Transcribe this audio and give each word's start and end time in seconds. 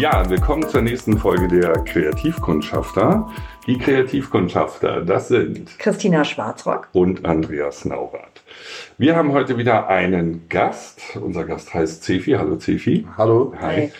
Ja, 0.00 0.30
willkommen 0.30 0.66
zur 0.66 0.80
nächsten 0.80 1.18
Folge 1.18 1.46
der 1.46 1.74
Kreativkundschafter. 1.84 3.30
Die 3.66 3.76
Kreativkundschafter, 3.76 5.02
das 5.02 5.28
sind 5.28 5.78
Christina 5.78 6.24
Schwarzrock 6.24 6.88
und 6.94 7.26
Andreas 7.26 7.84
Naurath. 7.84 8.42
Wir 8.96 9.14
haben 9.14 9.32
heute 9.32 9.58
wieder 9.58 9.88
einen 9.88 10.48
Gast. 10.48 11.18
Unser 11.20 11.44
Gast 11.44 11.74
heißt 11.74 12.02
Zefi. 12.02 12.32
Hallo 12.32 12.56
Zefi. 12.56 13.06
Hallo. 13.18 13.52
Hi. 13.60 13.74
Hi. 13.74 13.92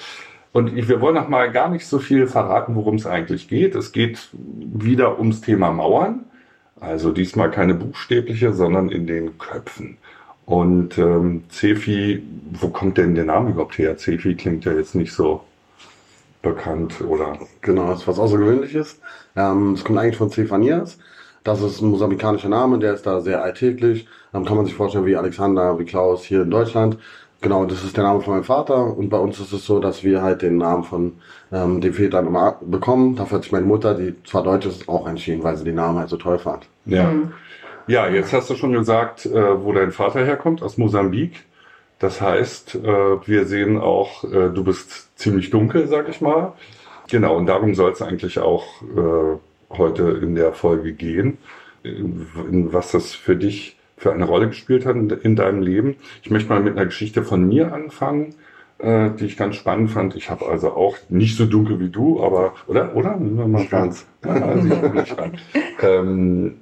Und 0.54 0.74
wir 0.74 1.02
wollen 1.02 1.16
noch 1.16 1.28
mal 1.28 1.52
gar 1.52 1.68
nicht 1.68 1.86
so 1.86 1.98
viel 1.98 2.26
verraten, 2.26 2.76
worum 2.76 2.94
es 2.94 3.04
eigentlich 3.06 3.46
geht. 3.48 3.74
Es 3.74 3.92
geht 3.92 4.30
wieder 4.32 5.18
ums 5.18 5.42
Thema 5.42 5.70
Mauern. 5.70 6.24
Also 6.80 7.12
diesmal 7.12 7.50
keine 7.50 7.74
buchstäbliche, 7.74 8.54
sondern 8.54 8.88
in 8.88 9.06
den 9.06 9.36
Köpfen. 9.36 9.98
Und 10.46 10.96
ähm, 10.96 11.44
Cefi, 11.50 12.22
wo 12.52 12.68
kommt 12.68 12.96
denn 12.96 13.14
der 13.14 13.26
Name 13.26 13.50
überhaupt 13.50 13.76
her? 13.76 13.98
Cefi 13.98 14.34
klingt 14.34 14.64
ja 14.64 14.72
jetzt 14.72 14.94
nicht 14.94 15.12
so 15.12 15.42
bekannt, 16.42 17.00
oder? 17.00 17.38
Genau, 17.60 17.88
das 17.88 18.00
ist 18.00 18.08
was 18.08 18.18
Außergewöhnliches. 18.18 19.00
Ähm, 19.36 19.74
es 19.74 19.84
kommt 19.84 19.98
eigentlich 19.98 20.16
von 20.16 20.30
Cephanias. 20.30 20.98
Das 21.44 21.62
ist 21.62 21.80
ein 21.80 21.90
mosambikanischer 21.90 22.48
Name, 22.48 22.78
der 22.78 22.94
ist 22.94 23.06
da 23.06 23.20
sehr 23.20 23.42
alltäglich. 23.42 24.06
Ähm, 24.34 24.44
kann 24.44 24.56
man 24.56 24.66
sich 24.66 24.74
vorstellen 24.74 25.06
wie 25.06 25.16
Alexander, 25.16 25.78
wie 25.78 25.84
Klaus 25.84 26.24
hier 26.24 26.42
in 26.42 26.50
Deutschland. 26.50 26.98
Genau, 27.42 27.64
das 27.64 27.84
ist 27.84 27.96
der 27.96 28.04
Name 28.04 28.20
von 28.20 28.34
meinem 28.34 28.44
Vater 28.44 28.96
und 28.98 29.08
bei 29.08 29.16
uns 29.16 29.40
ist 29.40 29.52
es 29.52 29.64
so, 29.64 29.80
dass 29.80 30.04
wir 30.04 30.20
halt 30.20 30.42
den 30.42 30.58
Namen 30.58 30.84
von 30.84 31.12
ähm, 31.50 31.80
den 31.80 31.94
Vätern 31.94 32.26
immer 32.26 32.58
bekommen. 32.60 33.16
Dafür 33.16 33.36
hat 33.36 33.44
sich 33.44 33.52
meine 33.52 33.64
Mutter, 33.64 33.94
die 33.94 34.14
zwar 34.24 34.42
Deutsch 34.42 34.66
ist, 34.66 34.88
auch 34.90 35.06
entschieden, 35.06 35.42
weil 35.42 35.56
sie 35.56 35.64
den 35.64 35.76
Namen 35.76 35.98
halt 35.98 36.10
so 36.10 36.18
toll 36.18 36.38
fand. 36.38 36.68
Ja. 36.84 37.04
Mhm. 37.04 37.32
Ja, 37.86 38.08
jetzt 38.08 38.32
hast 38.34 38.50
du 38.50 38.54
schon 38.56 38.72
gesagt, 38.72 39.24
äh, 39.24 39.64
wo 39.64 39.72
dein 39.72 39.90
Vater 39.90 40.24
herkommt, 40.24 40.62
aus 40.62 40.76
Mosambik. 40.76 41.44
Das 42.00 42.20
heißt, 42.20 42.76
äh, 42.76 43.26
wir 43.26 43.44
sehen 43.44 43.78
auch, 43.78 44.24
äh, 44.24 44.48
du 44.48 44.64
bist 44.64 45.16
ziemlich 45.18 45.50
dunkel, 45.50 45.86
sag 45.86 46.08
ich 46.08 46.20
mal. 46.20 46.54
Genau, 47.10 47.36
und 47.36 47.46
darum 47.46 47.74
soll 47.74 47.92
es 47.92 48.02
eigentlich 48.02 48.38
auch 48.38 48.64
äh, 48.82 49.36
heute 49.76 50.18
in 50.22 50.34
der 50.34 50.52
Folge 50.52 50.92
gehen, 50.92 51.38
was 51.82 52.90
das 52.90 53.12
für 53.12 53.36
dich 53.36 53.76
für 53.96 54.12
eine 54.12 54.24
Rolle 54.24 54.48
gespielt 54.48 54.86
hat 54.86 54.96
in 54.96 55.36
deinem 55.36 55.62
Leben. 55.62 55.96
Ich 56.22 56.30
möchte 56.30 56.48
mal 56.48 56.60
mit 56.60 56.76
einer 56.76 56.86
Geschichte 56.86 57.22
von 57.22 57.46
mir 57.46 57.72
anfangen, 57.72 58.34
die 58.82 59.24
ich 59.24 59.36
ganz 59.36 59.56
spannend 59.56 59.90
fand. 59.90 60.16
Ich 60.16 60.30
habe 60.30 60.46
also 60.46 60.72
auch 60.72 60.96
nicht 61.08 61.36
so 61.36 61.46
dunkel 61.46 61.80
wie 61.80 61.90
du, 61.90 62.22
aber 62.22 62.54
oder 62.66 62.96
oder? 62.96 63.16
Nicht 63.16 63.70
ganz. 63.70 64.06
Also 64.22 64.74
ähm, 65.82 66.56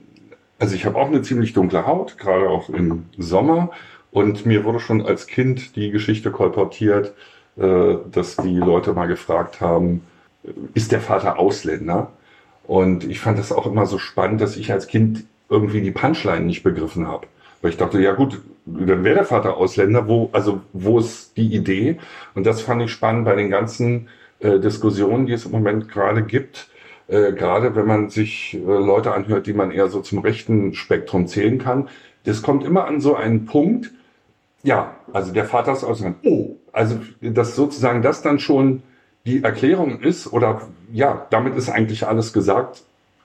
also 0.59 0.75
ich 0.75 0.85
habe 0.85 0.99
auch 0.99 1.07
eine 1.07 1.23
ziemlich 1.23 1.53
dunkle 1.53 1.87
Haut, 1.87 2.19
gerade 2.19 2.49
auch 2.49 2.69
im 2.69 3.07
Sommer. 3.17 3.71
Und 4.11 4.47
mir 4.47 4.65
wurde 4.65 4.81
schon 4.81 5.05
als 5.05 5.27
Kind 5.27 5.77
die 5.77 5.91
Geschichte 5.91 6.31
kolportiert, 6.31 7.15
äh, 7.57 7.97
dass 8.11 8.37
die 8.37 8.57
Leute 8.57 8.93
mal 8.93 9.07
gefragt 9.07 9.61
haben, 9.61 10.03
ist 10.75 10.93
der 10.93 11.01
Vater 11.01 11.39
Ausländer? 11.39 12.13
Und 12.67 13.05
ich 13.05 13.21
fand 13.21 13.39
das 13.39 13.53
auch 13.53 13.67
immer 13.67 13.87
so 13.87 13.99
spannend, 13.99 14.41
dass 14.41 14.57
ich 14.57 14.73
als 14.73 14.87
Kind 14.87 15.25
irgendwie 15.49 15.81
die 15.81 15.91
Punchline 15.91 16.45
nicht 16.45 16.63
begriffen 16.63 17.07
habe. 17.07 17.27
Weil 17.63 17.71
ich 17.71 17.77
dachte, 17.77 18.01
ja 18.01 18.13
gut, 18.13 18.41
dann 18.67 19.05
wäre 19.05 19.17
der 19.17 19.25
Vater 19.25 19.57
Ausländer, 19.57 20.07
wo, 20.07 20.29
also 20.33 20.61
wo 20.73 20.99
ist 20.99 21.37
die 21.37 21.55
Idee? 21.55 21.99
Und 22.35 22.47
das 22.47 22.61
fand 22.61 22.83
ich 22.83 22.93
spannend 22.93 23.25
bei 23.25 23.35
den 23.35 23.51
ganzen 23.51 24.09
äh, 24.41 24.59
Diskussionen, 24.61 25.27
die 25.27 25.33
es 25.33 25.47
im 25.47 25.53
Moment 25.53 25.89
gerade 25.89 26.23
gibt. 26.23 26.69
Äh, 27.09 27.33
gerade 27.33 27.75
wenn 27.75 27.87
man 27.87 28.11
sich 28.11 28.55
äh, 28.55 28.59
Leute 28.59 29.13
anhört, 29.13 29.47
die 29.47 29.55
man 29.55 29.71
eher 29.71 29.89
so 29.89 30.01
zum 30.01 30.19
rechten 30.19 30.75
Spektrum 30.75 31.27
zählen 31.27 31.59
kann. 31.59 31.89
Das 32.25 32.43
kommt 32.43 32.65
immer 32.65 32.85
an 32.85 33.01
so 33.01 33.17
einen 33.17 33.47
Punkt, 33.47 33.91
ja, 34.69 34.95
also 35.15 35.33
der 35.33 35.47
Vater 35.47 35.73
ist 35.73 35.83
Ausländer. 35.83 36.19
Oh, 36.25 36.57
also 36.73 37.01
dass 37.23 37.57
sozusagen 37.57 38.03
das 38.03 38.21
dann 38.21 38.39
schon 38.39 38.83
die 39.25 39.43
Erklärung 39.43 40.01
ist 40.01 40.31
oder 40.31 40.61
ja, 40.93 41.27
damit 41.31 41.57
ist 41.57 41.71
eigentlich 41.71 42.07
alles 42.07 42.35
gesagt, 42.35 42.83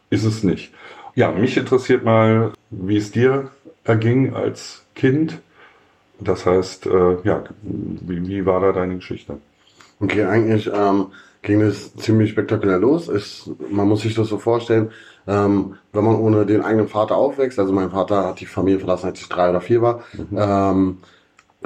ist 0.09 0.23
es 0.23 0.43
nicht. 0.43 0.73
Ja, 1.15 1.31
mich 1.31 1.57
interessiert 1.57 2.05
mal, 2.05 2.53
wie 2.69 2.95
es 2.95 3.11
dir 3.11 3.51
erging 3.83 4.33
als 4.33 4.85
Kind. 4.95 5.41
Das 6.21 6.45
heißt, 6.45 6.85
äh, 6.85 7.17
ja, 7.25 7.43
wie, 7.61 8.25
wie 8.25 8.45
war 8.45 8.61
da 8.61 8.71
deine 8.71 8.95
Geschichte? 8.95 9.37
Okay, 9.99 10.23
eigentlich 10.23 10.71
ähm, 10.73 11.07
ging 11.41 11.59
es 11.61 11.93
ziemlich 11.97 12.31
spektakulär 12.31 12.79
los. 12.79 13.09
Ich, 13.09 13.51
man 13.69 13.89
muss 13.89 14.01
sich 14.01 14.15
das 14.15 14.29
so 14.29 14.37
vorstellen, 14.37 14.91
ähm, 15.27 15.75
wenn 15.91 16.05
man 16.05 16.15
ohne 16.15 16.45
den 16.45 16.61
eigenen 16.61 16.87
Vater 16.87 17.17
aufwächst, 17.17 17.59
also 17.59 17.73
mein 17.73 17.91
Vater 17.91 18.27
hat 18.27 18.39
die 18.39 18.45
Familie 18.45 18.79
verlassen, 18.79 19.07
als 19.07 19.19
ich 19.19 19.27
drei 19.27 19.49
oder 19.49 19.61
vier 19.61 19.81
war, 19.81 20.03
mhm. 20.13 20.37
ähm, 20.37 20.97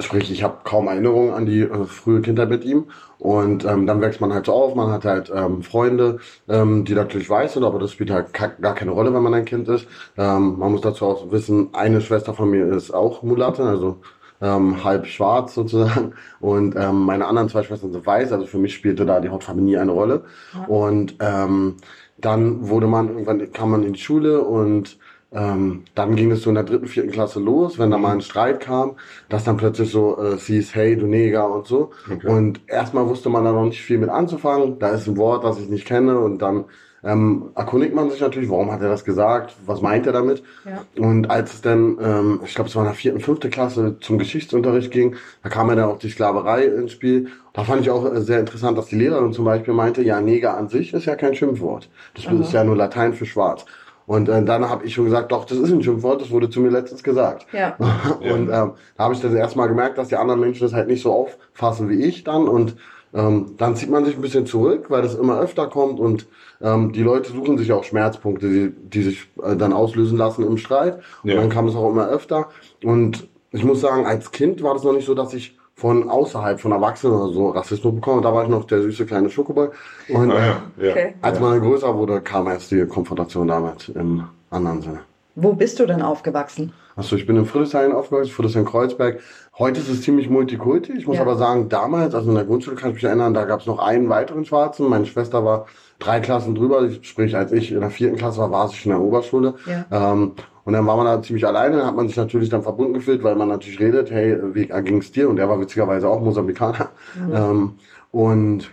Sprich, 0.00 0.30
ich 0.30 0.42
habe 0.42 0.58
kaum 0.64 0.86
Erinnerungen 0.86 1.32
an 1.32 1.46
die 1.46 1.62
äh, 1.62 1.84
frühe 1.84 2.20
Kindheit 2.20 2.48
mit 2.48 2.64
ihm. 2.64 2.86
Und 3.18 3.64
ähm, 3.64 3.86
dann 3.86 4.00
wächst 4.00 4.20
man 4.20 4.32
halt 4.32 4.46
so 4.46 4.52
auf, 4.52 4.74
man 4.74 4.92
hat 4.92 5.04
halt 5.04 5.32
ähm, 5.34 5.62
Freunde, 5.62 6.18
ähm, 6.48 6.84
die 6.84 6.94
natürlich 6.94 7.28
weiß 7.28 7.54
sind, 7.54 7.64
aber 7.64 7.80
das 7.80 7.90
spielt 7.90 8.10
halt 8.10 8.32
gar 8.32 8.74
keine 8.74 8.92
Rolle, 8.92 9.12
wenn 9.12 9.22
man 9.22 9.34
ein 9.34 9.44
Kind 9.44 9.68
ist. 9.68 9.88
Ähm, 10.16 10.58
man 10.58 10.70
muss 10.70 10.82
dazu 10.82 11.04
auch 11.04 11.32
wissen, 11.32 11.70
eine 11.72 12.00
Schwester 12.00 12.32
von 12.32 12.48
mir 12.50 12.66
ist 12.72 12.92
auch 12.92 13.24
Mulatte, 13.24 13.64
also 13.64 13.98
ähm, 14.40 14.84
halb 14.84 15.06
schwarz 15.06 15.54
sozusagen. 15.54 16.14
Und 16.40 16.76
ähm, 16.76 17.04
meine 17.04 17.26
anderen 17.26 17.48
zwei 17.48 17.62
Schwestern 17.64 17.92
sind 17.92 18.06
weiß, 18.06 18.32
also 18.32 18.46
für 18.46 18.58
mich 18.58 18.74
spielte 18.74 19.04
da 19.04 19.20
die 19.20 19.30
Hautfarbe 19.30 19.60
nie 19.60 19.76
eine 19.76 19.92
Rolle. 19.92 20.24
Ja. 20.54 20.66
Und 20.66 21.16
ähm, 21.20 21.76
dann 22.18 22.68
wurde 22.68 22.86
man, 22.86 23.08
irgendwann 23.08 23.52
kam 23.52 23.70
man 23.70 23.82
in 23.82 23.92
die 23.94 24.00
Schule 24.00 24.42
und 24.42 24.98
ähm, 25.32 25.84
dann 25.94 26.16
ging 26.16 26.30
es 26.30 26.42
so 26.42 26.50
in 26.50 26.54
der 26.54 26.64
dritten, 26.64 26.86
vierten 26.86 27.10
Klasse 27.10 27.38
los, 27.40 27.78
wenn 27.78 27.90
da 27.90 27.98
mal 27.98 28.12
ein 28.12 28.22
Streit 28.22 28.60
kam, 28.60 28.96
dass 29.28 29.44
dann 29.44 29.58
plötzlich 29.58 29.90
so 29.90 30.18
äh, 30.22 30.38
hieß, 30.38 30.74
hey, 30.74 30.96
du 30.96 31.06
Neger 31.06 31.50
und 31.50 31.66
so. 31.66 31.90
Okay. 32.10 32.26
Und 32.26 32.60
erstmal 32.66 33.06
wusste 33.08 33.28
man 33.28 33.44
da 33.44 33.52
noch 33.52 33.64
nicht 33.64 33.82
viel 33.82 33.98
mit 33.98 34.08
anzufangen. 34.08 34.78
Da 34.78 34.88
ist 34.88 35.06
ein 35.06 35.16
Wort, 35.16 35.44
das 35.44 35.58
ich 35.58 35.68
nicht 35.68 35.86
kenne 35.86 36.18
und 36.18 36.40
dann 36.40 36.64
ähm, 37.04 37.50
erkundigt 37.54 37.94
man 37.94 38.10
sich 38.10 38.20
natürlich, 38.20 38.50
warum 38.50 38.72
hat 38.72 38.82
er 38.82 38.88
das 38.88 39.04
gesagt, 39.04 39.54
was 39.66 39.82
meint 39.82 40.06
er 40.06 40.12
damit. 40.12 40.42
Ja. 40.64 40.84
Und 41.02 41.30
als 41.30 41.54
es 41.54 41.60
dann, 41.60 41.96
ähm, 42.00 42.40
ich 42.44 42.54
glaube, 42.54 42.68
es 42.68 42.74
war 42.74 42.82
in 42.82 42.88
der 42.88 42.94
vierten, 42.94 43.20
fünfte 43.20 43.50
Klasse 43.50 43.98
zum 44.00 44.18
Geschichtsunterricht 44.18 44.90
ging, 44.90 45.14
da 45.42 45.48
kam 45.48 45.68
ja 45.68 45.76
dann 45.76 45.90
auch 45.90 45.98
die 45.98 46.08
Sklaverei 46.08 46.64
ins 46.64 46.92
Spiel. 46.92 47.28
Da 47.52 47.64
fand 47.64 47.82
ich 47.82 47.90
auch 47.90 48.04
äh, 48.12 48.20
sehr 48.20 48.40
interessant, 48.40 48.76
dass 48.76 48.86
die 48.86 48.96
Lehrerin 48.96 49.32
zum 49.32 49.44
Beispiel 49.44 49.74
meinte, 49.74 50.02
ja, 50.02 50.20
Neger 50.20 50.56
an 50.56 50.68
sich 50.68 50.92
ist 50.92 51.04
ja 51.04 51.14
kein 51.14 51.34
Schimpfwort. 51.34 51.88
Das 52.14 52.26
Aha. 52.26 52.40
ist 52.40 52.52
ja 52.52 52.64
nur 52.64 52.76
Latein 52.76 53.14
für 53.14 53.26
schwarz. 53.26 53.64
Und 54.08 54.30
äh, 54.30 54.42
dann 54.42 54.66
habe 54.70 54.86
ich 54.86 54.94
schon 54.94 55.04
gesagt, 55.04 55.30
doch, 55.32 55.44
das 55.44 55.58
ist 55.58 55.70
ein 55.70 55.82
Schimpfwort, 55.82 56.22
das 56.22 56.30
wurde 56.30 56.48
zu 56.48 56.60
mir 56.60 56.70
letztens 56.70 57.02
gesagt. 57.02 57.46
Ja. 57.52 57.76
und 58.20 58.48
ähm, 58.48 58.48
da 58.48 58.72
habe 58.96 59.12
ich 59.12 59.20
das 59.20 59.34
erstmal 59.34 59.68
gemerkt, 59.68 59.98
dass 59.98 60.08
die 60.08 60.16
anderen 60.16 60.40
Menschen 60.40 60.62
das 60.62 60.72
halt 60.72 60.88
nicht 60.88 61.02
so 61.02 61.12
auffassen 61.12 61.90
wie 61.90 62.02
ich 62.02 62.24
dann. 62.24 62.48
Und 62.48 62.76
ähm, 63.12 63.54
dann 63.58 63.76
zieht 63.76 63.90
man 63.90 64.06
sich 64.06 64.16
ein 64.16 64.22
bisschen 64.22 64.46
zurück, 64.46 64.86
weil 64.88 65.02
das 65.02 65.14
immer 65.14 65.38
öfter 65.38 65.66
kommt 65.66 66.00
und 66.00 66.26
ähm, 66.62 66.92
die 66.92 67.02
Leute 67.02 67.32
suchen 67.32 67.58
sich 67.58 67.70
auch 67.70 67.84
Schmerzpunkte, 67.84 68.48
die, 68.48 68.70
die 68.70 69.02
sich 69.02 69.28
äh, 69.42 69.56
dann 69.56 69.74
auslösen 69.74 70.16
lassen 70.16 70.42
im 70.42 70.56
Streit. 70.56 71.00
Ja. 71.22 71.34
Und 71.34 71.42
dann 71.42 71.50
kam 71.50 71.68
es 71.68 71.76
auch 71.76 71.90
immer 71.90 72.08
öfter. 72.08 72.48
Und 72.82 73.28
ich 73.52 73.64
muss 73.64 73.82
sagen, 73.82 74.06
als 74.06 74.30
Kind 74.30 74.62
war 74.62 74.72
das 74.72 74.84
noch 74.84 74.94
nicht 74.94 75.06
so, 75.06 75.14
dass 75.14 75.34
ich 75.34 75.57
von 75.78 76.10
außerhalb, 76.10 76.60
von 76.60 76.72
Erwachsenen 76.72 77.14
oder 77.14 77.32
so 77.32 77.50
Rassismus 77.50 77.94
bekommen. 77.94 78.20
Da 78.20 78.34
war 78.34 78.42
ich 78.42 78.48
noch 78.48 78.64
der 78.64 78.82
süße 78.82 79.06
kleine 79.06 79.30
Schokoball. 79.30 79.70
Und 80.08 80.32
ah, 80.32 80.60
ja. 80.76 80.90
Okay. 80.90 81.14
als 81.22 81.38
man 81.38 81.60
größer 81.60 81.96
wurde, 81.96 82.20
kam 82.20 82.48
erst 82.48 82.72
die 82.72 82.84
Konfrontation 82.84 83.46
damit 83.46 83.88
im 83.90 84.24
anderen 84.50 84.82
Sinne. 84.82 85.00
Wo 85.36 85.52
bist 85.52 85.78
du 85.78 85.86
denn 85.86 86.02
aufgewachsen? 86.02 86.72
Achso, 86.96 87.14
ich 87.14 87.26
bin 87.26 87.36
in 87.36 87.46
Friedrichshain 87.46 87.92
aufgewachsen, 87.92 88.32
Friedrichshain-Kreuzberg. 88.32 89.20
Heute 89.56 89.78
ist 89.78 89.88
es 89.88 90.02
ziemlich 90.02 90.28
multikulti. 90.28 90.94
Ich 90.98 91.06
muss 91.06 91.14
ja. 91.14 91.22
aber 91.22 91.36
sagen, 91.36 91.68
damals, 91.68 92.12
also 92.12 92.28
in 92.28 92.34
der 92.34 92.44
Grundschule 92.44 92.74
kann 92.74 92.90
ich 92.90 92.96
mich 92.96 93.04
erinnern, 93.04 93.32
da 93.32 93.44
gab 93.44 93.60
es 93.60 93.66
noch 93.66 93.78
einen 93.78 94.08
weiteren 94.08 94.44
Schwarzen. 94.44 94.88
Meine 94.88 95.06
Schwester 95.06 95.44
war 95.44 95.66
drei 96.00 96.18
Klassen 96.18 96.56
drüber. 96.56 96.90
Sprich, 97.02 97.36
als 97.36 97.52
ich 97.52 97.70
in 97.70 97.80
der 97.80 97.90
vierten 97.90 98.16
Klasse 98.16 98.40
war, 98.40 98.50
war 98.50 98.68
sie 98.68 98.74
schon 98.74 98.90
in 98.90 98.98
der 98.98 99.06
Oberschule. 99.06 99.54
Ja. 99.64 100.12
Ähm, 100.12 100.32
und 100.68 100.74
dann 100.74 100.86
war 100.86 100.98
man 100.98 101.06
da 101.06 101.22
ziemlich 101.22 101.46
alleine, 101.46 101.86
hat 101.86 101.96
man 101.96 102.08
sich 102.08 102.16
natürlich 102.18 102.50
dann 102.50 102.62
verbunden 102.62 102.92
gefühlt, 102.92 103.22
weil 103.22 103.36
man 103.36 103.48
natürlich 103.48 103.80
redet, 103.80 104.10
hey, 104.10 104.36
wie 104.52 104.66
ging 104.66 104.98
es 104.98 105.10
dir? 105.10 105.30
Und 105.30 105.38
er 105.38 105.48
war 105.48 105.58
witzigerweise 105.58 106.06
auch 106.06 106.20
Mosambikaner. 106.20 106.90
Mhm. 107.14 107.34
Ähm, 107.34 107.72
und 108.10 108.70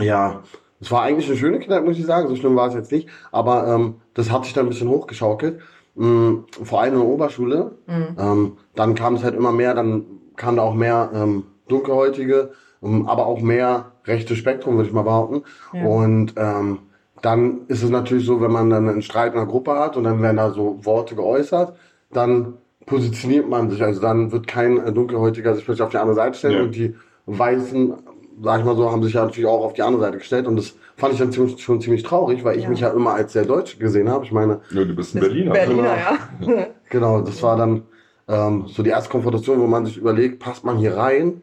ja, 0.00 0.42
es 0.80 0.90
war 0.90 1.02
eigentlich 1.02 1.28
eine 1.28 1.38
schöne 1.38 1.60
Kindheit, 1.60 1.84
muss 1.84 1.96
ich 1.96 2.06
sagen. 2.06 2.26
So 2.26 2.34
schlimm 2.34 2.56
war 2.56 2.66
es 2.66 2.74
jetzt 2.74 2.90
nicht. 2.90 3.08
Aber 3.30 3.68
ähm, 3.68 3.98
das 4.14 4.32
hat 4.32 4.46
sich 4.46 4.52
dann 4.52 4.66
ein 4.66 4.70
bisschen 4.70 4.88
hochgeschaukelt. 4.88 5.60
Ähm, 5.96 6.46
vor 6.60 6.80
allem 6.80 6.94
in 6.94 6.98
der 6.98 7.08
Oberschule. 7.08 7.76
Mhm. 7.86 8.16
Ähm, 8.18 8.52
dann 8.74 8.96
kam 8.96 9.14
es 9.14 9.22
halt 9.22 9.36
immer 9.36 9.52
mehr, 9.52 9.74
dann 9.74 10.04
kam 10.34 10.56
da 10.56 10.62
auch 10.62 10.74
mehr 10.74 11.12
ähm, 11.14 11.44
Dunkelhäutige, 11.68 12.50
ähm, 12.82 13.06
aber 13.06 13.26
auch 13.26 13.40
mehr 13.40 13.92
rechte 14.06 14.34
Spektrum, 14.34 14.74
würde 14.74 14.88
ich 14.88 14.92
mal 14.92 15.02
behaupten. 15.02 15.44
Ja. 15.72 15.86
Und 15.86 16.34
ähm, 16.36 16.78
dann 17.22 17.62
ist 17.68 17.82
es 17.82 17.90
natürlich 17.90 18.26
so, 18.26 18.40
wenn 18.40 18.50
man 18.50 18.68
dann 18.68 18.88
einen 18.88 19.02
Streit 19.02 19.32
in 19.32 19.38
einer 19.38 19.48
Gruppe 19.48 19.78
hat 19.78 19.96
und 19.96 20.04
dann 20.04 20.20
werden 20.20 20.36
da 20.36 20.50
so 20.50 20.78
Worte 20.82 21.14
geäußert, 21.14 21.74
dann 22.12 22.54
positioniert 22.84 23.48
man 23.48 23.70
sich. 23.70 23.82
Also 23.82 24.00
dann 24.00 24.32
wird 24.32 24.46
kein 24.48 24.92
Dunkelhäutiger 24.92 25.54
sich 25.54 25.64
plötzlich 25.64 25.84
auf 25.84 25.90
die 25.90 25.98
andere 25.98 26.16
Seite 26.16 26.36
stellen 26.36 26.56
ja. 26.56 26.62
und 26.62 26.74
die 26.74 26.94
Weißen, 27.26 27.94
sag 28.42 28.58
ich 28.58 28.66
mal 28.66 28.76
so, 28.76 28.90
haben 28.90 29.04
sich 29.04 29.14
ja 29.14 29.24
natürlich 29.24 29.48
auch 29.48 29.64
auf 29.64 29.72
die 29.72 29.82
andere 29.82 30.02
Seite 30.02 30.18
gestellt 30.18 30.48
und 30.48 30.56
das 30.56 30.74
fand 30.96 31.12
ich 31.12 31.20
dann 31.20 31.30
ziemlich, 31.30 31.62
schon 31.62 31.80
ziemlich 31.80 32.02
traurig, 32.02 32.42
weil 32.44 32.56
ich 32.56 32.64
ja. 32.64 32.70
mich 32.70 32.80
ja 32.80 32.90
immer 32.90 33.14
als 33.14 33.32
sehr 33.32 33.44
deutsch 33.44 33.78
gesehen 33.78 34.08
habe. 34.08 34.24
Ich 34.24 34.32
meine, 34.32 34.60
ja, 34.70 34.84
du 34.84 34.94
bist 34.94 35.14
ein 35.14 35.20
Berliner. 35.20 35.52
Berliner, 35.52 35.96
genau, 36.40 36.56
ja. 36.56 36.66
genau, 36.90 37.20
das 37.20 37.40
war 37.42 37.56
dann 37.56 37.82
ähm, 38.28 38.64
so 38.66 38.82
die 38.82 38.90
erste 38.90 39.10
Konfrontation, 39.10 39.60
wo 39.60 39.68
man 39.68 39.86
sich 39.86 39.96
überlegt, 39.96 40.40
passt 40.40 40.64
man 40.64 40.76
hier 40.76 40.96
rein 40.96 41.42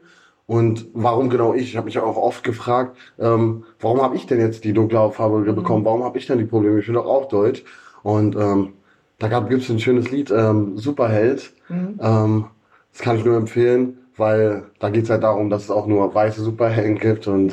Und 0.50 0.88
warum 0.94 1.30
genau 1.30 1.54
ich? 1.54 1.62
Ich 1.62 1.76
habe 1.76 1.84
mich 1.84 1.96
auch 2.00 2.16
oft 2.16 2.42
gefragt, 2.42 2.96
ähm, 3.20 3.62
warum 3.78 4.02
habe 4.02 4.16
ich 4.16 4.26
denn 4.26 4.40
jetzt 4.40 4.64
die 4.64 4.72
dunkle 4.72 4.98
Hautfarbe 4.98 5.38
Mhm. 5.38 5.54
bekommen? 5.54 5.84
Warum 5.84 6.02
habe 6.02 6.18
ich 6.18 6.26
denn 6.26 6.38
die 6.38 6.44
Probleme? 6.44 6.80
Ich 6.80 6.86
bin 6.86 6.96
doch 6.96 7.06
auch 7.06 7.28
deutsch. 7.28 7.62
Und 8.02 8.34
ähm, 8.34 8.72
da 9.20 9.28
gibt 9.28 9.62
es 9.62 9.68
ein 9.68 9.78
schönes 9.78 10.10
Lied, 10.10 10.32
ähm, 10.32 10.76
Superheld. 10.76 11.52
Mhm. 11.68 12.00
Ähm, 12.02 12.44
das 12.90 13.00
kann 13.00 13.16
ich 13.16 13.24
nur 13.24 13.36
empfehlen, 13.36 13.98
weil 14.16 14.64
da 14.80 14.90
geht 14.90 15.04
es 15.04 15.10
halt 15.10 15.22
darum, 15.22 15.50
dass 15.50 15.62
es 15.62 15.70
auch 15.70 15.86
nur 15.86 16.12
weiße 16.12 16.40
Superhelden 16.42 16.98
gibt 16.98 17.28
und 17.28 17.52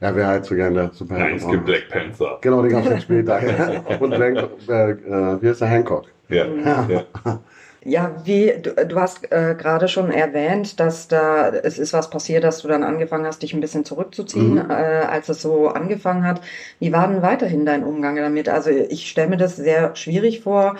er 0.00 0.16
wäre 0.16 0.26
halt 0.26 0.44
so 0.44 0.56
gerne 0.56 0.74
der 0.74 0.90
Superheld. 0.92 1.26
Nein, 1.28 1.36
es 1.36 1.46
gibt 1.48 1.64
Black 1.64 1.88
Panther. 1.90 2.38
Genau, 2.40 2.60
den 2.62 2.72
gab 2.72 2.82
es 2.82 2.88
dann 2.88 3.00
später. 3.00 3.38
und 4.00 4.10
Blank, 4.10 4.48
äh, 4.68 4.90
äh, 4.90 5.42
wie 5.42 5.46
ist 5.46 5.60
der 5.60 5.68
Hancock? 5.68 6.06
Ja. 6.28 6.46
ja. 6.46 6.88
Ja, 6.88 7.40
wie 7.84 8.52
du, 8.62 8.74
du 8.86 9.00
hast 9.00 9.30
äh, 9.32 9.54
gerade 9.58 9.88
schon 9.88 10.10
erwähnt, 10.10 10.78
dass 10.80 11.08
da 11.08 11.48
es 11.48 11.78
ist 11.78 11.92
was 11.92 12.10
passiert, 12.10 12.44
dass 12.44 12.62
du 12.62 12.68
dann 12.68 12.82
angefangen 12.84 13.26
hast, 13.26 13.42
dich 13.42 13.54
ein 13.54 13.60
bisschen 13.60 13.84
zurückzuziehen, 13.84 14.54
Mhm. 14.54 14.70
äh, 14.70 14.72
als 14.74 15.28
es 15.28 15.42
so 15.42 15.68
angefangen 15.68 16.24
hat. 16.24 16.40
Wie 16.78 16.92
war 16.92 17.08
denn 17.08 17.22
weiterhin 17.22 17.66
dein 17.66 17.82
Umgang 17.84 18.16
damit? 18.16 18.48
Also 18.48 18.70
ich 18.70 19.08
stelle 19.10 19.28
mir 19.30 19.36
das 19.36 19.56
sehr 19.56 19.96
schwierig 19.96 20.40
vor, 20.42 20.76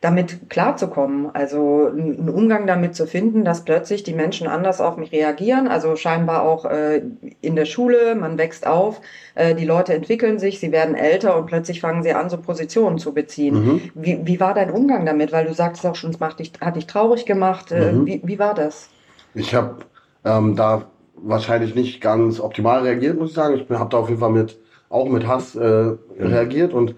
damit 0.00 0.50
klarzukommen. 0.50 1.34
Also 1.34 1.86
einen 1.86 2.28
Umgang 2.28 2.66
damit 2.66 2.94
zu 2.94 3.06
finden, 3.06 3.44
dass 3.44 3.64
plötzlich 3.64 4.02
die 4.02 4.12
Menschen 4.12 4.46
anders 4.46 4.80
auf 4.80 4.96
mich 4.96 5.12
reagieren. 5.12 5.68
Also 5.68 5.96
scheinbar 5.96 6.42
auch 6.42 6.64
äh, 6.66 7.02
in 7.40 7.56
der 7.56 7.64
Schule, 7.64 8.14
man 8.14 8.38
wächst 8.38 8.66
auf, 8.66 9.00
äh, 9.34 9.54
die 9.54 9.64
Leute 9.64 9.94
entwickeln 9.94 10.38
sich, 10.38 10.60
sie 10.60 10.70
werden 10.70 10.94
älter 10.94 11.36
und 11.36 11.46
plötzlich 11.46 11.80
fangen 11.80 12.02
sie 12.02 12.12
an, 12.12 12.28
so 12.28 12.36
Positionen 12.38 12.98
zu 12.98 13.14
beziehen. 13.14 13.54
Mhm. 13.54 13.80
Wie, 13.94 14.20
wie 14.26 14.40
war 14.40 14.54
dein 14.54 14.70
Umgang 14.70 15.06
damit? 15.06 15.32
Weil 15.32 15.46
du 15.46 15.54
sagst 15.54 15.84
auch 15.86 15.94
schon, 15.94 16.10
es 16.10 16.20
macht 16.20 16.40
dich, 16.40 16.52
hat 16.60 16.76
dich 16.76 16.86
traurig 16.86 17.26
gemacht. 17.26 17.72
Äh, 17.72 17.92
Mhm. 17.92 18.06
Wie, 18.06 18.20
wie 18.24 18.38
war 18.38 18.54
das? 18.54 18.90
Ich 19.34 19.54
habe 19.54 19.76
ähm, 20.24 20.56
da 20.56 20.86
wahrscheinlich 21.14 21.74
nicht 21.74 22.00
ganz 22.00 22.40
optimal 22.40 22.82
reagiert, 22.82 23.18
muss 23.18 23.30
ich 23.30 23.34
sagen. 23.34 23.54
Ich 23.54 23.70
habe 23.70 23.90
da 23.90 23.98
auf 23.98 24.08
jeden 24.08 24.20
Fall 24.20 24.30
mit 24.30 24.58
auch 24.88 25.08
mit 25.08 25.26
Hass 25.26 25.56
äh, 25.56 25.94
reagiert 26.18 26.72
und 26.72 26.94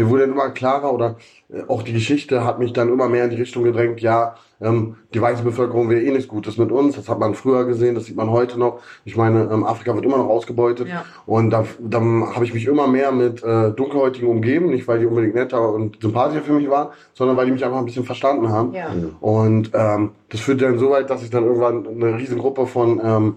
mir 0.00 0.10
wurde 0.10 0.22
dann 0.22 0.32
immer 0.32 0.50
klarer 0.50 0.92
oder 0.92 1.16
äh, 1.52 1.62
auch 1.68 1.82
die 1.82 1.92
Geschichte 1.92 2.44
hat 2.44 2.58
mich 2.58 2.72
dann 2.72 2.88
immer 2.88 3.08
mehr 3.08 3.24
in 3.24 3.30
die 3.30 3.36
Richtung 3.36 3.64
gedrängt, 3.64 4.00
ja, 4.00 4.34
ähm, 4.60 4.96
die 5.14 5.20
weiße 5.20 5.42
Bevölkerung 5.42 5.88
will 5.88 6.02
eh 6.02 6.10
nichts 6.10 6.28
Gutes 6.28 6.58
mit 6.58 6.70
uns. 6.70 6.96
Das 6.96 7.08
hat 7.08 7.18
man 7.18 7.34
früher 7.34 7.64
gesehen, 7.64 7.94
das 7.94 8.04
sieht 8.04 8.16
man 8.16 8.30
heute 8.30 8.58
noch. 8.58 8.80
Ich 9.04 9.16
meine, 9.16 9.48
ähm, 9.50 9.64
Afrika 9.64 9.94
wird 9.94 10.04
immer 10.04 10.18
noch 10.18 10.28
ausgebeutet. 10.28 10.88
Ja. 10.88 11.04
Und 11.26 11.50
da, 11.50 11.64
dann 11.78 12.34
habe 12.34 12.44
ich 12.44 12.52
mich 12.52 12.66
immer 12.66 12.86
mehr 12.86 13.10
mit 13.10 13.42
äh, 13.42 13.70
Dunkelhäutigen 13.70 14.28
umgeben, 14.28 14.70
nicht 14.70 14.86
weil 14.86 14.98
die 14.98 15.06
unbedingt 15.06 15.34
netter 15.34 15.72
und 15.72 16.00
sympathischer 16.00 16.42
für 16.42 16.52
mich 16.52 16.68
waren, 16.68 16.88
sondern 17.14 17.36
weil 17.36 17.46
die 17.46 17.52
mich 17.52 17.64
einfach 17.64 17.78
ein 17.78 17.86
bisschen 17.86 18.04
verstanden 18.04 18.50
haben. 18.50 18.74
Ja. 18.74 18.90
Und 19.20 19.70
ähm, 19.72 20.10
das 20.28 20.40
führte 20.40 20.66
dann 20.66 20.78
so 20.78 20.90
weit, 20.90 21.08
dass 21.08 21.22
ich 21.22 21.30
dann 21.30 21.44
irgendwann 21.44 21.86
eine 21.86 22.18
riesengruppe 22.18 22.66
von 22.66 23.00
ähm, 23.02 23.36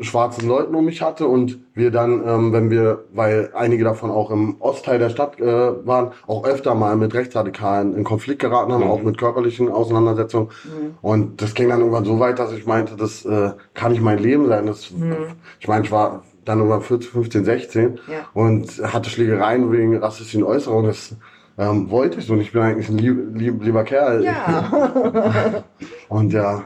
schwarzen 0.00 0.48
Leuten 0.48 0.74
um 0.74 0.84
mich 0.86 1.02
hatte 1.02 1.26
und 1.26 1.58
wir 1.74 1.90
dann, 1.90 2.26
ähm, 2.26 2.52
wenn 2.52 2.70
wir, 2.70 3.04
weil 3.12 3.50
einige 3.54 3.84
davon 3.84 4.10
auch 4.10 4.30
im 4.30 4.56
Ostteil 4.58 4.98
der 4.98 5.10
Stadt 5.10 5.38
äh, 5.38 5.44
waren, 5.86 6.12
auch 6.26 6.44
öfter 6.44 6.74
mal 6.74 6.96
mit 6.96 7.12
Rechtsradikalen 7.14 7.94
in 7.94 8.02
Konflikt 8.02 8.40
geraten 8.40 8.72
haben, 8.72 8.84
Mhm. 8.84 8.90
auch 8.90 9.02
mit 9.02 9.18
körperlichen 9.18 9.68
Auseinandersetzungen. 9.70 10.48
Mhm. 10.64 10.94
Und 11.02 11.42
das 11.42 11.52
ging 11.54 11.68
dann 11.68 11.80
irgendwann 11.80 12.06
so 12.06 12.18
weit, 12.20 12.38
dass 12.38 12.52
ich 12.52 12.64
meinte, 12.66 12.96
das 12.96 13.24
äh, 13.26 13.50
kann 13.74 13.92
nicht 13.92 14.00
mein 14.02 14.18
Leben 14.18 14.48
sein. 14.48 14.66
Das, 14.66 14.90
Mhm. 14.90 15.14
Ich 15.60 15.68
meine, 15.68 15.84
ich 15.84 15.92
war 15.92 16.22
dann 16.46 16.58
irgendwann 16.58 16.80
14, 16.82 17.10
15, 17.10 17.44
16 17.44 18.00
Ja. 18.08 18.26
und 18.34 18.82
hatte 18.82 19.10
Schlägereien 19.10 19.70
wegen 19.70 19.96
rassistischen 19.98 20.42
Äußerungen. 20.42 20.86
Das 20.86 21.14
ähm, 21.58 21.90
wollte 21.90 22.18
ich 22.18 22.26
so 22.26 22.32
und 22.32 22.40
ich 22.40 22.50
bin 22.52 22.62
eigentlich 22.62 22.88
ein 22.88 22.96
lieb, 22.98 23.18
lieb, 23.34 23.62
lieber 23.62 23.84
Kerl. 23.84 24.24
Ja. 24.24 25.62
Und 26.08 26.32
ja, 26.32 26.64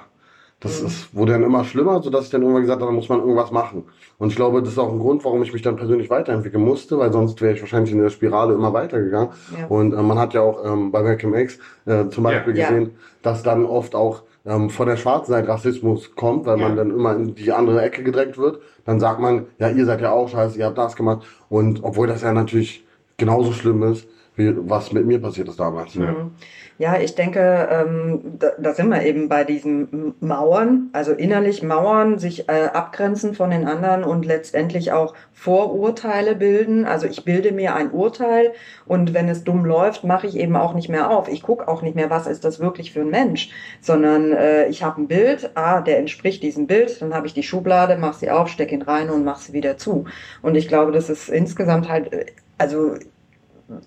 das 0.61 0.81
Mhm. 0.81 0.87
ist, 0.87 1.15
wurde 1.15 1.33
dann 1.33 1.43
immer 1.43 1.65
schlimmer, 1.65 2.03
sodass 2.03 2.25
ich 2.25 2.31
dann 2.31 2.41
irgendwann 2.43 2.63
gesagt 2.63 2.81
habe, 2.81 2.91
da 2.91 2.95
muss 2.95 3.09
man 3.09 3.21
irgendwas 3.21 3.51
machen. 3.51 3.85
Und 4.19 4.31
ich 4.31 4.37
glaube, 4.37 4.63
das 4.63 4.73
ist 4.73 4.79
auch 4.79 4.91
ein 4.91 4.99
Grund, 4.99 5.23
warum 5.25 5.43
ich 5.43 5.53
mich 5.53 5.61
dann 5.63 5.77
persönlich 5.77 6.09
weiterentwickeln 6.09 6.65
musste, 6.65 6.99
weil 6.99 7.13
sonst 7.13 7.41
wäre 7.43 7.55
ich 7.55 7.61
wahrscheinlich 7.61 7.93
in 7.93 7.99
der 8.01 8.09
Spirale 8.09 8.55
immer 8.55 8.73
weitergegangen. 8.73 9.29
Ja. 9.59 9.67
Und 9.67 9.93
äh, 9.93 10.03
man 10.03 10.19
hat 10.19 10.33
ja 10.33 10.41
auch 10.41 10.65
ähm, 10.65 10.91
bei 10.91 11.03
Malcolm 11.03 11.35
X 11.35 11.59
äh, 11.85 12.09
zum 12.09 12.25
Beispiel 12.25 12.57
Ja. 12.57 12.69
gesehen, 12.69 12.93
dass 13.23 13.43
dann 13.43 13.67
oft 13.67 13.95
auch 13.95 14.23
ähm, 14.47 14.71
von 14.71 14.87
der 14.87 14.97
schwarzen 14.97 15.33
Seite 15.33 15.49
Rassismus 15.49 16.15
kommt, 16.15 16.47
weil 16.47 16.59
Ja. 16.59 16.69
man 16.69 16.77
dann 16.77 16.91
immer 16.91 17.15
in 17.17 17.35
die 17.35 17.53
andere 17.53 17.83
Ecke 17.83 18.03
gedrängt 18.03 18.39
wird. 18.39 18.61
Dann 18.87 18.99
sagt 18.99 19.21
man, 19.21 19.47
ja, 19.59 19.69
ihr 19.69 19.85
seid 19.85 20.01
ja 20.01 20.13
auch 20.13 20.29
scheiße, 20.29 20.59
ihr 20.59 20.65
habt 20.67 20.79
das 20.79 20.97
gemacht. 20.97 21.27
Und 21.51 21.83
obwohl 21.83 22.07
das 22.07 22.23
ja 22.23 22.33
natürlich 22.33 22.85
genauso 23.19 23.53
schlimm 23.53 23.83
ist, 23.83 24.09
was 24.37 24.93
mit 24.93 25.07
mir 25.07 25.21
passiert 25.21 25.49
ist 25.49 25.59
damals. 25.59 25.95
Ja. 25.95 26.13
Mhm. 26.13 26.33
Ja, 26.79 26.99
ich 27.01 27.15
denke, 27.15 27.69
ähm, 27.71 28.21
da, 28.39 28.49
da 28.59 28.75
sind 28.75 28.91
wir 28.91 29.03
eben 29.03 29.31
bei 29.31 29.45
diesen 29.45 30.15
Mauern, 30.21 30.91
also 30.93 31.13
innerlich 31.13 31.63
Mauern, 31.63 32.19
sich 32.19 32.51
äh, 32.51 32.67
abgrenzen 32.67 33.35
von 33.35 33.49
den 33.49 33.67
anderen 33.67 34.05
und 34.05 34.27
letztendlich 34.27 34.93
auch 34.93 35.15
Vorurteile 35.33 36.37
bilden. 36.37 36.85
Also 36.85 37.07
ich 37.07 37.25
bilde 37.25 37.53
mir 37.53 37.75
ein 37.75 37.93
Urteil 37.93 38.53
und 38.85 39.15
wenn 39.15 39.31
es 39.31 39.43
dumm 39.43 39.65
läuft, 39.65 40.05
mache 40.05 40.27
ich 40.27 40.37
eben 40.37 40.55
auch 40.55 40.75
nicht 40.75 40.91
mehr 40.91 41.11
auf. 41.11 41.29
Ich 41.29 41.43
gucke 41.43 41.67
auch 41.67 41.81
nicht 41.81 41.97
mehr, 41.97 42.11
was 42.11 42.27
ist 42.27 42.45
das 42.45 42.61
wirklich 42.61 42.93
für 42.93 43.01
ein 43.01 43.11
Mensch, 43.11 43.51
sondern 43.81 44.33
äh, 44.33 44.69
ich 44.69 44.83
habe 44.83 45.01
ein 45.01 45.09
Bild, 45.09 45.53
ah, 45.55 45.81
der 45.81 45.99
entspricht 45.99 46.43
diesem 46.43 46.67
Bild, 46.67 47.01
dann 47.01 47.15
habe 47.15 47.27
ich 47.27 47.33
die 47.33 47.43
Schublade, 47.43 47.97
mache 47.97 48.19
sie 48.19 48.31
auf, 48.31 48.49
stecke 48.49 48.75
ihn 48.75 48.83
rein 48.83 49.09
und 49.09 49.25
mache 49.25 49.43
sie 49.43 49.55
wieder 49.55 49.79
zu. 49.79 50.05
Und 50.43 50.57
ich 50.57 50.69
glaube, 50.69 50.93
das 50.93 51.09
ist 51.09 51.31
insgesamt 51.31 51.89
halt, 51.89 52.13
äh, 52.13 52.27
also 52.59 52.97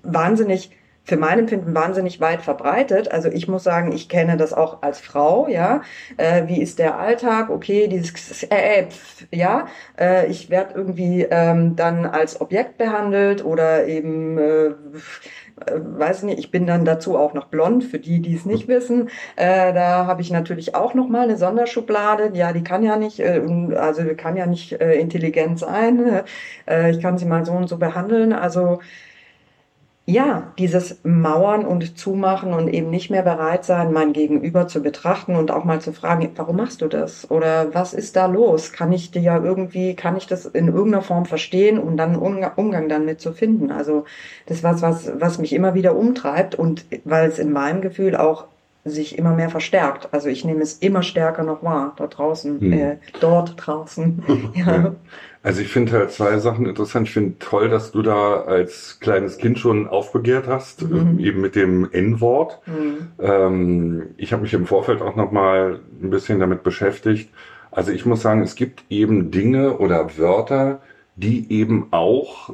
wahnsinnig, 0.04 0.72
für 1.10 1.18
mein 1.18 1.40
Empfinden 1.40 1.74
wahnsinnig 1.74 2.22
weit 2.22 2.42
verbreitet. 2.42 3.12
Also 3.12 3.30
ich 3.30 3.48
muss 3.48 3.64
sagen, 3.64 3.92
ich 3.92 4.10
kenne 4.10 4.38
das 4.38 4.54
auch 4.54 4.84
als 4.84 5.00
Frau, 5.00 5.48
ja. 5.48 5.82
Äh, 6.18 6.48
wie 6.48 6.62
ist 6.62 6.78
der 6.78 7.00
Alltag? 7.00 7.50
Okay, 7.50 7.88
dieses, 7.88 8.44
äh, 8.44 8.82
äh, 8.82 8.88
pf, 8.88 9.26
ja. 9.32 9.68
Äh, 10.00 10.28
ich 10.28 10.50
werde 10.52 10.76
irgendwie 10.76 11.24
ähm, 11.30 11.76
dann 11.76 12.06
als 12.06 12.40
Objekt 12.40 12.78
behandelt 12.78 13.44
oder 13.44 13.88
eben, 13.88 14.38
äh, 14.38 14.68
äh, 14.68 14.74
weiß 15.66 16.24
nicht, 16.24 16.38
ich 16.38 16.52
bin 16.52 16.68
dann 16.68 16.86
dazu 16.86 17.18
auch 17.18 17.34
noch 17.34 17.48
blond, 17.48 17.84
für 17.84 18.00
die, 18.00 18.22
die 18.22 18.36
es 18.36 18.46
nicht 18.46 18.68
wissen. 18.68 19.10
Äh, 19.36 19.74
da 19.74 20.06
habe 20.06 20.22
ich 20.22 20.32
natürlich 20.32 20.76
auch 20.76 20.94
noch 20.94 21.08
mal 21.08 21.24
eine 21.24 21.38
Sonderschublade. 21.38 22.32
Ja, 22.34 22.54
die 22.54 22.64
kann 22.64 22.84
ja 22.84 22.98
nicht, 22.98 23.20
äh, 23.20 23.42
also 23.76 24.04
kann 24.16 24.38
ja 24.38 24.46
nicht 24.46 24.74
äh, 24.74 24.94
intelligent 24.96 25.60
sein. 25.60 26.24
Äh, 26.68 26.92
ich 26.92 27.02
kann 27.02 27.18
sie 27.18 27.26
mal 27.26 27.46
so 27.46 27.54
und 27.54 27.68
so 27.68 27.78
behandeln. 27.78 28.34
Also 28.34 28.80
ja, 30.10 30.54
dieses 30.58 31.02
Mauern 31.04 31.66
und 31.66 31.98
Zumachen 31.98 32.54
und 32.54 32.68
eben 32.68 32.90
nicht 32.90 33.12
mehr 33.12 33.22
bereit 33.22 33.64
sein, 33.64 33.94
mein 33.94 34.12
Gegenüber 34.12 34.68
zu 34.68 34.82
betrachten 34.82 35.36
und 35.36 35.52
auch 35.52 35.66
mal 35.66 35.82
zu 35.82 35.94
fragen, 35.94 36.32
warum 36.36 36.58
machst 36.58 36.82
du 36.82 36.88
das? 36.88 37.30
Oder 37.30 37.74
was 37.76 37.94
ist 37.94 38.16
da 38.16 38.26
los? 38.26 38.72
Kann 38.72 38.92
ich 38.92 39.12
dir 39.12 39.22
ja 39.22 39.44
irgendwie, 39.44 39.96
kann 39.96 40.18
ich 40.18 40.26
das 40.26 40.48
in 40.48 40.68
irgendeiner 40.68 41.04
Form 41.04 41.26
verstehen 41.26 41.78
und 41.78 41.98
dann 41.98 42.16
einen 42.16 42.44
Umgang, 42.56 42.90
damit 42.90 43.22
zu 43.22 43.34
finden? 43.34 43.72
Also 43.72 44.06
das 44.48 44.64
was, 44.64 44.82
was, 44.82 45.12
was 45.20 45.38
mich 45.38 45.54
immer 45.54 45.76
wieder 45.76 45.96
umtreibt 45.96 46.56
und 46.56 46.86
weil 47.06 47.30
es 47.30 47.38
in 47.38 47.52
meinem 47.52 47.82
Gefühl 47.82 48.16
auch 48.16 48.48
sich 48.90 49.18
immer 49.18 49.34
mehr 49.36 49.50
verstärkt. 49.50 50.10
Also 50.12 50.30
ich 50.30 50.44
nehme 50.46 50.62
es 50.62 50.74
immer 50.80 51.04
stärker 51.04 51.44
noch 51.44 51.64
wahr, 51.64 51.94
dort 51.98 52.18
draußen, 52.18 52.60
Hm. 52.60 52.74
äh, 52.74 52.98
dort 53.20 53.54
draußen. 53.58 54.24
ja. 54.56 54.96
Also 55.42 55.62
ich 55.62 55.70
finde 55.70 55.94
halt 55.94 56.12
zwei 56.12 56.38
Sachen 56.40 56.66
interessant. 56.66 57.08
Ich 57.08 57.14
finde 57.14 57.40
toll, 57.40 57.70
dass 57.70 57.92
du 57.92 58.02
da 58.02 58.42
als 58.42 59.00
kleines 59.00 59.38
Kind 59.38 59.58
schon 59.58 59.88
aufbegehrt 59.88 60.48
hast, 60.48 60.82
Mhm. 60.90 61.18
äh, 61.20 61.24
eben 61.24 61.42
mit 61.42 61.56
dem 61.56 61.90
N-Wort. 61.92 62.60
Hm. 62.66 63.08
Ähm, 63.20 64.04
ich 64.18 64.34
habe 64.34 64.42
mich 64.42 64.54
im 64.54 64.66
Vorfeld 64.66 65.02
auch 65.02 65.16
noch 65.16 65.32
mal 65.32 65.80
ein 66.02 66.10
bisschen 66.10 66.40
damit 66.40 66.64
beschäftigt. 66.64 67.30
Also 67.72 67.92
ich 67.92 68.06
muss 68.06 68.22
sagen, 68.22 68.42
es 68.42 68.56
gibt 68.56 68.84
eben 68.90 69.32
Dinge 69.32 69.78
oder 69.78 70.18
Wörter, 70.18 70.82
die 71.16 71.52
eben 71.54 71.88
auch, 71.92 72.54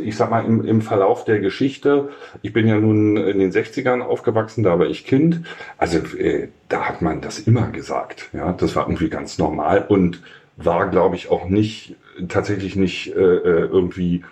ich 0.00 0.16
sag 0.16 0.30
mal, 0.30 0.44
im, 0.44 0.64
im 0.64 0.80
Verlauf 0.80 1.24
der 1.24 1.40
Geschichte, 1.40 2.10
ich 2.42 2.52
bin 2.52 2.66
ja 2.66 2.78
nun 2.78 3.16
in 3.16 3.38
den 3.38 3.50
60ern 3.50 4.00
aufgewachsen, 4.00 4.62
da 4.62 4.78
war 4.78 4.86
ich 4.86 5.06
Kind, 5.06 5.42
also 5.78 5.98
äh, 6.16 6.48
da 6.68 6.88
hat 6.88 7.02
man 7.02 7.20
das 7.20 7.38
immer 7.38 7.68
gesagt. 7.68 8.30
Ja, 8.32 8.52
das 8.52 8.76
war 8.76 8.86
irgendwie 8.86 9.08
ganz 9.08 9.38
normal 9.38 9.84
und 9.88 10.22
war, 10.56 10.88
glaube 10.88 11.16
ich, 11.16 11.30
auch 11.30 11.48
nicht, 11.48 11.96
tatsächlich 12.28 12.76
nicht 12.76 13.14
äh, 13.14 13.20
äh, 13.20 13.66
irgendwie 13.66 14.24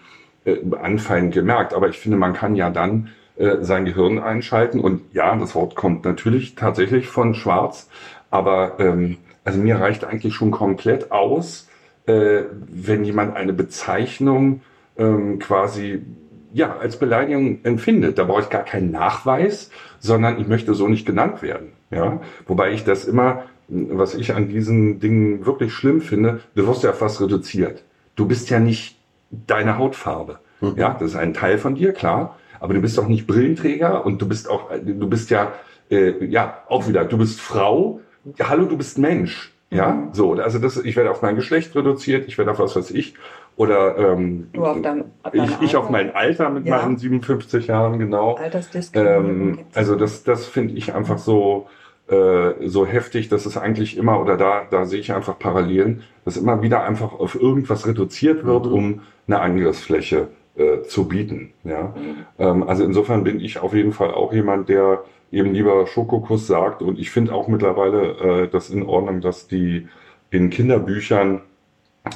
äh, 0.44 0.58
anfallend 0.80 1.34
gemerkt. 1.34 1.74
Aber 1.74 1.88
ich 1.88 1.98
finde, 1.98 2.16
man 2.16 2.32
kann 2.32 2.54
ja 2.54 2.70
dann 2.70 3.10
äh, 3.36 3.56
sein 3.60 3.84
Gehirn 3.84 4.18
einschalten. 4.18 4.80
Und 4.80 5.02
ja, 5.12 5.34
das 5.36 5.54
Wort 5.54 5.74
kommt 5.74 6.04
natürlich 6.04 6.54
tatsächlich 6.54 7.08
von 7.08 7.34
Schwarz. 7.34 7.88
Aber 8.30 8.78
ähm, 8.78 9.18
also 9.44 9.58
mir 9.58 9.80
reicht 9.80 10.04
eigentlich 10.04 10.34
schon 10.34 10.50
komplett 10.50 11.10
aus, 11.10 11.68
äh, 12.06 12.42
wenn 12.68 13.04
jemand 13.04 13.36
eine 13.36 13.52
Bezeichnung 13.52 14.62
ähm, 14.96 15.38
quasi 15.38 16.02
ja 16.52 16.76
als 16.76 16.98
Beleidigung 16.98 17.60
empfindet. 17.62 18.18
Da 18.18 18.24
brauche 18.24 18.42
ich 18.42 18.50
gar 18.50 18.64
keinen 18.64 18.90
Nachweis, 18.90 19.70
sondern 19.98 20.38
ich 20.40 20.48
möchte 20.48 20.74
so 20.74 20.88
nicht 20.88 21.06
genannt 21.06 21.42
werden. 21.42 21.68
Ja, 21.90 22.20
wobei 22.46 22.72
ich 22.72 22.84
das 22.84 23.04
immer, 23.04 23.44
was 23.68 24.14
ich 24.14 24.34
an 24.34 24.48
diesen 24.48 24.98
Dingen 25.00 25.44
wirklich 25.44 25.72
schlimm 25.72 26.00
finde, 26.00 26.40
du 26.54 26.66
wirst 26.66 26.82
ja 26.84 26.92
fast 26.92 27.20
reduziert. 27.20 27.84
Du 28.16 28.26
bist 28.26 28.48
ja 28.50 28.58
nicht 28.60 28.98
deine 29.30 29.78
Hautfarbe. 29.78 30.38
Mhm. 30.60 30.74
Ja, 30.76 30.96
das 30.98 31.10
ist 31.10 31.16
ein 31.16 31.34
Teil 31.34 31.58
von 31.58 31.74
dir, 31.74 31.92
klar. 31.92 32.38
Aber 32.60 32.74
du 32.74 32.80
bist 32.80 32.98
auch 32.98 33.08
nicht 33.08 33.26
Brillenträger 33.26 34.06
und 34.06 34.22
du 34.22 34.28
bist 34.28 34.48
auch, 34.48 34.70
du 34.70 35.08
bist 35.08 35.30
ja, 35.30 35.52
äh, 35.90 36.24
ja, 36.24 36.62
auch 36.68 36.88
wieder, 36.88 37.04
du 37.04 37.18
bist 37.18 37.40
Frau. 37.40 38.00
Ja, 38.38 38.48
hallo, 38.48 38.66
du 38.66 38.76
bist 38.76 38.98
Mensch. 38.98 39.52
Ja, 39.70 39.92
Mhm. 39.92 40.08
so, 40.12 40.34
also 40.34 40.58
das, 40.58 40.76
ich 40.76 40.96
werde 40.96 41.10
auf 41.10 41.22
mein 41.22 41.34
Geschlecht 41.34 41.74
reduziert, 41.74 42.28
ich 42.28 42.36
werde 42.36 42.50
auf 42.50 42.58
was 42.58 42.76
weiß 42.76 42.90
ich, 42.90 43.14
oder 43.56 43.96
ähm, 43.98 44.48
auf 44.56 44.80
dein, 44.82 45.04
dein 45.32 45.44
ich, 45.44 45.60
ich 45.60 45.76
auf 45.76 45.90
mein 45.90 46.14
Alter 46.14 46.50
mit 46.50 46.66
Ja. 46.66 46.78
meinen 46.78 46.96
57 46.96 47.66
Jahren, 47.66 47.98
genau. 47.98 48.34
Altersdiskriminierung 48.34 49.58
Ähm, 49.58 49.58
also 49.74 49.94
das, 49.96 50.24
das 50.24 50.46
finde 50.46 50.74
ich 50.74 50.94
einfach 50.94 51.18
so, 51.18 51.66
äh, 52.08 52.52
so 52.66 52.86
heftig, 52.86 53.28
dass 53.28 53.46
es 53.46 53.56
eigentlich 53.56 53.96
immer, 53.96 54.20
oder 54.20 54.36
da, 54.36 54.62
da 54.70 54.84
sehe 54.86 55.00
ich 55.00 55.12
einfach 55.12 55.38
Parallelen, 55.38 56.02
dass 56.24 56.36
immer 56.36 56.62
wieder 56.62 56.82
einfach 56.84 57.12
auf 57.12 57.34
irgendwas 57.34 57.86
reduziert 57.86 58.44
wird, 58.44 58.66
Mhm. 58.66 58.72
um 58.72 59.00
eine 59.26 59.40
Angriffsfläche 59.40 60.28
äh, 60.56 60.82
zu 60.82 61.06
bieten. 61.08 61.52
Ja? 61.64 61.94
Ähm, 62.38 62.62
also 62.68 62.84
insofern 62.84 63.22
bin 63.24 63.40
ich 63.40 63.60
auf 63.60 63.74
jeden 63.74 63.92
Fall 63.92 64.12
auch 64.12 64.32
jemand, 64.32 64.68
der 64.68 65.02
eben 65.30 65.54
lieber 65.54 65.86
Schokokuss 65.86 66.46
sagt 66.46 66.82
und 66.82 66.98
ich 66.98 67.10
finde 67.10 67.32
auch 67.34 67.48
mittlerweile 67.48 68.42
äh, 68.44 68.48
das 68.48 68.68
in 68.68 68.82
Ordnung, 68.82 69.20
dass 69.22 69.46
die 69.48 69.88
in 70.30 70.50
Kinderbüchern 70.50 71.40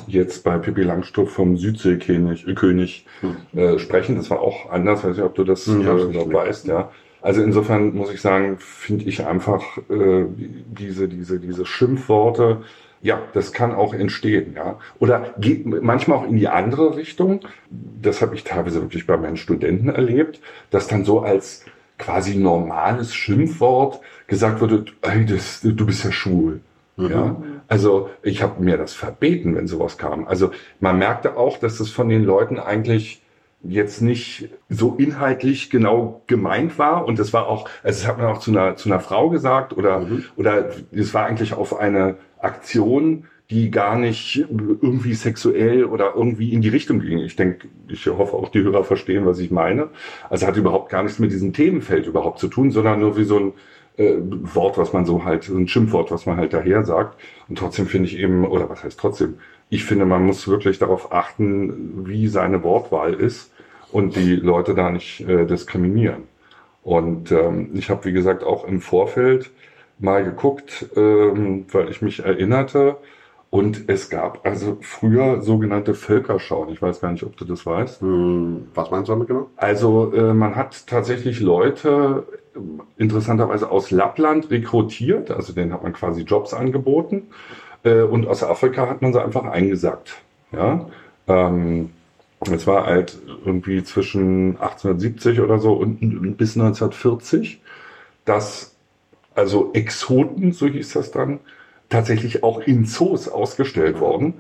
jetzt 0.07 0.45
bei 0.45 0.59
Pippi 0.59 0.83
Langstrumpf 0.83 1.33
vom 1.33 1.57
Südseekönig 1.57 2.47
äh, 2.47 2.55
König, 2.55 3.07
äh, 3.55 3.79
sprechen. 3.79 4.17
Das 4.17 4.31
war 4.31 4.41
auch 4.41 4.71
anders, 4.71 5.05
weiß 5.05 5.17
nicht, 5.17 5.25
ob 5.25 5.35
du 5.35 5.45
das 5.45 5.67
Hm, 5.67 5.81
ich 5.81 5.87
hab's 5.87 6.03
äh, 6.03 6.33
weißt, 6.33 6.67
ja. 6.67 6.91
Also 7.23 7.43
insofern 7.43 7.95
muss 7.95 8.13
ich 8.13 8.21
sagen, 8.21 8.57
finde 8.59 9.05
ich 9.05 9.27
einfach 9.27 9.79
äh, 9.91 10.27
diese, 10.29 11.09
diese, 11.09 11.41
diese 11.41 11.67
Schimpfworte, 11.67 12.63
ja, 13.03 13.21
das 13.35 13.53
kann 13.53 13.75
auch 13.75 13.95
entstehen, 13.95 14.55
ja. 14.55 14.79
Oder 14.99 15.35
geht 15.39 15.67
manchmal 15.67 16.19
auch 16.19 16.29
in 16.29 16.37
die 16.37 16.49
andere 16.49 16.97
Richtung. 16.97 17.41
Das 17.71 18.23
habe 18.23 18.35
ich 18.35 18.45
teilweise 18.45 18.83
wirklich 18.83 19.07
bei 19.07 19.17
meinen 19.17 19.37
Studenten 19.37 19.89
erlebt, 19.89 20.41
dass 20.71 20.89
dann 20.89 21.05
so 21.05 21.21
als 21.21 21.65
quasi 21.99 22.37
normales 22.37 23.15
Schimpfwort 23.15 24.01
gesagt 24.27 24.61
wurde, 24.61 24.85
ey, 25.03 25.25
das, 25.25 25.61
du 25.63 25.87
bist 25.87 26.05
ja 26.05 26.13
schwul. 26.13 26.61
Mhm. 26.97 27.11
Ja, 27.11 27.37
also 27.69 28.11
ich 28.23 28.43
habe 28.43 28.63
mir 28.63 28.77
das 28.77 28.95
verbeten, 28.95 29.55
wenn 29.57 29.67
sowas 29.67 29.99
kam. 29.99 30.27
Also 30.27 30.51
man 30.81 30.99
merkte 30.99 31.37
auch, 31.37 31.59
dass 31.59 31.79
das 31.79 31.91
von 31.91 32.09
den 32.09 32.25
Leuten 32.25 32.59
eigentlich 32.59 33.23
jetzt 33.63 34.01
nicht 34.03 34.49
so 34.69 34.95
inhaltlich 34.97 35.71
genau 35.71 36.23
gemeint 36.27 36.79
war 36.79 37.07
und 37.07 37.19
das 37.19 37.33
war 37.33 37.49
auch, 37.49 37.69
also 37.83 38.01
das 38.01 38.07
hat 38.07 38.19
man 38.19 38.27
auch 38.27 38.39
zu 38.39 38.51
einer 38.53 38.77
zu 38.77 38.89
einer 38.89 39.01
Frau 39.01 39.31
gesagt 39.31 39.77
oder 39.77 40.01
Mhm. 40.01 40.25
oder 40.37 40.71
es 40.93 41.15
war 41.15 41.27
eigentlich 41.27 41.55
auf 41.55 41.77
eine 41.77 42.17
Aktion, 42.39 43.25
die 43.51 43.71
gar 43.71 43.97
nicht 43.99 44.45
irgendwie 44.49 45.15
sexuell 45.15 45.85
oder 45.85 46.15
irgendwie 46.15 46.53
in 46.53 46.63
die 46.63 46.69
Richtung 46.69 47.01
ging. 47.01 47.19
Ich 47.19 47.37
denke, 47.37 47.69
ich 47.89 48.07
hoffe 48.07 48.37
auch 48.37 48.51
die 48.51 48.63
Hörer 48.63 48.85
verstehen, 48.85 49.25
was 49.25 49.39
ich 49.39 49.51
meine. 49.51 49.89
Also 50.31 50.47
hat 50.47 50.57
überhaupt 50.57 50.91
gar 50.91 51.03
nichts 51.03 51.19
mit 51.19 51.31
diesem 51.33 51.53
Themenfeld 51.53 52.07
überhaupt 52.07 52.39
zu 52.39 52.49
tun, 52.49 52.71
sondern 52.73 53.01
nur 53.01 53.17
wie 53.17 53.25
so 53.25 53.39
ein 53.39 53.53
äh, 53.97 54.17
Wort, 54.21 54.79
was 54.79 54.93
man 54.93 55.05
so 55.05 55.25
halt, 55.25 55.49
ein 55.49 55.69
Schimpfwort, 55.69 56.11
was 56.11 56.27
man 56.27 56.37
halt 56.37 56.53
daher 56.53 56.85
sagt. 56.85 57.21
Und 57.49 57.59
trotzdem 57.59 57.87
finde 57.87 58.09
ich 58.09 58.19
eben, 58.19 58.45
oder 58.47 58.69
was 58.69 58.85
heißt 58.85 58.99
trotzdem? 58.99 59.39
Ich 59.69 59.85
finde, 59.85 60.05
man 60.07 60.25
muss 60.25 60.47
wirklich 60.49 60.79
darauf 60.79 61.13
achten, 61.13 62.07
wie 62.07 62.29
seine 62.29 62.63
Wortwahl 62.63 63.15
ist 63.15 63.53
und 63.93 64.17
die 64.17 64.37
Leute 64.37 64.75
da 64.75 64.91
nicht 64.91 65.21
äh, 65.29 65.47
diskriminieren. 65.47 66.25
Und 66.83 67.33
ähm, 67.33 67.71
ich 67.75 67.91
habe, 67.91 68.05
wie 68.05 68.13
gesagt, 68.13 68.45
auch 68.45 68.67
im 68.67 68.81
Vorfeld 68.81 69.51
mal 69.99 70.23
geguckt, 70.25 70.87
ähm, 70.97 71.67
weil 71.73 71.89
ich 71.91 72.03
mich 72.03 72.25
erinnerte. 72.25 72.97
Und 73.51 73.89
es 73.89 74.11
gab 74.11 74.45
also 74.45 74.79
früher 74.83 75.41
sogenannte 75.41 75.95
Völkerschauen. 75.95 76.69
Ich 76.69 76.83
weiß 76.83 77.01
gar 77.01 77.11
nicht, 77.13 77.23
ob 77.25 77.37
du 77.37 77.45
das 77.45 77.65
weißt. 77.65 78.03
Hm, 78.03 78.69
Was 78.75 78.91
meinst 78.91 79.09
du 79.09 79.13
damit 79.15 79.29
genau? 79.29 79.51
Also 79.57 80.13
äh, 80.13 80.35
man 80.35 80.57
hat 80.57 80.87
tatsächlich 80.87 81.41
Leute 81.41 82.27
interessanterweise 82.97 83.71
aus 83.71 83.91
Lappland 83.91 84.51
rekrutiert, 84.51 85.31
also 85.31 85.53
denen 85.53 85.73
hat 85.73 85.83
man 85.83 85.93
quasi 85.93 86.23
Jobs 86.23 86.55
angeboten 86.55 87.29
äh, 87.85 88.03
und 88.03 88.27
aus 88.27 88.43
Afrika 88.43 88.89
hat 88.89 89.03
man 89.03 89.13
sie 89.13 89.23
einfach 89.23 89.45
eingesackt. 89.45 90.17
Ja, 90.53 90.89
ähm, 91.27 91.91
es 92.41 92.67
war 92.67 92.87
halt 92.87 93.19
irgendwie 93.45 93.83
zwischen 93.83 94.59
1870 94.59 95.41
oder 95.41 95.59
so 95.59 95.73
und, 95.73 96.03
und 96.03 96.37
bis 96.37 96.57
1940, 96.57 97.61
dass 98.25 98.77
also 99.35 99.71
Exoten, 99.75 100.53
so 100.53 100.67
hieß 100.67 100.95
das 100.95 101.11
dann, 101.11 101.41
tatsächlich 101.89 102.43
auch 102.43 102.61
in 102.61 102.85
Zoos 102.85 103.29
ausgestellt 103.29 104.01
worden. 104.01 104.35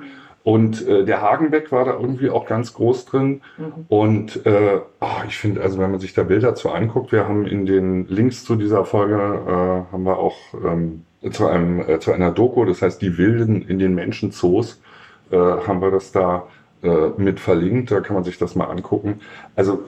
Und 0.46 0.86
äh, 0.86 1.04
der 1.04 1.22
Hagenbeck 1.22 1.72
war 1.72 1.84
da 1.84 1.98
irgendwie 1.98 2.30
auch 2.30 2.46
ganz 2.46 2.72
groß 2.72 3.06
drin. 3.06 3.40
Mhm. 3.58 3.64
Und 3.88 4.46
äh, 4.46 4.78
oh, 5.00 5.24
ich 5.26 5.38
finde, 5.38 5.60
also 5.60 5.80
wenn 5.80 5.90
man 5.90 5.98
sich 5.98 6.14
da 6.14 6.22
Bilder 6.22 6.54
zu 6.54 6.70
anguckt, 6.70 7.10
wir 7.10 7.26
haben 7.26 7.48
in 7.48 7.66
den 7.66 8.06
Links 8.06 8.44
zu 8.44 8.54
dieser 8.54 8.84
Folge, 8.84 9.16
äh, 9.16 9.92
haben 9.92 10.04
wir 10.04 10.18
auch 10.18 10.36
ähm, 10.64 11.02
zu, 11.32 11.48
einem, 11.48 11.80
äh, 11.80 11.98
zu 11.98 12.12
einer 12.12 12.30
Doku, 12.30 12.64
das 12.64 12.80
heißt 12.80 13.02
die 13.02 13.18
Wilden 13.18 13.60
in 13.62 13.80
den 13.80 13.96
Menschenzoos, 13.96 14.80
äh, 15.32 15.36
haben 15.36 15.80
wir 15.80 15.90
das 15.90 16.12
da 16.12 16.44
äh, 16.80 17.08
mit 17.16 17.40
verlinkt, 17.40 17.90
da 17.90 18.00
kann 18.00 18.14
man 18.14 18.22
sich 18.22 18.38
das 18.38 18.54
mal 18.54 18.66
angucken. 18.66 19.18
Also 19.56 19.80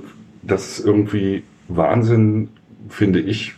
das 0.43 0.81
ist 0.81 0.85
irgendwie 0.85 1.45
Wahnsinn, 1.69 2.49
finde 2.89 3.21
ich, 3.21 3.55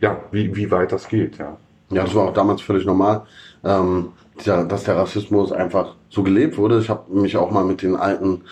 ja, 0.00 0.16
wie, 0.32 0.56
wie 0.56 0.70
weit 0.70 0.90
das 0.92 1.06
geht, 1.06 1.36
ja. 1.36 1.58
Ja, 1.90 2.04
das 2.04 2.14
war 2.14 2.28
auch 2.28 2.32
damals 2.32 2.62
völlig 2.62 2.86
normal, 2.86 3.26
ähm, 3.62 4.12
dieser, 4.40 4.64
dass 4.64 4.84
der 4.84 4.96
Rassismus 4.96 5.52
einfach 5.52 5.96
so 6.08 6.22
gelebt 6.22 6.58
wurde. 6.58 6.78
Ich 6.80 6.90
habe 6.90 7.12
mich 7.12 7.36
auch 7.36 7.50
mal 7.50 7.64
mit 7.64 7.82
den 7.82 7.96
alten 7.96 8.42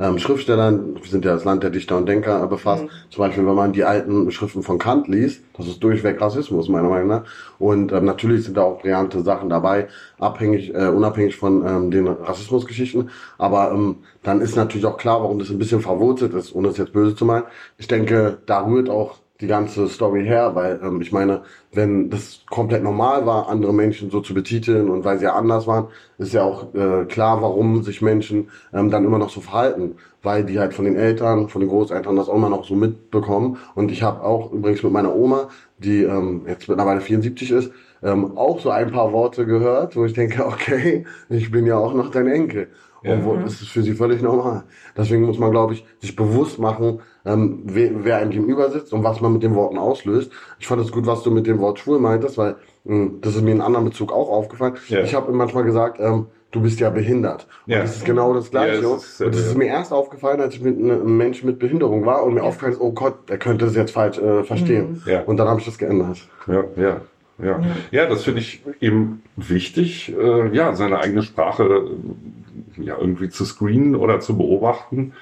ähm, 0.00 0.18
Schriftstellern, 0.18 0.96
wir 0.96 1.08
sind 1.08 1.24
ja 1.24 1.34
das 1.34 1.44
Land 1.44 1.62
der 1.62 1.70
Dichter 1.70 1.96
und 1.96 2.06
Denker, 2.06 2.42
äh, 2.42 2.46
befasst. 2.46 2.84
Mhm. 2.84 2.90
Zum 3.10 3.18
Beispiel, 3.20 3.46
wenn 3.46 3.54
man 3.54 3.72
die 3.72 3.84
alten 3.84 4.30
Schriften 4.32 4.62
von 4.62 4.78
Kant 4.78 5.06
liest, 5.06 5.42
das 5.56 5.68
ist 5.68 5.82
durchweg 5.84 6.20
Rassismus, 6.20 6.68
meiner 6.68 6.88
Meinung 6.88 7.08
nach. 7.08 7.24
Und 7.58 7.92
ähm, 7.92 8.04
natürlich 8.04 8.44
sind 8.44 8.56
da 8.56 8.62
auch 8.62 8.80
brillante 8.80 9.22
Sachen 9.22 9.48
dabei, 9.48 9.86
abhängig, 10.18 10.74
äh, 10.74 10.88
unabhängig 10.88 11.36
von 11.36 11.64
ähm, 11.66 11.90
den 11.90 12.08
Rassismusgeschichten. 12.08 13.10
Aber 13.38 13.70
ähm, 13.70 13.98
dann 14.24 14.40
ist 14.40 14.56
natürlich 14.56 14.86
auch 14.86 14.96
klar, 14.96 15.22
warum 15.22 15.38
das 15.38 15.50
ein 15.50 15.58
bisschen 15.58 15.80
verwurzelt 15.80 16.34
ist, 16.34 16.54
ohne 16.54 16.68
es 16.68 16.76
jetzt 16.76 16.92
böse 16.92 17.14
zu 17.14 17.24
meinen. 17.24 17.44
Ich 17.78 17.86
denke, 17.86 18.38
da 18.46 18.66
rührt 18.66 18.90
auch 18.90 19.18
die 19.40 19.48
ganze 19.48 19.88
Story 19.88 20.24
her, 20.24 20.54
weil 20.54 20.80
ähm, 20.82 21.00
ich 21.00 21.10
meine, 21.10 21.42
wenn 21.72 22.08
das 22.08 22.42
komplett 22.50 22.84
normal 22.84 23.26
war, 23.26 23.48
andere 23.48 23.74
Menschen 23.74 24.10
so 24.10 24.20
zu 24.20 24.32
betiteln 24.32 24.88
und 24.88 25.04
weil 25.04 25.18
sie 25.18 25.24
ja 25.24 25.34
anders 25.34 25.66
waren, 25.66 25.88
ist 26.18 26.32
ja 26.32 26.44
auch 26.44 26.72
äh, 26.74 27.04
klar, 27.06 27.42
warum 27.42 27.82
sich 27.82 28.00
Menschen 28.00 28.50
ähm, 28.72 28.90
dann 28.90 29.04
immer 29.04 29.18
noch 29.18 29.30
so 29.30 29.40
verhalten, 29.40 29.96
weil 30.22 30.44
die 30.44 30.60
halt 30.60 30.72
von 30.72 30.84
den 30.84 30.96
Eltern, 30.96 31.48
von 31.48 31.60
den 31.60 31.68
Großeltern 31.68 32.14
das 32.14 32.28
auch 32.28 32.36
immer 32.36 32.48
noch 32.48 32.64
so 32.64 32.76
mitbekommen. 32.76 33.58
Und 33.74 33.90
ich 33.90 34.04
habe 34.04 34.22
auch 34.22 34.52
übrigens 34.52 34.82
mit 34.84 34.92
meiner 34.92 35.14
Oma, 35.14 35.48
die 35.78 36.04
ähm, 36.04 36.42
jetzt 36.46 36.68
mittlerweile 36.68 37.00
74 37.00 37.50
ist, 37.50 37.72
ähm, 38.04 38.36
auch 38.38 38.60
so 38.60 38.70
ein 38.70 38.92
paar 38.92 39.12
Worte 39.12 39.46
gehört, 39.46 39.96
wo 39.96 40.04
ich 40.04 40.12
denke, 40.12 40.46
okay, 40.46 41.06
ich 41.28 41.50
bin 41.50 41.66
ja 41.66 41.76
auch 41.76 41.94
noch 41.94 42.10
dein 42.10 42.28
Enkel. 42.28 42.68
Ja. 43.04 43.14
Obwohl, 43.16 43.42
das 43.42 43.60
ist 43.60 43.68
für 43.68 43.82
sie 43.82 43.92
völlig 43.92 44.22
normal. 44.22 44.64
Deswegen 44.96 45.22
muss 45.22 45.38
man, 45.38 45.50
glaube 45.50 45.74
ich, 45.74 45.84
sich 46.00 46.16
bewusst 46.16 46.58
machen, 46.58 47.00
ähm, 47.26 47.62
wer, 47.64 47.90
wer 48.04 48.16
einem 48.16 48.30
gegenüber 48.30 48.70
sitzt 48.70 48.92
und 48.94 49.04
was 49.04 49.20
man 49.20 49.34
mit 49.34 49.42
den 49.42 49.54
Worten 49.54 49.78
auslöst. 49.78 50.32
Ich 50.58 50.66
fand 50.66 50.80
es 50.82 50.90
gut, 50.90 51.06
was 51.06 51.22
du 51.22 51.30
mit 51.30 51.46
dem 51.46 51.58
Wort 51.58 51.78
schwul 51.78 51.98
meintest, 51.98 52.38
weil 52.38 52.56
mh, 52.84 53.18
das 53.20 53.36
ist 53.36 53.42
mir 53.42 53.52
in 53.52 53.60
einem 53.60 53.66
anderen 53.66 53.84
Bezug 53.84 54.10
auch 54.10 54.30
aufgefallen. 54.30 54.74
Ja. 54.88 55.00
Ich 55.00 55.14
habe 55.14 55.30
manchmal 55.32 55.64
gesagt, 55.64 56.00
ähm, 56.00 56.26
du 56.50 56.62
bist 56.62 56.80
ja 56.80 56.88
behindert. 56.88 57.46
Ja. 57.66 57.78
Und 57.78 57.88
das 57.88 57.96
ist 57.96 58.04
genau 58.04 58.32
das 58.32 58.50
Gleiche. 58.50 58.82
Ja, 58.82 58.94
es 58.94 59.04
ist, 59.04 59.20
und 59.20 59.34
das 59.34 59.46
ist 59.46 59.56
mir 59.56 59.66
erst 59.66 59.92
aufgefallen, 59.92 60.40
als 60.40 60.54
ich 60.54 60.62
mit 60.62 60.78
einem 60.78 61.16
Menschen 61.16 61.46
mit 61.46 61.58
Behinderung 61.58 62.06
war 62.06 62.24
und 62.24 62.34
mir 62.34 62.42
aufgefallen 62.42 62.72
ist, 62.72 62.80
oh 62.80 62.92
Gott, 62.92 63.28
der 63.28 63.38
könnte 63.38 63.66
das 63.66 63.74
jetzt 63.74 63.90
falsch 63.90 64.18
äh, 64.18 64.44
verstehen. 64.44 65.02
Ja. 65.04 65.22
Und 65.22 65.36
dann 65.36 65.48
habe 65.48 65.60
ich 65.60 65.66
das 65.66 65.76
geändert. 65.76 66.26
Ja, 66.46 66.64
ja, 66.76 67.00
ja. 67.42 67.60
Ja, 67.90 68.06
das 68.06 68.24
finde 68.24 68.40
ich 68.40 68.62
eben 68.80 69.22
wichtig, 69.36 70.14
äh, 70.16 70.54
ja, 70.56 70.74
seine 70.74 71.00
eigene 71.00 71.22
Sprache 71.22 71.64
äh, 71.64 71.90
ja 72.78 72.96
irgendwie 72.98 73.28
zu 73.28 73.44
screenen 73.44 73.94
oder 73.96 74.20
zu 74.20 74.36
beobachten. 74.36 75.12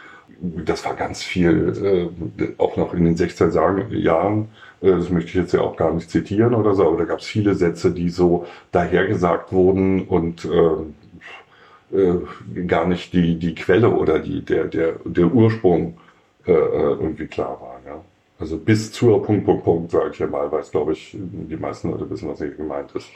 Das 0.41 0.85
war 0.85 0.95
ganz 0.95 1.23
viel, 1.23 2.11
äh, 2.39 2.47
auch 2.59 2.77
noch 2.77 2.95
in 2.95 3.05
den 3.05 3.17
16 3.17 3.51
Sagen- 3.51 3.87
Jahren. 3.91 4.49
Äh, 4.81 4.91
das 4.91 5.11
möchte 5.11 5.29
ich 5.31 5.35
jetzt 5.35 5.53
ja 5.55 5.61
auch 5.61 5.77
gar 5.77 5.93
nicht 5.95 6.11
zitieren 6.11 6.55
oder 6.55 6.75
so, 6.75 6.87
aber 6.87 6.99
da 6.99 7.05
gab 7.05 7.21
es 7.21 7.27
viele 7.27 7.55
Sätze, 7.55 7.93
die 7.93 8.11
so 8.11 8.47
dahergesagt 8.73 9.53
wurden 9.53 10.03
und 10.07 10.45
äh, 10.45 11.97
äh, 11.97 12.65
gar 12.67 12.87
nicht 12.87 13.13
die, 13.13 13.37
die 13.39 13.55
Quelle 13.55 13.91
oder 13.91 14.19
die, 14.19 14.43
der, 14.43 14.65
der, 14.65 14.95
der 15.05 15.27
Ursprung 15.27 15.99
äh, 16.47 16.53
äh, 16.53 16.57
irgendwie 16.57 17.27
klar 17.27 17.59
war. 17.61 17.81
Ja. 17.87 18.01
Also 18.39 18.59
bis 18.59 18.91
zur 18.91 19.23
Punkt, 19.23 19.45
Punkt, 19.45 19.63
Punkt, 19.65 19.91
sage 19.93 20.11
ich 20.13 20.19
ja 20.19 20.27
mal, 20.27 20.51
weiß, 20.51 20.71
glaube 20.73 20.93
ich, 20.93 21.17
die 21.17 21.57
meisten 21.57 21.91
Leute 21.91 22.11
wissen, 22.11 22.29
was 22.29 22.39
hier 22.39 22.51
gemeint 22.51 22.91
ist. 22.93 23.09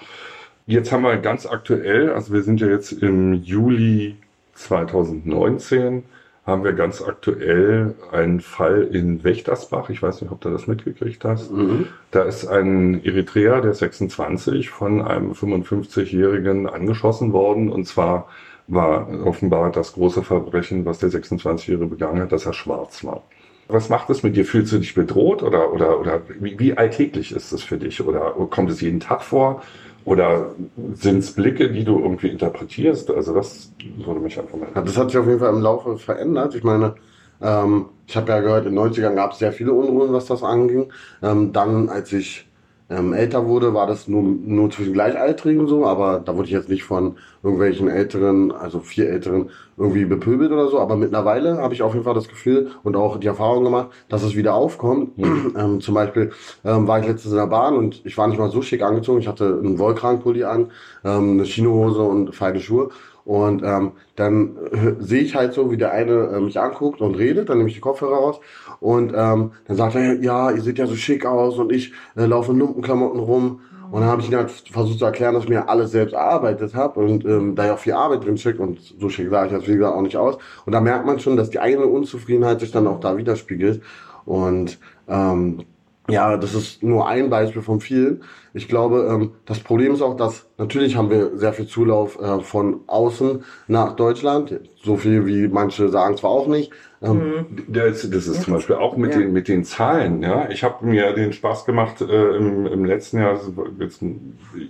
Jetzt 0.67 0.93
haben 0.93 1.03
wir 1.03 1.17
ganz 1.17 1.47
aktuell, 1.47 2.11
also 2.13 2.33
wir 2.33 2.43
sind 2.43 2.61
ja 2.61 2.69
jetzt 2.69 2.93
im 2.93 3.35
Juli 3.35 4.17
2019, 4.57 6.05
haben 6.47 6.63
wir 6.63 6.75
ganz 6.75 7.03
aktuell 7.03 7.95
einen 8.13 8.41
Fall 8.41 8.83
in 8.93 9.25
Wächtersbach. 9.25 9.91
Ich 9.91 10.01
weiß 10.01 10.21
nicht, 10.21 10.31
ob 10.31 10.41
du 10.41 10.51
das 10.51 10.69
mitgekriegt 10.69 11.25
hast. 11.25 11.51
Mhm. 11.51 11.89
Da 12.13 12.23
ist 12.23 12.47
ein 12.47 13.05
Eritreer, 13.05 13.61
der 13.61 13.73
ist 13.73 13.81
26, 13.81 14.71
von 14.71 15.03
einem 15.03 15.33
55-Jährigen 15.33 16.69
angeschossen 16.69 17.33
worden. 17.33 17.71
Und 17.71 17.87
zwar 17.87 18.29
war 18.69 19.09
offenbar 19.25 19.73
das 19.73 19.95
große 19.95 20.23
Verbrechen, 20.23 20.85
was 20.85 21.01
der 21.01 21.11
26-Jährige 21.11 21.87
begangen 21.87 22.23
hat, 22.23 22.31
dass 22.31 22.47
er 22.47 22.53
schwarz 22.53 23.03
war. 23.05 23.25
Was 23.69 23.89
macht 23.89 24.09
es 24.11 24.23
mit 24.23 24.37
dir? 24.37 24.45
Fühlst 24.45 24.73
du 24.73 24.79
dich 24.79 24.95
bedroht 24.95 25.43
oder, 25.43 25.73
oder, 25.73 25.99
oder 25.99 26.23
wie, 26.39 26.57
wie 26.61 26.77
alltäglich 26.77 27.33
ist 27.33 27.51
es 27.51 27.65
für 27.65 27.79
dich? 27.79 28.01
Oder 28.01 28.35
kommt 28.51 28.71
es 28.71 28.81
jeden 28.81 29.01
Tag 29.01 29.23
vor? 29.23 29.63
Oder 30.07 30.55
sind 30.95 31.19
es 31.19 31.33
Blicke, 31.33 31.71
die 31.73 31.83
du 31.83 31.99
irgendwie 31.99 32.29
interpretierst? 32.29 33.11
Also 33.11 33.35
das 33.35 33.73
würde 33.97 34.21
mich 34.21 34.39
einfach 34.39 34.57
mal. 34.57 34.69
Ja, 34.73 34.81
das 34.81 34.97
hat 34.97 35.11
sich 35.11 35.19
auf 35.19 35.27
jeden 35.27 35.41
Fall 35.41 35.53
im 35.53 35.61
Laufe 35.61 35.99
verändert. 35.99 36.55
Ich 36.55 36.63
meine, 36.63 36.95
ähm, 37.43 37.87
ich 38.07 38.17
habe 38.17 38.31
ja 38.31 38.41
gehört, 38.41 38.67
in 38.67 38.73
den 38.73 38.79
90ern 38.79 39.17
gab 39.17 39.33
es 39.33 39.41
sehr 39.41 39.53
viele 39.53 39.73
Unruhen, 39.73 40.13
was 40.13 40.27
das 40.27 40.45
anging. 40.45 40.93
Ähm, 41.23 41.53
dann, 41.53 41.89
als 41.89 42.13
ich 42.13 42.46
ähm, 42.89 43.13
älter 43.13 43.47
wurde, 43.47 43.75
war 43.75 43.87
das 43.87 44.07
nur, 44.07 44.23
nur 44.23 44.71
zwischen 44.71 44.93
Gleichaltrigen 44.93 45.67
so, 45.67 45.85
aber 45.87 46.21
da 46.21 46.37
wurde 46.37 46.47
ich 46.47 46.53
jetzt 46.53 46.69
nicht 46.69 46.85
von 46.85 47.17
irgendwelchen 47.43 47.89
Älteren, 47.89 48.53
also 48.53 48.81
vier 48.81 49.09
Älteren, 49.09 49.51
irgendwie 49.77 50.05
bepöbelt 50.05 50.53
oder 50.53 50.69
so. 50.69 50.79
Aber 50.79 50.97
mittlerweile 50.97 51.59
habe 51.59 51.75
ich 51.75 51.83
auf 51.83 51.95
jeden 51.95 52.05
Fall 52.05 52.15
das 52.15 52.29
Gefühl 52.29 52.71
und 52.85 52.97
auch 52.97 53.19
die 53.19 53.27
Erfahrung 53.27 53.65
gemacht, 53.65 53.89
dass 54.09 54.23
es 54.23 54.37
wieder 54.37 54.55
aufkommt. 54.55 55.19
Mhm. 55.19 55.55
ähm, 55.59 55.81
zum 55.81 55.95
Beispiel 55.95 56.31
ähm, 56.65 56.87
war 56.87 57.01
ich 57.01 57.07
letztens 57.07 57.33
in 57.33 57.39
der 57.39 57.47
Bahn 57.47 57.77
und 57.77 58.05
ich 58.05 58.17
war 58.17 58.29
nicht 58.29 58.39
mal 58.39 58.51
so 58.51 58.63
schick 58.63 58.83
angezogen. 58.83 59.21
Ich 59.21 59.29
hatte 59.29 59.61
einen 59.63 59.79
Wollkragenpulli 59.79 60.45
an, 60.45 60.71
ähm, 61.05 61.33
eine 61.33 61.45
Chinohose 61.45 62.03
und 62.03 62.35
feine 62.35 62.61
Schuhe. 62.61 62.91
Und 63.27 63.65
ähm, 63.65 63.93
dann 64.15 64.57
äh, 64.71 64.95
sehe 65.01 65.23
ich 65.23 65.35
halt 65.35 65.53
so, 65.53 65.73
wie 65.73 65.77
der 65.77 65.91
eine 65.91 66.29
äh, 66.29 66.41
mich 66.41 66.61
anguckt 66.61 67.01
und 67.01 67.17
redet, 67.17 67.49
dann 67.49 67.59
nehme 67.59 67.69
ich 67.69 67.75
die 67.75 67.81
Kopfhörer 67.81 68.15
raus 68.15 68.41
und 68.81 69.13
ähm, 69.15 69.53
dann 69.67 69.77
sagt 69.77 69.95
er, 69.95 70.21
ja, 70.23 70.51
ihr 70.51 70.63
seht 70.63 70.79
ja 70.79 70.87
so 70.87 70.97
schick 70.97 71.25
aus 71.27 71.59
und 71.59 71.73
ich 71.73 71.93
äh, 72.17 72.27
laufe 72.27 72.53
in 72.53 72.59
Lumpenklamotten 72.59 73.21
rum. 73.21 73.61
Und 73.91 74.01
dann 74.01 74.11
habe 74.11 74.21
ich 74.21 74.29
ihn 74.29 74.37
halt 74.37 74.51
versucht 74.51 74.99
zu 74.99 75.05
erklären, 75.05 75.35
dass 75.35 75.45
ich 75.45 75.49
mir 75.49 75.69
alles 75.69 75.93
selbst 75.93 76.13
erarbeitet 76.13 76.75
habe 76.75 76.99
und 76.99 77.25
ähm, 77.25 77.55
da 77.55 77.67
ja 77.67 77.75
auch 77.75 77.79
viel 77.79 77.93
Arbeit 77.93 78.25
drin 78.25 78.37
steckt 78.37 78.59
und 78.59 78.81
so 78.99 79.09
schick 79.09 79.31
sah 79.31 79.47
ich 79.47 79.53
das 79.53 79.69
wie 79.69 79.77
gesagt 79.77 79.95
auch 79.95 80.03
nicht 80.03 80.17
aus. 80.17 80.39
Und 80.65 80.73
da 80.73 80.81
merkt 80.81 81.07
man 81.07 81.21
schon, 81.21 81.37
dass 81.37 81.51
die 81.51 81.61
eigene 81.61 81.87
Unzufriedenheit 81.87 82.59
sich 82.59 82.73
dann 82.73 82.89
auch 82.89 82.99
da 82.99 83.17
widerspiegelt. 83.17 83.81
Und 84.25 84.79
ähm, 85.09 85.65
ja, 86.09 86.37
das 86.37 86.55
ist 86.55 86.83
nur 86.83 87.09
ein 87.09 87.31
Beispiel 87.31 87.63
von 87.63 87.81
vielen. 87.81 88.23
Ich 88.55 88.69
glaube, 88.69 89.09
ähm, 89.11 89.33
das 89.45 89.59
Problem 89.59 89.93
ist 89.93 90.03
auch, 90.03 90.17
dass 90.17 90.47
natürlich 90.57 90.97
haben 90.97 91.11
wir 91.11 91.37
sehr 91.37 91.53
viel 91.53 91.67
Zulauf 91.67 92.21
äh, 92.21 92.41
von 92.41 92.81
außen 92.87 93.45
nach 93.67 93.97
Deutschland. 93.97 94.61
So 94.83 94.97
viel 94.97 95.27
wie 95.27 95.49
manche 95.49 95.89
sagen 95.89 96.17
zwar 96.17 96.31
auch 96.31 96.47
nicht. 96.47 96.71
Ähm, 97.03 97.19
mhm. 97.19 97.45
das, 97.69 98.09
das 98.09 98.27
ist 98.27 98.43
zum 98.43 98.55
Beispiel 98.55 98.77
auch 98.77 98.97
mit 98.97 99.13
ja. 99.13 99.19
den 99.19 99.33
mit 99.33 99.49
den 99.49 99.65
Zahlen. 99.65 100.23
Ja, 100.23 100.49
ich 100.49 100.65
habe 100.65 100.87
mir 100.87 101.13
den 101.13 101.33
Spaß 101.33 101.67
gemacht 101.67 102.01
äh, 102.01 102.37
im, 102.37 102.67
im 102.67 102.85
letzten 102.85 103.19
Jahr. 103.19 103.39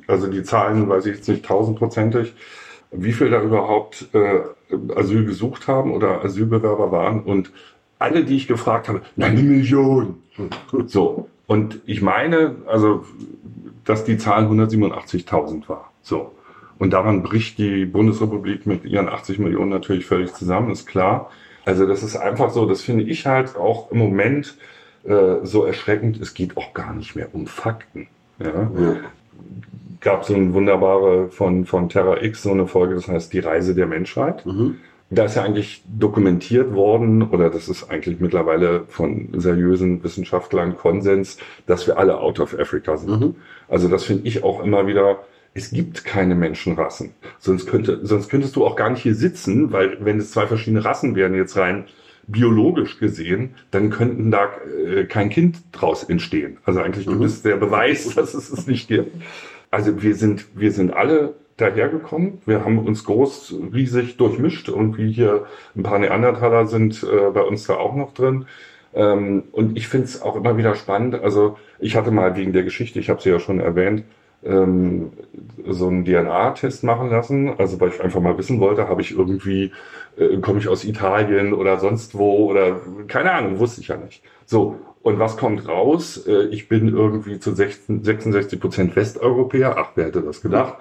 Also 0.07 0.27
die 0.27 0.43
Zahlen, 0.43 0.89
weiß 0.89 1.07
ich 1.07 1.17
jetzt 1.17 1.29
nicht 1.29 1.45
tausendprozentig, 1.45 2.35
wie 2.91 3.13
viel 3.13 3.31
da 3.31 3.41
überhaupt 3.41 4.09
äh, 4.13 4.41
Asyl 4.95 5.25
gesucht 5.25 5.69
haben 5.69 5.93
oder 5.93 6.25
Asylbewerber 6.25 6.91
waren 6.91 7.23
und 7.23 7.53
alle, 7.99 8.25
die 8.25 8.37
ich 8.37 8.49
gefragt 8.49 8.89
habe, 8.89 9.03
na, 9.15 9.27
eine 9.27 9.43
Million. 9.43 10.23
So. 10.87 11.29
Und 11.47 11.81
ich 11.87 12.03
meine, 12.03 12.57
also, 12.67 13.05
dass 13.85 14.05
die 14.05 14.19
Zahl 14.19 14.47
187.000 14.47 15.69
war. 15.69 15.93
So. 16.03 16.33
Und 16.79 16.93
daran 16.93 17.23
bricht 17.23 17.59
die 17.59 17.87
Bundesrepublik 17.87 18.67
mit 18.67 18.85
ihren 18.85 19.09
80 19.09 19.39
Millionen 19.39 19.71
natürlich 19.71 20.05
völlig 20.05 20.35
zusammen, 20.35 20.71
ist 20.71 20.87
klar. 20.87 21.31
Also 21.67 21.87
das 21.87 22.03
ist 22.03 22.17
einfach 22.17 22.51
so, 22.51 22.65
das 22.65 22.81
finde 22.81 23.05
ich 23.05 23.27
halt 23.27 23.57
auch 23.57 23.91
im 23.93 23.99
Moment 23.99 24.57
äh, 25.05 25.37
so 25.43 25.65
erschreckend. 25.65 26.19
Es 26.21 26.33
geht 26.33 26.57
auch 26.57 26.73
gar 26.73 26.95
nicht 26.95 27.15
mehr 27.15 27.29
um 27.35 27.47
Fakten. 27.47 28.09
Ja? 28.39 28.71
ja. 28.79 28.97
Gab 30.01 30.25
so 30.25 30.35
eine 30.35 30.55
wunderbare 30.55 31.29
von, 31.29 31.67
von 31.67 31.91
Terra 31.91 32.23
X, 32.23 32.45
so 32.45 32.53
eine 32.53 32.67
Folge, 32.67 32.95
das 32.95 33.09
heißt 33.09 33.33
Die 33.33 33.41
Reise 33.41 33.75
der 33.75 33.87
Menschheit. 33.87 34.47
Mhm 34.47 34.77
da 35.11 35.25
ist 35.27 35.37
ja 35.37 35.45
eigentlich 35.45 35.83
dokumentiert 35.87 36.75
worden, 36.75 37.23
oder 37.23 37.49
das 37.49 37.69
ist 37.69 37.91
eigentlich 37.91 38.19
mittlerweile 38.19 38.85
von 38.89 39.29
seriösen 39.37 40.03
Wissenschaftlern 40.03 40.77
Konsens, 40.77 41.39
dass 41.67 41.87
wir 41.87 41.99
alle 41.99 42.19
out 42.19 42.41
of 42.41 42.59
Africa 42.59 42.97
sind. 42.97 43.21
Mhm. 43.21 43.35
Also 43.69 43.89
das 43.89 44.05
finde 44.05 44.27
ich 44.27 44.43
auch 44.43 44.63
immer 44.63 44.87
wieder, 44.87 45.21
es 45.57 45.71
gibt 45.71 46.05
keine 46.05 46.35
Menschenrassen. 46.35 47.13
Sonst, 47.39 47.67
könnte, 47.67 48.01
sonst 48.03 48.29
könntest 48.29 48.57
du 48.57 48.67
auch 48.67 48.77
gar 48.77 48.91
nicht 48.91 49.03
hier 49.03 49.15
sitzen, 49.15 49.73
weil 49.73 49.97
wenn 50.05 50.19
es 50.19 50.31
zwei 50.31 50.47
verschiedene 50.47 50.85
Rassen 50.85 51.17
wären, 51.17 51.35
jetzt 51.35 51.57
rein 51.57 51.87
biologisch 52.27 52.99
gesehen, 52.99 53.55
dann 53.71 53.89
könnten 53.89 54.31
da 54.31 54.51
äh, 54.85 55.05
kein 55.05 55.31
Kind 55.31 55.59
draus 55.73 56.05
entstehen. 56.05 56.59
Also 56.65 56.81
eigentlich, 56.81 57.07
mhm. 57.07 57.13
du 57.13 57.19
bist 57.21 57.45
der 57.45 57.57
Beweis, 57.57 58.15
dass 58.15 58.35
es 58.35 58.51
es 58.51 58.67
nicht 58.67 58.89
gibt. 58.89 59.17
Also 59.71 60.03
wir 60.03 60.15
sind, 60.15 60.47
wir 60.55 60.73
sind 60.73 60.93
alle 60.93 61.35
dahergekommen. 61.57 62.43
Wir 62.45 62.63
haben 62.65 62.79
uns 62.79 63.05
groß, 63.05 63.55
riesig 63.73 64.19
durchmischt. 64.19 64.69
und 64.69 64.99
wie 64.99 65.11
hier 65.11 65.47
ein 65.75 65.83
paar 65.83 65.99
Neandertaler 65.99 66.67
sind 66.67 67.03
äh, 67.03 67.31
bei 67.31 67.41
uns 67.43 67.67
da 67.67 67.77
auch 67.77 67.95
noch 67.95 68.13
drin. 68.13 68.45
Ähm, 68.93 69.45
und 69.53 69.79
ich 69.79 69.89
finde 69.89 70.07
es 70.07 70.21
auch 70.21 70.37
immer 70.37 70.59
wieder 70.59 70.75
spannend. 70.75 71.15
Also 71.15 71.57
ich 71.79 71.97
hatte 71.97 72.11
mal 72.11 72.37
wegen 72.37 72.53
der 72.53 72.63
Geschichte, 72.63 72.99
ich 72.99 73.09
habe 73.09 73.23
sie 73.23 73.31
ja 73.31 73.39
schon 73.39 73.61
erwähnt, 73.61 74.05
ähm, 74.47 75.13
so 75.69 75.89
einen 75.89 76.05
DNA-Test 76.05 76.85
machen 76.85 77.11
lassen. 77.11 77.55
Also 77.59 77.81
weil 77.81 77.91
ich 77.91 78.03
einfach 78.03 78.21
mal 78.21 78.39
wissen 78.39 78.61
wollte, 78.61 78.89
habe 78.89 79.01
ich 79.03 79.13
irgendwie, 79.13 79.73
äh, 80.17 80.37
komme 80.39 80.59
ich 80.59 80.69
aus 80.69 80.85
Italien 80.85 81.53
oder 81.53 81.79
sonst 81.79 82.17
wo 82.17 82.51
oder 82.51 82.81
keine 83.09 83.33
Ahnung, 83.33 83.59
wusste 83.59 83.81
ich 83.81 83.89
ja 83.89 83.97
nicht. 83.97 84.23
So, 84.45 84.77
und 85.03 85.19
was 85.19 85.37
kommt 85.37 85.69
raus? 85.69 86.27
Äh, 86.27 86.47
ich 86.47 86.69
bin 86.69 86.89
irgendwie 86.89 87.39
zu 87.39 87.55
66 87.55 88.61
Prozent 88.61 88.97
Westeuropäer. 88.97 89.77
Ach, 89.77 89.91
wer 89.95 90.07
hätte 90.07 90.23
das 90.23 90.43
gedacht? 90.43 90.77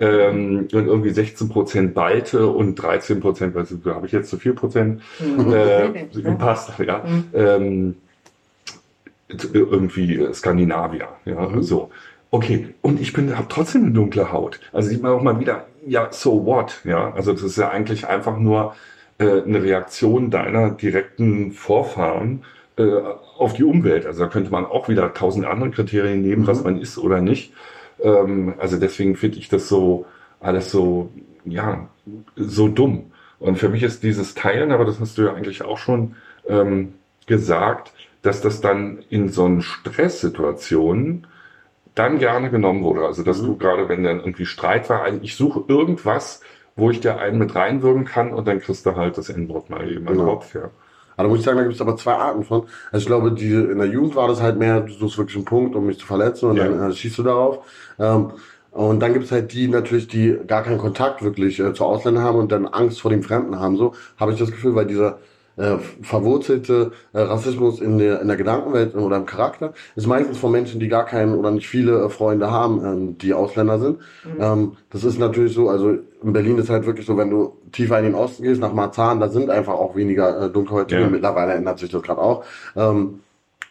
ähm, 0.00 0.68
und 0.72 0.86
irgendwie 0.86 1.10
16 1.10 1.48
Prozent 1.48 1.94
Balte 1.94 2.48
und 2.48 2.74
13 2.76 3.20
Prozent, 3.20 3.54
weiß 3.54 3.72
ich, 3.72 3.84
habe 3.86 4.06
ich 4.06 4.12
jetzt 4.12 4.30
zu 4.30 4.38
viel 4.38 4.54
Prozent 4.54 5.02
mhm. 5.20 5.52
äh, 5.52 6.32
passt, 6.36 6.72
ja. 6.78 7.04
Mhm. 7.04 7.24
Ähm, 7.34 7.96
irgendwie 9.52 10.26
Skandinavier, 10.32 11.08
ja, 11.24 11.48
mhm. 11.48 11.62
so. 11.62 11.90
Okay, 12.34 12.74
und 12.82 13.00
ich 13.00 13.12
bin, 13.12 13.38
habe 13.38 13.46
trotzdem 13.48 13.84
eine 13.84 13.92
dunkle 13.92 14.32
Haut. 14.32 14.58
Also 14.72 14.88
sieht 14.88 15.00
man 15.00 15.12
auch 15.12 15.22
mal 15.22 15.38
wieder, 15.38 15.66
ja, 15.86 16.08
so 16.10 16.44
what, 16.44 16.80
ja. 16.82 17.12
Also 17.14 17.32
das 17.32 17.44
ist 17.44 17.56
ja 17.58 17.68
eigentlich 17.68 18.08
einfach 18.08 18.38
nur 18.38 18.74
äh, 19.18 19.42
eine 19.42 19.62
Reaktion 19.62 20.32
deiner 20.32 20.70
direkten 20.70 21.52
Vorfahren 21.52 22.42
äh, 22.76 22.90
auf 23.38 23.52
die 23.52 23.62
Umwelt. 23.62 24.04
Also 24.04 24.24
da 24.24 24.28
könnte 24.28 24.50
man 24.50 24.66
auch 24.66 24.88
wieder 24.88 25.14
tausend 25.14 25.46
andere 25.46 25.70
Kriterien 25.70 26.22
nehmen, 26.22 26.42
mhm. 26.42 26.46
was 26.48 26.64
man 26.64 26.80
ist 26.80 26.98
oder 26.98 27.20
nicht. 27.20 27.52
Ähm, 28.02 28.54
also 28.58 28.80
deswegen 28.80 29.14
finde 29.14 29.38
ich 29.38 29.48
das 29.48 29.68
so 29.68 30.04
alles 30.40 30.72
so, 30.72 31.12
ja, 31.44 31.88
so 32.34 32.66
dumm. 32.66 33.12
Und 33.38 33.58
für 33.58 33.68
mich 33.68 33.84
ist 33.84 34.02
dieses 34.02 34.34
Teilen, 34.34 34.72
aber 34.72 34.84
das 34.84 34.98
hast 34.98 35.18
du 35.18 35.22
ja 35.22 35.34
eigentlich 35.34 35.62
auch 35.62 35.78
schon 35.78 36.16
ähm, 36.48 36.94
gesagt, 37.28 37.92
dass 38.22 38.40
das 38.40 38.60
dann 38.60 39.04
in 39.08 39.28
so 39.28 39.44
einen 39.44 39.62
Stresssituationen 39.62 41.28
dann 41.94 42.18
gerne 42.18 42.50
genommen 42.50 42.82
wurde. 42.82 43.06
Also 43.06 43.22
dass 43.22 43.40
mhm. 43.40 43.46
du 43.46 43.56
gerade, 43.56 43.88
wenn 43.88 44.02
dann 44.02 44.20
irgendwie 44.20 44.46
Streit 44.46 44.88
war, 44.90 45.06
ich 45.22 45.36
suche 45.36 45.64
irgendwas, 45.68 46.40
wo 46.76 46.90
ich 46.90 47.00
dir 47.00 47.18
einen 47.18 47.38
mit 47.38 47.54
reinwirken 47.54 48.04
kann 48.04 48.32
und 48.32 48.48
dann 48.48 48.60
kriegst 48.60 48.84
du 48.84 48.96
halt 48.96 49.16
das 49.16 49.28
Endwort 49.28 49.70
mal 49.70 49.88
eben 49.90 50.06
genau. 50.06 50.24
Kopf, 50.24 50.54
ja. 50.54 50.70
Aber 51.16 51.24
da 51.24 51.28
muss 51.28 51.38
ich 51.38 51.44
sagen, 51.44 51.58
da 51.58 51.62
gibt 51.62 51.76
es 51.76 51.80
aber 51.80 51.96
zwei 51.96 52.14
Arten 52.14 52.42
von. 52.42 52.66
Also 52.90 53.02
ich 53.02 53.06
glaube, 53.06 53.30
die, 53.30 53.52
in 53.52 53.78
der 53.78 53.86
Jugend 53.86 54.16
war 54.16 54.26
das 54.26 54.42
halt 54.42 54.58
mehr, 54.58 54.80
du 54.80 54.92
suchst 54.92 55.16
wirklich 55.16 55.36
einen 55.36 55.44
Punkt, 55.44 55.76
um 55.76 55.86
mich 55.86 55.98
zu 55.98 56.06
verletzen 56.06 56.50
und 56.50 56.56
ja. 56.56 56.64
dann 56.64 56.90
äh, 56.90 56.92
schießt 56.92 57.18
du 57.18 57.22
darauf. 57.22 57.64
Ähm, 58.00 58.32
und 58.72 58.98
dann 58.98 59.12
gibt 59.12 59.26
es 59.26 59.30
halt 59.30 59.52
die 59.52 59.68
natürlich, 59.68 60.08
die 60.08 60.36
gar 60.48 60.64
keinen 60.64 60.78
Kontakt 60.78 61.22
wirklich 61.22 61.60
äh, 61.60 61.72
zu 61.72 61.84
Ausländern 61.84 62.24
haben 62.24 62.38
und 62.38 62.50
dann 62.50 62.66
Angst 62.66 63.00
vor 63.00 63.12
dem 63.12 63.22
Fremden 63.22 63.60
haben. 63.60 63.76
So 63.76 63.94
habe 64.18 64.32
ich 64.32 64.38
das 64.40 64.50
Gefühl, 64.50 64.74
weil 64.74 64.86
dieser 64.86 65.18
äh, 65.56 65.76
verwurzelte 66.02 66.92
äh, 67.12 67.20
Rassismus 67.20 67.80
in 67.80 67.98
der, 67.98 68.20
in 68.20 68.28
der 68.28 68.36
Gedankenwelt 68.36 68.94
oder 68.94 69.16
im 69.16 69.26
Charakter 69.26 69.72
ist 69.96 70.06
meistens 70.06 70.38
von 70.38 70.52
Menschen, 70.52 70.80
die 70.80 70.88
gar 70.88 71.04
keinen 71.04 71.34
oder 71.34 71.50
nicht 71.50 71.68
viele 71.68 72.04
äh, 72.04 72.08
Freunde 72.08 72.50
haben, 72.50 72.84
ähm, 72.84 73.18
die 73.18 73.34
Ausländer 73.34 73.78
sind. 73.78 73.98
Mhm. 74.24 74.40
Ähm, 74.40 74.72
das 74.90 75.04
ist 75.04 75.18
natürlich 75.18 75.54
so, 75.54 75.68
also 75.68 75.90
in 75.90 76.32
Berlin 76.32 76.58
ist 76.58 76.70
halt 76.70 76.86
wirklich 76.86 77.06
so, 77.06 77.16
wenn 77.16 77.30
du 77.30 77.56
tiefer 77.72 77.98
in 77.98 78.04
den 78.04 78.14
Osten 78.14 78.42
gehst, 78.42 78.60
nach 78.60 78.72
Marzahn, 78.72 79.20
da 79.20 79.28
sind 79.28 79.50
einfach 79.50 79.74
auch 79.74 79.94
weniger 79.94 80.46
äh, 80.46 80.50
Dunkelhäutige. 80.50 81.02
Ja. 81.02 81.08
Mittlerweile 81.08 81.54
ändert 81.54 81.78
sich 81.78 81.90
das 81.90 82.02
gerade 82.02 82.20
auch. 82.20 82.44
Ähm, 82.76 83.20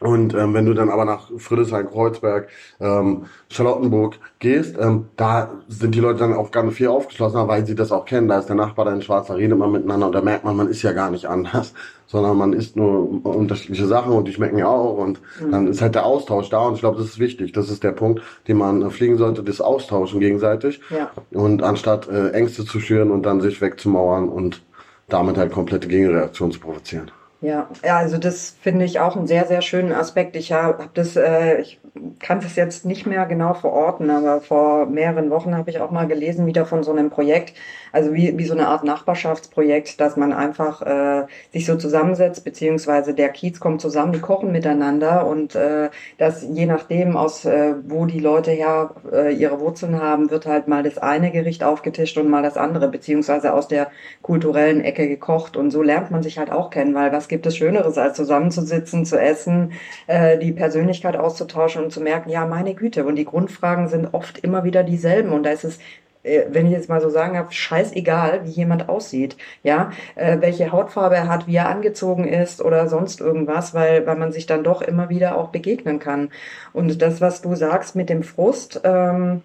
und 0.03 0.33
ähm, 0.33 0.53
wenn 0.53 0.65
du 0.65 0.73
dann 0.73 0.89
aber 0.89 1.05
nach 1.05 1.29
Friedrichshain, 1.37 1.89
Kreuzberg, 1.89 2.49
ähm, 2.81 3.25
Charlottenburg 3.49 4.19
gehst, 4.39 4.77
ähm, 4.77 5.05
da 5.15 5.49
sind 5.69 5.95
die 5.95 6.01
Leute 6.01 6.19
dann 6.19 6.33
auf 6.33 6.51
ganz 6.51 6.73
viel 6.73 6.87
aufgeschlossener, 6.87 7.47
weil 7.47 7.65
sie 7.65 7.73
das 7.73 7.91
auch 7.91 8.03
kennen. 8.03 8.27
Da 8.27 8.39
ist 8.39 8.47
der 8.47 8.57
Nachbar 8.57 8.83
da 8.83 8.93
in 8.93 9.01
Schwarz, 9.01 9.27
da 9.27 9.35
redet 9.35 9.57
man 9.57 9.71
miteinander 9.71 10.07
und 10.07 10.13
da 10.13 10.21
merkt 10.21 10.43
man, 10.43 10.57
man 10.57 10.67
ist 10.67 10.81
ja 10.81 10.91
gar 10.91 11.09
nicht 11.09 11.25
anders, 11.27 11.73
sondern 12.07 12.37
man 12.37 12.51
isst 12.51 12.75
nur 12.75 13.25
unterschiedliche 13.25 13.85
Sachen 13.85 14.11
und 14.11 14.27
die 14.27 14.33
schmecken 14.33 14.57
ja 14.57 14.67
auch 14.67 14.97
und 14.97 15.21
mhm. 15.39 15.51
dann 15.51 15.67
ist 15.67 15.81
halt 15.81 15.95
der 15.95 16.05
Austausch 16.05 16.49
da 16.49 16.67
und 16.67 16.73
ich 16.75 16.81
glaube, 16.81 16.97
das 16.97 17.07
ist 17.07 17.19
wichtig. 17.19 17.53
Das 17.53 17.69
ist 17.69 17.83
der 17.83 17.93
Punkt, 17.93 18.21
den 18.49 18.57
man 18.57 18.81
äh, 18.81 18.89
pflegen 18.89 19.17
sollte, 19.17 19.41
das 19.41 19.61
Austauschen 19.61 20.19
gegenseitig 20.19 20.81
ja. 20.89 21.11
und 21.31 21.63
anstatt 21.63 22.09
äh, 22.09 22.31
Ängste 22.31 22.65
zu 22.65 22.81
schüren 22.81 23.09
und 23.09 23.25
dann 23.25 23.39
sich 23.39 23.61
wegzumauern 23.61 24.27
und 24.27 24.63
damit 25.07 25.37
halt 25.37 25.53
komplette 25.53 25.87
Gegenreaktion 25.87 26.51
zu 26.51 26.59
provozieren. 26.59 27.11
Ja, 27.43 27.67
ja, 27.83 27.97
also 27.97 28.17
das 28.17 28.55
finde 28.61 28.85
ich 28.85 29.01
auch 29.01 29.17
einen 29.17 29.27
sehr, 29.27 29.45
sehr 29.45 29.61
schönen 29.61 29.91
Aspekt. 29.91 30.37
Ich 30.37 30.53
habe 30.53 30.81
hab 30.81 30.93
das, 30.93 31.17
äh, 31.17 31.59
ich 31.59 31.81
kann 32.19 32.39
das 32.39 32.55
jetzt 32.55 32.85
nicht 32.85 33.05
mehr 33.05 33.25
genau 33.25 33.53
verorten, 33.53 34.09
aber 34.09 34.39
vor 34.39 34.85
mehreren 34.85 35.29
Wochen 35.29 35.53
habe 35.53 35.69
ich 35.69 35.81
auch 35.81 35.91
mal 35.91 36.07
gelesen, 36.07 36.45
wieder 36.45 36.65
von 36.65 36.83
so 36.83 36.91
einem 36.91 37.09
Projekt, 37.09 37.53
also 37.91 38.13
wie, 38.13 38.37
wie 38.37 38.45
so 38.45 38.53
eine 38.53 38.69
Art 38.69 38.85
Nachbarschaftsprojekt, 38.85 39.99
dass 39.99 40.15
man 40.15 40.31
einfach 40.31 40.81
äh, 40.83 41.25
sich 41.51 41.65
so 41.65 41.75
zusammensetzt, 41.75 42.45
beziehungsweise 42.45 43.13
der 43.13 43.27
Kiez 43.29 43.59
kommt 43.59 43.81
zusammen, 43.81 44.13
die 44.13 44.21
kochen 44.21 44.53
miteinander 44.53 45.27
und 45.27 45.53
äh, 45.53 45.89
dass 46.17 46.43
je 46.43 46.65
nachdem, 46.65 47.17
aus 47.17 47.43
äh, 47.43 47.75
wo 47.85 48.05
die 48.05 48.19
Leute 48.21 48.51
her 48.51 48.95
äh, 49.11 49.33
ihre 49.33 49.59
Wurzeln 49.59 50.01
haben, 50.01 50.31
wird 50.31 50.45
halt 50.45 50.69
mal 50.69 50.81
das 50.83 50.97
eine 50.97 51.29
Gericht 51.31 51.63
aufgetischt 51.65 52.17
und 52.17 52.29
mal 52.29 52.41
das 52.41 52.55
andere, 52.55 52.87
beziehungsweise 52.87 53.53
aus 53.53 53.67
der 53.67 53.91
kulturellen 54.21 54.79
Ecke 54.81 55.09
gekocht. 55.09 55.57
Und 55.57 55.71
so 55.71 55.81
lernt 55.81 56.09
man 56.09 56.23
sich 56.23 56.37
halt 56.37 56.51
auch 56.51 56.69
kennen, 56.69 56.95
weil 56.95 57.11
was 57.11 57.27
gibt 57.33 57.47
es 57.47 57.57
Schöneres, 57.57 57.97
als 57.97 58.15
zusammenzusitzen, 58.15 59.05
zu 59.05 59.19
essen, 59.19 59.71
äh, 60.05 60.37
die 60.37 60.51
Persönlichkeit 60.51 61.17
auszutauschen 61.17 61.83
und 61.83 61.91
zu 61.91 61.99
merken, 61.99 62.29
ja, 62.29 62.45
meine 62.45 62.75
Güte. 62.75 63.05
Und 63.05 63.15
die 63.15 63.25
Grundfragen 63.25 63.87
sind 63.87 64.13
oft 64.13 64.37
immer 64.37 64.63
wieder 64.63 64.83
dieselben. 64.83 65.31
Und 65.31 65.43
da 65.43 65.49
ist 65.49 65.63
es 65.63 65.79
äh, 66.21 66.43
wenn 66.51 66.67
ich 66.67 66.73
jetzt 66.73 66.89
mal 66.89 67.01
so 67.01 67.09
sagen 67.09 67.35
habe, 67.35 67.51
scheißegal, 67.51 68.45
wie 68.45 68.51
jemand 68.51 68.87
aussieht, 68.87 69.35
ja, 69.63 69.89
äh, 70.13 70.37
welche 70.41 70.71
Hautfarbe 70.71 71.15
er 71.15 71.27
hat, 71.27 71.47
wie 71.47 71.55
er 71.55 71.69
angezogen 71.69 72.27
ist 72.27 72.61
oder 72.61 72.87
sonst 72.87 73.19
irgendwas, 73.19 73.73
weil, 73.73 74.05
weil 74.05 74.15
man 74.15 74.31
sich 74.31 74.45
dann 74.45 74.63
doch 74.63 74.83
immer 74.83 75.09
wieder 75.09 75.35
auch 75.35 75.49
begegnen 75.49 75.97
kann. 75.97 76.29
Und 76.71 77.01
das, 77.01 77.19
was 77.19 77.41
du 77.41 77.55
sagst 77.55 77.95
mit 77.95 78.09
dem 78.09 78.21
Frust, 78.21 78.81
ähm, 78.83 79.41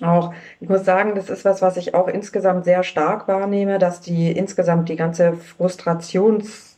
auch, 0.00 0.34
ich 0.60 0.68
muss 0.68 0.84
sagen, 0.84 1.14
das 1.14 1.30
ist 1.30 1.44
was, 1.44 1.62
was 1.62 1.76
ich 1.76 1.94
auch 1.94 2.08
insgesamt 2.08 2.64
sehr 2.64 2.82
stark 2.82 3.28
wahrnehme, 3.28 3.78
dass 3.78 4.00
die 4.00 4.32
insgesamt 4.32 4.88
die 4.88 4.96
ganze 4.96 5.34
Frustrations 5.34 6.71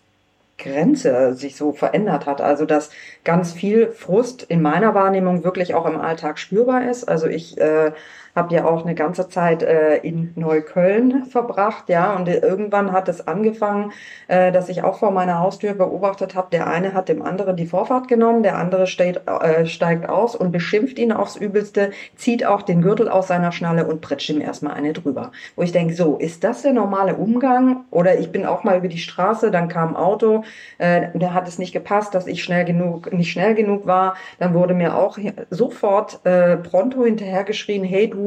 Grenze 0.59 1.35
sich 1.35 1.57
so 1.57 1.73
verändert 1.73 2.27
hat. 2.27 2.41
Also 2.41 2.65
dass 2.67 2.91
ganz 3.25 3.53
viel 3.53 3.91
Frust 3.93 4.43
in 4.43 4.63
meiner 4.63 4.95
Wahrnehmung 4.95 5.45
wirklich 5.45 5.75
auch 5.75 5.87
im 5.87 6.01
Alltag 6.01 6.39
spürbar 6.39 6.89
ist. 6.89 7.05
Also 7.05 7.27
ich 7.27 7.59
äh, 7.59 7.93
habe 8.35 8.55
ja 8.55 8.65
auch 8.65 8.85
eine 8.85 8.95
ganze 8.95 9.29
Zeit 9.29 9.63
äh, 9.63 9.97
in 9.99 10.33
Neukölln 10.35 11.27
verbracht, 11.27 11.89
ja, 11.89 12.15
und 12.17 12.29
irgendwann 12.29 12.93
hat 12.93 13.09
es 13.09 13.27
angefangen, 13.27 13.93
äh, 14.27 14.51
dass 14.51 14.69
ich 14.69 14.83
auch 14.83 14.99
vor 14.99 15.13
meiner 15.13 15.39
Haustür 15.39 15.75
beobachtet 15.75 16.35
habe, 16.35 16.49
der 16.51 16.67
eine 16.67 16.95
hat 16.95 17.09
dem 17.09 17.23
anderen 17.23 17.57
die 17.57 17.67
Vorfahrt 17.67 18.09
genommen, 18.09 18.43
der 18.43 18.59
andere 18.59 18.87
steht, 18.87 19.21
äh, 19.29 19.67
steigt 19.67 20.09
aus 20.09 20.35
und 20.35 20.51
beschimpft 20.51 20.99
ihn 20.99 21.13
aufs 21.13 21.37
Übelste, 21.37 21.91
zieht 22.17 22.45
auch 22.45 22.63
den 22.63 22.83
Gürtel 22.83 23.09
aus 23.09 23.29
seiner 23.29 23.53
Schnalle 23.53 23.87
und 23.87 24.01
pritscht 24.01 24.31
ihm 24.31 24.41
erstmal 24.41 24.75
eine 24.75 24.93
drüber. 24.93 25.31
Wo 25.55 25.63
ich 25.63 25.73
denke, 25.73 25.95
so, 25.95 26.17
ist 26.17 26.43
das 26.43 26.63
der 26.63 26.73
normale 26.73 27.15
Umgang? 27.15 27.85
Oder 27.91 28.19
ich 28.19 28.33
bin 28.33 28.47
auch 28.47 28.65
mal 28.65 28.79
über 28.79 28.89
die 28.89 28.99
Straße, 28.99 29.53
dann 29.53 29.69
kam 29.69 29.91
ein 29.91 29.97
Auto, 29.97 30.43
äh, 30.79 31.09
der 31.15 31.35
hat 31.35 31.47
es 31.47 31.59
nicht 31.59 31.73
gepasst, 31.73 32.15
dass 32.15 32.27
ich 32.27 32.43
schnell 32.43 32.65
genug, 32.65 33.13
nicht 33.13 33.31
schnell 33.31 33.55
genug 33.55 33.87
war, 33.87 34.17
dann 34.41 34.55
wurde 34.55 34.75
mir 34.75 34.97
auch 34.97 35.19
sofort 35.51 36.21
äh, 36.25 36.57
pronto 36.57 37.05
hinterhergeschrien, 37.05 37.85
hey 37.85 38.11
du 38.11 38.24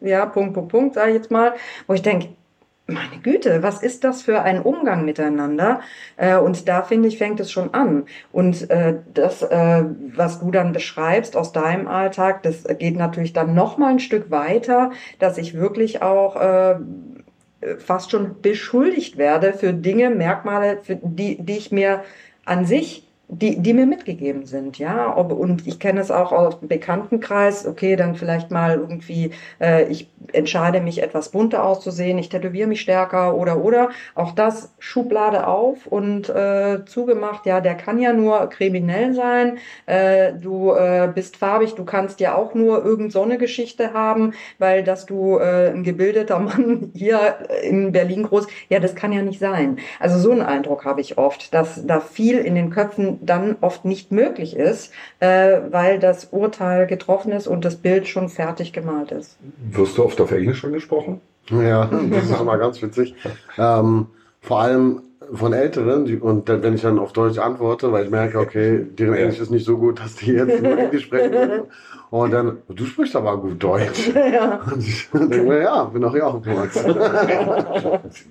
ja, 0.00 0.26
Punkt, 0.26 0.54
Punkt, 0.54 0.70
Punkt, 0.70 0.94
sage 0.94 1.10
ich 1.10 1.16
jetzt 1.16 1.30
mal, 1.30 1.54
wo 1.86 1.94
ich 1.94 2.02
denke, 2.02 2.28
meine 2.86 3.18
Güte, 3.22 3.62
was 3.62 3.82
ist 3.82 4.04
das 4.04 4.22
für 4.22 4.42
ein 4.42 4.60
Umgang 4.60 5.04
miteinander? 5.06 5.80
Äh, 6.16 6.36
und 6.36 6.68
da 6.68 6.82
finde 6.82 7.08
ich, 7.08 7.16
fängt 7.16 7.40
es 7.40 7.50
schon 7.50 7.72
an. 7.72 8.04
Und 8.30 8.70
äh, 8.70 8.96
das, 9.14 9.42
äh, 9.42 9.84
was 10.14 10.40
du 10.40 10.50
dann 10.50 10.72
beschreibst 10.72 11.34
aus 11.36 11.52
deinem 11.52 11.88
Alltag, 11.88 12.42
das 12.42 12.64
geht 12.78 12.96
natürlich 12.96 13.32
dann 13.32 13.54
noch 13.54 13.78
mal 13.78 13.92
ein 13.92 14.00
Stück 14.00 14.30
weiter, 14.30 14.90
dass 15.18 15.38
ich 15.38 15.54
wirklich 15.54 16.02
auch 16.02 16.36
äh, 16.36 16.76
fast 17.78 18.10
schon 18.10 18.42
beschuldigt 18.42 19.16
werde 19.16 19.54
für 19.54 19.72
Dinge, 19.72 20.10
Merkmale, 20.10 20.80
für 20.82 20.96
die, 20.96 21.42
die 21.42 21.56
ich 21.56 21.72
mir 21.72 22.04
an 22.44 22.66
sich 22.66 23.08
die, 23.40 23.58
die 23.60 23.74
mir 23.74 23.86
mitgegeben 23.86 24.46
sind, 24.46 24.78
ja. 24.78 25.16
Ob, 25.16 25.32
und 25.32 25.66
ich 25.66 25.78
kenne 25.78 26.00
es 26.00 26.10
auch 26.10 26.32
aus 26.32 26.60
dem 26.60 26.68
Bekanntenkreis, 26.68 27.66
okay, 27.66 27.96
dann 27.96 28.14
vielleicht 28.14 28.50
mal 28.50 28.76
irgendwie, 28.76 29.32
äh, 29.60 29.84
ich 29.84 30.08
entscheide 30.32 30.80
mich 30.80 31.02
etwas 31.02 31.30
bunter 31.30 31.64
auszusehen, 31.64 32.18
ich 32.18 32.28
tätowiere 32.28 32.68
mich 32.68 32.80
stärker 32.80 33.36
oder 33.36 33.62
oder. 33.62 33.90
Auch 34.14 34.32
das 34.32 34.72
Schublade 34.78 35.46
auf 35.46 35.86
und 35.86 36.28
äh, 36.28 36.84
zugemacht, 36.86 37.46
ja, 37.46 37.60
der 37.60 37.74
kann 37.74 37.98
ja 37.98 38.12
nur 38.12 38.48
kriminell 38.48 39.14
sein, 39.14 39.58
äh, 39.86 40.32
du 40.32 40.72
äh, 40.72 41.10
bist 41.14 41.36
farbig, 41.36 41.74
du 41.74 41.84
kannst 41.84 42.20
ja 42.20 42.34
auch 42.34 42.54
nur 42.54 42.84
irgend 42.84 43.12
so 43.12 43.22
eine 43.22 43.38
Geschichte 43.38 43.92
haben, 43.92 44.34
weil 44.58 44.84
dass 44.84 45.06
du 45.06 45.38
äh, 45.38 45.70
ein 45.70 45.82
gebildeter 45.82 46.38
Mann 46.44 46.92
hier 46.94 47.36
in 47.62 47.92
Berlin 47.92 48.24
groß, 48.24 48.46
ja, 48.68 48.80
das 48.80 48.94
kann 48.94 49.12
ja 49.12 49.22
nicht 49.22 49.40
sein. 49.40 49.78
Also 50.00 50.18
so 50.18 50.30
einen 50.30 50.42
Eindruck 50.42 50.84
habe 50.84 51.00
ich 51.00 51.18
oft, 51.18 51.52
dass 51.54 51.86
da 51.86 52.00
viel 52.00 52.38
in 52.38 52.54
den 52.54 52.70
Köpfen 52.70 53.23
dann 53.24 53.56
oft 53.60 53.84
nicht 53.84 54.12
möglich 54.12 54.56
ist, 54.56 54.92
äh, 55.20 55.58
weil 55.70 55.98
das 55.98 56.26
Urteil 56.30 56.86
getroffen 56.86 57.32
ist 57.32 57.46
und 57.46 57.64
das 57.64 57.76
Bild 57.76 58.06
schon 58.08 58.28
fertig 58.28 58.72
gemalt 58.72 59.12
ist. 59.12 59.36
Wirst 59.70 59.98
du 59.98 60.04
oft 60.04 60.20
auf 60.20 60.30
Englisch 60.32 60.64
angesprochen? 60.64 61.20
Ja, 61.50 61.90
das 62.10 62.30
ist 62.30 62.40
immer 62.40 62.58
ganz 62.58 62.80
witzig. 62.80 63.14
Ähm, 63.58 64.06
vor 64.40 64.60
allem 64.60 65.02
von 65.32 65.52
Älteren 65.52 66.04
die, 66.04 66.16
und 66.16 66.48
dann, 66.48 66.62
wenn 66.62 66.74
ich 66.74 66.82
dann 66.82 66.98
auf 66.98 67.12
Deutsch 67.12 67.38
antworte, 67.38 67.92
weil 67.92 68.04
ich 68.04 68.10
merke, 68.10 68.38
okay, 68.38 68.84
deren 68.98 69.14
Englisch 69.14 69.40
ist 69.40 69.50
nicht 69.50 69.64
so 69.64 69.78
gut, 69.78 70.00
dass 70.00 70.16
die 70.16 70.32
jetzt 70.32 70.62
nur 70.62 70.78
Englisch 70.78 71.04
sprechen 71.04 71.32
können. 71.32 71.62
Und 72.10 72.30
dann, 72.32 72.58
du 72.68 72.84
sprichst 72.84 73.16
aber 73.16 73.38
gut 73.38 73.62
Deutsch. 73.62 74.10
Ja. 74.14 74.60
Und 74.72 74.86
ich 74.86 75.08
denke 75.12 75.62
ja, 75.62 75.84
bin 75.84 76.04
auch 76.04 76.12
hier 76.12 76.26
aufgewachsen. 76.26 76.94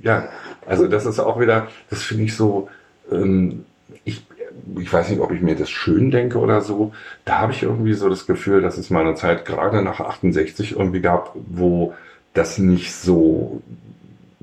ja, 0.01 0.27
also 0.65 0.87
das 0.87 1.05
ist 1.05 1.19
auch 1.19 1.39
wieder, 1.39 1.67
das 1.89 2.01
finde 2.01 2.23
ich 2.23 2.35
so, 2.35 2.67
ähm, 3.11 3.65
ich 4.79 4.91
weiß 4.91 5.09
nicht, 5.09 5.19
ob 5.19 5.31
ich 5.31 5.41
mir 5.41 5.55
das 5.55 5.69
schön 5.69 6.11
denke 6.11 6.39
oder 6.39 6.61
so. 6.61 6.93
Da 7.25 7.39
habe 7.39 7.51
ich 7.51 7.63
irgendwie 7.63 7.93
so 7.93 8.09
das 8.09 8.25
Gefühl, 8.25 8.61
dass 8.61 8.77
es 8.77 8.89
mal 8.89 9.01
eine 9.01 9.15
Zeit 9.15 9.45
gerade 9.45 9.81
nach 9.81 9.99
68 9.99 10.77
irgendwie 10.77 11.01
gab, 11.01 11.35
wo 11.47 11.93
das 12.33 12.57
nicht 12.57 12.93
so, 12.93 13.61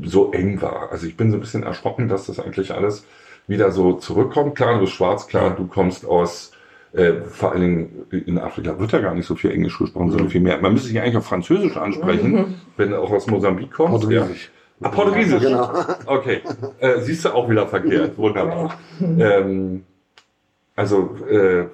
so 0.01 0.33
eng 0.33 0.63
war. 0.63 0.91
Also 0.93 1.07
ich 1.07 1.17
bin 1.17 1.31
so 1.31 1.37
ein 1.37 1.41
bisschen 1.41 1.63
erschrocken, 1.63 2.09
dass 2.09 2.27
das 2.27 2.39
eigentlich 2.39 2.73
alles 2.73 3.05
wieder 3.47 3.71
so 3.73 3.95
zurückkommt. 3.95 4.55
Klar, 4.55 4.75
du 4.75 4.81
bist 4.81 4.93
schwarz, 4.93 5.27
klar, 5.27 5.51
du 5.57 5.67
kommst 5.67 6.07
aus, 6.07 6.53
äh, 6.93 7.15
vor 7.29 7.53
allen 7.53 7.61
Dingen 7.61 8.07
in 8.11 8.39
Afrika 8.39 8.79
wird 8.79 8.93
ja 8.93 9.01
gar 9.01 9.15
nicht 9.15 9.27
so 9.27 9.35
viel 9.35 9.51
Englisch 9.51 9.79
gesprochen, 9.79 10.11
sondern 10.11 10.31
viel 10.31 10.41
mehr. 10.41 10.61
Man 10.61 10.73
müsste 10.73 10.89
sich 10.89 11.01
eigentlich 11.01 11.17
auf 11.17 11.27
Französisch 11.27 11.77
ansprechen, 11.77 12.33
mhm. 12.33 12.55
wenn 12.77 12.91
du 12.91 13.01
auch 13.01 13.11
aus 13.11 13.27
Mosambik 13.27 13.73
kommst. 13.73 13.93
Portugiesisch. 13.93 14.51
Ja. 14.81 14.87
Ah, 14.87 14.89
Portugiesisch. 14.89 15.43
Genau. 15.43 15.71
Okay. 16.07 16.41
Äh, 16.79 17.01
siehst 17.01 17.25
du 17.25 17.31
auch 17.31 17.51
wieder 17.51 17.67
verkehrt. 17.67 18.17
Wunderbar. 18.17 18.79
Ähm, 19.01 19.85
also, 20.81 21.15
äh, 21.31 21.67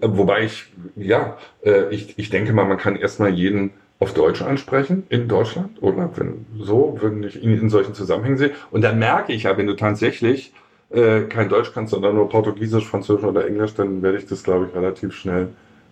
wobei 0.00 0.44
ich, 0.44 0.72
ja, 0.96 1.36
äh, 1.62 1.90
ich, 1.94 2.18
ich 2.18 2.30
denke 2.30 2.54
mal, 2.54 2.64
man 2.64 2.78
kann 2.78 2.96
erstmal 2.96 3.28
jeden 3.28 3.72
auf 3.98 4.14
Deutsch 4.14 4.40
ansprechen 4.40 5.02
in 5.10 5.28
Deutschland 5.28 5.82
oder 5.82 6.08
wenn 6.16 6.46
so, 6.58 6.96
wenn 7.02 7.22
ich 7.22 7.42
ihn 7.42 7.52
in 7.58 7.68
solchen 7.68 7.92
Zusammenhängen 7.92 8.38
sehe. 8.38 8.52
Und 8.70 8.82
dann 8.82 8.98
merke 8.98 9.34
ich 9.34 9.42
ja, 9.42 9.58
wenn 9.58 9.66
du 9.66 9.76
tatsächlich 9.76 10.54
äh, 10.88 11.22
kein 11.24 11.50
Deutsch 11.50 11.72
kannst, 11.74 11.90
sondern 11.90 12.14
nur 12.14 12.30
Portugiesisch, 12.30 12.86
Französisch 12.86 13.24
oder 13.24 13.46
Englisch, 13.46 13.74
dann 13.74 14.00
werde 14.00 14.16
ich 14.16 14.26
das, 14.26 14.42
glaube 14.42 14.68
ich, 14.68 14.74
relativ 14.74 15.12
schnell 15.12 15.48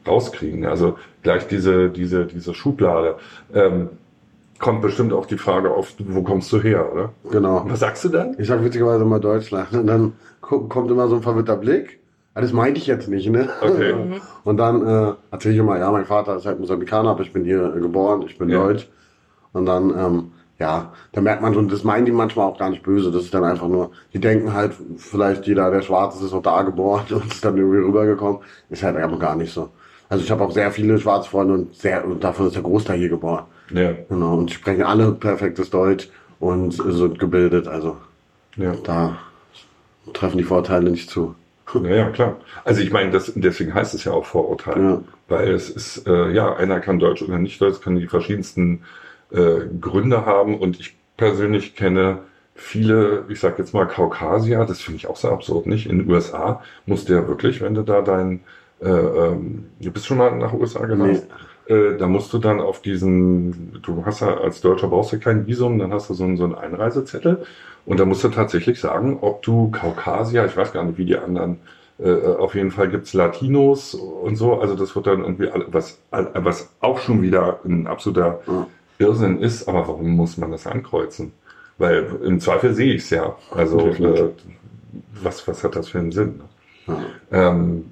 rauskriegen. 0.06 0.64
Also 0.64 0.96
gleich 1.22 1.46
diese, 1.48 1.90
diese, 1.90 2.24
diese 2.24 2.54
Schublade. 2.54 3.16
Ähm, 3.52 3.90
kommt 4.58 4.80
bestimmt 4.80 5.12
auch 5.12 5.26
die 5.26 5.36
Frage 5.36 5.70
auf, 5.70 5.92
wo 5.98 6.22
kommst 6.22 6.50
du 6.50 6.62
her, 6.62 6.90
oder? 6.90 7.12
Genau. 7.30 7.62
Was 7.68 7.80
sagst 7.80 8.04
du 8.04 8.08
dann? 8.08 8.36
Ich 8.38 8.46
sag 8.46 8.64
witzigerweise 8.64 9.04
mal 9.04 9.20
Deutschland. 9.20 9.70
Und 9.74 9.86
dann 9.86 10.14
kommt 10.40 10.90
immer 10.90 11.08
so 11.08 11.16
ein 11.16 11.22
verwirrter 11.22 11.56
Blick. 11.56 11.98
Ah, 12.36 12.42
das 12.42 12.52
meinte 12.52 12.78
ich 12.78 12.86
jetzt 12.86 13.08
nicht, 13.08 13.30
ne? 13.30 13.48
Okay. 13.62 13.94
Und 14.44 14.58
dann 14.58 14.86
äh, 14.86 15.12
erzähle 15.30 15.54
ich 15.54 15.60
immer, 15.60 15.78
ja, 15.78 15.90
mein 15.90 16.04
Vater 16.04 16.36
ist 16.36 16.44
halt 16.44 16.60
Mosambikaner, 16.60 17.08
aber 17.08 17.22
ich 17.22 17.32
bin 17.32 17.44
hier 17.44 17.74
äh, 17.74 17.80
geboren, 17.80 18.24
ich 18.26 18.36
bin 18.36 18.50
ja. 18.50 18.58
deutsch. 18.58 18.86
Und 19.54 19.64
dann, 19.64 19.88
ähm, 19.98 20.32
ja, 20.58 20.92
da 21.12 21.22
merkt 21.22 21.40
man 21.40 21.54
schon, 21.54 21.70
das 21.70 21.82
meinen 21.82 22.04
die 22.04 22.12
manchmal 22.12 22.46
auch 22.46 22.58
gar 22.58 22.68
nicht 22.68 22.82
böse. 22.82 23.10
Das 23.10 23.22
ist 23.22 23.32
dann 23.32 23.42
einfach 23.42 23.68
nur, 23.68 23.92
die 24.12 24.18
denken 24.18 24.52
halt, 24.52 24.74
vielleicht 24.98 25.46
jeder, 25.46 25.70
der 25.70 25.80
schwarz 25.80 26.16
ist, 26.16 26.24
ist 26.24 26.34
auch 26.34 26.42
da 26.42 26.60
geboren 26.60 27.04
und 27.10 27.32
ist 27.32 27.42
dann 27.42 27.56
irgendwie 27.56 27.78
rübergekommen. 27.78 28.42
Ist 28.68 28.82
halt 28.82 28.98
aber 28.98 29.18
gar 29.18 29.34
nicht 29.34 29.54
so. 29.54 29.70
Also 30.10 30.22
ich 30.22 30.30
habe 30.30 30.44
auch 30.44 30.52
sehr 30.52 30.70
viele 30.70 30.98
schwarze 30.98 31.30
Freunde 31.30 31.54
und 31.54 31.74
sehr, 31.74 32.04
und 32.04 32.22
davon 32.22 32.48
ist 32.48 32.54
der 32.54 32.62
Großteil 32.62 32.98
hier 32.98 33.08
geboren. 33.08 33.46
Ja. 33.70 33.92
Genau. 34.10 34.34
Und 34.34 34.50
die 34.50 34.54
sprechen 34.54 34.82
alle 34.82 35.12
perfektes 35.12 35.70
Deutsch 35.70 36.10
und 36.38 36.72
sind 36.72 37.18
gebildet. 37.18 37.66
Also 37.66 37.96
ja. 38.56 38.74
da 38.84 39.16
treffen 40.12 40.36
die 40.36 40.44
Vorteile 40.44 40.90
nicht 40.90 41.08
zu. 41.08 41.34
Naja, 41.74 42.10
klar. 42.10 42.36
Also 42.64 42.80
ich 42.80 42.92
meine, 42.92 43.10
das, 43.10 43.32
deswegen 43.34 43.74
heißt 43.74 43.94
es 43.94 44.04
ja 44.04 44.12
auch 44.12 44.24
Vorurteil. 44.24 44.80
Ja. 44.80 45.02
Weil 45.28 45.52
es 45.52 45.68
ist, 45.68 46.06
äh, 46.06 46.30
ja, 46.30 46.54
einer 46.54 46.80
kann 46.80 46.98
Deutsch 46.98 47.22
oder 47.22 47.38
nicht 47.38 47.60
Deutsch, 47.60 47.80
kann 47.80 47.96
die 47.96 48.06
verschiedensten 48.06 48.82
äh, 49.32 49.60
Gründe 49.80 50.24
haben. 50.24 50.58
Und 50.58 50.78
ich 50.78 50.96
persönlich 51.16 51.74
kenne 51.74 52.20
viele, 52.54 53.24
ich 53.28 53.40
sag 53.40 53.58
jetzt 53.58 53.74
mal 53.74 53.86
Kaukasier, 53.86 54.64
das 54.64 54.80
finde 54.80 54.98
ich 54.98 55.06
auch 55.06 55.16
so 55.16 55.28
absurd, 55.28 55.66
nicht? 55.66 55.88
In 55.88 55.98
den 55.98 56.10
USA 56.10 56.62
musst 56.86 57.08
du 57.08 57.14
ja 57.14 57.26
wirklich, 57.28 57.60
wenn 57.60 57.74
du 57.74 57.82
da 57.82 58.00
dein, 58.00 58.40
äh, 58.80 58.88
ähm, 58.88 59.66
du 59.80 59.90
bist 59.90 60.06
schon 60.06 60.18
mal 60.18 60.34
nach 60.36 60.52
USA 60.52 60.86
gereist? 60.86 61.26
Nee. 61.28 61.34
Äh, 61.68 61.96
da 61.98 62.06
musst 62.06 62.32
du 62.32 62.38
dann 62.38 62.60
auf 62.60 62.80
diesen, 62.82 63.80
du 63.82 64.04
hast 64.04 64.20
ja 64.20 64.36
als 64.38 64.60
Deutscher 64.60 64.88
brauchst 64.88 65.12
du 65.12 65.18
kein 65.18 65.46
Visum, 65.46 65.78
dann 65.78 65.92
hast 65.92 66.10
du 66.10 66.14
so 66.14 66.24
einen, 66.24 66.36
so 66.36 66.44
einen 66.44 66.54
Einreisezettel 66.54 67.44
und 67.86 68.00
da 68.00 68.04
musst 68.04 68.24
du 68.24 68.28
tatsächlich 68.28 68.80
sagen, 68.80 69.18
ob 69.20 69.42
du 69.42 69.70
Kaukasier, 69.70 70.44
ich 70.46 70.56
weiß 70.56 70.72
gar 70.72 70.84
nicht, 70.84 70.98
wie 70.98 71.04
die 71.06 71.16
anderen, 71.18 71.58
äh, 71.98 72.12
auf 72.38 72.54
jeden 72.54 72.70
Fall 72.70 72.88
gibt's 72.88 73.14
Latinos 73.14 73.94
und 73.94 74.36
so, 74.36 74.60
also 74.60 74.74
das 74.74 74.94
wird 74.94 75.06
dann 75.06 75.22
irgendwie, 75.22 75.48
alle- 75.48 75.66
was, 75.68 75.98
was 76.10 76.70
auch 76.80 76.98
schon 76.98 77.22
wieder 77.22 77.60
ein 77.64 77.86
absoluter 77.86 78.40
Ja. 78.46 78.66
Irrsinn 78.98 79.40
ist, 79.40 79.68
aber 79.68 79.86
warum 79.88 80.10
muss 80.10 80.36
man 80.38 80.50
das 80.50 80.66
ankreuzen? 80.66 81.32
Weil 81.78 82.06
im 82.24 82.40
Zweifel 82.40 82.72
sehe 82.72 82.94
ich's 82.94 83.10
ja. 83.10 83.36
Also 83.50 83.78
äh, 83.78 84.30
was, 85.22 85.46
was 85.46 85.62
hat 85.62 85.76
das 85.76 85.88
für 85.88 85.98
einen 85.98 86.12
Sinn? 86.12 86.40
Ne? 86.86 86.96
Ähm, 87.30 87.84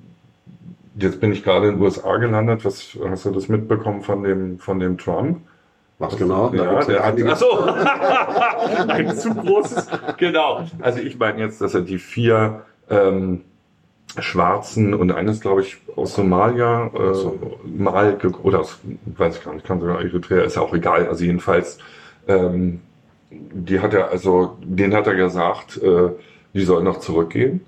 jetzt 0.97 1.21
bin 1.21 1.33
ich 1.33 1.43
gerade 1.43 1.69
in 1.69 1.75
den 1.75 1.83
USA 1.83 2.17
gelandet. 2.17 2.65
Was 2.65 2.97
hast 3.09 3.25
du 3.25 3.31
das 3.31 3.49
mitbekommen 3.49 4.03
von 4.03 4.23
dem 4.23 4.59
von 4.59 4.79
dem 4.79 4.99
Trump? 4.99 5.41
Was 5.99 6.17
genau? 6.17 6.53
Ja, 6.53 6.83
der 6.85 7.05
hat, 7.05 7.17
ach 7.25 7.37
so, 7.37 7.61
ein 8.89 9.17
zu 9.17 9.33
großes. 9.33 9.87
Genau. 10.17 10.65
Also 10.81 10.99
ich 10.99 11.19
meine 11.19 11.41
jetzt, 11.41 11.61
dass 11.61 11.75
er 11.75 11.83
die 11.83 11.99
vier 11.99 12.63
ähm, 12.91 13.43
Schwarzen 14.19 14.93
und 14.93 15.13
eines, 15.13 15.41
glaube 15.41 15.63
ich, 15.63 15.79
aus 15.97 16.15
Somalia 16.15 16.89
äh, 16.89 17.15
so. 17.15 17.59
mal 17.65 18.19
oder 18.43 18.61
aus, 18.61 18.81
weiß 19.05 19.39
ich 19.39 19.45
gar 19.45 19.55
nicht, 19.55 19.67
kann 19.67 19.81
sogar 19.81 20.01
Eritrea, 20.01 20.43
ist 20.43 20.57
ja 20.57 20.63
auch 20.63 20.75
egal. 20.75 21.07
Also 21.07 21.25
jedenfalls, 21.25 21.79
ähm, 22.27 22.81
die 23.31 23.81
hat 23.81 23.95
er, 23.95 24.11
also 24.11 24.57
den 24.63 24.95
hat 24.95 25.07
er 25.07 25.15
gesagt, 25.15 25.81
äh, 25.83 26.11
die 26.55 26.65
sollen 26.65 26.85
noch 26.85 27.01
zurückgehen. 27.01 27.61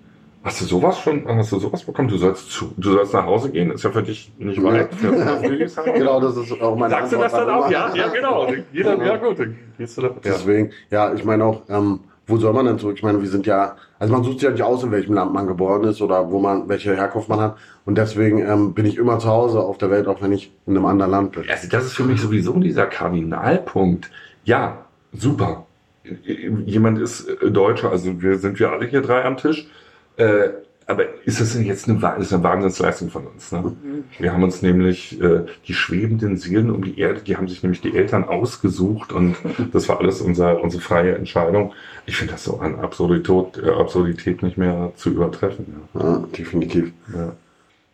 Hast 0.46 0.60
du 0.60 0.64
sowas 0.64 1.00
schon, 1.00 1.26
hast 1.26 1.50
du 1.50 1.58
sowas 1.58 1.82
bekommen? 1.82 2.06
Du 2.06 2.18
sollst 2.18 2.52
zu, 2.52 2.72
du 2.76 2.92
sollst 2.92 3.12
nach 3.12 3.26
Hause 3.26 3.50
gehen, 3.50 3.72
ist 3.72 3.82
ja 3.82 3.90
für 3.90 4.04
dich 4.04 4.30
nicht 4.38 4.62
weit. 4.62 4.90
Genau, 5.94 6.20
das 6.20 6.36
ist 6.36 6.62
auch 6.62 6.76
meine 6.76 6.94
Sagst 6.94 7.12
du 7.12 7.16
das 7.16 7.34
Antwort 7.34 7.48
dann 7.48 7.64
auch? 7.64 7.70
Ja, 7.70 7.92
ja, 7.92 8.06
genau. 8.06 8.46
Jeder, 8.72 9.04
ja 9.04 9.16
gut, 9.16 9.40
dann 9.40 9.56
gehst 9.76 9.98
du 9.98 10.02
da. 10.02 10.10
Deswegen, 10.22 10.70
ja, 10.88 11.12
ich 11.12 11.24
meine 11.24 11.44
auch, 11.44 11.62
ähm, 11.68 11.98
wo 12.28 12.36
soll 12.36 12.52
man 12.52 12.64
denn 12.66 12.78
zurück? 12.78 12.94
Ich 12.96 13.02
meine, 13.02 13.20
wir 13.20 13.28
sind 13.28 13.44
ja, 13.44 13.74
also 13.98 14.12
man 14.12 14.22
sucht 14.22 14.34
sich 14.34 14.42
ja 14.44 14.52
nicht 14.52 14.62
aus, 14.62 14.84
in 14.84 14.92
welchem 14.92 15.14
Land 15.14 15.32
man 15.32 15.48
geboren 15.48 15.82
ist 15.82 16.00
oder 16.00 16.30
wo 16.30 16.38
man, 16.38 16.68
welche 16.68 16.94
Herkunft 16.94 17.28
man 17.28 17.40
hat. 17.40 17.56
Und 17.84 17.98
deswegen 17.98 18.38
ähm, 18.38 18.72
bin 18.72 18.86
ich 18.86 18.98
immer 18.98 19.18
zu 19.18 19.26
Hause 19.26 19.58
auf 19.58 19.78
der 19.78 19.90
Welt, 19.90 20.06
auch 20.06 20.22
wenn 20.22 20.30
ich 20.30 20.52
in 20.66 20.76
einem 20.76 20.86
anderen 20.86 21.10
Land 21.10 21.32
bin. 21.32 21.50
Also 21.50 21.68
das 21.68 21.86
ist 21.86 21.94
für 21.94 22.04
mich 22.04 22.20
sowieso 22.20 22.52
dieser 22.60 22.86
Kardinalpunkt. 22.86 24.12
Ja, 24.44 24.84
super. 25.12 25.66
Jemand 26.04 27.00
ist 27.00 27.28
äh, 27.28 27.50
Deutscher, 27.50 27.90
also 27.90 28.22
wir 28.22 28.38
sind 28.38 28.60
wir 28.60 28.70
alle 28.70 28.86
hier 28.86 29.02
drei 29.02 29.24
am 29.24 29.36
Tisch. 29.36 29.68
Äh, 30.16 30.48
aber 30.88 31.04
ist 31.24 31.40
das 31.40 31.54
denn 31.54 31.64
jetzt 31.64 31.88
eine, 31.88 31.98
ist 32.20 32.32
eine 32.32 32.44
Wahnsinnsleistung 32.44 33.10
von 33.10 33.26
uns? 33.26 33.50
Ne? 33.50 33.76
Wir 34.20 34.32
haben 34.32 34.44
uns 34.44 34.62
nämlich 34.62 35.20
äh, 35.20 35.40
die 35.66 35.74
schwebenden 35.74 36.36
Seelen 36.36 36.70
um 36.70 36.84
die 36.84 37.00
Erde, 37.00 37.22
die 37.22 37.36
haben 37.36 37.48
sich 37.48 37.62
nämlich 37.64 37.80
die 37.80 37.96
Eltern 37.96 38.22
ausgesucht 38.22 39.12
und 39.12 39.34
das 39.72 39.88
war 39.88 39.98
alles 39.98 40.20
unser, 40.20 40.62
unsere 40.62 40.82
freie 40.82 41.16
Entscheidung. 41.16 41.72
Ich 42.06 42.16
finde 42.16 42.34
das 42.34 42.44
so 42.44 42.60
an 42.60 42.78
Absurdität, 42.78 43.60
äh, 43.64 43.70
Absurdität 43.70 44.44
nicht 44.44 44.58
mehr 44.58 44.92
zu 44.94 45.10
übertreffen. 45.10 45.66
Ja. 45.94 46.00
Ja, 46.00 46.24
definitiv. 46.38 46.92
Ja, 47.12 47.32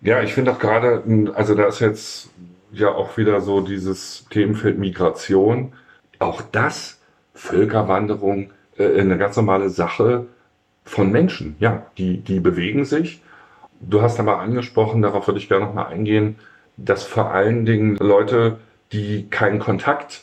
ja 0.03 0.23
ich 0.23 0.35
finde 0.35 0.53
auch 0.53 0.59
gerade, 0.59 1.03
also 1.35 1.55
da 1.55 1.69
ist 1.69 1.81
jetzt 1.81 2.29
ja 2.73 2.89
auch 2.89 3.17
wieder 3.17 3.41
so 3.41 3.63
dieses 3.63 4.27
Themenfeld 4.29 4.79
Migration. 4.79 5.73
Auch 6.19 6.43
das, 6.43 7.01
Völkerwanderung, 7.35 8.51
äh, 8.77 9.01
eine 9.01 9.17
ganz 9.17 9.37
normale 9.37 9.71
Sache 9.71 10.27
von 10.85 11.11
Menschen. 11.11 11.57
Ja, 11.59 11.87
die, 11.99 12.19
die 12.19 12.41
bewegen 12.41 12.85
sich. 12.85 13.23
Du 13.81 14.03
hast 14.03 14.21
aber 14.21 14.39
angesprochen, 14.41 15.03
darauf 15.03 15.27
würde 15.27 15.41
ich 15.41 15.49
gerne 15.49 15.67
nochmal 15.67 15.87
eingehen, 15.87 16.37
dass 16.77 17.05
vor 17.05 17.33
allen 17.33 17.67
Dingen 17.67 17.97
Leute, 17.97 18.59
die 18.93 19.29
keinen 19.29 19.59
Kontakt 19.59 20.23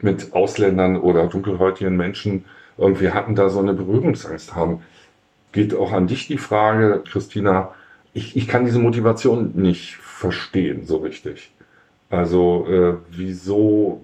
mit 0.00 0.32
Ausländern 0.32 0.96
oder 0.96 1.26
dunkelhäutigen 1.26 1.96
Menschen 1.96 2.44
irgendwie 2.78 3.10
hatten, 3.10 3.34
da 3.34 3.48
so 3.48 3.60
eine 3.60 3.74
Berührungsangst 3.74 4.54
haben. 4.54 4.82
Geht 5.52 5.74
auch 5.74 5.92
an 5.92 6.06
dich 6.06 6.26
die 6.26 6.38
Frage, 6.38 7.02
Christina, 7.10 7.74
ich, 8.14 8.36
ich 8.36 8.48
kann 8.48 8.64
diese 8.64 8.78
Motivation 8.78 9.52
nicht 9.54 9.96
verstehen 9.96 10.84
so 10.84 10.98
richtig. 10.98 11.52
Also 12.10 12.66
äh, 12.68 12.94
wieso, 13.10 14.02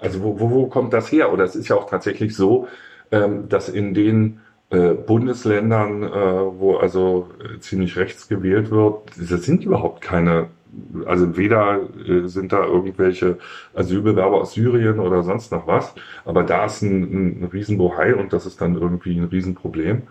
also 0.00 0.22
wo, 0.22 0.40
wo, 0.40 0.50
wo 0.50 0.66
kommt 0.66 0.92
das 0.92 1.12
her? 1.12 1.32
Oder 1.32 1.44
es 1.44 1.54
ist 1.54 1.68
ja 1.68 1.76
auch 1.76 1.88
tatsächlich 1.88 2.34
so, 2.34 2.68
ähm, 3.10 3.48
dass 3.48 3.68
in 3.68 3.94
den 3.94 4.40
äh, 4.70 4.94
Bundesländern, 4.94 6.02
äh, 6.02 6.10
wo 6.10 6.76
also 6.76 7.30
äh, 7.42 7.58
ziemlich 7.60 7.96
rechts 7.96 8.28
gewählt 8.28 8.70
wird, 8.70 9.10
das 9.16 9.44
sind 9.44 9.64
überhaupt 9.64 10.00
keine, 10.02 10.48
also 11.06 11.36
weder 11.36 11.88
äh, 12.06 12.28
sind 12.28 12.52
da 12.52 12.64
irgendwelche 12.64 13.38
Asylbewerber 13.74 14.42
aus 14.42 14.52
Syrien 14.52 15.00
oder 15.00 15.22
sonst 15.22 15.52
noch 15.52 15.66
was, 15.66 15.94
aber 16.24 16.42
da 16.42 16.66
ist 16.66 16.82
ein, 16.82 17.02
ein, 17.02 17.42
ein 17.42 17.44
Riesenbohai 17.52 18.14
und 18.14 18.32
das 18.32 18.46
ist 18.46 18.60
dann 18.60 18.74
irgendwie 18.74 19.18
ein 19.18 19.24
Riesenproblem. 19.24 20.02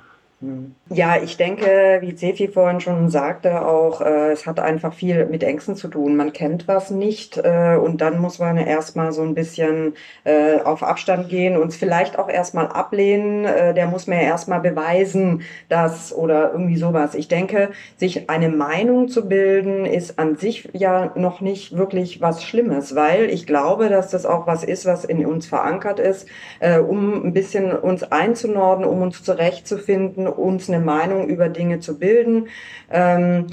Ja, 0.89 1.17
ich 1.21 1.35
denke, 1.35 1.97
wie 2.01 2.13
Zefi 2.13 2.47
vorhin 2.47 2.79
schon 2.79 3.09
sagte, 3.09 3.65
auch 3.65 4.01
äh, 4.01 4.31
es 4.31 4.45
hat 4.45 4.59
einfach 4.59 4.93
viel 4.93 5.25
mit 5.25 5.43
Ängsten 5.43 5.75
zu 5.75 5.87
tun. 5.87 6.15
Man 6.15 6.31
kennt 6.31 6.67
was 6.67 6.91
nicht 6.91 7.37
äh, 7.37 7.75
und 7.75 8.01
dann 8.01 8.19
muss 8.19 8.37
man 8.37 8.55
erstmal 8.55 9.11
so 9.11 9.23
ein 9.23 9.33
bisschen 9.33 9.95
äh, 10.25 10.61
auf 10.61 10.83
Abstand 10.83 11.27
gehen 11.29 11.57
und 11.57 11.73
vielleicht 11.73 12.19
auch 12.19 12.29
erstmal 12.29 12.67
ablehnen. 12.67 13.45
Äh, 13.45 13.73
der 13.73 13.87
muss 13.87 14.05
mir 14.05 14.21
erstmal 14.21 14.61
beweisen, 14.61 15.41
dass 15.69 16.13
oder 16.13 16.51
irgendwie 16.51 16.77
sowas. 16.77 17.15
Ich 17.15 17.27
denke, 17.27 17.71
sich 17.97 18.29
eine 18.29 18.49
Meinung 18.49 19.09
zu 19.09 19.27
bilden, 19.27 19.85
ist 19.85 20.19
an 20.19 20.37
sich 20.37 20.69
ja 20.73 21.11
noch 21.15 21.41
nicht 21.41 21.75
wirklich 21.75 22.21
was 22.21 22.43
Schlimmes, 22.43 22.95
weil 22.95 23.29
ich 23.31 23.47
glaube, 23.47 23.89
dass 23.89 24.11
das 24.11 24.27
auch 24.27 24.45
was 24.45 24.63
ist, 24.63 24.85
was 24.85 25.03
in 25.03 25.25
uns 25.25 25.47
verankert 25.47 25.99
ist, 25.99 26.27
äh, 26.59 26.77
um 26.79 27.25
ein 27.25 27.33
bisschen 27.33 27.71
uns 27.73 28.03
einzunorden, 28.03 28.85
um 28.85 29.01
uns 29.01 29.23
zurechtzufinden, 29.23 30.26
uns 30.31 30.69
eine 30.69 30.79
Meinung 30.79 31.27
über 31.27 31.49
Dinge 31.49 31.79
zu 31.79 31.99
bilden. 31.99 32.47
Ähm, 32.91 33.47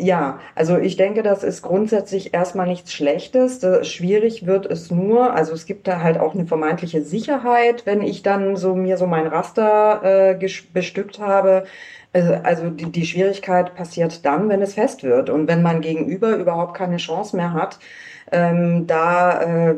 ja, 0.00 0.40
also 0.54 0.78
ich 0.78 0.96
denke, 0.96 1.22
das 1.22 1.44
ist 1.44 1.62
grundsätzlich 1.62 2.32
erstmal 2.32 2.66
nichts 2.66 2.92
Schlechtes. 2.92 3.60
Schwierig 3.86 4.46
wird 4.46 4.64
es 4.64 4.90
nur, 4.90 5.34
also 5.34 5.52
es 5.52 5.66
gibt 5.66 5.86
da 5.86 6.00
halt 6.00 6.18
auch 6.18 6.34
eine 6.34 6.46
vermeintliche 6.46 7.02
Sicherheit, 7.02 7.84
wenn 7.84 8.00
ich 8.02 8.22
dann 8.22 8.56
so 8.56 8.74
mir 8.74 8.96
so 8.96 9.06
mein 9.06 9.26
Raster 9.26 10.00
äh, 10.32 10.50
bestückt 10.72 11.18
habe. 11.18 11.64
Also, 12.12 12.34
also 12.42 12.70
die, 12.70 12.90
die 12.90 13.04
Schwierigkeit 13.04 13.74
passiert 13.74 14.24
dann, 14.24 14.48
wenn 14.48 14.62
es 14.62 14.74
fest 14.74 15.02
wird 15.02 15.28
und 15.30 15.48
wenn 15.48 15.62
man 15.62 15.80
gegenüber 15.80 16.36
überhaupt 16.36 16.74
keine 16.74 16.96
Chance 16.96 17.36
mehr 17.36 17.52
hat, 17.52 17.78
ähm, 18.32 18.86
da 18.86 19.42
äh, 19.42 19.74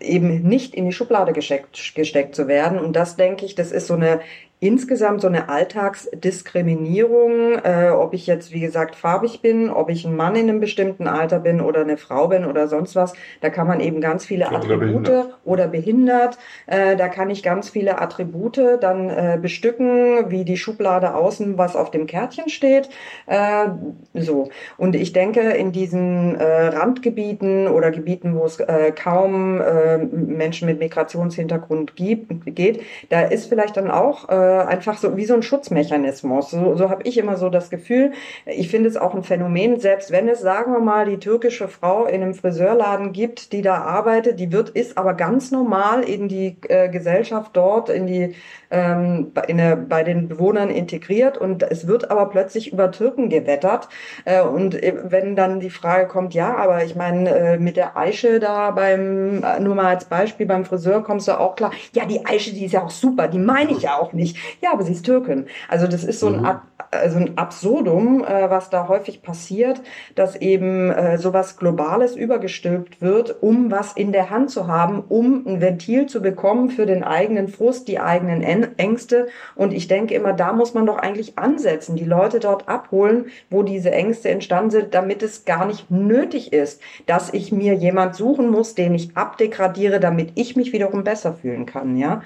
eben 0.00 0.42
nicht 0.42 0.74
in 0.74 0.84
die 0.86 0.92
Schublade 0.92 1.32
gesteckt, 1.32 1.94
gesteckt 1.94 2.34
zu 2.34 2.48
werden. 2.48 2.78
Und 2.78 2.94
das 2.96 3.16
denke 3.16 3.46
ich, 3.46 3.54
das 3.54 3.72
ist 3.72 3.86
so 3.86 3.94
eine 3.94 4.20
insgesamt 4.64 5.20
so 5.20 5.26
eine 5.26 5.50
Alltagsdiskriminierung, 5.50 7.58
äh, 7.62 7.90
ob 7.90 8.14
ich 8.14 8.26
jetzt, 8.26 8.50
wie 8.50 8.60
gesagt, 8.60 8.96
farbig 8.96 9.42
bin, 9.42 9.68
ob 9.68 9.90
ich 9.90 10.06
ein 10.06 10.16
Mann 10.16 10.36
in 10.36 10.48
einem 10.48 10.60
bestimmten 10.60 11.06
Alter 11.06 11.38
bin 11.38 11.60
oder 11.60 11.82
eine 11.82 11.98
Frau 11.98 12.28
bin 12.28 12.46
oder 12.46 12.66
sonst 12.66 12.96
was. 12.96 13.12
Da 13.42 13.50
kann 13.50 13.66
man 13.66 13.80
eben 13.80 14.00
ganz 14.00 14.24
viele 14.24 14.46
Oder 14.46 14.56
Attribute 14.56 14.80
behindert. 14.80 15.38
oder 15.44 15.68
behindert. 15.68 16.38
Äh, 16.66 16.96
da 16.96 17.08
kann 17.08 17.28
ich 17.28 17.42
ganz 17.42 17.68
viele 17.68 18.00
Attribute 18.00 18.58
dann 18.80 19.10
äh, 19.10 19.38
bestücken, 19.40 20.30
wie 20.30 20.46
die 20.46 20.56
Schublade 20.56 21.14
außen, 21.14 21.58
was 21.58 21.76
auf 21.76 21.90
dem 21.90 22.06
Kärtchen 22.06 22.48
steht. 22.48 22.88
Äh, 23.26 23.66
so. 24.14 24.48
Und 24.78 24.96
ich 24.96 25.12
denke, 25.12 25.42
in 25.42 25.72
diesen 25.72 26.36
äh, 26.36 26.68
Randgebieten 26.68 27.68
oder 27.68 27.90
Gebieten, 27.90 28.34
wo 28.34 28.46
es 28.46 28.60
äh, 28.60 28.92
kaum 28.92 29.60
äh, 29.60 29.98
Menschen 29.98 30.66
mit 30.66 30.78
Migrationshintergrund 30.78 31.96
gibt, 31.96 32.46
geht, 32.46 32.80
da 33.10 33.20
ist 33.20 33.46
vielleicht 33.46 33.76
dann 33.76 33.90
auch 33.90 34.30
äh, 34.30 34.53
einfach 34.60 34.98
so 34.98 35.16
wie 35.16 35.24
so 35.24 35.34
ein 35.34 35.42
Schutzmechanismus. 35.42 36.50
So, 36.50 36.76
so 36.76 36.90
habe 36.90 37.02
ich 37.04 37.18
immer 37.18 37.36
so 37.36 37.50
das 37.50 37.70
Gefühl. 37.70 38.12
Ich 38.46 38.68
finde 38.68 38.88
es 38.88 38.96
auch 38.96 39.14
ein 39.14 39.22
Phänomen, 39.22 39.80
selbst 39.80 40.10
wenn 40.10 40.28
es, 40.28 40.40
sagen 40.40 40.72
wir 40.72 40.80
mal, 40.80 41.06
die 41.06 41.18
türkische 41.18 41.68
Frau 41.68 42.06
in 42.06 42.22
einem 42.22 42.34
Friseurladen 42.34 43.12
gibt, 43.12 43.52
die 43.52 43.62
da 43.62 43.76
arbeitet, 43.76 44.40
die 44.40 44.52
wird, 44.52 44.70
ist 44.70 44.98
aber 44.98 45.14
ganz 45.14 45.50
normal 45.50 46.02
in 46.02 46.28
die 46.28 46.56
äh, 46.68 46.88
Gesellschaft 46.88 47.56
dort, 47.56 47.88
in 47.88 48.06
die 48.06 48.34
ähm, 48.74 49.32
der, 49.48 49.76
bei 49.76 50.02
den 50.02 50.28
Bewohnern 50.28 50.68
integriert 50.68 51.38
und 51.38 51.62
es 51.62 51.86
wird 51.86 52.10
aber 52.10 52.28
plötzlich 52.28 52.72
über 52.72 52.90
Türken 52.90 53.28
gewettert. 53.28 53.88
Äh, 54.24 54.42
und 54.42 54.74
äh, 54.82 54.94
wenn 55.04 55.36
dann 55.36 55.60
die 55.60 55.70
Frage 55.70 56.08
kommt, 56.08 56.34
ja, 56.34 56.56
aber 56.56 56.84
ich 56.84 56.96
meine, 56.96 57.30
äh, 57.30 57.58
mit 57.58 57.76
der 57.76 57.96
Eiche 57.96 58.40
da 58.40 58.72
beim, 58.72 59.40
nur 59.60 59.74
mal 59.74 59.86
als 59.86 60.06
Beispiel, 60.06 60.46
beim 60.46 60.64
Friseur 60.64 61.02
kommst 61.02 61.28
du 61.28 61.38
auch 61.38 61.54
klar, 61.56 61.72
ja, 61.94 62.04
die 62.04 62.26
Eiche, 62.26 62.52
die 62.52 62.64
ist 62.64 62.72
ja 62.72 62.82
auch 62.82 62.90
super, 62.90 63.28
die 63.28 63.38
meine 63.38 63.70
ich 63.72 63.82
ja 63.82 63.96
auch 63.98 64.12
nicht. 64.12 64.36
Ja, 64.60 64.72
aber 64.72 64.82
sie 64.82 64.92
ist 64.92 65.06
Türkin. 65.06 65.46
Also 65.68 65.86
das 65.86 66.04
ist 66.04 66.20
so 66.20 66.28
ein, 66.28 66.44
Ab 66.44 66.62
also 67.00 67.18
ein 67.18 67.36
Absurdum, 67.36 68.24
äh, 68.24 68.50
was 68.50 68.70
da 68.70 68.88
häufig 68.88 69.22
passiert, 69.22 69.82
dass 70.14 70.36
eben 70.36 70.90
äh, 70.90 71.18
sowas 71.18 71.56
Globales 71.56 72.16
übergestülpt 72.16 73.00
wird, 73.00 73.42
um 73.42 73.70
was 73.70 73.92
in 73.92 74.12
der 74.12 74.30
Hand 74.30 74.50
zu 74.50 74.66
haben, 74.66 75.02
um 75.08 75.46
ein 75.46 75.60
Ventil 75.60 76.06
zu 76.06 76.22
bekommen 76.22 76.70
für 76.70 76.86
den 76.86 77.04
eigenen 77.04 77.48
Frust, 77.48 77.88
die 77.88 78.00
eigenen 78.00 78.42
Ängste. 78.42 79.28
Und 79.54 79.72
ich 79.72 79.88
denke 79.88 80.14
immer, 80.14 80.32
da 80.32 80.52
muss 80.52 80.74
man 80.74 80.86
doch 80.86 80.98
eigentlich 80.98 81.38
ansetzen, 81.38 81.96
die 81.96 82.04
Leute 82.04 82.40
dort 82.40 82.68
abholen, 82.68 83.26
wo 83.50 83.62
diese 83.62 83.90
Ängste 83.90 84.30
entstanden 84.30 84.70
sind, 84.70 84.94
damit 84.94 85.22
es 85.22 85.44
gar 85.44 85.66
nicht 85.66 85.90
nötig 85.90 86.52
ist, 86.52 86.80
dass 87.06 87.32
ich 87.32 87.52
mir 87.52 87.74
jemand 87.74 88.14
suchen 88.14 88.50
muss, 88.50 88.74
den 88.74 88.94
ich 88.94 89.16
abdegradiere, 89.16 90.00
damit 90.00 90.32
ich 90.34 90.56
mich 90.56 90.72
wiederum 90.72 91.04
besser 91.04 91.34
fühlen 91.34 91.66
kann. 91.66 91.96
Ja, 91.96 92.22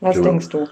was 0.00 0.16
genau. 0.16 0.28
denkst 0.28 0.48
du? 0.48 0.66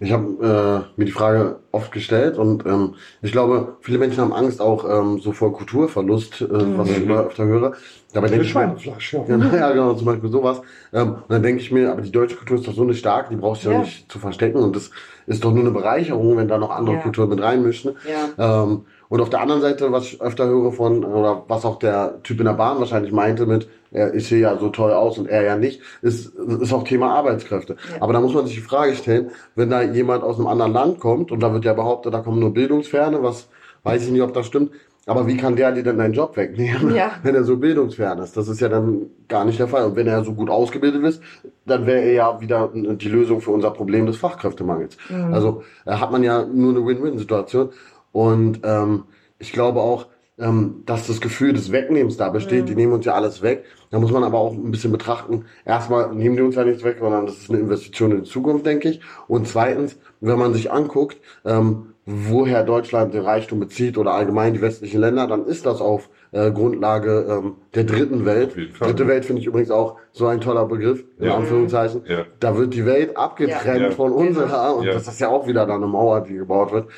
Ich 0.00 0.12
habe 0.12 0.86
äh, 0.96 0.98
mir 0.98 1.04
die 1.04 1.12
Frage 1.12 1.60
oft 1.72 1.92
gestellt 1.92 2.36
und 2.36 2.66
ähm, 2.66 2.94
ich 3.22 3.32
glaube, 3.32 3.76
viele 3.80 3.98
Menschen 3.98 4.20
haben 4.20 4.32
Angst 4.32 4.60
auch 4.60 4.84
ähm, 4.88 5.20
so 5.20 5.32
vor 5.32 5.52
Kulturverlust, 5.52 6.40
äh, 6.40 6.44
mhm. 6.44 6.78
was 6.78 6.90
ich 6.90 7.02
immer 7.02 7.20
öfter 7.20 7.44
höre. 7.44 7.72
Dabei 8.12 8.28
denke 8.28 8.44
ich 8.44 8.54
mir, 8.54 8.76
ja. 8.78 9.26
ja, 9.56 9.72
genau, 9.72 9.94
zum 9.94 10.06
Beispiel 10.06 10.30
sowas. 10.30 10.62
Ähm, 10.92 11.14
und 11.14 11.30
dann 11.30 11.42
denke 11.42 11.60
ich 11.60 11.70
mir, 11.70 11.92
aber 11.92 12.02
die 12.02 12.12
deutsche 12.12 12.36
Kultur 12.36 12.58
ist 12.58 12.66
doch 12.66 12.74
so 12.74 12.82
eine 12.82 12.94
stark, 12.94 13.30
die 13.30 13.36
brauchst 13.36 13.64
du 13.64 13.70
ja. 13.70 13.76
ja 13.76 13.80
nicht 13.82 14.10
zu 14.10 14.18
verstecken 14.18 14.58
und 14.58 14.74
das 14.74 14.90
ist 15.26 15.44
doch 15.44 15.52
nur 15.52 15.60
eine 15.60 15.70
Bereicherung, 15.70 16.36
wenn 16.36 16.48
da 16.48 16.58
noch 16.58 16.70
andere 16.70 16.96
ja. 16.96 17.02
Kulturen 17.02 17.30
mit 17.30 17.42
reinmischen. 17.42 17.96
Ja. 18.08 18.62
Ähm, 18.62 18.82
und 19.08 19.20
auf 19.20 19.30
der 19.30 19.40
anderen 19.40 19.60
Seite, 19.60 19.92
was 19.92 20.04
ich 20.06 20.20
öfter 20.20 20.46
höre 20.46 20.72
von, 20.72 21.04
oder 21.04 21.44
was 21.46 21.64
auch 21.64 21.78
der 21.78 22.22
Typ 22.22 22.40
in 22.40 22.46
der 22.46 22.54
Bahn 22.54 22.78
wahrscheinlich 22.78 23.12
meinte 23.12 23.46
mit, 23.46 23.68
er, 23.94 24.14
ich 24.14 24.28
sehe 24.28 24.40
ja 24.40 24.58
so 24.58 24.68
toll 24.68 24.92
aus 24.92 25.16
und 25.18 25.28
er 25.28 25.42
ja 25.42 25.56
nicht, 25.56 25.80
ist, 26.02 26.34
ist 26.34 26.72
auch 26.72 26.84
Thema 26.84 27.14
Arbeitskräfte. 27.14 27.76
Ja. 27.90 28.02
Aber 28.02 28.12
da 28.12 28.20
muss 28.20 28.34
man 28.34 28.46
sich 28.46 28.56
die 28.56 28.60
Frage 28.60 28.94
stellen, 28.94 29.30
wenn 29.54 29.70
da 29.70 29.82
jemand 29.82 30.22
aus 30.22 30.36
einem 30.36 30.48
anderen 30.48 30.72
Land 30.72 31.00
kommt 31.00 31.32
und 31.32 31.40
da 31.40 31.52
wird 31.52 31.64
ja 31.64 31.72
behauptet, 31.72 32.12
da 32.12 32.20
kommen 32.20 32.40
nur 32.40 32.52
Bildungsferne, 32.52 33.22
was 33.22 33.48
weiß 33.84 34.04
ich 34.04 34.10
nicht, 34.10 34.22
ob 34.22 34.34
das 34.34 34.46
stimmt, 34.46 34.70
aber 35.06 35.26
wie 35.26 35.36
kann 35.36 35.56
der 35.56 35.72
dir 35.72 35.82
denn 35.82 35.98
deinen 35.98 36.14
Job 36.14 36.36
wegnehmen, 36.36 36.94
ja. 36.94 37.12
wenn 37.22 37.34
er 37.34 37.44
so 37.44 37.58
bildungsfern 37.58 38.18
ist? 38.18 38.36
Das 38.36 38.48
ist 38.48 38.60
ja 38.60 38.68
dann 38.68 39.10
gar 39.28 39.44
nicht 39.44 39.58
der 39.58 39.68
Fall. 39.68 39.84
Und 39.84 39.96
wenn 39.96 40.06
er 40.06 40.24
so 40.24 40.32
gut 40.32 40.48
ausgebildet 40.48 41.02
ist, 41.04 41.22
dann 41.66 41.86
wäre 41.86 42.00
er 42.00 42.12
ja 42.12 42.40
wieder 42.40 42.70
die 42.72 43.08
Lösung 43.08 43.40
für 43.40 43.50
unser 43.50 43.70
Problem 43.70 44.06
des 44.06 44.16
Fachkräftemangels. 44.16 44.96
Mhm. 45.10 45.34
Also 45.34 45.62
äh, 45.84 45.92
hat 45.92 46.10
man 46.10 46.22
ja 46.22 46.44
nur 46.46 46.70
eine 46.70 46.86
Win-Win-Situation. 46.86 47.70
Und 48.12 48.60
ähm, 48.64 49.04
ich 49.38 49.52
glaube 49.52 49.80
auch, 49.80 50.06
ähm, 50.38 50.82
dass 50.86 51.06
das 51.06 51.20
Gefühl 51.20 51.52
des 51.52 51.70
Wegnehmens 51.70 52.16
da 52.16 52.28
besteht. 52.28 52.62
Mhm. 52.62 52.66
Die 52.66 52.74
nehmen 52.74 52.92
uns 52.92 53.04
ja 53.04 53.14
alles 53.14 53.42
weg. 53.42 53.64
Da 53.90 53.98
muss 53.98 54.10
man 54.10 54.24
aber 54.24 54.38
auch 54.38 54.52
ein 54.52 54.70
bisschen 54.70 54.92
betrachten. 54.92 55.44
Erstmal 55.64 56.14
nehmen 56.14 56.36
die 56.36 56.42
uns 56.42 56.56
ja 56.56 56.64
nichts 56.64 56.82
weg, 56.82 56.96
sondern 57.00 57.26
das 57.26 57.38
ist 57.38 57.50
eine 57.50 57.60
Investition 57.60 58.10
in 58.10 58.24
die 58.24 58.30
Zukunft, 58.30 58.66
denke 58.66 58.88
ich. 58.88 59.00
Und 59.28 59.46
zweitens, 59.46 59.96
wenn 60.20 60.38
man 60.38 60.52
sich 60.52 60.72
anguckt, 60.72 61.18
ähm, 61.44 61.94
woher 62.06 62.64
Deutschland 62.64 63.14
den 63.14 63.22
Reichtum 63.22 63.60
bezieht 63.60 63.96
oder 63.96 64.12
allgemein 64.12 64.52
die 64.52 64.60
westlichen 64.60 65.00
Länder, 65.00 65.26
dann 65.26 65.46
ist 65.46 65.64
das 65.64 65.80
auf 65.80 66.10
äh, 66.32 66.50
Grundlage 66.50 67.26
ähm, 67.28 67.54
der 67.74 67.84
dritten 67.84 68.26
Welt. 68.26 68.56
Dritte 68.78 69.06
Welt 69.06 69.24
finde 69.24 69.40
ich 69.40 69.46
übrigens 69.46 69.70
auch 69.70 69.96
so 70.12 70.26
ein 70.26 70.40
toller 70.40 70.66
Begriff, 70.66 71.04
in 71.18 71.26
ja. 71.26 71.36
Anführungszeichen. 71.36 72.02
Ja. 72.06 72.26
Da 72.40 72.56
wird 72.56 72.74
die 72.74 72.84
Welt 72.84 73.16
abgetrennt 73.16 73.80
ja. 73.80 73.90
von 73.92 74.12
unserer 74.12 74.76
und 74.76 74.86
das 74.86 75.08
ist 75.08 75.20
ja 75.20 75.28
auch 75.28 75.46
wieder 75.46 75.64
dann 75.64 75.76
eine 75.82 75.86
Mauer, 75.86 76.22
die 76.22 76.34
gebaut 76.34 76.72
wird. 76.72 76.88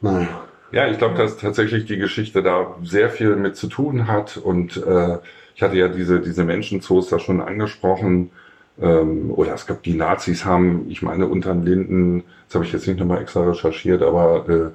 Nein. 0.00 0.28
Ja, 0.74 0.88
ich 0.88 0.98
glaube, 0.98 1.14
dass 1.14 1.36
tatsächlich 1.36 1.84
die 1.84 1.98
Geschichte 1.98 2.42
da 2.42 2.74
sehr 2.82 3.08
viel 3.08 3.36
mit 3.36 3.54
zu 3.54 3.68
tun 3.68 4.08
hat. 4.08 4.36
Und 4.36 4.76
äh, 4.76 5.18
ich 5.54 5.62
hatte 5.62 5.76
ja 5.76 5.86
diese, 5.86 6.18
diese 6.20 6.42
Menschenzoos 6.42 7.08
da 7.10 7.20
schon 7.20 7.40
angesprochen. 7.40 8.32
Ähm, 8.82 9.30
oder 9.30 9.54
es 9.54 9.68
gab 9.68 9.84
die 9.84 9.94
Nazis 9.94 10.44
haben, 10.44 10.86
ich 10.88 11.00
meine, 11.00 11.28
unter 11.28 11.54
den 11.54 11.64
Linden, 11.64 12.24
das 12.48 12.56
habe 12.56 12.64
ich 12.64 12.72
jetzt 12.72 12.88
nicht 12.88 12.98
nochmal 12.98 13.22
extra 13.22 13.48
recherchiert, 13.48 14.02
aber 14.02 14.48
äh, 14.48 14.70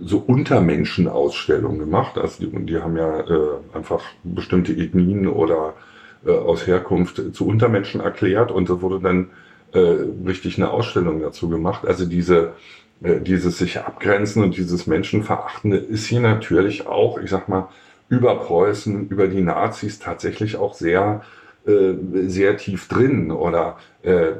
so 0.00 0.24
Untermenschenausstellungen 0.26 1.78
gemacht. 1.78 2.16
Also 2.16 2.46
die, 2.46 2.64
die 2.64 2.78
haben 2.78 2.96
ja 2.96 3.20
äh, 3.20 3.48
einfach 3.74 4.00
bestimmte 4.24 4.72
Ethnien 4.72 5.28
oder 5.28 5.74
äh, 6.24 6.30
aus 6.30 6.66
Herkunft 6.66 7.20
zu 7.34 7.46
Untermenschen 7.46 8.00
erklärt 8.00 8.50
und 8.50 8.70
da 8.70 8.80
wurde 8.80 9.00
dann 9.00 9.28
äh, 9.74 10.06
richtig 10.26 10.56
eine 10.56 10.70
Ausstellung 10.70 11.20
dazu 11.20 11.50
gemacht. 11.50 11.86
Also 11.86 12.06
diese 12.06 12.54
dieses 13.02 13.58
sich 13.58 13.80
abgrenzen 13.80 14.42
und 14.42 14.56
dieses 14.56 14.86
Menschenverachtende 14.86 15.76
ist 15.76 16.06
hier 16.06 16.20
natürlich 16.20 16.86
auch, 16.86 17.18
ich 17.18 17.30
sag 17.30 17.48
mal, 17.48 17.68
über 18.08 18.36
Preußen, 18.36 19.08
über 19.08 19.26
die 19.26 19.40
Nazis 19.40 19.98
tatsächlich 19.98 20.56
auch 20.56 20.74
sehr, 20.74 21.22
äh, 21.66 21.94
sehr 22.26 22.56
tief 22.58 22.86
drin. 22.86 23.30
Oder 23.30 23.78
äh, 24.02 24.32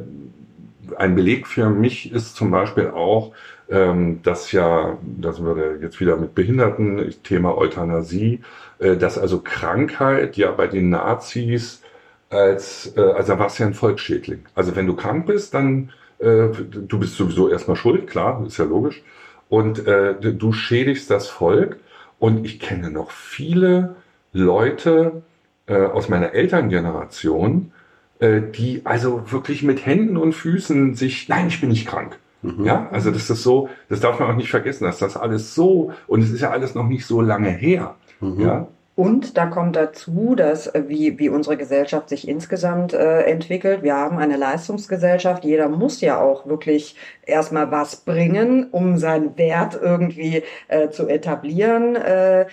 ein 0.97 1.15
Beleg 1.15 1.47
für 1.47 1.71
mich 1.71 2.13
ist 2.13 2.37
zum 2.37 2.51
Beispiel 2.51 2.89
auch, 2.89 3.33
ähm, 3.71 4.21
dass 4.23 4.53
ja, 4.53 4.99
das 5.03 5.43
würde 5.43 5.79
jetzt 5.81 6.01
wieder 6.01 6.17
mit 6.17 6.35
Behinderten, 6.35 7.15
Thema 7.23 7.57
Euthanasie, 7.57 8.43
äh, 8.79 8.97
dass 8.97 9.19
also 9.19 9.41
Krankheit 9.41 10.37
ja 10.37 10.51
bei 10.51 10.67
den 10.67 10.91
Nazis 10.91 11.83
als, 12.29 12.93
äh, 12.97 13.01
also 13.01 13.39
war 13.39 13.47
es 13.47 13.59
ja 13.59 13.67
ein 13.67 13.75
Volksschädling. 13.75 14.41
Also 14.55 14.77
wenn 14.77 14.87
du 14.87 14.95
krank 14.95 15.27
bist, 15.27 15.55
dann 15.55 15.91
äh, 16.23 16.51
du 16.71 16.99
bist 16.99 17.17
sowieso 17.17 17.49
erstmal 17.49 17.77
schuld, 17.77 18.07
klar, 18.07 18.43
ist 18.47 18.59
ja 18.59 18.65
logisch. 18.65 19.03
Und 19.49 19.87
äh, 19.87 20.15
du 20.15 20.53
schädigst 20.53 21.11
das 21.11 21.29
Volk. 21.29 21.77
Und 22.19 22.45
ich 22.45 22.61
kenne 22.61 22.91
noch 22.91 23.11
viele 23.11 23.97
Leute 24.33 25.23
äh, 25.67 25.75
aus 25.75 26.09
meiner 26.09 26.33
Elterngeneration, 26.33 27.73
äh, 28.21 28.41
die 28.41 28.83
also 28.85 29.33
wirklich 29.33 29.63
mit 29.63 29.85
Händen 29.85 30.17
und 30.17 30.33
Füßen 30.33 30.95
sich, 30.95 31.29
nein, 31.29 31.49
ich 31.49 31.61
bin 31.61 31.71
nicht 31.71 31.87
krank. 31.87 32.19
Mhm. 32.43 32.65
Ja, 32.65 32.89
also 32.91 33.11
das 33.11 33.29
ist 33.29 33.43
so, 33.43 33.69
das 33.89 34.01
darf 34.01 34.21
man 34.21 34.31
auch 34.31 34.37
nicht 34.37 34.51
vergessen, 34.51 34.85
dass 34.85 34.99
das 34.99 35.17
alles 35.17 35.55
so, 35.55 35.93
und 36.07 36.23
es 36.23 36.31
ist 36.31 36.41
ja 36.41 36.51
alles 36.51 36.75
noch 36.75 36.87
nicht 36.87 37.07
so 37.07 37.21
lange 37.21 37.51
her. 37.51 37.97
Mhm. 38.21 38.41
Ja, 38.41 38.69
und 39.03 39.37
da 39.37 39.47
kommt 39.47 39.75
dazu, 39.75 40.37
dass 40.37 40.69
äh, 40.69 40.85
wie, 40.87 41.19
wie 41.19 41.29
unsere 41.29 41.57
Gesellschaft 41.57 42.09
sich 42.09 42.29
insgesamt 42.29 42.93
äh, 42.93 43.23
entwickelt. 43.23 43.83
Wir 43.83 43.97
haben 43.97 44.19
eine 44.19 44.37
Leistungsgesellschaft. 44.37 45.45
Jeder 45.45 45.69
muss 45.69 46.01
ja 46.01 46.21
auch 46.21 46.47
wirklich 46.47 46.95
erstmal 47.27 47.73
was 47.73 47.97
bringen, 47.97 48.69
um 48.71 48.99
seinen 48.99 49.37
Wert 49.37 49.77
irgendwie 49.83 50.45
äh, 50.69 50.91
zu 50.91 51.09
etablieren. 51.09 51.97
Äh, 51.97 52.47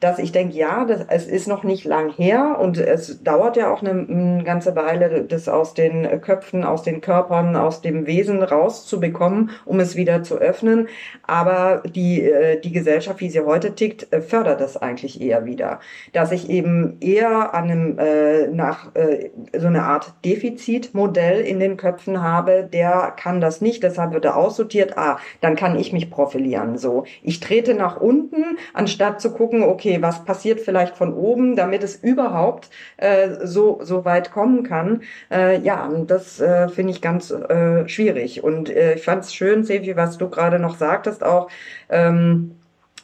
dass 0.00 0.20
ich 0.20 0.30
denke, 0.30 0.56
ja, 0.56 0.84
das, 0.84 1.06
es 1.08 1.26
ist 1.26 1.48
noch 1.48 1.64
nicht 1.64 1.84
lang 1.84 2.10
her 2.10 2.58
und 2.60 2.78
es 2.78 3.22
dauert 3.22 3.56
ja 3.56 3.72
auch 3.72 3.82
eine, 3.82 3.90
eine 3.90 4.44
ganze 4.44 4.76
Weile, 4.76 5.24
das 5.24 5.48
aus 5.48 5.74
den 5.74 6.20
Köpfen, 6.20 6.64
aus 6.64 6.82
den 6.82 7.00
Körpern, 7.00 7.56
aus 7.56 7.80
dem 7.80 8.06
Wesen 8.06 8.42
rauszubekommen, 8.42 9.50
um 9.64 9.80
es 9.80 9.96
wieder 9.96 10.22
zu 10.22 10.36
öffnen. 10.36 10.88
Aber 11.24 11.82
die, 11.84 12.22
äh, 12.22 12.60
die 12.60 12.72
Gesellschaft, 12.72 13.20
wie 13.20 13.30
sie 13.30 13.40
heute 13.40 13.74
tickt, 13.74 14.12
äh, 14.12 14.20
fördert 14.20 14.60
das 14.60 14.76
eigentlich 14.76 15.20
eher 15.20 15.44
wieder. 15.44 15.63
Dass 16.12 16.32
ich 16.32 16.50
eben 16.50 16.98
eher 17.00 17.54
an 17.54 17.70
einem, 17.70 17.98
äh, 17.98 18.48
nach 18.48 18.94
äh, 18.94 19.30
so 19.56 19.68
eine 19.68 19.84
Art 19.84 20.14
Defizitmodell 20.24 21.40
in 21.40 21.60
den 21.60 21.76
Köpfen 21.76 22.22
habe, 22.22 22.68
der 22.70 23.12
kann 23.16 23.40
das 23.40 23.60
nicht 23.60 23.82
deshalb 23.82 24.12
wird 24.12 24.24
er 24.24 24.36
aussortiert. 24.36 24.96
Ah, 24.98 25.18
dann 25.40 25.56
kann 25.56 25.78
ich 25.78 25.92
mich 25.92 26.10
profilieren. 26.10 26.76
So, 26.78 27.04
ich 27.22 27.40
trete 27.40 27.74
nach 27.74 28.00
unten, 28.00 28.58
anstatt 28.72 29.20
zu 29.20 29.32
gucken, 29.32 29.62
okay, 29.62 30.02
was 30.02 30.24
passiert 30.24 30.60
vielleicht 30.60 30.96
von 30.96 31.14
oben, 31.14 31.56
damit 31.56 31.82
es 31.84 31.96
überhaupt 31.96 32.70
äh, 32.96 33.44
so 33.44 33.78
so 33.82 34.04
weit 34.04 34.32
kommen 34.32 34.64
kann. 34.64 35.02
Äh, 35.30 35.60
ja, 35.60 35.88
das 36.06 36.40
äh, 36.40 36.68
finde 36.68 36.92
ich 36.92 37.00
ganz 37.00 37.30
äh, 37.30 37.88
schwierig. 37.88 38.42
Und 38.42 38.70
äh, 38.70 38.94
ich 38.94 39.04
fand 39.04 39.24
es 39.24 39.34
schön, 39.34 39.64
Sevi, 39.64 39.96
was 39.96 40.18
du 40.18 40.28
gerade 40.28 40.58
noch 40.58 40.76
sagtest, 40.76 41.22
auch. 41.22 41.48
Ähm, 41.88 42.56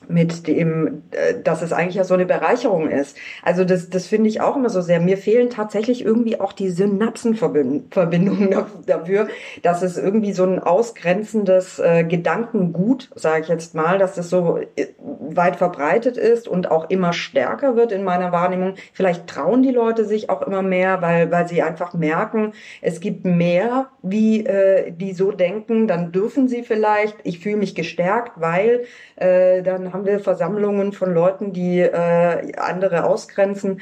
mit 0.09 0.47
dem, 0.47 1.03
äh, 1.11 1.35
dass 1.43 1.63
es 1.63 1.73
eigentlich 1.73 1.97
ja 1.97 2.05
so 2.05 2.15
eine 2.15 2.27
Bereicherung 2.27 2.89
ist. 2.89 3.17
Also 3.43 3.65
das, 3.65 3.91
das 3.91 4.07
finde 4.07 4.29
ich 4.29 4.41
auch 4.41 4.57
immer 4.57 4.71
so 4.71 4.81
sehr. 4.81 5.01
Mir 5.01 5.17
fehlen 5.17 5.51
tatsächlich 5.51 6.05
irgendwie 6.05 6.41
auch 6.41 6.53
die 6.53 6.71
Synapsenverbindungen 6.71 8.51
dafür, 8.87 9.29
dass 9.63 9.83
es 9.83 9.97
irgendwie 9.97 10.33
so 10.33 10.45
ein 10.45 10.59
ausgrenzendes 10.59 11.79
äh, 11.79 12.05
Gedankengut, 12.05 13.11
sage 13.15 13.43
ich 13.43 13.49
jetzt 13.49 13.75
mal, 13.75 13.99
dass 13.99 14.15
das 14.15 14.31
so 14.31 14.59
äh, 14.77 14.87
weit 14.99 15.57
verbreitet 15.57 16.17
ist 16.17 16.49
und 16.49 16.71
auch 16.71 16.91
immer 16.91 17.13
stärker 17.13 17.77
wird 17.77 17.93
in 17.93 18.03
meiner 18.03 18.33
Wahrnehmung. 18.33 18.75
Vielleicht 18.93 19.27
trauen 19.27 19.63
die 19.63 19.71
Leute 19.71 20.05
sich 20.05 20.31
auch 20.31 20.43
immer 20.43 20.63
mehr, 20.63 21.03
weil, 21.03 21.31
weil 21.31 21.47
sie 21.47 21.63
einfach 21.63 21.95
merken, 21.95 22.53
es 22.81 23.01
gibt 23.01 23.25
mehr, 23.25 23.89
wie 24.03 24.45
äh, 24.45 24.91
die 24.91 25.13
so 25.13 25.33
denken, 25.33 25.87
dann 25.87 26.13
dürfen 26.13 26.49
sie 26.49 26.63
vielleicht, 26.63 27.17
ich 27.25 27.39
fühle 27.39 27.57
mich 27.57 27.75
gestärkt, 27.75 28.33
weil 28.37 28.85
äh, 29.17 29.63
dann 29.63 29.90
haben 29.93 30.07
wir 30.07 30.21
Versammlungen 30.21 30.93
von 30.93 31.13
Leuten, 31.13 31.53
die 31.53 31.81
äh, 31.81 32.53
andere 32.57 33.05
ausgrenzen. 33.05 33.81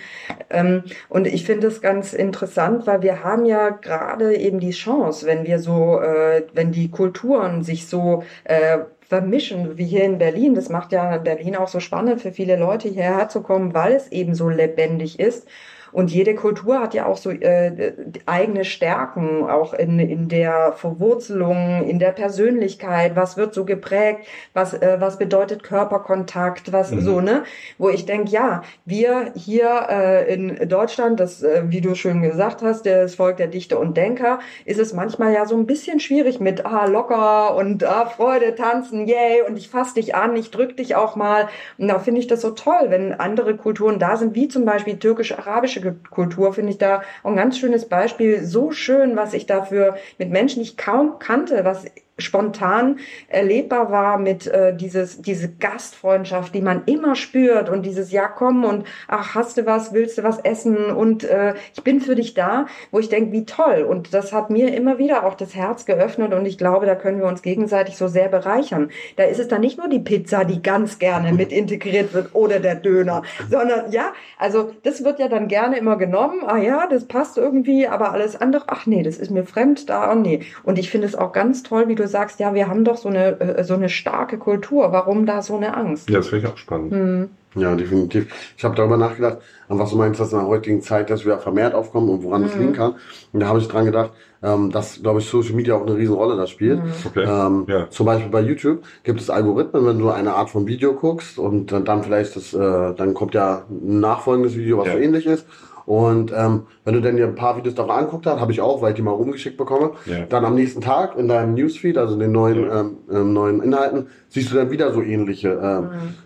Ähm, 0.50 0.84
und 1.08 1.26
ich 1.26 1.44
finde 1.44 1.66
es 1.66 1.80
ganz 1.80 2.12
interessant, 2.12 2.86
weil 2.86 3.02
wir 3.02 3.24
haben 3.24 3.44
ja 3.44 3.70
gerade 3.70 4.36
eben 4.36 4.60
die 4.60 4.70
Chance, 4.70 5.26
wenn 5.26 5.44
wir 5.44 5.58
so, 5.58 6.00
äh, 6.00 6.44
wenn 6.52 6.72
die 6.72 6.90
Kulturen 6.90 7.62
sich 7.62 7.88
so 7.88 8.22
äh, 8.44 8.78
vermischen, 9.08 9.78
wie 9.78 9.86
hier 9.86 10.04
in 10.04 10.18
Berlin. 10.18 10.54
Das 10.54 10.68
macht 10.68 10.92
ja 10.92 11.16
Berlin 11.18 11.56
auch 11.56 11.68
so 11.68 11.80
spannend 11.80 12.20
für 12.20 12.32
viele 12.32 12.56
Leute 12.56 12.88
hierher 12.88 13.28
zu 13.28 13.42
kommen, 13.42 13.74
weil 13.74 13.94
es 13.94 14.12
eben 14.12 14.34
so 14.34 14.48
lebendig 14.48 15.18
ist. 15.18 15.48
Und 15.92 16.10
jede 16.10 16.34
Kultur 16.34 16.80
hat 16.80 16.94
ja 16.94 17.06
auch 17.06 17.16
so 17.16 17.30
äh, 17.30 17.92
eigene 18.26 18.64
Stärken, 18.64 19.48
auch 19.48 19.74
in, 19.74 19.98
in 19.98 20.28
der 20.28 20.72
Verwurzelung, 20.72 21.84
in 21.86 21.98
der 21.98 22.12
Persönlichkeit. 22.12 23.16
Was 23.16 23.36
wird 23.36 23.54
so 23.54 23.64
geprägt? 23.64 24.26
Was, 24.52 24.74
äh, 24.74 24.96
was 25.00 25.18
bedeutet 25.18 25.62
Körperkontakt? 25.62 26.72
Was 26.72 26.90
mhm. 26.90 27.00
so, 27.00 27.20
ne? 27.20 27.44
Wo 27.78 27.88
ich 27.88 28.06
denke, 28.06 28.30
ja, 28.30 28.62
wir 28.84 29.32
hier 29.34 29.86
äh, 29.88 30.32
in 30.32 30.68
Deutschland, 30.68 31.20
das, 31.20 31.42
äh, 31.42 31.62
wie 31.66 31.80
du 31.80 31.94
schön 31.94 32.22
gesagt 32.22 32.62
hast, 32.62 32.86
das 32.86 33.14
Volk 33.14 33.36
der 33.36 33.46
Dichter 33.48 33.78
und 33.78 33.96
Denker, 33.96 34.40
ist 34.64 34.78
es 34.78 34.92
manchmal 34.92 35.32
ja 35.32 35.46
so 35.46 35.56
ein 35.56 35.66
bisschen 35.66 36.00
schwierig 36.00 36.40
mit 36.40 36.66
ah, 36.66 36.86
locker 36.86 37.56
und 37.56 37.84
ah, 37.84 38.06
Freude, 38.06 38.54
tanzen, 38.54 39.06
yay, 39.06 39.42
und 39.46 39.56
ich 39.56 39.68
fass 39.68 39.94
dich 39.94 40.14
an, 40.14 40.36
ich 40.36 40.50
drück 40.50 40.76
dich 40.76 40.96
auch 40.96 41.16
mal. 41.16 41.48
Und 41.78 41.88
da 41.88 41.98
finde 41.98 42.20
ich 42.20 42.26
das 42.26 42.40
so 42.40 42.50
toll, 42.50 42.86
wenn 42.88 43.12
andere 43.14 43.56
Kulturen 43.56 43.98
da 43.98 44.16
sind, 44.16 44.34
wie 44.34 44.48
zum 44.48 44.64
Beispiel 44.64 44.98
türkisch-arabische 44.98 45.77
Kultur, 46.10 46.52
finde 46.52 46.72
ich 46.72 46.78
da 46.78 47.02
auch 47.22 47.30
ein 47.30 47.36
ganz 47.36 47.58
schönes 47.58 47.88
Beispiel. 47.88 48.44
So 48.44 48.70
schön, 48.70 49.16
was 49.16 49.34
ich 49.34 49.46
dafür 49.46 49.96
mit 50.18 50.30
Menschen, 50.30 50.62
die 50.62 50.68
ich 50.68 50.76
kaum 50.76 51.18
kannte, 51.18 51.64
was 51.64 51.86
spontan 52.18 52.98
erlebbar 53.28 53.90
war 53.90 54.18
mit 54.18 54.46
äh, 54.46 54.76
dieses 54.76 55.22
diese 55.22 55.48
Gastfreundschaft, 55.48 56.54
die 56.54 56.60
man 56.60 56.82
immer 56.86 57.14
spürt 57.14 57.68
und 57.68 57.86
dieses 57.86 58.10
ja 58.10 58.28
komm 58.28 58.64
und 58.64 58.84
ach 59.06 59.34
hast 59.34 59.56
du 59.56 59.66
was, 59.66 59.92
willst 59.92 60.18
du 60.18 60.22
was 60.24 60.38
essen 60.40 60.76
und 60.86 61.24
äh, 61.24 61.54
ich 61.74 61.84
bin 61.84 62.00
für 62.00 62.14
dich 62.14 62.34
da, 62.34 62.66
wo 62.90 62.98
ich 62.98 63.08
denke, 63.08 63.32
wie 63.32 63.44
toll 63.44 63.86
und 63.88 64.12
das 64.12 64.32
hat 64.32 64.50
mir 64.50 64.74
immer 64.74 64.98
wieder 64.98 65.24
auch 65.24 65.34
das 65.34 65.54
Herz 65.54 65.86
geöffnet 65.86 66.34
und 66.34 66.44
ich 66.44 66.58
glaube, 66.58 66.86
da 66.86 66.94
können 66.94 67.20
wir 67.20 67.26
uns 67.26 67.42
gegenseitig 67.42 67.96
so 67.96 68.08
sehr 68.08 68.28
bereichern. 68.28 68.90
Da 69.16 69.24
ist 69.24 69.38
es 69.38 69.48
dann 69.48 69.60
nicht 69.60 69.78
nur 69.78 69.88
die 69.88 70.00
Pizza, 70.00 70.44
die 70.44 70.62
ganz 70.62 70.98
gerne 70.98 71.32
mit 71.32 71.52
integriert 71.52 72.12
wird 72.14 72.34
oder 72.34 72.58
der 72.58 72.74
Döner, 72.74 73.22
sondern 73.48 73.92
ja, 73.92 74.12
also 74.38 74.72
das 74.82 75.04
wird 75.04 75.20
ja 75.20 75.28
dann 75.28 75.46
gerne 75.46 75.78
immer 75.78 75.96
genommen, 75.96 76.42
ah 76.46 76.58
ja, 76.58 76.86
das 76.88 77.06
passt 77.06 77.38
irgendwie, 77.38 77.86
aber 77.86 78.12
alles 78.12 78.40
andere, 78.40 78.64
ach 78.66 78.86
nee, 78.86 79.02
das 79.02 79.18
ist 79.18 79.30
mir 79.30 79.44
fremd, 79.44 79.88
da, 79.88 80.10
oh 80.12 80.14
nee. 80.16 80.40
Und 80.64 80.78
ich 80.78 80.90
finde 80.90 81.06
es 81.06 81.14
auch 81.14 81.32
ganz 81.32 81.62
toll, 81.62 81.88
wie 81.88 81.94
du 81.94 82.07
sagst, 82.08 82.40
ja, 82.40 82.54
wir 82.54 82.68
haben 82.68 82.84
doch 82.84 82.96
so 82.96 83.08
eine, 83.08 83.40
äh, 83.40 83.64
so 83.64 83.74
eine 83.74 83.88
starke 83.88 84.38
Kultur. 84.38 84.92
Warum 84.92 85.26
da 85.26 85.42
so 85.42 85.56
eine 85.56 85.76
Angst? 85.76 86.10
Ja, 86.10 86.18
das 86.18 86.28
finde 86.28 86.46
ich 86.46 86.52
auch 86.52 86.58
spannend. 86.58 86.92
Hm. 86.92 87.28
Ja, 87.54 87.74
definitiv. 87.74 88.32
Ich 88.56 88.64
habe 88.64 88.74
darüber 88.74 88.96
nachgedacht, 88.96 89.38
an 89.68 89.78
was 89.78 89.90
du 89.90 89.96
meinst, 89.96 90.20
dass 90.20 90.32
in 90.32 90.38
der 90.38 90.46
heutigen 90.46 90.82
Zeit 90.82 91.10
das 91.10 91.24
wieder 91.24 91.38
vermehrt 91.38 91.74
aufkommen 91.74 92.08
und 92.10 92.22
woran 92.22 92.42
mhm. 92.42 92.46
das 92.46 92.56
liegen 92.56 92.72
kann. 92.72 92.94
Und 93.32 93.40
da 93.40 93.46
habe 93.46 93.58
ich 93.58 93.68
dran 93.68 93.84
gedacht, 93.84 94.12
ähm, 94.42 94.70
dass, 94.70 95.02
glaube 95.02 95.20
ich, 95.20 95.28
Social 95.28 95.54
Media 95.54 95.74
auch 95.74 95.82
eine 95.82 95.96
Riesenrolle 95.96 96.36
da 96.36 96.46
spielt. 96.46 96.84
Mhm. 96.84 96.92
Okay. 97.06 97.24
Ähm, 97.24 97.64
ja. 97.66 97.90
Zum 97.90 98.06
Beispiel 98.06 98.30
bei 98.30 98.40
YouTube 98.40 98.82
gibt 99.02 99.20
es 99.20 99.30
Algorithmen, 99.30 99.86
wenn 99.86 99.98
du 99.98 100.10
eine 100.10 100.34
Art 100.34 100.50
von 100.50 100.66
Video 100.66 100.92
guckst 100.92 101.38
und 101.38 101.72
dann 101.72 102.02
vielleicht 102.02 102.36
das, 102.36 102.52
äh, 102.54 102.94
dann 102.94 103.14
kommt 103.14 103.34
ja 103.34 103.64
ein 103.68 104.00
nachfolgendes 104.00 104.56
Video, 104.56 104.78
was 104.78 104.86
ja. 104.86 104.92
so 104.92 104.98
ähnlich 104.98 105.26
ist. 105.26 105.46
Und 105.88 106.34
ähm, 106.36 106.64
wenn 106.84 106.92
du 106.92 107.00
dann 107.00 107.16
dir 107.16 107.26
ein 107.26 107.34
paar 107.34 107.56
Videos 107.56 107.74
davon 107.74 107.92
anguckt 107.92 108.26
hast, 108.26 108.40
habe 108.40 108.52
ich 108.52 108.60
auch, 108.60 108.82
weil 108.82 108.90
ich 108.90 108.96
die 108.96 109.00
mal 109.00 109.12
rumgeschickt 109.12 109.56
bekomme, 109.56 109.92
ja. 110.04 110.26
dann 110.26 110.44
am 110.44 110.54
nächsten 110.54 110.82
Tag 110.82 111.16
in 111.16 111.28
deinem 111.28 111.54
Newsfeed, 111.54 111.96
also 111.96 112.12
in 112.12 112.20
den 112.20 112.30
neuen, 112.30 112.60
ja. 112.60 112.80
ähm, 112.80 112.96
ähm, 113.10 113.32
neuen 113.32 113.62
Inhalten, 113.62 114.08
siehst 114.28 114.52
du 114.52 114.56
dann 114.56 114.70
wieder 114.70 114.92
so 114.92 115.00
ähnliche 115.00 115.58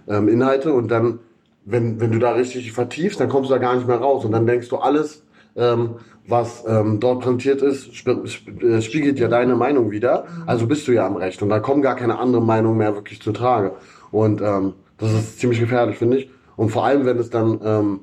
ähm, 0.08 0.22
mhm. 0.22 0.28
Inhalte 0.28 0.72
und 0.72 0.90
dann, 0.90 1.20
wenn, 1.64 2.00
wenn 2.00 2.10
du 2.10 2.18
da 2.18 2.32
richtig 2.32 2.72
vertiefst, 2.72 3.20
dann 3.20 3.28
kommst 3.28 3.50
du 3.50 3.54
da 3.54 3.60
gar 3.60 3.76
nicht 3.76 3.86
mehr 3.86 3.98
raus 3.98 4.24
und 4.24 4.32
dann 4.32 4.46
denkst 4.46 4.68
du 4.68 4.78
alles, 4.78 5.22
ähm, 5.54 5.90
was 6.26 6.64
ähm, 6.66 6.98
dort 6.98 7.20
präsentiert 7.20 7.62
ist, 7.62 7.94
sp 7.94 8.18
sp 8.26 8.50
äh, 8.66 8.82
spiegelt 8.82 9.20
ja 9.20 9.28
deine 9.28 9.54
Meinung 9.54 9.92
wieder. 9.92 10.24
Mhm. 10.24 10.48
Also 10.48 10.66
bist 10.66 10.88
du 10.88 10.92
ja 10.92 11.06
am 11.06 11.14
Recht 11.14 11.40
und 11.40 11.50
da 11.50 11.60
kommen 11.60 11.82
gar 11.82 11.94
keine 11.94 12.18
anderen 12.18 12.46
Meinungen 12.46 12.78
mehr 12.78 12.96
wirklich 12.96 13.22
zu 13.22 13.30
Trage. 13.30 13.74
Und 14.10 14.40
ähm, 14.42 14.72
das 14.98 15.12
ist 15.12 15.38
ziemlich 15.38 15.60
gefährlich, 15.60 15.98
finde 15.98 16.16
ich. 16.16 16.30
Und 16.56 16.70
vor 16.70 16.84
allem, 16.84 17.06
wenn 17.06 17.18
es 17.18 17.30
dann 17.30 17.60
ähm, 17.64 18.00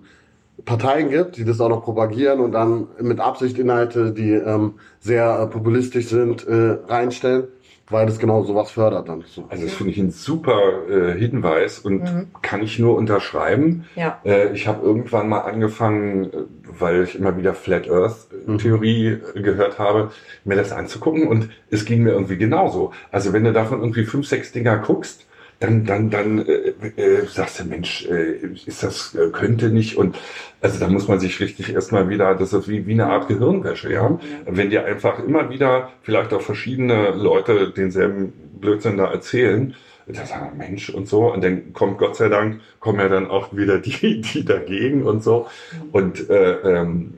Parteien 0.70 1.10
gibt, 1.10 1.38
die 1.38 1.46
das 1.46 1.60
auch 1.60 1.70
noch 1.70 1.84
propagieren 1.84 2.40
und 2.42 2.52
dann 2.52 2.88
mit 3.02 3.20
Absicht 3.20 3.58
Inhalte, 3.58 4.12
die 4.12 4.34
ähm, 4.34 4.76
sehr 5.00 5.40
äh, 5.40 5.48
populistisch 5.48 6.06
sind, 6.06 6.46
äh, 6.48 6.78
reinstellen, 6.88 7.46
weil 7.90 8.06
das 8.06 8.20
genau 8.20 8.44
sowas 8.44 8.70
fördert 8.70 9.10
dann. 9.10 9.24
Also 9.50 9.64
das 9.64 9.74
finde 9.74 9.92
ich 9.92 9.98
ein 9.98 10.12
super 10.12 10.88
äh, 10.88 11.18
Hinweis 11.18 11.80
und 11.80 12.04
mhm. 12.04 12.28
kann 12.44 12.62
ich 12.62 12.78
nur 12.78 12.96
unterschreiben. 12.98 13.86
Ja. 13.96 14.20
Äh, 14.24 14.54
ich 14.54 14.68
habe 14.68 14.86
irgendwann 14.86 15.28
mal 15.28 15.40
angefangen, 15.40 16.26
äh, 16.26 16.38
weil 16.80 17.04
ich 17.04 17.16
immer 17.18 17.36
wieder 17.36 17.56
Flat 17.56 17.90
Earth 17.90 18.28
mhm. 18.46 18.60
Theorie 18.60 19.18
mhm. 19.34 19.42
gehört 19.42 19.80
habe, 19.80 20.12
mir 20.46 20.56
das 20.56 20.72
anzugucken 20.72 21.28
und 21.28 21.50
es 21.72 21.84
ging 21.84 22.04
mir 22.04 22.12
irgendwie 22.12 22.38
genauso. 22.38 22.94
Also 23.12 23.34
wenn 23.34 23.44
du 23.44 23.54
davon 23.54 23.80
irgendwie 23.80 24.06
fünf, 24.06 24.28
sechs 24.28 24.52
Dinger 24.52 24.78
guckst, 24.78 25.26
dann, 25.60 25.86
dann, 25.86 26.10
dann 26.10 26.46
äh, 26.46 26.74
äh, 26.96 27.26
sagst 27.26 27.60
du, 27.60 27.66
Mensch, 27.66 28.06
äh, 28.06 28.38
ist 28.66 28.82
das, 28.82 29.14
äh, 29.16 29.30
könnte 29.32 29.70
nicht. 29.70 29.98
Und 29.98 30.18
also 30.62 30.80
da 30.80 30.88
muss 30.88 31.08
man 31.08 31.20
sich 31.20 31.40
richtig 31.40 31.74
erstmal 31.74 32.10
wieder, 32.10 32.34
das 32.36 32.54
ist 32.54 32.70
wie, 32.70 32.88
wie 32.88 32.94
eine 32.94 33.08
Art 33.08 33.28
Gehirnwäsche, 33.28 33.92
ja. 33.92 34.10
ja. 34.10 34.20
Wenn 34.46 34.70
dir 34.70 34.86
einfach 34.86 35.20
immer 35.20 35.50
wieder 35.50 35.92
vielleicht 36.02 36.34
auch 36.34 36.42
verschiedene 36.42 37.12
Leute 37.12 37.72
denselben 37.72 38.32
Blödsinn 38.60 38.98
da 38.98 39.12
erzählen, 39.12 39.76
da 40.08 40.26
sagen 40.26 40.58
Mensch 40.58 40.90
und 40.90 41.08
so, 41.08 41.32
und 41.32 41.44
dann 41.44 41.74
kommt 41.74 41.98
Gott 41.98 42.16
sei 42.16 42.30
Dank, 42.30 42.62
kommen 42.80 43.00
ja 43.00 43.10
dann 43.10 43.28
auch 43.28 43.56
wieder 43.56 43.80
die, 43.80 44.22
die 44.22 44.46
dagegen 44.46 45.04
und 45.04 45.24
so. 45.24 45.48
Und 45.92 46.30
äh, 46.30 46.54
ähm, 46.54 47.14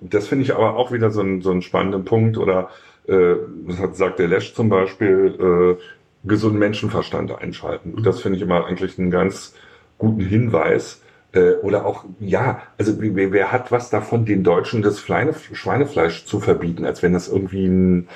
das 0.00 0.26
finde 0.28 0.44
ich 0.44 0.54
aber 0.54 0.76
auch 0.76 0.90
wieder 0.90 1.10
so 1.10 1.20
ein, 1.20 1.42
so 1.42 1.50
ein 1.50 1.62
spannenden 1.62 2.04
Punkt. 2.04 2.38
Oder 2.38 2.70
äh, 3.06 3.34
das 3.66 3.78
hat, 3.78 3.96
sagt 3.96 4.18
der 4.18 4.28
Lesch 4.28 4.54
zum 4.54 4.68
Beispiel, 4.68 5.76
äh, 5.78 5.82
gesunden 6.24 6.58
Menschenverstand 6.58 7.32
einschalten. 7.32 7.94
Mhm. 7.96 8.02
Das 8.02 8.20
finde 8.20 8.36
ich 8.36 8.42
immer 8.42 8.66
eigentlich 8.66 8.98
einen 8.98 9.10
ganz 9.10 9.54
guten 9.98 10.20
Hinweis. 10.20 11.02
Äh, 11.32 11.54
oder 11.62 11.86
auch, 11.86 12.04
ja, 12.20 12.62
also 12.78 12.94
wer, 12.98 13.32
wer 13.32 13.52
hat 13.52 13.72
was 13.72 13.90
davon, 13.90 14.26
den 14.26 14.44
Deutschen 14.44 14.82
das 14.82 15.00
Schweine, 15.00 15.34
Schweinefleisch 15.34 16.26
zu 16.26 16.40
verbieten, 16.40 16.84
als 16.84 17.02
wenn 17.02 17.14
das 17.14 17.28
irgendwie 17.28 17.66
ein, 17.66 18.08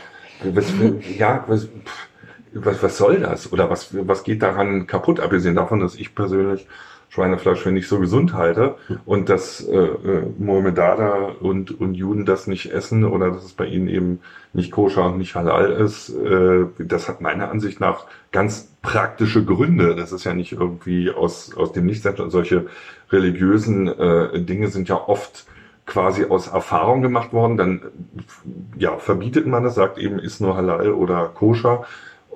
was, 0.44 0.72
ja, 1.16 1.44
was, 1.46 1.68
was, 2.52 2.82
was 2.82 2.96
soll 2.98 3.20
das? 3.20 3.52
Oder 3.52 3.70
was, 3.70 3.94
was 4.06 4.22
geht 4.22 4.42
daran 4.42 4.86
kaputt, 4.86 5.20
abgesehen 5.20 5.54
davon, 5.54 5.80
dass 5.80 5.94
ich 5.94 6.14
persönlich 6.14 6.66
Schweinefleisch 7.16 7.60
für 7.60 7.72
nicht 7.72 7.88
so 7.88 7.98
gesund 7.98 8.34
halte 8.34 8.74
und 9.06 9.30
dass 9.30 9.66
äh, 9.66 9.74
äh, 9.74 10.26
Mohammedaner 10.38 11.40
und, 11.40 11.80
und 11.80 11.94
Juden 11.94 12.26
das 12.26 12.46
nicht 12.46 12.70
essen 12.72 13.04
oder 13.04 13.30
dass 13.30 13.42
es 13.42 13.54
bei 13.54 13.64
ihnen 13.64 13.88
eben 13.88 14.20
nicht 14.52 14.70
koscher 14.70 15.06
und 15.06 15.16
nicht 15.16 15.34
halal 15.34 15.72
ist, 15.72 16.10
äh, 16.10 16.66
das 16.78 17.08
hat 17.08 17.22
meiner 17.22 17.50
Ansicht 17.50 17.80
nach 17.80 18.04
ganz 18.32 18.70
praktische 18.82 19.46
Gründe. 19.46 19.96
Das 19.96 20.12
ist 20.12 20.24
ja 20.24 20.34
nicht 20.34 20.52
irgendwie 20.52 21.10
aus, 21.10 21.56
aus 21.56 21.72
dem 21.72 21.86
Nichts. 21.86 22.06
Solche 22.28 22.66
religiösen 23.10 23.88
äh, 23.88 24.42
Dinge 24.42 24.68
sind 24.68 24.90
ja 24.90 24.96
oft 24.96 25.46
quasi 25.86 26.26
aus 26.26 26.48
Erfahrung 26.48 27.00
gemacht 27.00 27.32
worden. 27.32 27.56
Dann 27.56 27.80
ja, 28.76 28.98
verbietet 28.98 29.46
man 29.46 29.64
es, 29.64 29.74
sagt 29.74 29.96
eben, 29.96 30.18
ist 30.18 30.42
nur 30.42 30.54
halal 30.54 30.92
oder 30.92 31.30
koscher 31.34 31.86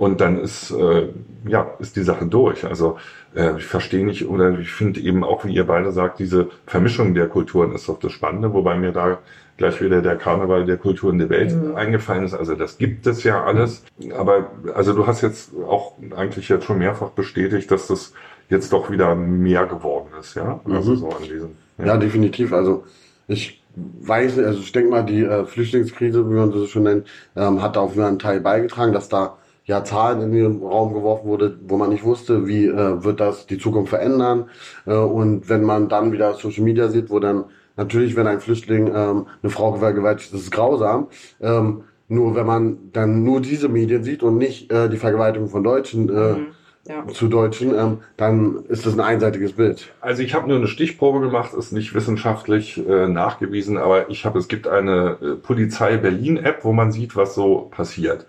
und 0.01 0.23
dann 0.23 0.41
ist 0.41 0.71
äh, 0.71 1.09
ja 1.47 1.75
ist 1.79 1.95
die 1.95 2.03
Sache 2.03 2.25
durch. 2.25 2.65
Also 2.65 2.97
äh, 3.37 3.59
ich 3.59 3.67
verstehe 3.67 4.07
nicht 4.07 4.27
oder 4.27 4.59
ich 4.59 4.73
finde 4.73 4.99
eben 4.99 5.23
auch, 5.23 5.45
wie 5.45 5.53
ihr 5.53 5.67
beide 5.67 5.93
sagt, 5.93 6.21
diese 6.21 6.49
Vermischung 6.67 7.13
der 7.13 7.29
Kulturen 7.29 7.75
ist 7.75 7.87
doch 7.87 8.01
das 8.01 8.11
Spannende, 8.11 8.55
wobei 8.55 8.79
mir 8.79 8.93
da 8.93 9.19
gleich 9.59 9.83
wieder 9.83 10.01
der 10.01 10.17
Karneval 10.17 10.65
der 10.65 10.79
Kulturen 10.79 11.19
der 11.19 11.29
Welt 11.29 11.55
mhm. 11.55 11.75
eingefallen 11.75 12.25
ist. 12.25 12.33
Also 12.33 12.55
das 12.55 12.79
gibt 12.79 13.07
es 13.07 13.25
ja 13.25 13.45
alles. 13.45 13.85
Aber 14.17 14.51
also 14.75 14.95
du 14.95 15.07
hast 15.07 15.21
jetzt 15.21 15.51
auch 15.69 15.93
eigentlich 16.17 16.49
jetzt 16.49 16.65
schon 16.65 16.79
mehrfach 16.79 17.11
bestätigt, 17.11 17.71
dass 17.71 17.87
das 17.89 18.15
jetzt 18.49 18.73
doch 18.73 18.91
wieder 18.91 19.15
mehr 19.15 19.67
geworden 19.67 20.09
ist, 20.19 20.35
ja. 20.35 20.61
Also 20.65 20.93
mhm. 20.93 20.97
so 20.97 21.09
an 21.11 21.25
diesen. 21.25 21.59
Ja. 21.77 21.85
ja, 21.85 21.97
definitiv. 21.99 22.55
Also 22.55 22.85
ich 23.29 23.63
weiß, 23.77 24.39
also 24.39 24.61
ich 24.61 24.73
denke 24.73 24.93
mal, 24.93 25.03
die 25.03 25.25
äh, 25.25 25.45
Flüchtlingskrise, 25.45 26.27
wie 26.27 26.35
man 26.35 26.53
das 26.53 26.71
schon 26.71 26.85
nennt, 26.85 27.07
ähm, 27.37 27.61
hat 27.61 27.77
auch 27.77 27.93
wieder 27.93 28.09
einen 28.09 28.19
Teil 28.19 28.41
beigetragen, 28.41 28.95
dass 28.95 29.11
da 29.11 29.37
ja 29.71 29.85
Zahlen 29.85 30.21
in 30.21 30.33
den 30.33 30.63
Raum 30.63 30.93
geworfen 30.93 31.29
wurde, 31.29 31.57
wo 31.67 31.77
man 31.77 31.91
nicht 31.91 32.05
wusste, 32.05 32.47
wie 32.47 32.67
äh, 32.67 33.05
wird 33.05 33.21
das 33.21 33.47
die 33.47 33.57
Zukunft 33.59 33.91
verändern. 33.91 34.51
Äh, 34.85 34.95
und 34.95 35.49
wenn 35.49 35.63
man 35.63 35.89
dann 35.89 36.13
wieder 36.13 36.35
Social 36.35 36.65
Media 36.65 36.89
sieht, 36.89 37.09
wo 37.09 37.21
dann 37.21 37.45
natürlich, 37.77 38.17
wenn 38.17 38.27
ein 38.27 38.41
Flüchtling 38.41 38.89
ähm, 38.89 39.27
eine 39.43 39.51
Frau 39.51 39.75
vergewaltigt, 39.75 40.35
das 40.35 40.41
ist 40.43 40.51
grausam. 40.51 41.07
Ähm, 41.41 41.85
nur 42.09 42.35
wenn 42.35 42.47
man 42.47 42.79
dann 42.93 43.23
nur 43.23 43.41
diese 43.41 43.69
Medien 43.69 44.03
sieht 44.03 44.25
und 44.25 44.39
nicht 44.39 44.73
äh, 44.73 44.89
die 44.89 44.97
Vergewaltigung 44.97 45.49
von 45.49 45.63
Deutschen 45.63 46.09
äh, 46.09 46.33
mhm. 46.33 46.47
Ja. 46.89 47.07
zu 47.07 47.29
Deutschen, 47.29 47.73
ähm, 47.75 47.99
dann 48.17 48.65
ist 48.69 48.87
das 48.87 48.95
ein 48.95 49.01
einseitiges 49.01 49.53
Bild. 49.53 49.93
Also 50.01 50.23
ich 50.23 50.35
habe 50.35 50.49
nur 50.49 50.57
eine 50.57 50.67
Stichprobe 50.67 51.21
gemacht, 51.21 51.55
ist 51.55 51.73
nicht 51.73 51.95
wissenschaftlich 51.95 52.85
äh, 52.85 53.07
nachgewiesen, 53.07 53.77
aber 53.79 54.11
ich 54.11 54.25
habe, 54.25 54.41
es 54.41 54.49
gibt 54.49 54.67
eine 54.67 55.19
äh, 55.23 55.35
Polizei 55.37 55.99
Berlin 55.99 56.39
App, 56.39 56.65
wo 56.65 56.73
man 56.73 56.91
sieht, 56.91 57.15
was 57.15 57.35
so 57.37 57.69
passiert. 57.71 58.27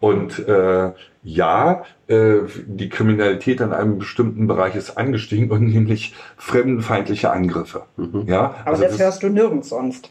Und 0.00 0.46
äh, 0.46 0.92
ja, 1.22 1.84
äh, 2.06 2.38
die 2.66 2.88
Kriminalität 2.88 3.60
in 3.60 3.72
einem 3.72 3.98
bestimmten 3.98 4.46
Bereich 4.46 4.76
ist 4.76 4.96
angestiegen 4.96 5.50
und 5.50 5.66
nämlich 5.72 6.14
fremdenfeindliche 6.36 7.30
Angriffe. 7.30 7.82
Mhm. 7.96 8.24
Ja, 8.26 8.54
aber 8.60 8.70
also 8.70 8.82
das, 8.82 8.92
das, 8.92 9.00
hörst 9.00 9.22
du 9.22 9.28
nirgends 9.28 9.68
sonst. 9.70 10.10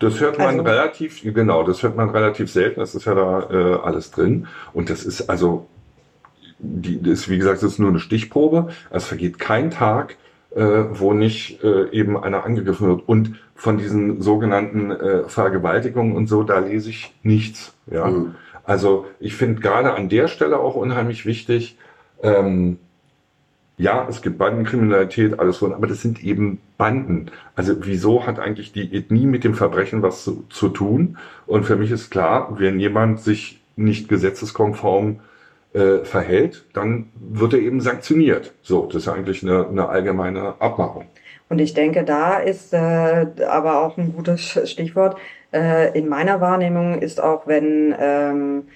Das 0.00 0.18
hört 0.18 0.38
man 0.38 0.48
also, 0.48 0.62
relativ, 0.62 1.22
genau, 1.22 1.62
das 1.62 1.82
hört 1.82 1.94
man 1.94 2.08
relativ 2.08 2.50
selten. 2.50 2.80
Das 2.80 2.94
ist 2.94 3.04
ja 3.04 3.14
da 3.14 3.50
äh, 3.50 3.80
alles 3.82 4.10
drin. 4.10 4.46
Und 4.72 4.88
das 4.88 5.04
ist 5.04 5.28
also, 5.28 5.66
die, 6.58 7.02
das, 7.02 7.28
wie 7.28 7.36
gesagt, 7.36 7.62
das 7.62 7.72
ist 7.72 7.78
nur 7.78 7.90
eine 7.90 8.00
Stichprobe. 8.00 8.68
Es 8.90 9.04
vergeht 9.04 9.38
kein 9.38 9.70
Tag, 9.70 10.16
äh, 10.56 10.62
wo 10.92 11.12
nicht 11.12 11.62
äh, 11.62 11.90
eben 11.90 12.18
einer 12.18 12.44
angegriffen 12.44 12.88
wird. 12.88 13.06
Und 13.06 13.36
von 13.54 13.76
diesen 13.76 14.22
sogenannten 14.22 14.90
äh, 14.90 15.24
Vergewaltigungen 15.28 16.16
und 16.16 16.28
so, 16.28 16.44
da 16.44 16.60
lese 16.60 16.88
ich 16.88 17.14
nichts. 17.22 17.74
Ja. 17.90 18.06
Mhm. 18.06 18.34
Also 18.64 19.06
ich 19.18 19.34
finde 19.34 19.60
gerade 19.60 19.94
an 19.94 20.08
der 20.08 20.28
Stelle 20.28 20.58
auch 20.58 20.74
unheimlich 20.74 21.26
wichtig, 21.26 21.76
ähm, 22.22 22.78
ja, 23.80 24.06
es 24.10 24.20
gibt 24.20 24.36
Bandenkriminalität, 24.36 25.38
alles 25.38 25.58
so, 25.58 25.72
aber 25.72 25.86
das 25.86 26.02
sind 26.02 26.22
eben 26.22 26.60
Banden. 26.76 27.30
Also 27.56 27.74
wieso 27.80 28.26
hat 28.26 28.38
eigentlich 28.38 28.72
die 28.72 28.94
Ethnie 28.94 29.24
mit 29.24 29.42
dem 29.42 29.54
Verbrechen 29.54 30.02
was 30.02 30.22
zu, 30.22 30.44
zu 30.50 30.68
tun? 30.68 31.16
Und 31.46 31.64
für 31.64 31.76
mich 31.76 31.90
ist 31.90 32.10
klar, 32.10 32.56
wenn 32.58 32.78
jemand 32.78 33.20
sich 33.20 33.60
nicht 33.76 34.08
gesetzeskonform 34.08 35.20
äh, 35.72 36.04
verhält, 36.04 36.66
dann 36.74 37.06
wird 37.14 37.54
er 37.54 37.60
eben 37.60 37.80
sanktioniert. 37.80 38.52
So, 38.60 38.84
das 38.84 39.02
ist 39.02 39.08
eigentlich 39.08 39.42
eine, 39.42 39.66
eine 39.66 39.88
allgemeine 39.88 40.60
Abmachung. 40.60 41.06
Und 41.50 41.58
ich 41.58 41.74
denke, 41.74 42.04
da 42.04 42.38
ist 42.38 42.72
äh, 42.72 43.26
aber 43.46 43.80
auch 43.82 43.98
ein 43.98 44.14
gutes 44.14 44.70
Stichwort. 44.70 45.18
Äh, 45.52 45.98
in 45.98 46.08
meiner 46.08 46.40
Wahrnehmung 46.40 47.02
ist 47.02 47.20
auch, 47.20 47.48
wenn 47.48 47.94
ähm, 47.98 48.68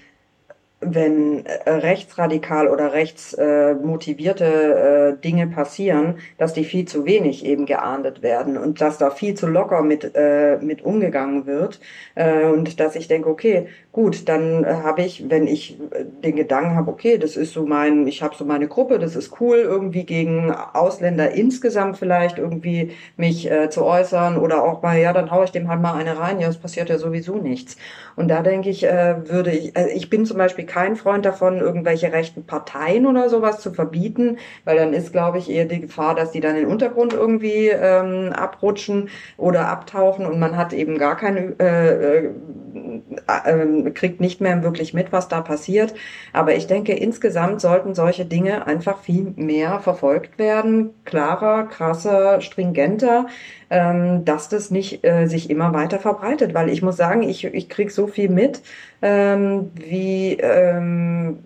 wenn 0.93 1.45
äh, 1.45 1.69
rechtsradikal 1.69 2.67
oder 2.67 2.93
rechtsmotivierte 2.93 4.45
äh, 4.45 5.09
äh, 5.09 5.17
Dinge 5.17 5.47
passieren, 5.47 6.19
dass 6.37 6.53
die 6.53 6.63
viel 6.63 6.85
zu 6.85 7.05
wenig 7.05 7.45
eben 7.45 7.65
geahndet 7.65 8.21
werden 8.21 8.57
und 8.57 8.81
dass 8.81 8.97
da 8.97 9.09
viel 9.09 9.33
zu 9.35 9.47
locker 9.47 9.81
mit, 9.81 10.11
äh, 10.15 10.57
mit 10.57 10.83
umgegangen 10.83 11.45
wird. 11.45 11.79
Äh, 12.15 12.45
und 12.45 12.79
dass 12.79 12.95
ich 12.95 13.07
denke, 13.07 13.29
okay, 13.29 13.67
gut, 13.91 14.27
dann 14.27 14.63
äh, 14.63 14.73
habe 14.83 15.01
ich, 15.01 15.29
wenn 15.29 15.47
ich 15.47 15.79
den 16.23 16.35
Gedanken 16.35 16.75
habe, 16.75 16.91
okay, 16.91 17.17
das 17.17 17.37
ist 17.37 17.53
so 17.53 17.65
mein, 17.65 18.07
ich 18.07 18.21
habe 18.21 18.35
so 18.35 18.45
meine 18.45 18.67
Gruppe, 18.67 18.99
das 18.99 19.15
ist 19.15 19.39
cool, 19.39 19.57
irgendwie 19.57 20.03
gegen 20.03 20.51
Ausländer 20.51 21.31
insgesamt 21.31 21.97
vielleicht 21.97 22.37
irgendwie 22.37 22.91
mich 23.17 23.49
äh, 23.49 23.69
zu 23.69 23.85
äußern 23.85 24.37
oder 24.37 24.63
auch 24.63 24.81
mal, 24.81 24.99
ja, 24.99 25.13
dann 25.13 25.31
haue 25.31 25.45
ich 25.45 25.51
dem 25.51 25.69
halt 25.69 25.81
mal 25.81 25.93
eine 25.93 26.19
rein, 26.19 26.39
ja, 26.39 26.49
es 26.49 26.57
passiert 26.57 26.89
ja 26.89 26.97
sowieso 26.97 27.37
nichts. 27.37 27.77
Und 28.15 28.27
da 28.27 28.41
denke 28.41 28.69
ich, 28.69 28.83
äh, 28.85 29.29
würde 29.29 29.51
ich, 29.51 29.75
also 29.75 29.89
ich 29.89 30.09
bin 30.09 30.25
zum 30.25 30.37
Beispiel 30.37 30.65
kein 30.75 30.97
Freund 30.97 31.25
davon, 31.25 31.59
irgendwelche 31.59 32.11
rechten 32.11 32.45
Parteien 32.45 33.05
oder 33.05 33.29
sowas 33.29 33.61
zu 33.61 33.71
verbieten, 33.71 34.39
weil 34.65 34.75
dann 34.75 34.91
ist, 34.91 35.13
glaube 35.13 35.37
ich, 35.37 35.49
eher 35.49 35.63
die 35.63 35.79
Gefahr, 35.79 36.15
dass 36.15 36.31
die 36.31 36.41
dann 36.41 36.55
in 36.55 36.63
den 36.63 36.69
Untergrund 36.69 37.13
irgendwie 37.13 37.69
ähm, 37.69 38.33
abrutschen 38.33 39.07
oder 39.37 39.69
abtauchen 39.69 40.25
und 40.25 40.37
man 40.37 40.57
hat 40.57 40.73
eben 40.73 40.97
gar 40.97 41.15
keine, 41.15 41.57
äh, 41.59 42.29
äh, 42.75 43.61
äh, 43.87 43.91
kriegt 43.91 44.19
nicht 44.19 44.41
mehr 44.41 44.61
wirklich 44.63 44.93
mit, 44.93 45.11
was 45.11 45.27
da 45.27 45.41
passiert. 45.41 45.93
Aber 46.33 46.55
ich 46.55 46.67
denke, 46.67 46.93
insgesamt 46.93 47.61
sollten 47.61 47.95
solche 47.95 48.25
Dinge 48.25 48.67
einfach 48.67 48.99
viel 48.99 49.33
mehr 49.35 49.79
verfolgt 49.79 50.37
werden, 50.37 50.91
klarer, 51.05 51.63
krasser, 51.67 52.41
stringenter, 52.41 53.27
ähm, 53.69 54.25
dass 54.25 54.49
das 54.49 54.71
nicht 54.71 55.05
äh, 55.05 55.27
sich 55.27 55.49
immer 55.49 55.73
weiter 55.73 55.99
verbreitet, 55.99 56.53
weil 56.53 56.69
ich 56.69 56.81
muss 56.81 56.97
sagen, 56.97 57.23
ich, 57.23 57.45
ich 57.45 57.69
krieg 57.69 57.91
so 57.91 58.07
viel 58.07 58.29
mit, 58.29 58.61
ähm, 59.01 59.71
wie, 59.75 60.33
ähm, 60.33 61.39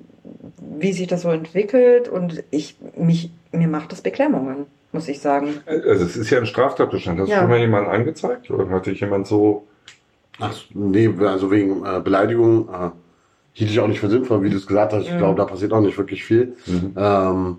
wie 0.58 0.94
sich 0.94 1.08
das 1.08 1.22
so 1.22 1.30
entwickelt 1.30 2.10
und 2.10 2.44
ich, 2.50 2.78
mich, 2.98 3.32
mir 3.52 3.68
macht 3.68 3.92
das 3.92 4.02
Beklemmungen, 4.02 4.66
muss 4.92 5.08
ich 5.08 5.20
sagen. 5.20 5.62
Also 5.68 6.06
es 6.06 6.18
ist 6.18 6.30
ja 6.32 6.40
ein 6.40 6.46
Straftatbestand. 6.46 7.20
Hast 7.20 7.30
ja. 7.30 7.36
du 7.36 7.42
schon 7.42 7.50
mal 7.50 7.60
jemanden 7.60 7.92
angezeigt 7.92 8.50
oder 8.50 8.68
hat 8.70 8.88
dich 8.88 9.00
jemand 9.02 9.28
so... 9.28 9.68
Ach, 10.40 10.54
nee, 10.74 11.10
also 11.20 11.52
wegen 11.52 11.86
äh, 11.86 12.00
Beleidigung 12.00 12.70
äh, 12.70 12.90
hielt 13.54 13.72
ich 13.72 13.80
auch 13.80 13.88
nicht 13.88 14.00
für 14.00 14.10
sinnvoll, 14.10 14.42
wie 14.44 14.50
du 14.50 14.58
es 14.58 14.68
gesagt 14.68 14.94
hast. 14.94 15.06
Ich 15.06 15.14
mhm. 15.14 15.18
glaube, 15.18 15.38
da 15.38 15.46
passiert 15.46 15.74
auch 15.74 15.82
nicht 15.82 15.98
wirklich 15.98 16.24
viel. 16.24 16.56
Mhm. 16.66 16.94
Ähm, 16.96 17.58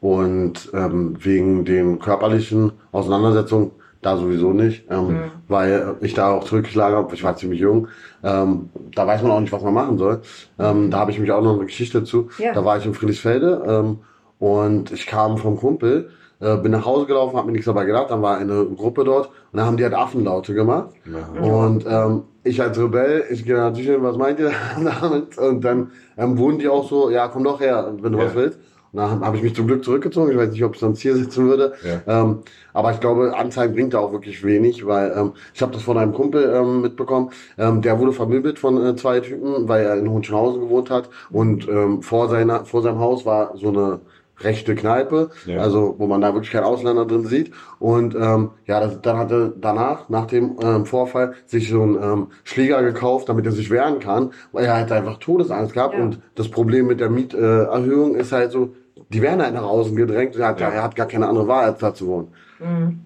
und 0.00 0.70
ähm, 0.74 1.16
wegen 1.20 1.64
den 1.64 1.98
körperlichen 1.98 2.72
Auseinandersetzungen 2.92 3.72
da 4.00 4.16
sowieso 4.16 4.52
nicht, 4.52 4.84
ähm, 4.90 5.08
mhm. 5.08 5.30
weil 5.48 5.96
ich 6.00 6.14
da 6.14 6.30
auch 6.30 6.44
zurückgeschlagen 6.44 6.96
habe, 6.96 7.14
ich 7.14 7.24
war 7.24 7.36
ziemlich 7.36 7.60
jung, 7.60 7.88
ähm, 8.22 8.68
da 8.94 9.06
weiß 9.06 9.22
man 9.22 9.32
auch 9.32 9.40
nicht, 9.40 9.52
was 9.52 9.62
man 9.62 9.74
machen 9.74 9.98
soll. 9.98 10.20
Ähm, 10.58 10.90
da 10.90 10.98
habe 10.98 11.10
ich 11.10 11.18
mich 11.18 11.32
auch 11.32 11.42
noch 11.42 11.56
eine 11.56 11.64
Geschichte 11.64 12.04
zu. 12.04 12.28
Ja. 12.38 12.52
Da 12.52 12.64
war 12.64 12.78
ich 12.78 12.86
in 12.86 12.94
Friedrichsfelde 12.94 13.62
ähm, 13.66 13.98
und 14.38 14.92
ich 14.92 15.06
kam 15.06 15.36
vom 15.36 15.56
Kumpel, 15.56 16.10
äh, 16.40 16.56
bin 16.56 16.72
nach 16.72 16.84
Hause 16.84 17.06
gelaufen, 17.06 17.36
habe 17.36 17.46
mir 17.46 17.52
nichts 17.52 17.66
dabei 17.66 17.84
gedacht, 17.84 18.10
dann 18.10 18.22
war 18.22 18.36
eine 18.36 18.64
Gruppe 18.64 19.04
dort 19.04 19.26
und 19.26 19.58
dann 19.58 19.66
haben 19.66 19.76
die 19.76 19.84
halt 19.84 19.94
Affenlaute 19.94 20.54
gemacht. 20.54 20.90
Ja. 21.04 21.42
Und 21.42 21.84
ähm, 21.88 22.22
ich 22.44 22.60
als 22.62 22.78
Rebell, 22.78 23.24
ich 23.30 23.44
gehe 23.44 23.56
natürlich 23.56 23.88
hin, 23.88 24.02
was 24.02 24.16
meint 24.16 24.38
ihr 24.38 24.52
damit? 25.00 25.36
Und 25.38 25.64
dann 25.64 25.92
ähm, 26.16 26.38
wurden 26.38 26.58
die 26.58 26.68
auch 26.68 26.88
so, 26.88 27.10
ja, 27.10 27.28
komm 27.28 27.44
doch 27.44 27.60
her, 27.60 27.92
wenn 28.00 28.12
du 28.12 28.18
ja. 28.18 28.26
was 28.26 28.34
willst. 28.34 28.58
Und 28.92 29.00
dann 29.00 29.20
habe 29.20 29.36
ich 29.36 29.42
mich 29.42 29.54
zum 29.54 29.66
Glück 29.66 29.84
zurückgezogen. 29.84 30.32
Ich 30.32 30.38
weiß 30.38 30.50
nicht, 30.50 30.64
ob 30.64 30.74
ich 30.74 30.80
sonst 30.80 31.00
hier 31.00 31.14
sitzen 31.14 31.46
würde. 31.46 31.74
Ja. 31.84 32.22
Ähm, 32.22 32.38
aber 32.72 32.92
ich 32.92 33.00
glaube, 33.00 33.36
Anzeigen 33.36 33.74
bringt 33.74 33.92
da 33.92 33.98
auch 33.98 34.12
wirklich 34.12 34.42
wenig, 34.42 34.86
weil 34.86 35.12
ähm, 35.14 35.32
ich 35.52 35.60
habe 35.60 35.72
das 35.72 35.82
von 35.82 35.98
einem 35.98 36.14
Kumpel 36.14 36.50
ähm, 36.54 36.80
mitbekommen. 36.80 37.30
Ähm, 37.58 37.82
der 37.82 37.98
wurde 37.98 38.12
vermöbelt 38.12 38.58
von 38.58 38.82
äh, 38.82 38.96
zwei 38.96 39.20
Typen, 39.20 39.68
weil 39.68 39.84
er 39.84 39.96
in 39.98 40.08
Hohenschönhausen 40.08 40.62
gewohnt 40.62 40.88
hat. 40.88 41.10
Und 41.30 41.68
ähm, 41.68 42.00
vor, 42.00 42.28
seiner, 42.28 42.64
vor 42.64 42.80
seinem 42.80 42.98
Haus 42.98 43.26
war 43.26 43.56
so 43.56 43.68
eine 43.68 44.00
rechte 44.40 44.74
Kneipe, 44.74 45.30
ja. 45.46 45.58
also 45.58 45.96
wo 45.98 46.06
man 46.06 46.20
da 46.20 46.32
wirklich 46.34 46.52
keinen 46.52 46.64
Ausländer 46.64 47.04
drin 47.04 47.26
sieht. 47.26 47.52
Und 47.78 48.14
ähm, 48.14 48.50
ja, 48.66 48.80
das, 48.80 49.00
dann 49.00 49.18
hatte 49.18 49.54
danach, 49.58 50.08
nach 50.08 50.26
dem 50.26 50.56
ähm, 50.62 50.86
Vorfall, 50.86 51.34
sich 51.46 51.68
so 51.68 51.82
ein 51.82 51.98
ähm, 52.02 52.26
Schläger 52.44 52.82
gekauft, 52.82 53.28
damit 53.28 53.46
er 53.46 53.52
sich 53.52 53.70
wehren 53.70 53.98
kann, 53.98 54.32
weil 54.52 54.64
er 54.64 54.74
halt 54.74 54.92
einfach 54.92 55.18
Todesangst 55.18 55.74
gehabt. 55.74 55.94
Ja. 55.94 56.02
Und 56.02 56.20
das 56.34 56.48
Problem 56.48 56.86
mit 56.86 57.00
der 57.00 57.10
Mieterhöhung 57.10 58.16
äh, 58.16 58.20
ist 58.20 58.32
halt 58.32 58.52
so, 58.52 58.74
die 59.10 59.22
werden 59.22 59.42
halt 59.42 59.54
nach 59.54 59.62
außen 59.62 59.96
gedrängt. 59.96 60.36
Er 60.36 60.48
hat, 60.48 60.60
ja. 60.60 60.68
er 60.68 60.82
hat 60.82 60.94
gar 60.94 61.06
keine 61.06 61.28
andere 61.28 61.48
Wahl, 61.48 61.64
als 61.64 61.78
da 61.78 61.94
zu 61.94 62.06
wohnen. 62.06 62.28
Mhm. 62.58 63.00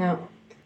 Ja. 0.00 0.18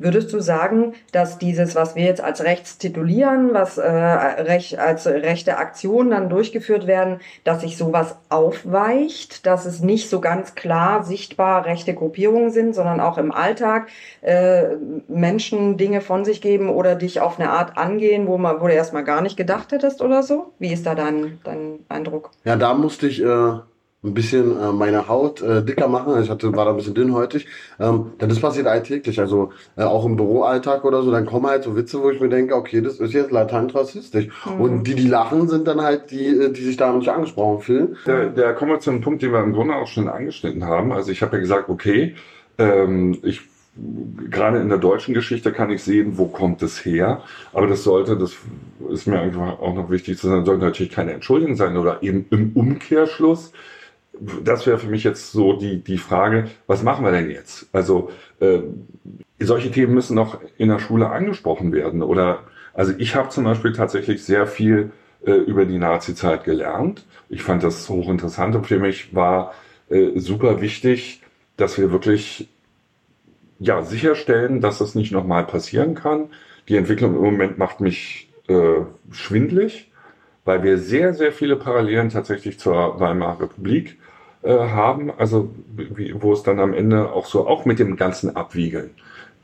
Würdest 0.02 0.32
du 0.32 0.40
sagen, 0.40 0.94
dass 1.12 1.38
dieses, 1.38 1.74
was 1.74 1.94
wir 1.94 2.04
jetzt 2.04 2.20
als 2.20 2.42
rechts 2.42 2.78
titulieren, 2.78 3.50
was 3.52 3.78
äh, 3.78 3.88
recht, 3.88 4.78
als 4.78 5.06
rechte 5.06 5.58
Aktionen 5.58 6.10
dann 6.10 6.28
durchgeführt 6.28 6.86
werden, 6.86 7.20
dass 7.44 7.60
sich 7.60 7.76
sowas 7.76 8.16
aufweicht, 8.28 9.46
dass 9.46 9.64
es 9.64 9.80
nicht 9.80 10.08
so 10.08 10.20
ganz 10.20 10.54
klar 10.54 11.04
sichtbar 11.04 11.64
rechte 11.66 11.94
Gruppierungen 11.94 12.50
sind, 12.50 12.74
sondern 12.74 13.00
auch 13.00 13.18
im 13.18 13.32
Alltag 13.32 13.88
äh, 14.22 14.76
Menschen 15.08 15.76
Dinge 15.76 16.00
von 16.00 16.24
sich 16.24 16.40
geben 16.40 16.68
oder 16.68 16.94
dich 16.94 17.20
auf 17.20 17.38
eine 17.38 17.50
Art 17.50 17.78
angehen, 17.78 18.26
wo 18.26 18.38
man 18.38 18.60
wo 18.60 18.66
du 18.66 18.72
erstmal 18.72 19.04
gar 19.04 19.20
nicht 19.20 19.36
gedacht 19.36 19.72
hättest 19.72 20.02
oder 20.02 20.22
so? 20.22 20.52
Wie 20.58 20.72
ist 20.72 20.86
da 20.86 20.94
dein, 20.94 21.38
dein 21.44 21.80
Eindruck? 21.88 22.30
Ja, 22.44 22.56
da 22.56 22.74
musste 22.74 23.06
ich 23.06 23.22
äh, 23.22 23.52
ein 24.04 24.14
bisschen 24.14 24.60
äh, 24.60 24.72
meine 24.72 25.06
Haut 25.06 25.42
äh, 25.42 25.64
dicker 25.64 25.86
machen. 25.86 26.20
Ich 26.20 26.28
hatte, 26.28 26.54
war 26.56 26.64
da 26.64 26.72
ein 26.72 26.76
bisschen 26.76 26.94
dünnhäutig. 26.94 27.46
Ähm, 27.78 28.12
denn 28.20 28.28
das 28.28 28.40
passiert 28.40 28.66
alltäglich. 28.66 29.20
Also 29.20 29.50
äh, 29.76 29.84
auch 29.84 30.04
im 30.04 30.16
Büroalltag 30.16 30.84
oder 30.84 31.02
so, 31.02 31.12
dann 31.12 31.24
kommen 31.24 31.46
halt 31.46 31.62
so 31.62 31.76
Witze, 31.76 32.02
wo 32.02 32.10
ich 32.10 32.20
mir 32.20 32.28
denke, 32.28 32.56
okay, 32.56 32.80
das 32.80 32.98
ist 32.98 33.12
jetzt 33.12 33.30
latent 33.30 33.74
rassistisch. 33.74 34.26
Mhm. 34.44 34.60
Und 34.60 34.84
die, 34.84 34.96
die 34.96 35.06
lachen, 35.06 35.48
sind 35.48 35.68
dann 35.68 35.80
halt 35.80 36.10
die, 36.10 36.26
äh, 36.26 36.50
die 36.50 36.62
sich 36.62 36.76
da 36.76 36.92
nicht 36.92 37.08
angesprochen 37.08 37.60
fühlen. 37.62 37.96
Da, 38.04 38.26
da 38.26 38.52
kommen 38.54 38.72
wir 38.72 38.80
zu 38.80 38.90
einem 38.90 39.02
Punkt, 39.02 39.22
den 39.22 39.32
wir 39.32 39.42
im 39.42 39.52
Grunde 39.52 39.76
auch 39.76 39.86
schon 39.86 40.08
angeschnitten 40.08 40.64
haben. 40.64 40.92
Also 40.92 41.12
ich 41.12 41.22
habe 41.22 41.36
ja 41.36 41.40
gesagt, 41.40 41.68
okay, 41.68 42.16
ähm, 42.58 43.18
ich 43.22 43.42
gerade 44.30 44.58
in 44.58 44.68
der 44.68 44.78
deutschen 44.78 45.14
Geschichte 45.14 45.52
kann 45.52 45.70
ich 45.70 45.82
sehen, 45.82 46.18
wo 46.18 46.26
kommt 46.26 46.60
es 46.62 46.84
her. 46.84 47.22
Aber 47.52 47.66
das 47.66 47.84
sollte, 47.84 48.18
das 48.18 48.36
ist 48.90 49.06
mir 49.06 49.20
einfach 49.20 49.60
auch 49.60 49.74
noch 49.74 49.90
wichtig 49.90 50.18
zu 50.18 50.28
sagen, 50.28 50.44
sollte 50.44 50.64
natürlich 50.64 50.92
keine 50.92 51.12
Entschuldigung 51.12 51.56
sein 51.56 51.76
oder 51.76 52.02
eben 52.02 52.26
im 52.30 52.52
Umkehrschluss 52.54 53.52
das 54.20 54.66
wäre 54.66 54.78
für 54.78 54.88
mich 54.88 55.04
jetzt 55.04 55.32
so 55.32 55.54
die, 55.54 55.82
die 55.82 55.98
Frage, 55.98 56.48
was 56.66 56.82
machen 56.82 57.04
wir 57.04 57.12
denn 57.12 57.30
jetzt? 57.30 57.68
Also 57.72 58.10
äh, 58.40 58.60
solche 59.40 59.70
Themen 59.70 59.94
müssen 59.94 60.14
noch 60.14 60.38
in 60.58 60.68
der 60.68 60.78
Schule 60.78 61.08
angesprochen 61.10 61.72
werden. 61.72 62.02
Oder 62.02 62.40
also 62.74 62.92
ich 62.98 63.14
habe 63.14 63.30
zum 63.30 63.44
Beispiel 63.44 63.72
tatsächlich 63.72 64.24
sehr 64.24 64.46
viel 64.46 64.92
äh, 65.24 65.32
über 65.32 65.64
die 65.64 65.78
Nazi-Zeit 65.78 66.44
gelernt. 66.44 67.04
Ich 67.28 67.42
fand 67.42 67.62
das 67.62 67.88
hochinteressant 67.88 68.54
und 68.56 68.66
für 68.66 68.78
mich 68.78 69.14
war 69.14 69.54
äh, 69.88 70.18
super 70.18 70.60
wichtig, 70.60 71.22
dass 71.56 71.78
wir 71.78 71.92
wirklich 71.92 72.48
ja, 73.58 73.82
sicherstellen, 73.82 74.60
dass 74.60 74.78
das 74.78 74.94
nicht 74.94 75.12
nochmal 75.12 75.46
passieren 75.46 75.94
kann. 75.94 76.30
Die 76.68 76.76
Entwicklung 76.76 77.14
im 77.14 77.22
Moment 77.22 77.58
macht 77.58 77.80
mich 77.80 78.28
äh, 78.48 78.80
schwindlig, 79.10 79.91
weil 80.44 80.62
wir 80.62 80.78
sehr, 80.78 81.14
sehr 81.14 81.32
viele 81.32 81.56
Parallelen 81.56 82.08
tatsächlich 82.08 82.58
zur 82.58 82.98
Weimarer 83.00 83.42
Republik 83.42 83.98
äh, 84.42 84.50
haben, 84.50 85.10
also 85.16 85.54
wie, 85.76 86.14
wo 86.20 86.32
es 86.32 86.42
dann 86.42 86.58
am 86.58 86.74
Ende 86.74 87.12
auch 87.12 87.26
so, 87.26 87.46
auch 87.46 87.64
mit 87.64 87.78
dem 87.78 87.96
ganzen 87.96 88.34
Abwiegeln. 88.34 88.90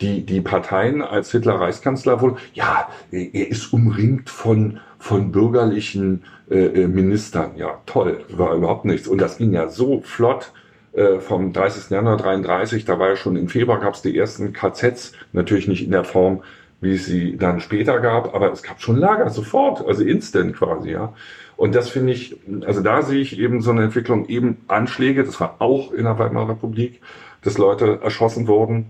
Die, 0.01 0.24
die 0.24 0.40
Parteien 0.40 1.03
als 1.03 1.32
Hitler 1.32 1.61
Reichskanzler 1.61 2.20
wohl, 2.20 2.36
ja, 2.55 2.88
er 3.11 3.49
ist 3.49 3.72
umringt 3.72 4.30
von, 4.30 4.80
von 4.99 5.32
bürgerlichen 5.32 6.22
äh, 6.51 6.82
äh 6.82 6.88
Ministern. 6.88 7.53
Ja, 7.57 7.80
toll, 7.86 8.24
war 8.28 8.55
überhaupt 8.55 8.84
nichts. 8.84 9.09
Und 9.09 9.20
das 9.20 9.38
ging 9.38 9.53
ja 9.53 9.68
so 9.68 10.01
flott 10.03 10.53
äh, 10.92 11.20
vom 11.20 11.53
30. 11.53 11.90
Januar 11.90 12.16
33, 12.16 12.84
da 12.84 12.99
war 12.99 13.11
ja 13.11 13.16
schon 13.16 13.36
im 13.36 13.49
Februar 13.49 13.78
gab 13.78 13.94
es 13.94 14.03
die 14.03 14.16
ersten 14.16 14.53
KZs, 14.53 15.12
natürlich 15.32 15.68
nicht 15.68 15.84
in 15.84 15.92
der 15.92 16.05
Form, 16.05 16.42
wie 16.80 16.94
es 16.94 17.06
sie 17.06 17.36
dann 17.36 17.60
später 17.60 18.00
gab, 18.00 18.34
aber 18.34 18.52
es 18.52 18.62
gab 18.62 18.80
schon 18.80 18.96
Lager 18.96 19.28
sofort, 19.30 19.86
also 19.86 20.04
instant 20.04 20.54
quasi, 20.56 20.90
ja. 20.90 21.12
Und 21.56 21.74
das 21.74 21.88
finde 21.88 22.12
ich, 22.12 22.36
also 22.64 22.82
da 22.82 23.02
sehe 23.02 23.20
ich 23.20 23.38
eben 23.38 23.62
so 23.62 23.72
eine 23.72 23.82
Entwicklung, 23.82 24.28
eben 24.28 24.58
Anschläge, 24.68 25.24
das 25.24 25.40
war 25.40 25.56
auch 25.58 25.92
in 25.92 26.04
der 26.04 26.18
Weimarer 26.18 26.50
Republik, 26.50 27.00
dass 27.42 27.58
Leute 27.58 27.98
erschossen 28.00 28.46
wurden, 28.46 28.86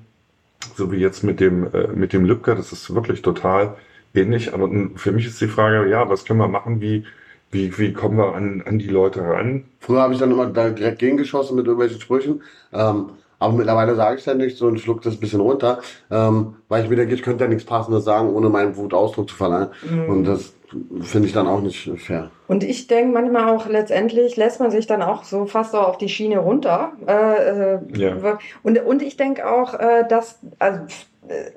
so 0.77 0.93
wie 0.93 0.99
jetzt 0.99 1.25
mit 1.25 1.41
dem, 1.41 1.73
äh, 1.73 1.87
mit 1.89 2.13
dem 2.13 2.25
Lübcker, 2.25 2.55
das 2.55 2.73
ist 2.73 2.95
wirklich 2.95 3.23
total 3.23 3.77
ähnlich. 4.15 4.53
Aber 4.53 4.69
für 4.97 5.13
mich 5.13 5.27
ist 5.27 5.41
die 5.41 5.49
Frage, 5.49 5.89
ja, 5.89 6.09
was 6.11 6.25
können 6.25 6.41
wir 6.41 6.49
machen, 6.49 6.81
wie, 6.81 7.05
wie, 7.51 7.77
wie 7.79 7.93
kommen 7.93 8.19
wir 8.19 8.35
an, 8.35 8.63
an 8.67 8.79
die 8.79 8.89
Leute 8.89 9.23
ran? 9.23 9.65
Früher 9.81 10.03
habe 10.03 10.13
ich 10.13 10.19
dann 10.19 10.31
immer 10.31 10.47
da 10.47 10.69
direkt 10.69 10.99
gegengeschossen 10.99 11.57
mit 11.57 11.67
irgendwelchen 11.67 12.01
Sprüchen. 12.01 12.43
Ähm, 12.73 13.11
aber 13.39 13.55
mittlerweile 13.55 13.95
sage 13.95 14.17
ich 14.17 14.21
es 14.21 14.27
ja 14.27 14.35
nicht 14.35 14.57
so 14.57 14.67
und 14.67 14.81
schluck 14.81 15.03
das 15.03 15.15
ein 15.15 15.21
bisschen 15.21 15.41
runter, 15.41 15.81
ähm, 16.11 16.57
weil 16.69 16.85
ich 16.85 16.91
mir 16.91 16.97
denke, 16.97 17.15
ich 17.15 17.23
könnte 17.23 17.45
ja 17.45 17.49
nichts 17.49 17.65
Passendes 17.65 18.05
sagen, 18.05 18.35
ohne 18.35 18.49
meinen 18.49 18.77
Wutausdruck 18.77 19.29
zu 19.29 19.37
verleihen. 19.37 19.69
Mhm. 19.89 20.09
Und 20.09 20.25
das 20.25 20.55
finde 21.01 21.29
ich 21.29 21.35
dann 21.35 21.47
auch 21.47 21.61
nicht 21.61 21.91
fair. 21.99 22.31
Und 22.47 22.63
ich 22.63 22.87
denke 22.89 23.13
manchmal 23.13 23.55
auch, 23.55 23.69
letztendlich 23.69 24.37
lässt 24.37 24.61
man 24.61 24.71
sich 24.71 24.87
dann 24.87 25.03
auch 25.03 25.25
so 25.25 25.47
fast 25.47 25.73
so 25.73 25.79
auf 25.79 25.99
die 25.99 26.09
Schiene 26.09 26.39
runter. 26.39 26.93
Äh, 27.07 27.75
äh 27.75 27.79
ja. 27.95 28.39
und, 28.63 28.85
und 28.85 29.03
ich 29.03 29.17
denke 29.17 29.49
auch, 29.49 29.75
äh, 29.75 30.07
dass, 30.09 30.41
also, 30.59 30.81
äh, 31.29 31.51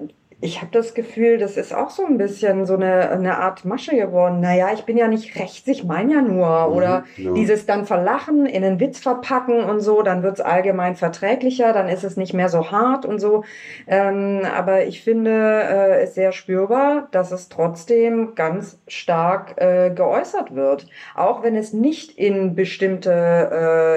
ich 0.43 0.59
habe 0.59 0.71
das 0.71 0.95
Gefühl, 0.95 1.37
das 1.37 1.55
ist 1.55 1.71
auch 1.71 1.91
so 1.91 2.03
ein 2.03 2.17
bisschen 2.17 2.65
so 2.65 2.73
eine, 2.73 3.11
eine 3.11 3.37
Art 3.37 3.63
Masche 3.63 3.95
geworden. 3.95 4.39
Naja, 4.41 4.69
ich 4.73 4.85
bin 4.85 4.97
ja 4.97 5.07
nicht 5.07 5.39
rechts, 5.39 5.67
ich 5.67 5.83
meine 5.83 6.13
ja 6.13 6.21
nur. 6.21 6.67
Mhm, 6.67 6.75
Oder 6.75 7.03
ja. 7.15 7.31
dieses 7.33 7.67
dann 7.67 7.85
verlachen, 7.85 8.47
in 8.47 8.63
einen 8.63 8.79
Witz 8.79 8.99
verpacken 8.99 9.63
und 9.63 9.81
so, 9.81 10.01
dann 10.01 10.23
wird's 10.23 10.41
allgemein 10.41 10.95
verträglicher, 10.95 11.73
dann 11.73 11.87
ist 11.87 12.03
es 12.03 12.17
nicht 12.17 12.33
mehr 12.33 12.49
so 12.49 12.71
hart 12.71 13.05
und 13.05 13.19
so. 13.19 13.43
Ähm, 13.85 14.41
aber 14.57 14.85
ich 14.85 15.03
finde 15.03 15.29
äh, 15.31 16.01
es 16.01 16.15
sehr 16.15 16.31
spürbar, 16.31 17.07
dass 17.11 17.31
es 17.31 17.47
trotzdem 17.49 18.33
ganz 18.33 18.79
stark 18.87 19.61
äh, 19.61 19.91
geäußert 19.91 20.55
wird. 20.55 20.87
Auch 21.15 21.43
wenn 21.43 21.55
es 21.55 21.71
nicht 21.71 22.17
in 22.17 22.55
bestimmte, 22.55 23.11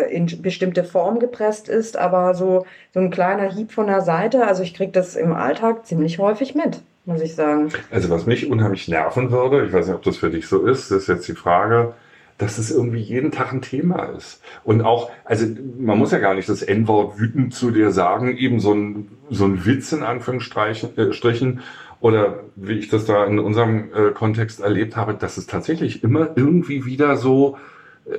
äh, 0.07 0.15
in 0.15 0.27
bestimmte 0.43 0.85
Form 0.85 1.21
gepresst 1.21 1.71
ist, 1.71 1.97
aber 1.97 2.35
so, 2.35 2.67
so 2.93 3.01
ein 3.01 3.11
kleiner 3.11 3.51
Hieb 3.51 3.73
von 3.73 3.87
der 3.87 4.03
Seite. 4.03 4.47
Also 4.47 4.63
ich 4.63 4.75
krieg 4.75 4.93
das 4.93 5.17
im 5.17 5.33
Alltag 5.33 5.87
ziemlich 5.87 6.19
häufig 6.19 6.34
häufig 6.35 6.55
mit, 6.55 6.81
muss 7.05 7.21
ich 7.21 7.35
sagen. 7.35 7.71
Also 7.91 8.11
was 8.11 8.27
mich 8.27 8.51
unheimlich 8.51 8.89
nerven 8.89 9.31
würde, 9.31 9.65
ich 9.65 9.73
weiß 9.73 9.87
nicht, 9.87 9.95
ob 9.95 10.03
das 10.03 10.17
für 10.17 10.31
dich 10.31 10.49
so 10.49 10.67
ist, 10.67 10.91
ist 10.91 11.07
jetzt 11.07 11.29
die 11.29 11.35
Frage, 11.35 11.95
dass 12.39 12.59
es 12.59 12.73
irgendwie 12.73 13.01
jeden 13.01 13.31
Tag 13.31 13.53
ein 13.53 13.63
Thema 13.63 14.05
ist. 14.07 14.43
Und 14.65 14.83
auch, 14.83 15.11
also 15.25 15.47
man 15.79 15.97
muss 15.97 16.11
ja 16.11 16.19
gar 16.19 16.35
nicht 16.35 16.49
das 16.49 16.63
N-Wort 16.63 17.19
wütend 17.19 17.55
zu 17.55 17.71
dir 17.71 17.93
sagen, 17.93 18.37
eben 18.37 18.59
so 18.59 18.75
ein, 18.75 19.09
so 19.31 19.45
ein 19.45 19.65
Witz 19.65 19.93
in 19.93 20.03
Anführungsstrichen, 20.03 20.99
äh, 20.99 21.13
Strichen, 21.13 21.61
oder 22.01 22.41
wie 22.57 22.75
ich 22.75 22.89
das 22.89 23.07
da 23.07 23.25
in 23.25 23.39
unserem 23.39 23.91
äh, 23.95 24.11
Kontext 24.11 24.61
erlebt 24.61 24.97
habe, 24.97 25.15
dass 25.15 25.37
es 25.37 25.47
tatsächlich 25.47 26.03
immer 26.03 26.31
irgendwie 26.35 26.85
wieder 26.85 27.17
so 27.17 27.57
äh, 28.05 28.19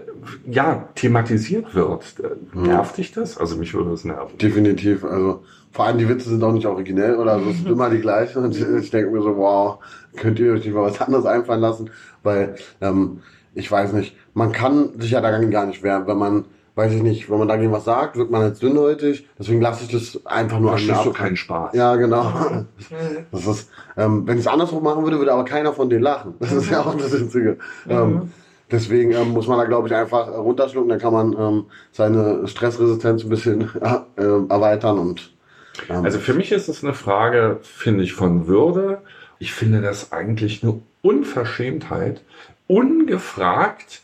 ja, 0.50 0.88
thematisiert 0.96 1.76
wird. 1.76 2.16
Äh, 2.24 2.58
nervt 2.58 2.98
dich 2.98 3.12
das? 3.12 3.38
Also 3.38 3.58
mich 3.58 3.74
würde 3.74 3.92
das 3.92 4.06
nerven. 4.06 4.38
Definitiv. 4.38 5.04
Also 5.04 5.44
vor 5.76 5.88
allem 5.88 5.98
die 5.98 6.08
Witze 6.08 6.30
sind 6.30 6.42
auch 6.42 6.54
nicht 6.54 6.66
originell 6.66 7.16
oder 7.16 7.38
so, 7.38 7.50
es 7.50 7.58
sind 7.58 7.68
immer 7.68 7.90
die 7.90 8.00
gleichen. 8.00 8.46
Und 8.46 8.56
ich 8.56 8.90
denke 8.92 9.12
mir 9.12 9.22
so, 9.22 9.36
wow, 9.36 9.80
könnt 10.16 10.40
ihr 10.40 10.54
euch 10.54 10.64
nicht 10.64 10.74
mal 10.74 10.84
was 10.84 11.02
anderes 11.02 11.26
einfallen 11.26 11.60
lassen? 11.60 11.90
Weil, 12.24 12.56
ähm, 12.80 13.20
ich 13.54 13.70
weiß 13.70 13.92
nicht, 13.92 14.16
man 14.34 14.54
kann 14.54 14.98
sich 15.02 15.12
ja 15.12 15.20
dagegen 15.20 15.52
gar 15.52 15.66
nicht 15.66 15.84
wehren, 15.84 16.08
wenn 16.08 16.18
man, 16.18 16.46
weiß 16.76 16.94
ich 16.94 17.04
nicht, 17.04 17.30
wenn 17.30 17.40
man 17.40 17.50
dagegen 17.50 17.74
was 17.74 17.84
sagt, 17.84 18.16
wird 18.16 18.32
man 18.32 18.44
jetzt 18.44 18.64
dünnhäutig. 18.64 19.28
Deswegen 19.38 19.60
lasse 19.60 19.84
ich 19.84 19.92
das 19.92 20.26
einfach 20.26 20.62
nur 20.62 20.76
an 20.76 20.86
mir 20.86 20.96
ab. 20.96 21.14
keinen 21.14 21.36
Spaß. 21.36 21.76
Ja, 21.76 21.98
genau. 21.98 22.32
Das 23.34 23.46
ist, 23.46 23.70
ähm, 23.98 24.26
wenn 24.26 24.36
ich 24.36 24.46
es 24.46 24.48
andersrum 24.48 24.82
machen 24.82 25.04
würde, 25.04 25.20
würde 25.20 25.34
aber 25.34 25.44
keiner 25.44 25.74
von 25.74 25.90
denen 25.90 26.04
lachen. 26.04 26.36
Das 26.40 26.54
ist 26.54 26.72
ja 26.72 26.80
auch 26.80 26.96
das 26.96 27.14
Einzige. 27.14 27.58
Mhm. 27.86 27.92
Ähm, 27.92 28.22
Deswegen 28.72 29.12
ähm, 29.12 29.30
muss 29.30 29.48
man 29.48 29.60
da, 29.60 29.66
glaube 29.66 29.88
ich, 29.88 29.94
einfach 29.94 30.28
runterschlucken. 30.28 30.90
Dann 30.90 31.00
kann 31.00 31.14
man 31.14 31.36
ähm, 31.38 31.66
seine 31.92 32.48
Stressresistenz 32.48 33.24
ein 33.24 33.30
bisschen 33.30 33.70
äh, 33.80 34.24
erweitern 34.50 34.98
und 34.98 35.35
also 35.90 36.20
für 36.20 36.34
mich 36.34 36.52
ist 36.52 36.68
es 36.68 36.84
eine 36.84 36.94
Frage, 36.94 37.60
finde 37.62 38.04
ich, 38.04 38.14
von 38.14 38.48
Würde. 38.48 39.02
Ich 39.40 39.54
finde 39.54 39.82
das 39.82 40.12
eigentlich 40.12 40.64
eine 40.64 40.82
Unverschämtheit. 41.02 42.22
Ungefragt 42.68 44.02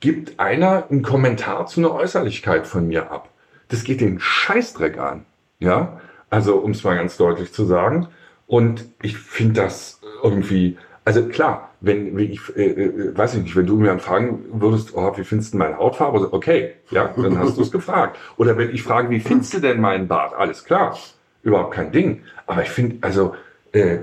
gibt 0.00 0.38
einer 0.38 0.84
einen 0.90 1.02
Kommentar 1.02 1.66
zu 1.66 1.80
einer 1.80 1.92
Äußerlichkeit 1.92 2.66
von 2.66 2.86
mir 2.88 3.10
ab. 3.10 3.30
Das 3.68 3.84
geht 3.84 4.00
den 4.00 4.20
Scheißdreck 4.20 4.98
an. 4.98 5.24
Ja, 5.58 6.00
also 6.30 6.56
um 6.56 6.72
es 6.72 6.84
mal 6.84 6.96
ganz 6.96 7.16
deutlich 7.16 7.52
zu 7.52 7.64
sagen. 7.64 8.08
Und 8.46 8.86
ich 9.02 9.16
finde 9.16 9.62
das 9.62 10.00
irgendwie, 10.22 10.76
also 11.04 11.26
klar, 11.26 11.70
wenn, 11.80 12.18
ich, 12.18 12.40
äh, 12.56 12.70
äh, 12.70 13.16
weiß 13.16 13.34
ich 13.34 13.42
nicht, 13.42 13.56
wenn 13.56 13.66
du 13.66 13.76
mir 13.76 13.98
fragen 13.98 14.44
würdest, 14.52 14.94
oh, 14.94 15.16
wie 15.16 15.24
findest 15.24 15.54
du 15.54 15.58
meine 15.58 15.78
Hautfarbe? 15.78 16.32
Okay, 16.32 16.74
ja, 16.90 17.08
dann 17.16 17.38
hast 17.38 17.56
du 17.56 17.62
es 17.62 17.70
gefragt. 17.70 18.18
Oder 18.36 18.56
wenn 18.58 18.74
ich 18.74 18.82
frage, 18.82 19.10
wie 19.10 19.20
findest 19.20 19.54
du 19.54 19.60
denn 19.60 19.80
meinen 19.80 20.08
Bart? 20.08 20.34
Alles 20.34 20.64
klar 20.64 20.96
überhaupt 21.44 21.74
kein 21.74 21.92
Ding. 21.92 22.22
Aber 22.46 22.62
ich 22.62 22.70
finde, 22.70 22.96
also, 23.02 23.34
äh, 23.72 23.98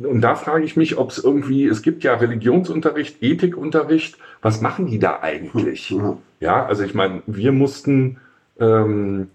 und 0.00 0.20
da 0.20 0.36
frage 0.36 0.64
ich 0.64 0.76
mich, 0.76 0.96
ob 0.96 1.10
es 1.10 1.18
irgendwie, 1.18 1.66
es 1.66 1.82
gibt 1.82 2.04
ja 2.04 2.14
Religionsunterricht, 2.14 3.22
Ethikunterricht, 3.22 4.16
was 4.40 4.60
machen 4.60 4.86
die 4.86 4.98
da 4.98 5.20
eigentlich? 5.20 5.94
Ja, 6.40 6.64
also 6.64 6.82
ich 6.82 6.94
meine, 6.94 7.22
wir 7.26 7.52
mussten 7.52 8.18
ähm, 8.58 9.28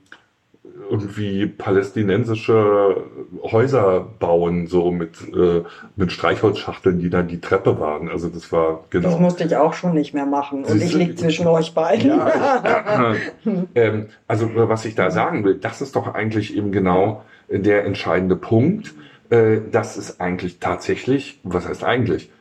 irgendwie 0.89 1.47
palästinensische 1.47 3.03
Häuser 3.43 4.07
bauen, 4.20 4.68
so 4.68 4.91
mit, 4.91 5.18
äh, 5.34 5.63
mit 5.95 6.11
Streichholzschachteln, 6.11 6.99
die 6.99 7.09
dann 7.09 7.28
die 7.28 7.41
Treppe 7.41 7.80
waren. 7.80 8.09
Also 8.09 8.30
das 8.30 8.51
war 8.51 8.86
genau. 8.89 9.09
Das 9.09 9.20
musste 9.20 9.43
ich 9.43 9.55
auch 9.55 9.74
schon 9.74 9.93
nicht 9.93 10.13
mehr 10.13 10.26
machen. 10.26 10.63
Und 10.63 10.82
ich 10.82 10.93
liege 10.93 11.15
zwischen 11.15 11.47
euch 11.47 11.74
beiden. 11.74 12.09
Ja, 12.09 13.15
ähm, 13.76 14.07
also 14.28 14.49
was 14.53 14.86
ich 14.86 14.95
da 14.95 15.11
sagen 15.11 15.43
will, 15.43 15.55
das 15.55 15.82
ist 15.82 15.95
doch 15.95 16.13
eigentlich 16.13 16.55
eben 16.55 16.72
genau 16.72 17.24
der 17.49 17.86
entscheidende 17.86 18.36
Punkt. 18.36 18.93
Äh, 19.30 19.59
dass 19.72 19.97
es 19.97 20.22
eigentlich 20.22 20.59
tatsächlich, 20.59 21.41
was 21.43 21.68
heißt 21.68 21.84
eigentlich? 21.84 22.32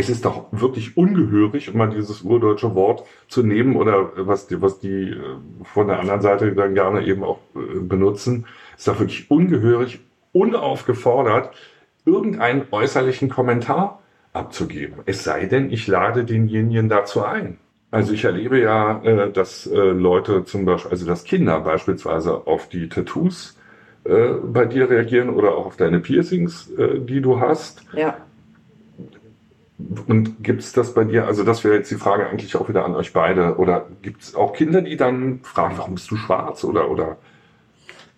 Es 0.00 0.08
ist 0.08 0.24
doch 0.24 0.46
wirklich 0.50 0.96
ungehörig, 0.96 1.70
um 1.70 1.76
mal 1.78 1.90
dieses 1.90 2.22
urdeutsche 2.22 2.74
Wort 2.74 3.04
zu 3.28 3.42
nehmen 3.42 3.76
oder 3.76 4.12
was 4.16 4.46
die, 4.46 4.60
was 4.60 4.80
die 4.80 5.10
äh, 5.10 5.36
von 5.62 5.88
der 5.88 6.00
anderen 6.00 6.22
Seite 6.22 6.52
dann 6.54 6.74
gerne 6.74 7.04
eben 7.04 7.22
auch 7.22 7.38
äh, 7.54 7.78
benutzen, 7.80 8.46
ist 8.76 8.88
doch 8.88 8.98
wirklich 8.98 9.30
ungehörig, 9.30 10.00
unaufgefordert, 10.32 11.54
irgendeinen 12.06 12.62
äußerlichen 12.70 13.28
Kommentar 13.28 14.00
abzugeben. 14.32 15.00
Es 15.04 15.22
sei 15.22 15.46
denn, 15.46 15.70
ich 15.70 15.86
lade 15.86 16.24
denjenigen 16.24 16.88
dazu 16.88 17.22
ein. 17.22 17.58
Also 17.90 18.14
ich 18.14 18.24
erlebe 18.24 18.58
ja, 18.58 19.02
äh, 19.02 19.30
dass 19.30 19.68
Leute 19.70 20.44
zum 20.44 20.64
Beispiel, 20.64 20.92
also 20.92 21.06
dass 21.06 21.24
Kinder 21.24 21.60
beispielsweise 21.60 22.46
auf 22.46 22.68
die 22.68 22.88
Tattoos 22.88 23.56
bei 24.02 24.64
dir 24.64 24.88
reagieren 24.88 25.28
oder 25.28 25.54
auch 25.54 25.66
auf 25.66 25.76
deine 25.76 26.00
Piercings, 26.00 26.72
die 27.06 27.20
du 27.20 27.38
hast. 27.38 27.82
Ja. 27.92 28.16
Und 30.06 30.42
gibt 30.42 30.60
es 30.60 30.72
das 30.72 30.94
bei 30.94 31.04
dir? 31.04 31.26
Also 31.26 31.44
das 31.44 31.64
wäre 31.64 31.74
jetzt 31.74 31.90
die 31.90 31.96
Frage 31.96 32.26
eigentlich 32.28 32.56
auch 32.56 32.68
wieder 32.68 32.84
an 32.84 32.94
euch 32.94 33.12
beide. 33.12 33.56
Oder 33.56 33.86
gibt 34.02 34.22
es 34.22 34.34
auch 34.34 34.52
Kinder, 34.52 34.82
die 34.82 34.96
dann 34.96 35.40
fragen, 35.42 35.74
warum 35.78 35.94
bist 35.94 36.10
du 36.10 36.16
schwarz 36.16 36.64
oder 36.64 36.90
oder? 36.90 37.16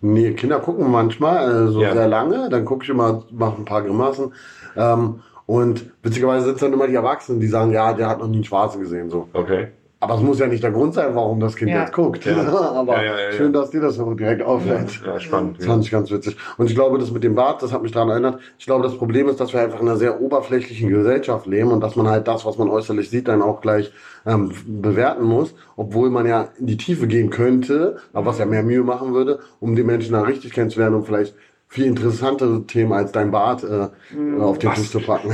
Nee, 0.01 0.33
Kinder 0.33 0.59
gucken 0.59 0.91
manchmal 0.91 1.49
äh, 1.49 1.67
so 1.67 1.81
ja. 1.81 1.93
sehr 1.93 2.07
lange. 2.07 2.49
Dann 2.49 2.65
gucke 2.65 2.83
ich 2.83 2.89
immer, 2.89 3.23
mache 3.31 3.61
ein 3.61 3.65
paar 3.65 3.81
Grimassen. 3.83 4.33
Ähm, 4.75 5.21
und 5.45 5.91
witzigerweise 6.01 6.45
sind 6.45 6.61
dann 6.61 6.73
immer 6.73 6.87
die 6.87 6.95
Erwachsenen, 6.95 7.39
die 7.39 7.47
sagen, 7.47 7.71
ja, 7.71 7.93
der 7.93 8.07
hat 8.07 8.19
noch 8.19 8.27
nie 8.27 8.37
einen 8.37 8.43
Schwarzen 8.43 8.81
gesehen. 8.81 9.09
So. 9.09 9.29
Okay. 9.33 9.69
Aber 10.03 10.15
es 10.15 10.21
muss 10.21 10.37
ja 10.37 10.47
nicht 10.47 10.61
der 10.61 10.71
Grund 10.71 10.93
sein, 10.93 11.15
warum 11.15 11.39
das 11.39 11.55
Kind 11.55 11.71
ja. 11.71 11.79
jetzt 11.79 11.93
guckt. 11.93 12.25
Ja. 12.25 12.35
Aber 12.75 13.01
ja, 13.01 13.31
schön, 13.31 13.53
dass 13.53 13.69
dir 13.69 13.79
das 13.79 13.95
so 13.95 14.13
direkt 14.13 14.41
auffällt. 14.41 15.01
Ja, 15.05 15.17
spannend. 15.17 15.59
Das 15.59 15.65
fand 15.65 15.85
ich 15.85 15.91
ganz 15.91 16.11
witzig. 16.11 16.35
Und 16.57 16.69
ich 16.69 16.75
glaube, 16.75 16.99
das 16.99 17.09
mit 17.09 17.23
dem 17.23 17.35
Bart, 17.35 17.63
das 17.63 17.71
hat 17.71 17.81
mich 17.83 17.93
daran 17.93 18.09
erinnert. 18.09 18.41
Ich 18.59 18.65
glaube, 18.65 18.83
das 18.83 18.97
Problem 18.97 19.29
ist, 19.29 19.39
dass 19.39 19.53
wir 19.53 19.61
einfach 19.61 19.79
in 19.79 19.87
einer 19.87 19.95
sehr 19.95 20.19
oberflächlichen 20.19 20.89
Gesellschaft 20.89 21.47
leben 21.47 21.71
und 21.71 21.79
dass 21.79 21.95
man 21.95 22.09
halt 22.09 22.27
das, 22.27 22.45
was 22.45 22.57
man 22.57 22.67
äußerlich 22.67 23.09
sieht, 23.09 23.29
dann 23.29 23.41
auch 23.41 23.61
gleich 23.61 23.93
ähm, 24.25 24.51
bewerten 24.65 25.23
muss, 25.23 25.55
obwohl 25.77 26.09
man 26.09 26.25
ja 26.25 26.49
in 26.59 26.67
die 26.67 26.75
Tiefe 26.75 27.07
gehen 27.07 27.29
könnte, 27.29 27.95
aber 28.11 28.25
was 28.25 28.39
ja 28.39 28.45
mehr 28.45 28.63
Mühe 28.63 28.83
machen 28.83 29.13
würde, 29.13 29.39
um 29.61 29.73
die 29.73 29.83
Menschen 29.83 30.11
da 30.11 30.23
richtig 30.23 30.51
kennenzulernen 30.51 30.95
und 30.95 31.05
vielleicht 31.05 31.33
viel 31.73 31.85
interessantere 31.87 32.67
Themen 32.67 32.93
als 32.93 33.11
dein 33.11 33.31
Bart 33.31 33.63
äh, 33.63 33.87
mm. 34.15 34.39
auf 34.39 34.59
den 34.59 34.71
Tisch 34.75 34.91
zu 34.91 34.99
packen. 34.99 35.33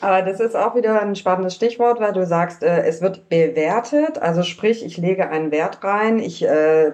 Aber 0.00 0.22
das 0.22 0.38
ist 0.38 0.54
auch 0.54 0.76
wieder 0.76 1.02
ein 1.02 1.16
spannendes 1.16 1.56
Stichwort, 1.56 1.98
weil 1.98 2.12
du 2.12 2.24
sagst, 2.24 2.62
äh, 2.62 2.82
es 2.84 3.02
wird 3.02 3.28
bewertet. 3.28 4.22
Also 4.22 4.44
sprich, 4.44 4.86
ich 4.86 4.96
lege 4.96 5.28
einen 5.28 5.50
Wert 5.50 5.82
rein, 5.82 6.20
ich 6.20 6.44
äh, 6.46 6.92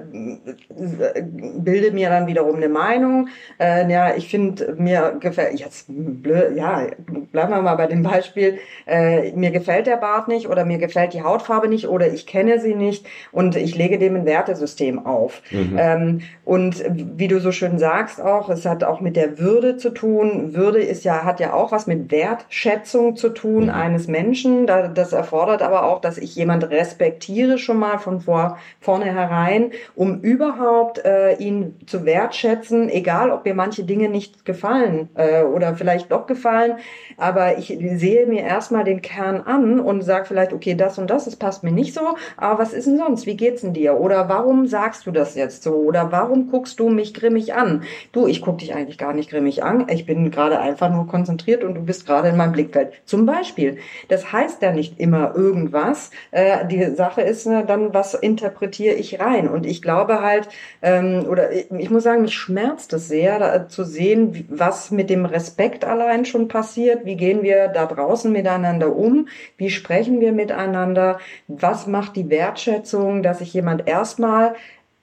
bilde 0.71 1.91
mir 1.91 2.09
dann 2.09 2.27
wiederum 2.27 2.57
eine 2.57 2.71
Meinung. 2.71 3.29
Äh, 3.61 3.91
ja, 3.93 4.17
ich 4.17 4.31
finde, 4.31 4.75
mir 4.79 5.19
gefällt, 5.21 5.61
jetzt 5.61 5.85
blöd, 5.89 6.57
ja, 6.57 6.87
bleiben 7.31 7.53
wir 7.53 7.61
mal 7.61 7.77
bei 7.77 7.89
dem 7.89 8.03
Beispiel, 8.03 8.59
äh, 8.87 9.33
mir 9.33 9.51
gefällt 9.51 9.87
der 9.87 9.99
Bart 9.99 10.29
nicht 10.29 10.49
oder 10.49 10.65
mir 10.65 10.79
gefällt 10.79 11.13
die 11.13 11.23
Hautfarbe 11.23 11.69
nicht 11.69 11.89
oder 11.89 12.11
ich 12.11 12.27
kenne 12.27 12.59
sie 12.59 12.75
nicht 12.75 13.05
und 13.33 13.55
ich 13.55 13.77
lege 13.77 13.99
dem 13.99 14.17
ein 14.17 14.25
Wertesystem 14.25 15.05
auf. 15.05 15.43
Mhm. 15.51 15.77
Ähm, 15.79 16.21
und 16.45 16.83
wie 16.89 17.29
du 17.29 17.41
so 17.41 17.53
schön 17.53 17.79
sagst 17.79 18.23
auch, 18.23 18.49
es 18.49 18.65
hat 18.65 18.83
auch 18.83 19.03
mit 19.03 19.17
der 19.17 19.39
Würde 19.39 19.77
zu 19.77 19.91
tun. 19.91 20.55
Würde 20.55 20.79
ist 20.79 21.05
ja, 21.05 21.25
hat 21.25 21.41
ja 21.41 21.53
auch 21.53 21.73
was 21.73 21.87
mit 21.87 22.11
Wertschätzung 22.11 23.17
zu 23.17 23.29
tun 23.29 23.65
mhm. 23.65 23.71
eines 23.71 24.09
Menschen. 24.09 24.67
Das 24.67 25.13
erfordert 25.13 25.61
aber 25.61 25.85
auch, 25.85 26.01
dass 26.01 26.17
ich 26.17 26.35
jemand 26.37 26.71
respektiere 26.71 27.59
schon 27.59 27.79
mal 27.79 27.99
von 27.99 28.21
vor, 28.21 28.57
vornherein, 28.81 29.73
um 29.95 30.21
überhaupt 30.21 31.05
äh, 31.05 31.35
ihn 31.35 31.77
zu 31.87 32.07
wertschätzen, 32.07 32.89
egal 32.89 33.31
ob 33.31 33.45
mir 33.45 33.55
manche 33.55 33.85
Dinge 33.85 34.09
nicht 34.09 34.47
gefallen 34.47 35.11
äh, 35.17 35.43
oder 35.43 35.75
vielleicht 35.75 36.11
doch 36.13 36.27
gefallen. 36.27 36.79
Aber 37.19 37.59
ich 37.59 37.67
sehe 37.67 38.27
mir 38.27 38.45
erstmal 38.45 38.85
den 38.85 39.03
Kern 39.03 39.43
an 39.43 39.81
und 39.81 40.01
sage 40.01 40.25
vielleicht, 40.25 40.55
okay, 40.55 40.75
das 40.75 40.97
und 40.97 41.11
das, 41.11 41.27
das 41.27 41.37
passt 41.37 41.63
mir 41.63 41.73
nicht 41.73 41.93
so, 41.93 42.17
aber 42.39 42.59
was 42.59 42.73
ist 42.73 42.87
denn 42.87 42.97
sonst? 42.97 43.27
Wie 43.27 43.37
geht's 43.37 43.61
denn 43.61 43.75
dir? 43.75 44.01
Oder 44.01 44.31
warum 44.31 44.67
sagst 44.67 45.07
du 45.07 45.11
das 45.11 45.35
jetzt 45.35 45.63
so? 45.63 45.75
Oder 45.75 46.11
warum 46.11 46.28
warum 46.29 46.51
guckst 46.51 46.79
du 46.79 46.91
mich 46.91 47.15
grimmig 47.15 47.55
an? 47.55 47.85
Du, 48.13 48.27
ich 48.27 48.43
guck 48.43 48.59
dich 48.59 48.75
eigentlich 48.75 48.99
gar 48.99 49.15
nicht 49.15 49.31
grimmig 49.31 49.63
an. 49.63 49.87
Ich 49.89 50.05
bin 50.05 50.31
gerade 50.31 50.61
einfach 50.61 50.91
nur 50.91 51.07
konzentriert 51.07 51.65
und 51.65 51.75
du 51.75 51.81
bist 51.81 52.07
gerade 52.07 52.29
in 52.29 52.37
meinem 52.37 52.53
Blickfeld. 52.53 52.93
Zum 53.07 53.25
Beispiel. 53.25 53.79
Das 54.09 54.31
heißt 54.31 54.61
ja 54.61 54.73
nicht 54.73 55.01
immer 55.01 55.35
irgendwas. 55.35 56.11
Äh, 56.31 56.67
die 56.67 56.85
Sache 56.95 57.23
ist 57.23 57.47
äh, 57.47 57.65
dann, 57.65 57.95
was 57.95 58.13
interpretiere 58.13 58.95
ich 58.95 59.21
rein? 59.21 59.49
Und 59.49 59.65
ich 59.65 59.81
glaube 59.81 60.21
halt, 60.23 60.49
ähm, 60.83 61.25
oder 61.29 61.51
ich 61.53 61.91
muss 61.91 62.03
sagen, 62.03 62.23
mich 62.23 62.35
schmerzt 62.35 62.93
es 62.93 63.09
sehr, 63.09 63.39
da, 63.39 63.69
zu 63.69 63.85
sehen, 63.85 64.47
was 64.51 64.91
mit 64.91 65.09
dem 65.09 65.25
Respekt 65.25 65.85
allein 65.85 66.27
schon 66.27 66.49
passiert. 66.49 67.07
Wie 67.07 67.17
gehen 67.17 67.43
wir 67.43 67.69
da 67.69 67.87
draußen 67.87 68.31
miteinander 68.31 68.95
um? 68.95 69.29
Wie 69.57 69.71
sprechen 69.71 70.21
wir 70.21 70.33
miteinander? 70.33 71.19
Was 71.47 71.87
macht 71.87 72.17
die 72.17 72.29
Wertschätzung, 72.29 73.23
dass 73.23 73.41
ich 73.41 73.55
jemand 73.55 73.89
erstmal 73.89 74.55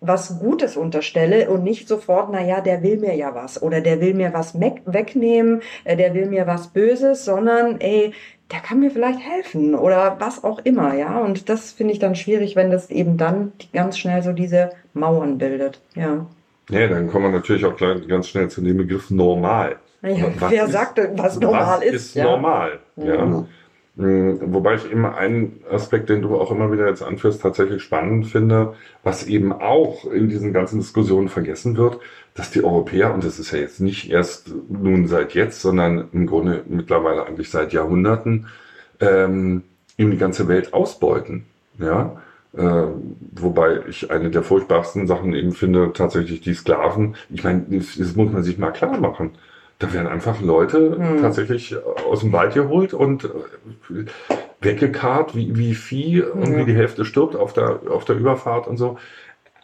was 0.02 0.40
Gutes 0.40 0.78
unterstelle 0.78 1.50
und 1.50 1.64
nicht 1.64 1.88
sofort, 1.88 2.30
na 2.32 2.44
ja, 2.44 2.62
der 2.62 2.84
will 2.84 2.98
mir 2.98 3.16
ja 3.16 3.34
was 3.34 3.62
oder 3.62 3.82
der 3.82 4.02
will 4.02 4.14
mir 4.14 4.34
was 4.34 4.60
wegnehmen, 4.60 5.62
äh, 5.84 5.96
der 5.96 6.14
will 6.14 6.28
mir 6.28 6.48
was 6.48 6.68
Böses, 6.68 7.26
sondern 7.26 7.80
ey, 7.80 8.14
der 8.52 8.60
kann 8.60 8.80
mir 8.80 8.92
vielleicht 8.92 9.20
helfen 9.20 9.74
oder 9.74 10.18
was 10.20 10.44
auch 10.44 10.60
immer, 10.64 10.94
ja. 10.94 11.20
Und 11.20 11.50
das 11.50 11.72
finde 11.72 11.94
ich 11.94 12.00
dann 12.00 12.16
schwierig, 12.16 12.56
wenn 12.56 12.70
das 12.70 12.92
eben 12.92 13.18
dann 13.18 13.54
ganz 13.74 13.98
schnell 13.98 14.22
so 14.22 14.34
diese 14.34 14.70
Mauern 14.94 15.38
bildet, 15.38 15.82
ja. 15.96 16.28
Ja, 16.70 16.88
dann 16.88 17.08
kommen 17.08 17.26
wir 17.26 17.32
natürlich 17.32 17.66
auch 17.66 17.78
ganz 17.78 18.28
schnell 18.28 18.50
zu 18.50 18.62
dem 18.62 18.78
Begriff 18.78 19.12
normal. 19.12 19.78
Ja, 20.02 20.28
wer 20.50 20.66
ist, 20.66 20.72
sagt, 20.72 21.00
was 21.16 21.40
normal 21.40 21.80
was 21.80 21.86
ist? 21.86 21.94
ist 21.94 22.16
ja. 22.16 22.26
normal, 22.26 22.80
ja. 22.96 23.26
Mhm. 23.26 23.48
Hm, 23.98 24.54
wobei 24.54 24.76
ich 24.76 24.92
immer 24.92 25.16
einen 25.16 25.62
Aspekt, 25.72 26.10
den 26.10 26.22
du 26.22 26.36
auch 26.36 26.52
immer 26.52 26.72
wieder 26.72 26.88
jetzt 26.88 27.02
anführst, 27.02 27.42
tatsächlich 27.42 27.82
spannend 27.82 28.28
finde, 28.28 28.74
was 29.04 29.26
eben 29.28 29.54
auch 29.54 30.06
in 30.12 30.28
diesen 30.28 30.52
ganzen 30.52 30.80
Diskussionen 30.80 31.30
vergessen 31.30 31.78
wird, 31.78 32.00
dass 32.34 32.52
die 32.52 32.64
Europäer, 32.64 33.14
und 33.14 33.24
das 33.24 33.40
ist 33.40 33.52
ja 33.52 33.60
jetzt 33.60 33.80
nicht 33.80 34.12
erst 34.12 34.54
nun 34.70 35.08
seit 35.08 35.34
jetzt, 35.34 35.62
sondern 35.62 36.10
im 36.12 36.28
Grunde 36.28 36.64
mittlerweile 36.68 37.26
eigentlich 37.26 37.50
seit 37.50 37.72
Jahrhunderten, 37.72 38.48
ähm, 39.00 39.64
eben 39.98 40.12
die 40.12 40.18
ganze 40.18 40.48
Welt 40.50 40.74
ausbeuten. 40.74 41.46
Ja, 41.80 42.22
äh, 42.54 42.88
wobei 43.32 43.82
ich 43.88 44.12
eine 44.12 44.30
der 44.30 44.44
furchtbarsten 44.44 45.08
Sachen 45.08 45.34
eben 45.34 45.52
finde, 45.54 45.92
tatsächlich 45.94 46.42
die 46.42 46.54
Sklaven. 46.54 47.16
Ich 47.30 47.44
meine, 47.44 47.66
das, 47.70 47.98
das 47.98 48.16
muss 48.16 48.32
man 48.32 48.44
sich 48.44 48.58
mal 48.58 48.72
klar 48.72 48.98
machen. 48.98 49.32
Da 49.80 49.92
werden 49.92 50.08
einfach 50.08 50.42
Leute 50.42 50.96
hm. 50.98 51.22
tatsächlich 51.22 51.76
aus 52.10 52.22
dem 52.22 52.32
Wald 52.32 52.54
geholt 52.54 52.94
und 52.94 53.26
äh, 53.26 54.06
weggekarrt, 54.62 55.36
wie, 55.36 55.58
wie 55.58 55.76
Vieh, 55.76 56.20
irgendwie 56.20 56.60
ja. 56.60 56.66
die 56.66 56.76
Hälfte 56.76 57.04
stirbt 57.04 57.36
auf 57.36 57.54
der, 57.54 57.82
auf 57.90 58.06
der 58.06 58.16
Überfahrt 58.16 58.68
und 58.68 58.78
so. 58.78 58.98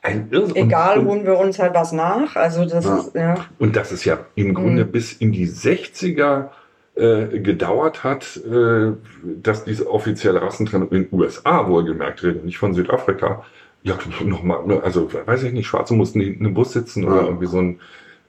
Ein 0.01 0.29
Irrsinn. 0.31 0.55
Egal, 0.55 0.99
und, 0.99 1.07
holen 1.07 1.25
wir 1.25 1.37
uns 1.37 1.59
halt 1.59 1.73
was 1.73 1.91
nach. 1.91 2.35
Also 2.35 2.65
das 2.65 2.85
ja. 2.85 2.97
ist, 2.97 3.15
ja. 3.15 3.35
Und 3.59 3.75
das 3.75 3.91
ist 3.91 4.03
ja 4.03 4.19
im 4.35 4.53
Grunde 4.53 4.83
hm. 4.83 4.91
bis 4.91 5.13
in 5.13 5.31
die 5.31 5.47
60er 5.47 6.49
äh, 6.95 7.39
gedauert 7.39 8.03
hat, 8.03 8.37
äh, 8.37 8.91
dass 9.23 9.63
diese 9.63 9.89
offizielle 9.89 10.41
Rassentrennung 10.41 10.89
in 10.89 11.03
den 11.03 11.19
USA 11.19 11.67
wohlgemerkt 11.69 12.21
reden, 12.23 12.45
nicht 12.45 12.57
von 12.57 12.73
Südafrika. 12.73 13.45
Ja, 13.81 13.97
nochmal, 14.23 14.81
also 14.83 15.09
weiß 15.13 15.43
ich 15.43 15.53
nicht, 15.53 15.67
Schwarze 15.67 15.93
mussten 15.93 16.19
hinten 16.19 16.45
im 16.45 16.53
Bus 16.53 16.73
sitzen 16.73 17.05
oder 17.05 17.23
irgendwie 17.23 17.47
so 17.47 17.59
ein 17.59 17.79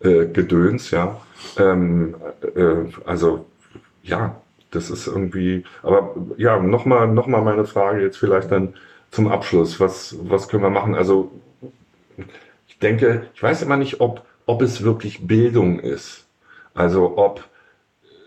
äh, 0.00 0.26
Gedöns, 0.26 0.90
ja. 0.92 1.20
Ähm, 1.58 2.14
äh, 2.54 2.84
also 3.04 3.46
ja, 4.02 4.40
das 4.70 4.90
ist 4.90 5.06
irgendwie. 5.06 5.64
Aber 5.82 6.14
ja, 6.36 6.58
nochmal 6.58 7.08
noch 7.08 7.26
mal 7.26 7.42
meine 7.42 7.64
Frage 7.64 8.02
jetzt 8.02 8.16
vielleicht 8.16 8.50
dann 8.50 8.74
zum 9.10 9.28
Abschluss. 9.28 9.78
Was, 9.78 10.16
was 10.22 10.48
können 10.48 10.62
wir 10.62 10.70
machen? 10.70 10.94
Also 10.94 11.30
ich 12.66 12.78
denke, 12.78 13.28
ich 13.34 13.42
weiß 13.42 13.62
immer 13.62 13.76
nicht, 13.76 14.00
ob, 14.00 14.24
ob 14.46 14.62
es 14.62 14.82
wirklich 14.82 15.26
Bildung 15.26 15.78
ist. 15.78 16.26
Also 16.74 17.18
ob 17.18 17.44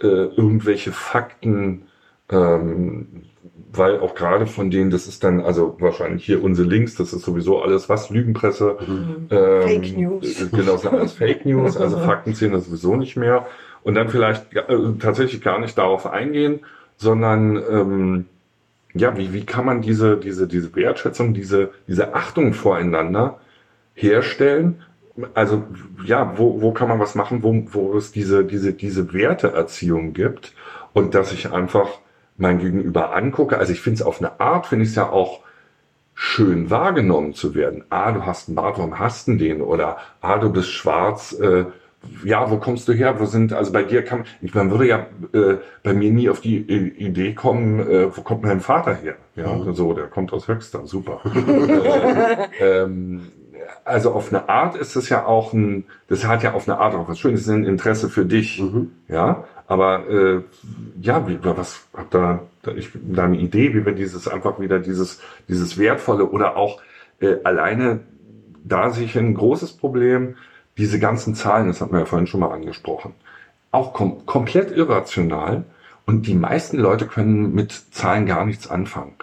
äh, 0.02 0.06
irgendwelche 0.06 0.92
Fakten 0.92 1.88
ähm, 2.30 3.24
weil 3.72 4.00
auch 4.00 4.16
gerade 4.16 4.48
von 4.48 4.70
denen, 4.70 4.90
das 4.90 5.08
ist 5.08 5.24
dann, 5.24 5.42
also 5.42 5.76
wahrscheinlich 5.80 6.26
hier 6.26 6.44
unsere 6.44 6.68
Links, 6.68 6.96
das 6.96 7.14
ist 7.14 7.24
sowieso 7.24 7.62
alles 7.62 7.90
was, 7.90 8.10
Lügenpresse, 8.10 8.78
mhm. 8.88 9.28
ähm, 9.30 9.62
Fake 9.62 9.98
News. 9.98 10.42
Äh, 10.42 10.48
genau, 10.52 10.74
das 10.74 10.84
ist 10.84 10.92
alles 10.92 11.14
Fake 11.14 11.46
News, 11.46 11.78
also 11.82 11.98
Fakten 11.98 12.34
zählen 12.34 12.54
das 12.54 12.66
sowieso 12.66 12.96
nicht 12.96 13.18
mehr. 13.18 13.48
Und 13.84 13.96
dann 13.96 14.10
vielleicht 14.10 14.56
äh, 14.56 14.64
tatsächlich 15.00 15.42
gar 15.42 15.60
nicht 15.60 15.78
darauf 15.78 16.08
eingehen, 16.08 16.62
sondern 16.98 17.58
ähm, 17.70 18.26
ja, 18.94 19.18
wie, 19.18 19.34
wie 19.34 19.46
kann 19.46 19.66
man 19.66 19.82
diese, 19.82 20.18
diese, 20.18 20.48
diese 20.48 20.74
Wertschätzung, 20.76 21.34
diese, 21.34 21.72
diese 21.88 22.16
Achtung 22.16 22.54
voreinander 22.54 23.40
herstellen? 23.94 24.82
Also 25.34 25.64
ja, 26.06 26.38
wo, 26.38 26.62
wo 26.62 26.72
kann 26.72 26.88
man 26.88 27.00
was 27.00 27.16
machen, 27.16 27.44
wo, 27.44 27.54
wo 27.72 27.98
es 27.98 28.12
diese, 28.12 28.46
diese, 28.46 28.74
diese 28.74 29.14
Werteerziehung 29.14 30.14
gibt 30.14 30.54
und 30.94 31.14
dass 31.14 31.32
ich 31.34 31.52
einfach 31.52 31.90
mein 32.38 32.60
Gegenüber 32.60 33.16
angucke. 33.16 33.58
Also 33.58 33.72
ich 33.72 33.82
finde 33.82 34.02
es 34.02 34.06
auf 34.06 34.20
eine 34.20 34.40
Art, 34.40 34.68
finde 34.68 34.84
ich 34.84 34.90
es 34.90 34.96
ja 34.96 35.10
auch 35.10 35.42
schön 36.14 36.70
wahrgenommen 36.70 37.34
zu 37.34 37.56
werden. 37.56 37.84
Ah, 37.90 38.12
du 38.12 38.26
hast 38.26 38.48
einen 38.48 38.56
Bart, 38.56 38.78
warum 38.78 39.00
hast 39.00 39.28
du 39.28 39.36
den? 39.36 39.62
Oder 39.62 39.98
ah, 40.22 40.38
du 40.38 40.50
bist 40.50 40.70
schwarz, 40.70 41.34
äh, 41.34 41.66
ja, 42.24 42.50
wo 42.50 42.58
kommst 42.58 42.88
du 42.88 42.94
her? 42.94 43.20
Wo 43.20 43.26
sind, 43.26 43.52
also 43.52 43.72
bei 43.72 43.84
dir 43.84 44.04
kann, 44.04 44.26
ich 44.42 44.54
man 44.54 44.72
würde 44.72 44.88
ja 44.88 45.08
äh, 45.34 45.58
bei 45.84 45.94
mir 45.94 46.12
nie 46.12 46.30
auf 46.30 46.40
die 46.40 46.58
Idee 46.58 47.34
kommen, 47.34 47.80
äh, 47.80 48.16
wo 48.16 48.22
kommt 48.22 48.44
mein 48.44 48.62
Vater 48.62 48.96
her? 48.96 49.16
Ja, 49.36 49.54
mhm. 49.54 49.74
so, 49.74 49.94
der 49.94 50.06
kommt 50.06 50.32
aus 50.32 50.48
Höxter, 50.48 50.86
super. 50.86 51.22
äh, 52.60 52.84
ähm, 52.84 53.32
also 53.84 54.14
auf 54.14 54.32
eine 54.32 54.48
Art 54.50 54.76
ist 54.76 54.96
es 54.96 55.10
ja 55.10 55.26
auch 55.26 55.54
ein, 55.54 55.86
das 56.08 56.26
hat 56.26 56.44
ja 56.44 56.54
auf 56.54 56.68
eine 56.68 56.78
Art 56.78 56.96
auch 56.96 57.10
was 57.10 57.20
Schönes, 57.20 57.42
ist 57.42 57.50
ein 57.50 57.66
Interesse 57.66 58.10
für 58.10 58.26
dich, 58.26 58.62
mhm. 58.62 58.92
ja. 59.08 59.44
Aber 59.68 60.08
äh, 60.10 60.42
ja, 61.02 61.28
wie, 61.28 61.40
was 61.42 61.88
habt 61.96 62.14
da, 62.14 62.42
da, 62.62 62.72
ich, 62.72 62.90
da 62.94 63.24
eine 63.24 63.38
Idee, 63.38 63.74
wie 63.74 63.86
wir 63.86 63.94
dieses 63.94 64.28
einfach 64.28 64.60
wieder 64.60 64.80
dieses 64.80 65.22
dieses 65.48 65.78
wertvolle 65.78 66.30
oder 66.30 66.56
auch 66.56 66.82
äh, 67.20 67.38
alleine 67.44 68.02
da 68.64 68.90
sich 68.90 69.18
ein 69.18 69.34
großes 69.34 69.74
Problem 69.74 70.36
diese 70.78 71.00
ganzen 71.00 71.36
Zahlen, 71.36 71.68
das 71.68 71.82
hatten 71.82 71.94
wir 71.94 72.00
ja 72.00 72.06
vorhin 72.06 72.28
schon 72.28 72.42
mal 72.42 72.52
angesprochen, 72.52 73.14
auch 73.72 73.94
kom 73.94 74.26
komplett 74.26 74.76
irrational 74.76 75.64
und 76.06 76.28
die 76.28 76.36
meisten 76.36 76.78
Leute 76.78 77.08
können 77.08 77.54
mit 77.54 77.72
Zahlen 77.72 78.26
gar 78.26 78.46
nichts 78.46 78.70
anfangen. 78.70 79.14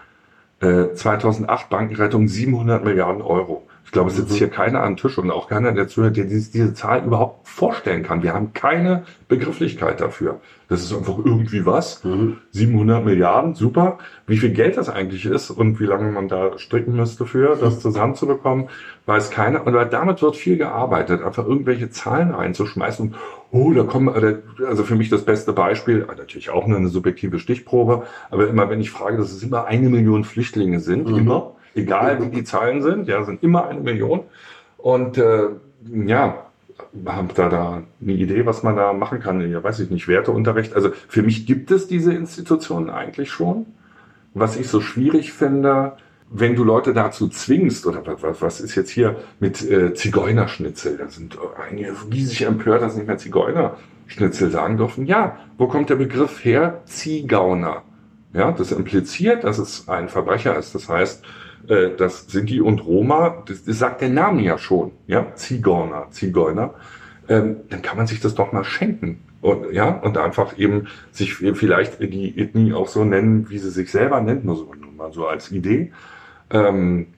Äh, 0.60 0.94
2008 0.94 1.68
Bankenrettung 1.68 2.28
700 2.28 2.84
Milliarden 2.84 3.22
Euro. 3.22 3.66
Ich 3.84 3.92
glaube, 3.92 4.10
es 4.10 4.16
sitzt 4.16 4.32
mhm. 4.32 4.36
hier 4.36 4.48
keiner 4.48 4.82
an 4.82 4.96
Tisch 4.96 5.18
und 5.18 5.30
auch 5.30 5.48
keiner, 5.48 5.72
der 5.72 5.88
zuhört, 5.88 6.16
der 6.16 6.24
diese, 6.24 6.50
diese 6.50 6.74
Zahl 6.74 7.04
überhaupt 7.04 7.46
vorstellen 7.46 8.02
kann. 8.02 8.22
Wir 8.22 8.32
haben 8.32 8.52
keine 8.52 9.04
Begrifflichkeit 9.28 10.00
dafür. 10.00 10.40
Das 10.68 10.82
ist 10.82 10.94
einfach 10.94 11.18
irgendwie 11.18 11.66
was. 11.66 12.02
Mhm. 12.02 12.38
700 12.52 13.04
Milliarden, 13.04 13.54
super. 13.54 13.98
Wie 14.26 14.38
viel 14.38 14.50
Geld 14.50 14.78
das 14.78 14.88
eigentlich 14.88 15.26
ist 15.26 15.50
und 15.50 15.78
wie 15.80 15.84
lange 15.84 16.10
man 16.10 16.28
da 16.28 16.58
stricken 16.58 16.96
müsste 16.96 17.26
für, 17.26 17.56
das 17.56 17.80
zusammenzubekommen, 17.80 18.68
weiß 19.04 19.30
keiner. 19.30 19.66
Und 19.66 19.74
damit 19.92 20.22
wird 20.22 20.36
viel 20.36 20.56
gearbeitet, 20.56 21.22
einfach 21.22 21.46
irgendwelche 21.46 21.90
Zahlen 21.90 22.30
reinzuschmeißen. 22.30 23.14
Oh, 23.50 23.72
da 23.72 23.82
kommen, 23.82 24.08
also 24.66 24.84
für 24.84 24.94
mich 24.94 25.10
das 25.10 25.26
beste 25.26 25.52
Beispiel, 25.52 26.06
natürlich 26.16 26.48
auch 26.48 26.66
nur 26.66 26.78
eine 26.78 26.88
subjektive 26.88 27.38
Stichprobe, 27.38 28.04
aber 28.30 28.48
immer 28.48 28.70
wenn 28.70 28.80
ich 28.80 28.90
frage, 28.90 29.18
dass 29.18 29.32
es 29.32 29.42
immer 29.42 29.66
eine 29.66 29.90
Million 29.90 30.24
Flüchtlinge 30.24 30.80
sind, 30.80 31.06
mhm. 31.06 31.16
immer, 31.18 31.52
egal 31.74 32.22
wie 32.22 32.28
die 32.28 32.44
Zahlen 32.44 32.82
sind, 32.82 33.08
ja, 33.08 33.22
sind 33.24 33.42
immer 33.42 33.68
eine 33.68 33.80
Million. 33.80 34.20
Und 34.78 35.18
äh, 35.18 35.48
ja, 36.06 36.46
habt 37.06 37.38
ihr 37.38 37.48
da 37.48 37.82
eine 38.00 38.12
Idee, 38.12 38.46
was 38.46 38.62
man 38.62 38.76
da 38.76 38.92
machen 38.92 39.20
kann? 39.20 39.40
Ja, 39.50 39.62
weiß 39.62 39.80
ich 39.80 39.90
nicht, 39.90 40.08
Werteunterricht. 40.08 40.74
Also 40.74 40.90
für 41.08 41.22
mich 41.22 41.46
gibt 41.46 41.70
es 41.70 41.86
diese 41.86 42.12
Institutionen 42.12 42.90
eigentlich 42.90 43.30
schon. 43.30 43.66
Was 44.34 44.56
ich 44.56 44.68
so 44.68 44.80
schwierig 44.80 45.32
finde, 45.32 45.92
wenn 46.30 46.56
du 46.56 46.64
Leute 46.64 46.94
dazu 46.94 47.28
zwingst, 47.28 47.86
oder 47.86 48.02
was, 48.22 48.40
was 48.40 48.60
ist 48.60 48.74
jetzt 48.74 48.90
hier 48.90 49.16
mit 49.38 49.68
äh, 49.70 49.92
Zigeunerschnitzel? 49.92 50.96
Da 50.96 51.08
sind 51.08 51.36
einige 51.68 51.94
riesig 52.10 52.42
empört, 52.42 52.82
dass 52.82 52.96
nicht 52.96 53.06
mehr 53.06 53.18
Zigeunerschnitzel 53.18 54.50
sagen 54.50 54.78
dürfen. 54.78 55.06
Ja, 55.06 55.38
wo 55.58 55.66
kommt 55.66 55.90
der 55.90 55.96
Begriff 55.96 56.42
her? 56.44 56.80
Zigauner. 56.86 57.82
Ja, 58.34 58.52
das 58.52 58.72
impliziert, 58.72 59.44
dass 59.44 59.58
es 59.58 59.88
ein 59.88 60.08
Verbrecher 60.08 60.56
ist. 60.56 60.74
Das 60.74 60.88
heißt, 60.88 61.24
äh, 61.68 61.90
das 61.96 62.26
Sinti 62.28 62.60
und 62.60 62.84
Roma, 62.84 63.42
das, 63.46 63.64
das 63.64 63.78
sagt 63.78 64.00
der 64.00 64.08
Name 64.08 64.42
ja 64.42 64.58
schon, 64.58 64.92
ja, 65.06 65.34
Zigeuner, 65.34 66.06
Zigeuner, 66.10 66.74
ähm, 67.28 67.56
dann 67.68 67.82
kann 67.82 67.96
man 67.96 68.06
sich 68.06 68.20
das 68.20 68.34
doch 68.34 68.52
mal 68.52 68.64
schenken. 68.64 69.22
Und, 69.40 69.72
ja, 69.72 69.90
und 69.90 70.16
einfach 70.18 70.56
eben 70.56 70.86
sich 71.10 71.34
vielleicht 71.34 72.00
die 72.00 72.38
Ethnie 72.38 72.72
auch 72.72 72.86
so 72.86 73.04
nennen, 73.04 73.50
wie 73.50 73.58
sie 73.58 73.70
sich 73.70 73.90
selber 73.90 74.20
nennt, 74.20 74.44
nur 74.44 74.56
so, 74.56 74.72
nur 74.72 74.92
mal 74.92 75.12
so 75.12 75.26
als 75.26 75.50
Idee. 75.50 75.92
Ähm, 76.50 77.08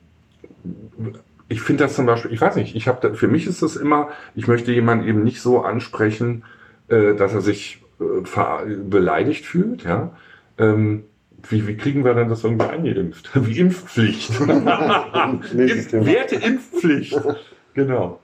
ich 1.49 1.61
finde 1.61 1.85
das 1.85 1.95
zum 1.95 2.07
Beispiel, 2.07 2.33
ich 2.33 2.41
weiß 2.41 2.57
nicht, 2.57 2.75
ich 2.75 2.89
habe 2.89 3.15
für 3.15 3.29
mich 3.29 3.47
ist 3.47 3.63
das 3.63 3.77
immer, 3.77 4.09
ich 4.35 4.49
möchte 4.49 4.73
jemanden 4.73 5.07
eben 5.07 5.23
nicht 5.23 5.43
so 5.43 5.61
ansprechen, 5.61 6.45
äh, 6.89 7.15
dass 7.15 7.35
er 7.35 7.43
sich 7.43 7.83
äh, 8.01 8.77
beleidigt 8.77 9.45
fühlt, 9.45 9.85
ja. 9.85 10.17
Ähm, 10.59 11.05
wie, 11.49 11.67
wie 11.67 11.77
kriegen 11.77 12.05
wir 12.05 12.15
denn 12.15 12.29
das 12.29 12.45
irgendwie 12.45 12.67
eingeimpft? 12.67 13.31
Wie 13.47 13.59
Impfpflicht. 13.59 14.41
Impf 14.41 15.93
Werte 15.93 16.37
Impfpflicht. 16.37 17.21
Genau. 17.75 18.21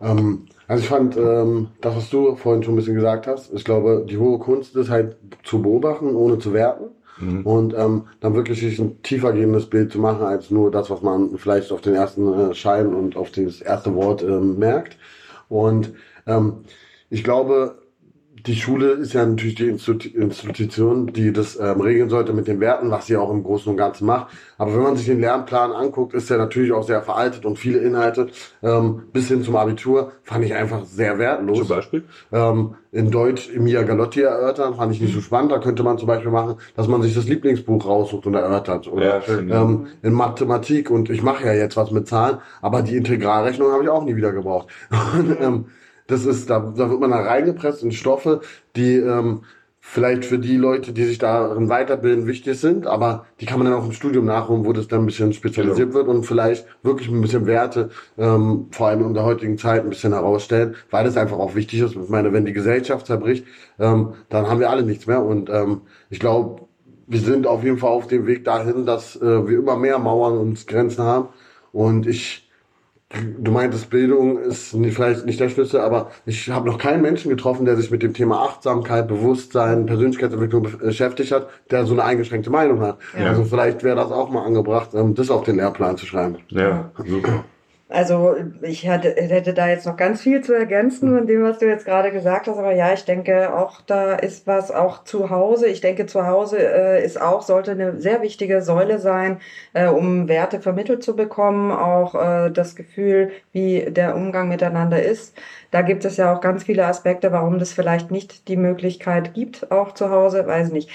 Ähm, 0.00 0.46
also 0.66 0.82
ich 0.82 0.88
fand 0.88 1.16
ähm, 1.16 1.68
das, 1.80 1.96
was 1.96 2.10
du 2.10 2.36
vorhin 2.36 2.62
schon 2.62 2.74
ein 2.74 2.76
bisschen 2.76 2.94
gesagt 2.94 3.26
hast, 3.26 3.52
ich 3.52 3.64
glaube, 3.64 4.06
die 4.08 4.18
hohe 4.18 4.38
Kunst 4.38 4.76
ist 4.76 4.90
halt 4.90 5.16
zu 5.42 5.62
beobachten, 5.62 6.14
ohne 6.14 6.38
zu 6.38 6.52
werten. 6.52 6.90
Mhm. 7.18 7.46
Und 7.46 7.74
ähm, 7.74 8.08
dann 8.20 8.34
wirklich 8.34 8.60
sich 8.60 8.78
ein 8.78 9.00
tiefergehendes 9.02 9.66
Bild 9.66 9.92
zu 9.92 10.00
machen, 10.00 10.24
als 10.24 10.50
nur 10.50 10.70
das, 10.70 10.90
was 10.90 11.00
man 11.00 11.38
vielleicht 11.38 11.70
auf 11.70 11.80
den 11.80 11.94
ersten 11.94 12.50
äh, 12.50 12.54
Schein 12.54 12.92
und 12.92 13.16
auf 13.16 13.30
das 13.30 13.60
erste 13.60 13.94
Wort 13.94 14.22
ähm, 14.22 14.58
merkt. 14.58 14.98
Und 15.48 15.92
ähm, 16.26 16.64
ich 17.10 17.22
glaube, 17.22 17.76
die 18.46 18.56
Schule 18.56 18.90
ist 18.92 19.14
ja 19.14 19.24
natürlich 19.24 19.54
die 19.54 19.68
Institution, 19.68 21.06
die 21.06 21.32
das 21.32 21.58
ähm, 21.58 21.80
regeln 21.80 22.10
sollte 22.10 22.34
mit 22.34 22.46
den 22.46 22.60
Werten, 22.60 22.90
was 22.90 23.06
sie 23.06 23.16
auch 23.16 23.30
im 23.30 23.42
Großen 23.42 23.70
und 23.70 23.78
Ganzen 23.78 24.04
macht. 24.04 24.26
Aber 24.58 24.74
wenn 24.74 24.82
man 24.82 24.96
sich 24.96 25.06
den 25.06 25.20
Lernplan 25.20 25.72
anguckt, 25.72 26.12
ist 26.12 26.28
der 26.28 26.36
natürlich 26.36 26.72
auch 26.72 26.82
sehr 26.82 27.00
veraltet 27.00 27.46
und 27.46 27.58
viele 27.58 27.78
Inhalte 27.78 28.28
ähm, 28.62 29.04
bis 29.12 29.28
hin 29.28 29.42
zum 29.42 29.56
Abitur 29.56 30.12
fand 30.22 30.44
ich 30.44 30.54
einfach 30.54 30.84
sehr 30.84 31.18
wertlos. 31.18 31.58
Zum 31.58 31.68
Beispiel? 31.68 32.04
Ähm, 32.32 32.74
in 32.92 33.10
Deutsch 33.10 33.48
Emilia 33.48 33.82
Galotti 33.82 34.20
erörtern, 34.20 34.74
fand 34.74 34.92
ich 34.92 35.00
nicht 35.00 35.14
so 35.14 35.22
spannend. 35.22 35.50
Da 35.50 35.58
könnte 35.58 35.82
man 35.82 35.96
zum 35.96 36.06
Beispiel 36.06 36.30
machen, 36.30 36.56
dass 36.76 36.86
man 36.86 37.00
sich 37.00 37.14
das 37.14 37.26
Lieblingsbuch 37.26 37.86
raussucht 37.86 38.26
und 38.26 38.34
erörtert. 38.34 38.92
Oder 38.92 39.06
ja, 39.06 39.22
schön. 39.22 39.50
Ähm, 39.50 39.86
in 40.02 40.12
Mathematik, 40.12 40.90
und 40.90 41.08
ich 41.08 41.22
mache 41.22 41.46
ja 41.46 41.54
jetzt 41.54 41.78
was 41.78 41.90
mit 41.90 42.06
Zahlen, 42.08 42.38
aber 42.60 42.82
die 42.82 42.96
Integralrechnung 42.96 43.72
habe 43.72 43.84
ich 43.84 43.88
auch 43.88 44.04
nie 44.04 44.16
wieder 44.16 44.32
gebraucht. 44.32 44.68
Und, 45.14 45.36
ähm, 45.40 45.64
das 46.06 46.26
ist, 46.26 46.50
da, 46.50 46.60
da 46.76 46.90
wird 46.90 47.00
man 47.00 47.10
da 47.10 47.20
reingepresst 47.20 47.82
in 47.82 47.92
Stoffe, 47.92 48.40
die 48.76 48.96
ähm, 48.96 49.42
vielleicht 49.86 50.24
für 50.24 50.38
die 50.38 50.56
Leute, 50.56 50.92
die 50.92 51.04
sich 51.04 51.18
darin 51.18 51.68
weiterbilden, 51.68 52.26
wichtig 52.26 52.58
sind, 52.58 52.86
aber 52.86 53.26
die 53.40 53.46
kann 53.46 53.58
man 53.58 53.70
dann 53.70 53.78
auch 53.78 53.84
im 53.84 53.92
Studium 53.92 54.24
nachholen, 54.24 54.64
wo 54.64 54.72
das 54.72 54.88
dann 54.88 55.02
ein 55.02 55.06
bisschen 55.06 55.34
spezialisiert 55.34 55.90
genau. 55.90 55.94
wird 55.94 56.08
und 56.08 56.24
vielleicht 56.24 56.66
wirklich 56.82 57.10
ein 57.10 57.20
bisschen 57.20 57.46
Werte, 57.46 57.90
ähm, 58.16 58.68
vor 58.70 58.88
allem 58.88 59.06
in 59.06 59.14
der 59.14 59.24
heutigen 59.24 59.58
Zeit, 59.58 59.82
ein 59.82 59.90
bisschen 59.90 60.14
herausstellen, 60.14 60.74
weil 60.90 61.04
das 61.04 61.18
einfach 61.18 61.38
auch 61.38 61.54
wichtig 61.54 61.80
ist. 61.80 61.94
Ich 61.94 62.08
meine, 62.08 62.32
wenn 62.32 62.46
die 62.46 62.54
Gesellschaft 62.54 63.06
zerbricht, 63.06 63.44
ähm, 63.78 64.14
dann 64.30 64.48
haben 64.48 64.58
wir 64.58 64.70
alle 64.70 64.84
nichts 64.84 65.06
mehr 65.06 65.22
und 65.22 65.50
ähm, 65.50 65.82
ich 66.08 66.18
glaube, 66.18 66.62
wir 67.06 67.20
sind 67.20 67.46
auf 67.46 67.62
jeden 67.62 67.76
Fall 67.78 67.90
auf 67.90 68.06
dem 68.06 68.26
Weg 68.26 68.46
dahin, 68.46 68.86
dass 68.86 69.16
äh, 69.16 69.46
wir 69.46 69.58
immer 69.58 69.76
mehr 69.76 69.98
Mauern 69.98 70.38
und 70.38 70.66
Grenzen 70.66 71.04
haben 71.04 71.28
und 71.72 72.06
ich 72.06 72.43
Du 73.38 73.52
meintest, 73.52 73.90
Bildung 73.90 74.38
ist 74.38 74.74
nicht, 74.74 74.94
vielleicht 74.94 75.24
nicht 75.24 75.38
der 75.38 75.48
Schlüssel, 75.48 75.80
aber 75.80 76.10
ich 76.26 76.50
habe 76.50 76.68
noch 76.68 76.78
keinen 76.78 77.00
Menschen 77.00 77.28
getroffen, 77.28 77.64
der 77.64 77.76
sich 77.76 77.90
mit 77.90 78.02
dem 78.02 78.12
Thema 78.12 78.42
Achtsamkeit, 78.42 79.06
Bewusstsein, 79.06 79.86
Persönlichkeitsentwicklung 79.86 80.62
beschäftigt 80.80 81.30
hat, 81.30 81.48
der 81.70 81.86
so 81.86 81.92
eine 81.92 82.02
eingeschränkte 82.02 82.50
Meinung 82.50 82.80
hat. 82.80 82.98
Ja. 83.16 83.26
Also 83.26 83.44
vielleicht 83.44 83.84
wäre 83.84 83.96
das 83.96 84.10
auch 84.10 84.30
mal 84.30 84.44
angebracht, 84.44 84.90
ähm, 84.94 85.14
das 85.14 85.30
auf 85.30 85.44
den 85.44 85.56
Lehrplan 85.56 85.96
zu 85.96 86.06
schreiben. 86.06 86.38
Ja, 86.48 86.90
super. 87.06 87.44
Also 87.94 88.34
ich 88.62 88.88
hatte, 88.88 89.14
hätte 89.16 89.54
da 89.54 89.68
jetzt 89.68 89.86
noch 89.86 89.96
ganz 89.96 90.20
viel 90.20 90.40
zu 90.42 90.52
ergänzen 90.52 91.14
von 91.16 91.28
dem, 91.28 91.44
was 91.44 91.58
du 91.58 91.66
jetzt 91.66 91.84
gerade 91.84 92.10
gesagt 92.10 92.48
hast. 92.48 92.58
Aber 92.58 92.72
ja, 92.74 92.92
ich 92.92 93.04
denke 93.04 93.54
auch, 93.54 93.80
da 93.82 94.14
ist 94.14 94.48
was 94.48 94.72
auch 94.72 95.04
zu 95.04 95.30
Hause. 95.30 95.68
Ich 95.68 95.80
denke, 95.80 96.06
zu 96.06 96.26
Hause 96.26 96.58
äh, 96.58 97.04
ist 97.04 97.20
auch, 97.20 97.42
sollte 97.42 97.70
eine 97.70 98.00
sehr 98.00 98.20
wichtige 98.20 98.62
Säule 98.62 98.98
sein, 98.98 99.40
äh, 99.74 99.86
um 99.86 100.26
Werte 100.28 100.60
vermittelt 100.60 101.04
zu 101.04 101.14
bekommen. 101.14 101.70
Auch 101.70 102.14
äh, 102.16 102.50
das 102.50 102.74
Gefühl, 102.74 103.30
wie 103.52 103.86
der 103.88 104.16
Umgang 104.16 104.48
miteinander 104.48 105.00
ist. 105.00 105.36
Da 105.70 105.82
gibt 105.82 106.04
es 106.04 106.16
ja 106.16 106.34
auch 106.34 106.40
ganz 106.40 106.64
viele 106.64 106.86
Aspekte, 106.86 107.30
warum 107.30 107.60
das 107.60 107.72
vielleicht 107.72 108.10
nicht 108.10 108.48
die 108.48 108.56
Möglichkeit 108.56 109.34
gibt, 109.34 109.70
auch 109.70 109.92
zu 109.92 110.10
Hause. 110.10 110.46
Weiß 110.46 110.72
nicht. 110.72 110.90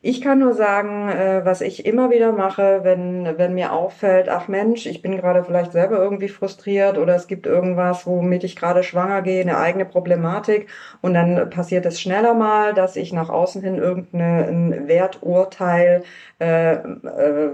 Ich 0.00 0.20
kann 0.20 0.38
nur 0.38 0.54
sagen, 0.54 1.08
äh, 1.08 1.44
was 1.44 1.60
ich 1.60 1.84
immer 1.84 2.08
wieder 2.10 2.30
mache, 2.30 2.84
wenn, 2.84 3.36
wenn 3.36 3.54
mir 3.54 3.72
auffällt, 3.72 4.28
ach 4.28 4.46
Mensch, 4.46 4.86
ich 4.86 5.02
bin 5.02 5.16
gerade 5.16 5.42
vielleicht 5.42 5.72
selber 5.72 5.98
irgendwie 5.98 6.28
frustriert 6.28 6.98
oder 6.98 7.16
es 7.16 7.26
gibt 7.26 7.46
irgendwas, 7.46 8.06
womit 8.06 8.44
ich 8.44 8.54
gerade 8.54 8.84
schwanger 8.84 9.22
gehe, 9.22 9.40
eine 9.40 9.58
eigene 9.58 9.84
Problematik 9.84 10.68
und 11.00 11.14
dann 11.14 11.50
passiert 11.50 11.84
es 11.84 12.00
schneller 12.00 12.34
mal, 12.34 12.74
dass 12.74 12.94
ich 12.94 13.12
nach 13.12 13.28
außen 13.28 13.60
hin 13.60 13.74
irgendein 13.78 14.86
Werturteil 14.86 16.04
äh, 16.38 16.74
äh, 16.74 17.50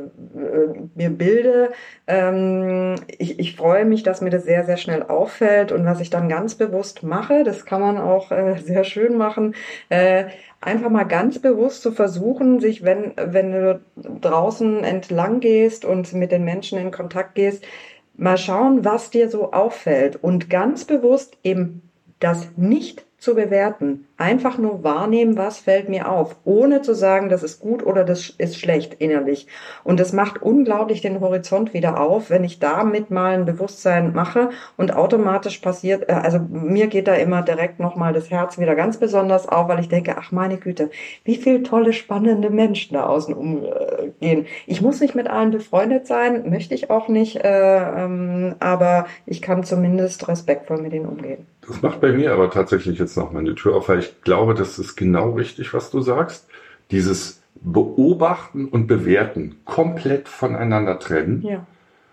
mir 0.94 1.08
bilde. 1.10 1.72
Ähm, 2.06 2.96
ich, 3.16 3.38
ich 3.38 3.56
freue 3.56 3.86
mich, 3.86 4.02
dass 4.02 4.20
mir 4.20 4.28
das 4.28 4.44
sehr, 4.44 4.64
sehr 4.64 4.76
schnell 4.76 5.02
auffällt 5.04 5.72
und 5.72 5.86
was 5.86 6.00
ich 6.00 6.10
dann 6.10 6.28
ganz 6.28 6.56
bewusst 6.56 7.02
mache, 7.04 7.42
das 7.42 7.64
kann 7.64 7.80
man 7.80 7.96
auch 7.96 8.30
äh, 8.30 8.58
sehr 8.58 8.84
schön 8.84 9.16
machen, 9.16 9.54
äh, 9.88 10.24
einfach 10.64 10.90
mal 10.90 11.04
ganz 11.04 11.38
bewusst 11.38 11.82
zu 11.82 11.92
versuchen, 11.92 12.60
sich, 12.60 12.82
wenn, 12.82 13.12
wenn 13.16 13.52
du 13.52 13.80
draußen 13.96 14.82
entlang 14.82 15.40
gehst 15.40 15.84
und 15.84 16.12
mit 16.14 16.32
den 16.32 16.44
Menschen 16.44 16.78
in 16.78 16.90
Kontakt 16.90 17.34
gehst, 17.34 17.64
mal 18.16 18.38
schauen, 18.38 18.84
was 18.84 19.10
dir 19.10 19.28
so 19.28 19.52
auffällt. 19.52 20.16
Und 20.22 20.50
ganz 20.50 20.84
bewusst 20.84 21.36
eben 21.42 21.82
das 22.18 22.48
nicht 22.56 23.04
zu 23.24 23.34
bewerten. 23.34 24.06
Einfach 24.16 24.58
nur 24.58 24.84
wahrnehmen, 24.84 25.36
was 25.36 25.58
fällt 25.58 25.88
mir 25.88 26.08
auf, 26.10 26.36
ohne 26.44 26.82
zu 26.82 26.94
sagen, 26.94 27.30
das 27.30 27.42
ist 27.42 27.58
gut 27.58 27.84
oder 27.84 28.04
das 28.04 28.30
ist 28.30 28.58
schlecht 28.60 28.94
innerlich. 28.94 29.48
Und 29.82 29.98
das 29.98 30.12
macht 30.12 30.42
unglaublich 30.42 31.00
den 31.00 31.20
Horizont 31.20 31.74
wieder 31.74 31.98
auf, 31.98 32.30
wenn 32.30 32.44
ich 32.44 32.58
damit 32.58 33.10
mal 33.10 33.32
ein 33.32 33.46
Bewusstsein 33.46 34.12
mache 34.12 34.50
und 34.76 34.94
automatisch 34.94 35.58
passiert, 35.58 36.08
äh, 36.08 36.12
also 36.12 36.38
mir 36.38 36.86
geht 36.86 37.08
da 37.08 37.14
immer 37.14 37.42
direkt 37.42 37.80
nochmal 37.80 38.12
das 38.12 38.30
Herz 38.30 38.58
wieder 38.58 38.74
ganz 38.74 38.98
besonders 38.98 39.48
auf, 39.48 39.68
weil 39.68 39.80
ich 39.80 39.88
denke, 39.88 40.16
ach 40.18 40.30
meine 40.30 40.58
Güte, 40.58 40.90
wie 41.24 41.36
viele 41.36 41.62
tolle, 41.62 41.92
spannende 41.94 42.50
Menschen 42.50 42.94
da 42.94 43.06
außen 43.06 43.34
umgehen. 43.34 44.46
Ich 44.66 44.82
muss 44.82 45.00
nicht 45.00 45.14
mit 45.14 45.28
allen 45.28 45.50
befreundet 45.50 46.06
sein, 46.06 46.50
möchte 46.50 46.74
ich 46.74 46.90
auch 46.90 47.08
nicht, 47.08 47.36
äh, 47.36 48.04
ähm, 48.04 48.54
aber 48.60 49.06
ich 49.24 49.40
kann 49.40 49.64
zumindest 49.64 50.28
respektvoll 50.28 50.82
mit 50.82 50.92
ihnen 50.92 51.06
umgehen. 51.06 51.46
Das 51.66 51.82
macht 51.82 52.00
bei 52.00 52.12
mir 52.12 52.32
aber 52.32 52.50
tatsächlich 52.50 52.98
jetzt 52.98 53.16
noch 53.16 53.32
meine 53.32 53.54
Tür 53.54 53.76
auf, 53.76 53.88
weil 53.88 54.00
ich 54.00 54.22
glaube, 54.22 54.54
das 54.54 54.78
ist 54.78 54.96
genau 54.96 55.32
richtig, 55.32 55.74
was 55.74 55.90
du 55.90 56.00
sagst. 56.00 56.48
Dieses 56.90 57.42
Beobachten 57.56 58.66
und 58.66 58.86
Bewerten 58.86 59.56
komplett 59.64 60.28
voneinander 60.28 60.98
trennen. 60.98 61.42
Ja. 61.42 61.66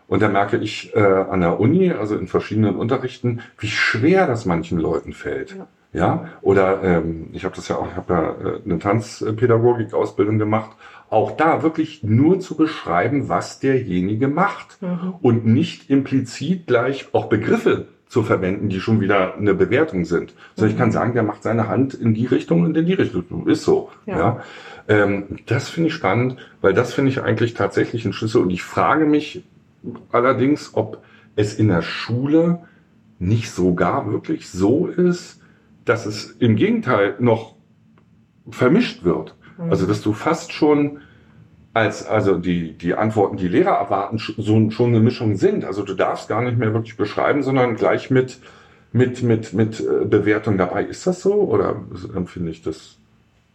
Und 0.08 0.22
da 0.22 0.28
merke 0.28 0.58
ich 0.58 0.94
äh, 0.96 1.00
an 1.00 1.42
der 1.42 1.60
Uni, 1.60 1.92
also 1.92 2.18
in 2.18 2.28
verschiedenen 2.28 2.76
Unterrichten, 2.76 3.42
wie 3.58 3.68
schwer 3.68 4.28
das 4.28 4.46
manchen 4.46 4.78
Leuten 4.78 5.14
fällt. 5.14 5.56
Ja. 5.56 5.68
ja? 5.94 6.30
Oder 6.42 6.84
ähm, 6.84 7.30
ich 7.34 7.46
habe 7.46 7.56
das 7.56 7.68
ja 7.68 7.78
auch, 7.78 7.88
ich 7.90 7.96
habe 7.96 8.14
ja 8.14 8.32
äh, 8.32 8.62
eine 8.66 8.80
Tanzpädagogik-Ausbildung 8.80 10.38
gemacht. 10.38 10.72
Auch 11.10 11.32
da 11.32 11.64
wirklich 11.64 12.04
nur 12.04 12.40
zu 12.40 12.56
beschreiben, 12.56 13.30
was 13.30 13.60
derjenige 13.60 14.28
macht 14.28 14.82
mhm. 14.82 15.16
und 15.22 15.46
nicht 15.46 15.90
implizit 15.90 16.68
gleich 16.68 17.10
auch 17.14 17.28
Begriffe 17.28 17.88
zu 18.12 18.24
verwenden, 18.24 18.68
die 18.68 18.82
schon 18.82 19.00
wieder 19.00 19.36
eine 19.38 19.54
Bewertung 19.54 20.04
sind. 20.04 20.34
So, 20.58 20.66
ich 20.66 20.78
kann 20.78 20.90
mhm. 20.90 20.92
sagen, 20.92 21.14
der 21.14 21.24
macht 21.24 21.44
seine 21.44 21.70
Hand 21.70 21.94
in 21.94 22.14
die 22.14 22.26
Richtung 22.26 22.64
und 22.64 22.76
in 22.76 22.86
die 22.86 22.94
Richtung. 22.94 23.48
Ist 23.48 23.64
so. 23.64 23.90
Ja. 24.06 24.18
ja. 24.18 24.44
Ähm, 24.90 25.38
das 25.46 25.70
finde 25.70 25.88
ich 25.88 25.94
spannend, 25.94 26.36
weil 26.60 26.74
das 26.74 26.94
finde 26.94 27.10
ich 27.10 27.22
eigentlich 27.22 27.54
tatsächlich 27.54 28.04
ein 28.04 28.12
Schlüssel. 28.12 28.42
Und 28.42 28.50
ich 28.50 28.64
frage 28.64 29.06
mich 29.06 29.46
allerdings, 30.12 30.72
ob 30.74 31.02
es 31.38 31.54
in 31.54 31.70
der 31.70 31.82
Schule 31.82 32.60
nicht 33.18 33.50
sogar 33.50 34.12
wirklich 34.12 34.50
so 34.50 34.88
ist, 34.88 35.40
dass 35.86 36.06
es 36.06 36.32
im 36.32 36.58
Gegenteil 36.58 37.16
noch 37.20 37.56
vermischt 38.50 39.06
wird. 39.06 39.38
Mhm. 39.58 39.70
Also, 39.70 39.86
dass 39.86 40.02
du 40.02 40.12
fast 40.12 40.52
schon 40.52 41.00
als 41.74 42.06
also 42.06 42.38
die, 42.38 42.74
die 42.74 42.96
Antworten, 42.96 43.38
die 43.38 43.48
Lehrer 43.48 43.72
erwarten, 43.72 44.18
so 44.18 44.70
schon 44.72 44.90
eine 44.90 45.00
Mischung 45.00 45.36
sind. 45.36 45.64
Also 45.64 45.84
du 45.84 45.94
darfst 45.94 46.28
gar 46.28 46.42
nicht 46.42 46.58
mehr 46.58 46.74
wirklich 46.74 46.98
beschreiben, 46.98 47.44
sondern 47.44 47.76
gleich 47.76 48.10
mit, 48.10 48.40
mit, 48.92 49.24
mit, 49.24 49.54
mit 49.54 49.80
äh, 49.80 50.06
Bewertung 50.06 50.58
dabei. 50.58 50.84
Ist 50.84 51.08
das 51.08 51.22
so 51.22 51.34
oder 51.34 51.76
empfinde 52.16 52.52
ich 52.52 52.62
das 52.62 52.98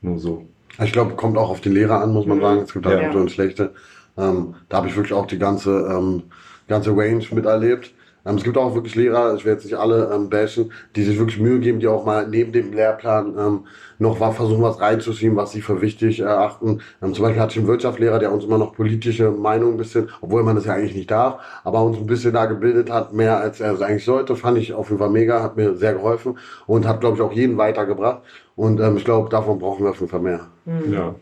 nur 0.01 0.19
so? 0.19 0.47
Ich 0.83 0.93
glaube, 0.93 1.15
kommt 1.15 1.37
auch 1.37 1.51
auf 1.51 1.61
die 1.61 1.69
Lehrer 1.69 2.03
an, 2.03 2.13
muss 2.13 2.27
man 2.27 2.41
sagen. 2.41 2.61
Es 2.63 2.73
gibt 2.73 2.87
halt 2.87 3.01
ja. 3.01 3.09
gute 3.09 3.21
und 3.21 3.31
schlechte. 3.31 3.75
Ähm, 4.17 4.55
da 4.69 4.79
habe 4.79 4.89
ich 4.89 4.97
wirklich 4.97 5.13
auch 5.13 5.27
die 5.27 5.39
ganze, 5.39 5.71
ähm, 5.71 6.25
ganze 6.69 6.97
Range 6.97 7.25
miterlebt. 7.33 7.93
Ähm, 8.27 8.37
es 8.37 8.45
gibt 8.45 8.59
auch 8.59 8.75
wirklich 8.75 8.95
Lehrer, 8.95 9.35
ich 9.35 9.45
werde 9.45 9.59
jetzt 9.59 9.65
nicht 9.65 9.79
alle 9.79 10.11
ähm, 10.13 10.29
bashen, 10.29 10.73
die 10.97 11.05
sich 11.05 11.19
wirklich 11.19 11.39
Mühe 11.39 11.61
geben, 11.61 11.81
die 11.81 11.87
auch 11.87 12.05
mal 12.05 12.27
neben 12.29 12.53
dem 12.53 12.73
Lehrplan 12.73 13.35
ähm, 13.39 13.61
noch 13.99 14.21
was 14.21 14.37
versuchen, 14.37 14.63
was 14.63 14.81
reinzuschieben, 14.81 15.37
was 15.37 15.53
sie 15.53 15.63
für 15.63 15.81
wichtig 15.81 16.21
erachten. 16.21 16.81
Ähm, 17.03 17.15
zum 17.15 17.25
Beispiel 17.25 17.41
hatte 17.41 17.53
ich 17.53 17.59
einen 17.59 17.69
Wirtschaftslehrer, 17.69 18.19
der 18.19 18.33
uns 18.33 18.45
immer 18.45 18.59
noch 18.59 18.75
politische 18.75 19.31
Meinung 19.31 19.73
ein 19.73 19.77
bisschen, 19.77 20.11
obwohl 20.21 20.43
man 20.43 20.57
das 20.57 20.67
ja 20.67 20.75
eigentlich 20.75 20.95
nicht 20.95 21.11
darf, 21.11 21.41
aber 21.65 21.83
uns 21.83 21.97
ein 21.97 22.07
bisschen 22.07 22.33
da 22.33 22.47
gebildet 22.47 22.91
hat, 22.91 23.13
mehr 23.13 23.39
als 23.39 23.61
er 23.61 23.73
es 23.73 23.83
eigentlich 23.83 24.05
sollte, 24.05 24.37
fand 24.37 24.59
ich 24.59 24.73
auf 24.73 24.89
jeden 24.89 24.99
Fall 24.99 25.11
mega, 25.11 25.43
hat 25.43 25.57
mir 25.57 25.75
sehr 25.77 25.95
geholfen 25.95 26.39
und 26.67 26.87
hat, 26.87 27.01
glaube 27.01 27.17
ich, 27.17 27.23
auch 27.23 27.33
jeden 27.33 27.57
weitergebracht. 27.57 28.23
Und 28.57 28.81
ähm, 28.81 28.97
ich 28.97 29.05
glaube, 29.05 29.29
davon 29.29 29.59
brauchen 29.59 29.85
wir 29.85 29.91
auf 29.91 30.01
jeden 30.01 30.11
Fall 30.11 30.21
mehr. 30.21 30.49
Mhm. 30.65 30.93
Ja. 30.93 31.15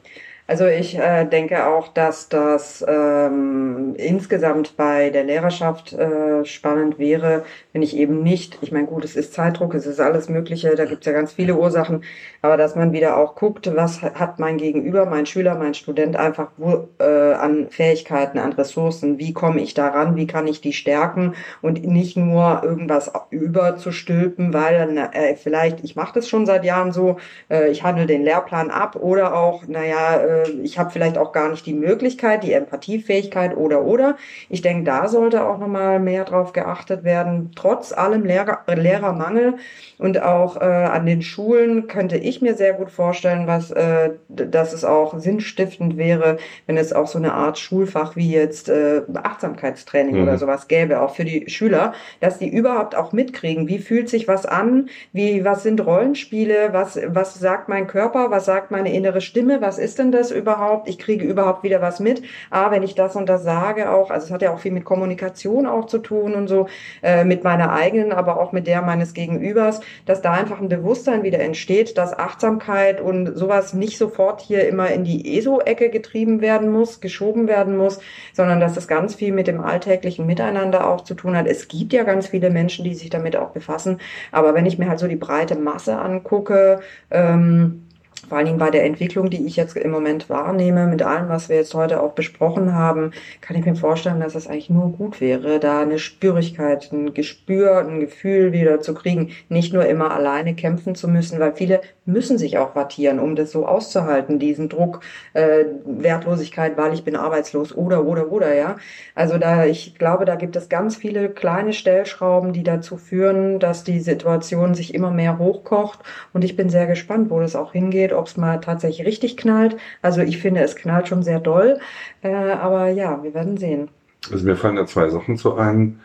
Also 0.47 0.67
ich 0.67 0.99
äh, 0.99 1.25
denke 1.25 1.67
auch, 1.67 1.89
dass 1.89 2.29
das 2.29 2.85
ähm, 2.87 3.95
insgesamt 3.97 4.77
bei 4.77 5.09
der 5.09 5.25
Lehrerschaft 5.25 5.95
äh, 5.95 6.45
spannend 6.45 6.99
wäre, 6.99 7.45
wenn 7.73 7.81
ich 7.81 7.97
eben 7.97 8.23
nicht, 8.23 8.59
ich 8.61 8.71
meine 8.71 8.87
gut, 8.87 9.07
es 9.07 9.17
ist 9.17 9.33
Zeitdruck, 9.33 9.73
es 9.73 9.87
ist 9.87 10.01
alles 10.01 10.29
Mögliche, 10.29 10.75
da 10.75 10.85
gibt 10.85 11.01
es 11.01 11.07
ja 11.07 11.13
ganz 11.13 11.33
viele 11.33 11.57
Ursachen, 11.57 12.05
aber 12.43 12.59
dass 12.59 12.77
man 12.77 12.93
wieder 12.93 13.17
auch 13.17 13.37
guckt, 13.37 13.75
was 13.75 14.03
hat 14.03 14.39
mein 14.39 14.59
Gegenüber, 14.59 15.07
mein 15.07 15.25
Schüler, 15.25 15.55
mein 15.55 15.73
Student 15.73 16.17
einfach 16.17 16.51
wo, 16.59 16.89
äh, 16.99 17.33
an 17.33 17.69
Fähigkeiten, 17.71 18.39
an 18.39 18.53
Ressourcen, 18.53 19.19
wie 19.19 19.33
komme 19.33 19.63
ich 19.63 19.73
daran, 19.73 20.15
wie 20.15 20.27
kann 20.27 20.47
ich 20.47 20.61
die 20.61 20.75
stärken 20.75 21.33
und 21.63 21.83
nicht 21.87 22.19
nur 22.19 22.61
irgendwas 22.63 23.11
überzustülpen, 23.31 24.53
weil 24.53 25.09
äh, 25.15 25.37
vielleicht, 25.37 25.83
ich 25.85 25.97
mache 25.97 26.13
das 26.17 26.29
schon 26.29 26.45
seit 26.45 26.67
Jahren 26.67 26.93
so, 26.93 27.17
äh, 27.49 27.71
ich 27.71 27.83
handle 27.83 28.05
den 28.05 28.25
Lehrplan 28.25 28.71
ab 28.71 28.97
oder 28.97 29.35
auch, 29.35 29.67
naja, 29.67 30.17
äh, 30.19 30.34
äh, 30.43 30.51
ich 30.63 30.79
habe 30.79 30.91
vielleicht 30.91 31.19
auch 31.19 31.33
gar 31.33 31.49
nicht 31.49 31.67
die 31.67 31.75
Möglichkeit, 31.75 32.43
die 32.43 32.53
Empathiefähigkeit 32.53 33.57
oder 33.57 33.83
oder. 33.83 34.17
Ich 34.49 34.63
denke, 34.63 34.85
da 34.85 35.09
sollte 35.09 35.45
auch 35.47 35.59
nochmal 35.59 36.01
mehr 36.01 36.25
drauf 36.25 36.53
geachtet 36.53 37.05
werden. 37.05 37.53
Trotz 37.55 37.93
allem 37.93 38.25
Lehrer, 38.25 38.61
Lehrermangel 38.67 39.55
und 39.99 40.21
auch 40.23 40.61
äh, 40.61 40.65
an 40.65 41.07
den 41.07 41.23
Schulen 41.23 41.87
könnte 41.87 42.17
ich 42.17 42.43
mir 42.43 42.55
sehr 42.55 42.73
gut 42.75 42.91
vorstellen, 42.91 43.47
was, 43.47 43.71
äh, 43.71 44.11
dass 44.29 44.73
es 44.73 44.85
auch 44.85 45.19
sinnstiftend 45.19 45.97
wäre, 45.97 46.39
wenn 46.67 46.77
es 46.77 46.93
auch 46.93 47.07
so 47.07 47.19
eine 47.19 47.33
Art 47.33 47.59
Schulfach 47.59 48.17
wie 48.17 48.31
jetzt 48.31 48.69
äh, 48.69 49.03
Achtsamkeitstraining 49.15 50.17
mhm. 50.17 50.23
oder 50.23 50.39
sowas 50.39 50.69
gäbe, 50.69 51.01
auch 51.01 51.15
für 51.15 51.25
die 51.25 51.49
Schüler, 51.49 51.95
dass 52.21 52.39
die 52.39 52.49
überhaupt 52.49 52.95
auch 52.95 53.13
mitkriegen, 53.13 53.69
wie 53.69 53.79
fühlt 53.79 54.09
sich 54.09 54.27
was 54.29 54.47
an, 54.47 54.89
wie, 55.13 55.45
was 55.45 55.63
sind 55.63 55.85
Rollenspiele, 55.85 56.73
was, 56.73 56.99
was 57.07 57.35
sagt 57.35 57.69
mein 57.69 57.87
Körper, 57.87 58.31
was 58.31 58.45
sagt 58.45 58.71
meine 58.71 58.93
innere 58.93 59.21
Stimme, 59.21 59.61
was 59.61 59.79
ist 59.79 59.99
denn 59.99 60.13
das 60.13 60.24
überhaupt? 60.31 60.89
Ich 60.89 60.99
kriege 60.99 61.25
überhaupt 61.25 61.63
wieder 61.63 61.81
was 61.81 62.01
mit. 62.01 62.23
Ah, 62.51 62.71
wenn 62.71 62.83
ich 62.83 62.95
das 62.95 63.17
und 63.17 63.29
das 63.29 63.45
sage 63.45 63.91
auch, 63.91 64.11
also 64.11 64.27
es 64.27 64.33
hat 64.33 64.43
ja 64.43 64.53
auch 64.53 64.59
viel 64.59 64.73
mit 64.73 64.85
Kommunikation 64.85 65.67
auch 65.67 65.87
zu 65.87 65.99
tun 65.99 66.35
und 66.35 66.49
so, 66.49 66.69
äh, 67.03 67.25
mit 67.25 67.45
meiner 67.45 67.73
eigenen, 67.73 68.13
aber 68.13 68.41
auch 68.41 68.53
mit 68.53 68.67
der 68.67 68.83
meines 68.83 69.15
Gegenübers, 69.15 69.81
dass 70.07 70.23
da 70.23 70.33
einfach 70.33 70.61
ein 70.61 70.69
Bewusstsein 70.69 71.23
wieder 71.23 71.41
entsteht, 71.41 71.99
dass 71.99 72.19
Achtsamkeit 72.19 73.01
und 73.01 73.37
sowas 73.37 73.75
nicht 73.75 73.99
sofort 73.99 74.41
hier 74.41 74.69
immer 74.69 74.91
in 74.91 75.05
die 75.05 75.39
ESO-Ecke 75.39 75.91
getrieben 75.91 76.41
werden 76.41 76.71
muss, 76.71 77.01
geschoben 77.01 77.49
werden 77.49 77.77
muss, 77.77 78.01
sondern 78.33 78.61
dass 78.61 78.75
das 78.75 78.89
ganz 78.89 79.15
viel 79.15 79.33
mit 79.33 79.47
dem 79.47 79.61
alltäglichen 79.61 80.27
Miteinander 80.27 80.89
auch 80.89 81.03
zu 81.03 81.15
tun 81.15 81.37
hat. 81.37 81.47
Es 81.47 81.69
gibt 81.69 81.93
ja 81.93 82.05
ganz 82.05 82.29
viele 82.29 82.51
Menschen, 82.51 82.85
die 82.85 82.95
sich 82.95 83.11
damit 83.11 83.37
auch 83.37 83.51
befassen, 83.51 84.01
aber 84.33 84.55
wenn 84.55 84.67
ich 84.67 84.79
mir 84.79 84.89
halt 84.89 84.99
so 84.99 85.09
die 85.09 85.17
breite 85.17 85.57
Masse 85.57 85.99
angucke, 85.99 86.81
ähm, 87.11 87.84
vor 88.29 88.39
allen 88.39 88.47
Dingen 88.47 88.59
bei 88.59 88.71
der 88.71 88.85
Entwicklung, 88.85 89.31
die 89.31 89.47
ich 89.47 89.57
jetzt 89.57 89.77
im 89.77 89.91
Moment 89.91 90.29
wahrnehme, 90.31 90.87
mit 90.87 91.03
allem, 91.03 91.29
was 91.29 91.49
wir 91.49 91.57
jetzt 91.57 91.75
heute 91.75 92.03
auch 92.03 92.13
besprochen 92.13 92.75
haben, 92.75 93.13
kann 93.41 93.57
ich 93.57 93.65
mir 93.65 93.77
vorstellen, 93.77 94.21
dass 94.21 94.35
es 94.35 94.47
eigentlich 94.47 94.71
nur 94.71 94.93
gut 94.93 95.21
wäre, 95.21 95.61
da 95.61 95.83
eine 95.83 95.99
Spürigkeit, 95.99 96.91
ein 96.93 97.15
Gespür, 97.15 97.79
ein 97.79 98.01
Gefühl 98.01 98.53
wieder 98.53 98.81
zu 98.81 98.95
kriegen, 98.95 99.31
nicht 99.49 99.73
nur 99.73 99.87
immer 99.87 100.13
alleine 100.13 100.55
kämpfen 100.55 100.95
zu 100.95 101.09
müssen, 101.09 101.39
weil 101.41 101.53
viele 101.55 101.81
müssen 102.07 102.39
sich 102.39 102.59
auch 102.59 102.75
wattieren, 102.75 103.19
um 103.19 103.37
das 103.37 103.51
so 103.51 103.67
auszuhalten, 103.67 104.39
diesen 104.39 104.69
Druck, 104.69 105.01
äh, 105.33 105.65
Wertlosigkeit, 105.85 106.77
weil 106.77 106.93
ich 106.93 107.05
bin 107.05 107.17
arbeitslos 107.17 107.75
oder, 107.75 108.05
oder, 108.05 108.31
oder, 108.31 108.55
ja. 108.55 108.77
Also 109.15 109.39
da, 109.39 109.65
ich 109.65 109.97
glaube, 109.99 110.25
da 110.25 110.35
gibt 110.37 110.57
es 110.57 110.69
ganz 110.69 110.97
viele 110.97 111.31
kleine 111.31 111.73
Stellschrauben, 111.73 112.53
die 112.53 112.63
dazu 112.63 112.97
führen, 112.97 113.59
dass 113.59 113.85
die 113.85 114.01
Situation 114.01 114.75
sich 114.75 114.95
immer 114.95 115.11
mehr 115.11 115.39
hochkocht 115.39 116.01
und 116.33 116.45
ich 116.45 116.57
bin 116.57 116.69
sehr 116.69 116.87
gespannt, 116.87 117.31
wo 117.31 117.41
das 117.41 117.57
auch 117.57 117.73
hingeht, 117.73 118.13
ob 118.15 118.27
es 118.27 118.37
mal 118.37 118.61
tatsächlich 118.61 119.07
richtig 119.07 119.37
knallt. 119.37 119.77
Also 120.03 120.21
ich 120.23 120.39
finde, 120.39 120.61
es 120.61 120.77
knallt 120.77 121.09
schon 121.09 121.23
sehr 121.23 121.41
doll, 121.41 121.79
äh, 122.23 122.33
aber 122.33 122.89
ja, 122.89 123.23
wir 123.23 123.35
werden 123.35 123.57
sehen. 123.57 123.89
Also 124.33 124.45
mir 124.45 124.57
fallen 124.57 124.77
da 124.77 124.87
zwei 124.87 125.09
Sachen 125.09 125.37
zu 125.37 125.55
ein. 125.55 126.01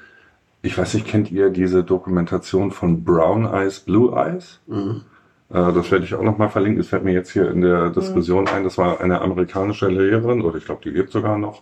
Ich 0.62 0.78
weiß 0.78 0.93
nicht, 0.95 1.07
kennt 1.07 1.32
ihr 1.32 1.49
diese 1.49 1.84
Dokumentation 1.84 2.72
von 2.72 3.03
Brown 3.03 3.45
Eyes, 3.45 3.80
Blue 3.80 4.14
Eyes? 4.14 4.60
Mhm. 4.68 5.01
Äh, 5.49 5.74
das 5.74 5.91
werde 5.91 6.05
ich 6.05 6.14
auch 6.16 6.24
nochmal 6.24 6.49
verlinken. 6.49 6.80
Das 6.80 6.89
fällt 6.89 7.03
mir 7.03 7.14
jetzt 7.14 7.32
hier 7.32 7.49
in 7.49 7.62
der 7.62 7.89
Diskussion 7.89 8.43
mhm. 8.43 8.49
ein. 8.49 8.64
Das 8.64 8.78
war 8.78 8.99
eine 8.99 9.22
amerikanische 9.22 9.88
Lehrerin, 9.88 10.41
oder 10.41 10.57
ich 10.57 10.66
glaube, 10.66 10.82
die 10.84 10.89
lebt 10.89 11.12
sogar 11.12 11.38
noch. 11.38 11.62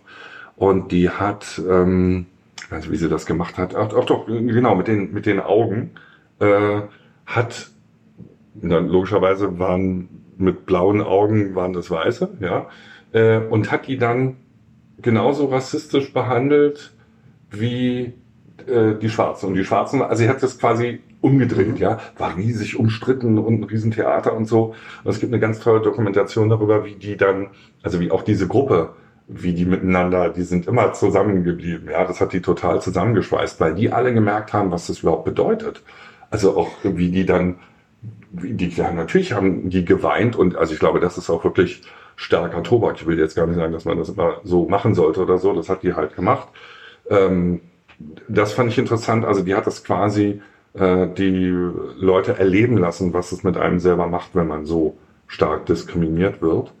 Und 0.56 0.90
die 0.90 1.08
hat, 1.10 1.60
ähm, 1.68 2.26
ich 2.60 2.72
weiß 2.72 2.82
nicht, 2.82 2.90
wie 2.90 2.96
sie 2.96 3.08
das 3.08 3.26
gemacht 3.26 3.56
hat, 3.58 3.76
ach, 3.76 3.90
ach 3.96 4.04
doch, 4.04 4.26
genau, 4.26 4.74
mit 4.74 4.88
den, 4.88 5.12
mit 5.12 5.26
den 5.26 5.38
Augen, 5.38 5.92
äh, 6.40 6.80
hat, 7.26 7.70
na, 8.60 8.78
logischerweise 8.78 9.58
waren 9.58 10.08
mit 10.38 10.66
blauen 10.66 11.02
Augen 11.02 11.54
waren 11.54 11.72
das 11.72 11.90
Weiße, 11.90 12.38
ja, 12.40 12.68
äh, 13.12 13.38
und 13.38 13.70
hat 13.70 13.86
die 13.86 13.98
dann 13.98 14.36
genauso 15.00 15.46
rassistisch 15.46 16.12
behandelt 16.12 16.94
wie 17.50 18.14
äh, 18.66 18.94
die 19.00 19.08
Schwarzen. 19.08 19.46
Und 19.48 19.54
die 19.54 19.64
Schwarzen, 19.64 20.02
also 20.02 20.22
sie 20.22 20.28
hat 20.28 20.42
das 20.42 20.58
quasi 20.58 21.00
umgedreht, 21.20 21.78
ja, 21.78 21.98
war 22.16 22.36
riesig 22.36 22.78
umstritten 22.78 23.38
und 23.38 23.60
ein 23.60 23.64
Riesentheater 23.64 24.34
und 24.34 24.46
so. 24.46 24.74
Und 25.04 25.10
es 25.10 25.20
gibt 25.20 25.32
eine 25.32 25.40
ganz 25.40 25.60
tolle 25.60 25.80
Dokumentation 25.80 26.48
darüber, 26.48 26.84
wie 26.84 26.94
die 26.94 27.16
dann, 27.16 27.48
also 27.82 28.00
wie 28.00 28.10
auch 28.10 28.22
diese 28.22 28.46
Gruppe, 28.46 28.94
wie 29.26 29.52
die 29.52 29.66
miteinander, 29.66 30.30
die 30.30 30.42
sind 30.42 30.66
immer 30.66 30.92
zusammengeblieben, 30.92 31.90
ja, 31.90 32.04
das 32.04 32.20
hat 32.20 32.32
die 32.32 32.40
total 32.40 32.80
zusammengeschweißt, 32.80 33.60
weil 33.60 33.74
die 33.74 33.92
alle 33.92 34.14
gemerkt 34.14 34.52
haben, 34.52 34.70
was 34.70 34.86
das 34.86 35.00
überhaupt 35.00 35.24
bedeutet. 35.24 35.82
Also 36.30 36.56
auch 36.56 36.70
wie 36.82 37.10
die 37.10 37.26
dann 37.26 37.56
die, 38.02 38.68
ja, 38.68 38.92
natürlich 38.92 39.32
haben 39.32 39.70
die 39.70 39.84
geweint 39.84 40.36
und 40.36 40.56
also 40.56 40.72
ich 40.72 40.78
glaube, 40.78 41.00
das 41.00 41.18
ist 41.18 41.30
auch 41.30 41.44
wirklich 41.44 41.82
starker 42.16 42.62
Tobak. 42.62 42.96
Ich 42.96 43.06
will 43.06 43.18
jetzt 43.18 43.36
gar 43.36 43.46
nicht 43.46 43.56
sagen, 43.56 43.72
dass 43.72 43.84
man 43.84 43.98
das 43.98 44.08
immer 44.08 44.40
so 44.44 44.68
machen 44.68 44.94
sollte 44.94 45.22
oder 45.22 45.38
so. 45.38 45.54
Das 45.54 45.68
hat 45.68 45.82
die 45.82 45.94
halt 45.94 46.14
gemacht. 46.14 46.48
Ähm, 47.08 47.60
das 48.28 48.52
fand 48.52 48.70
ich 48.70 48.78
interessant. 48.78 49.24
Also 49.24 49.42
die 49.42 49.54
hat 49.54 49.66
das 49.66 49.84
quasi 49.84 50.42
äh, 50.74 51.06
die 51.08 51.48
Leute 51.96 52.38
erleben 52.38 52.76
lassen, 52.76 53.12
was 53.12 53.32
es 53.32 53.44
mit 53.44 53.56
einem 53.56 53.78
selber 53.78 54.06
macht, 54.06 54.34
wenn 54.34 54.46
man 54.46 54.66
so 54.66 54.96
stark 55.26 55.66
diskriminiert 55.66 56.42
wird. 56.42 56.72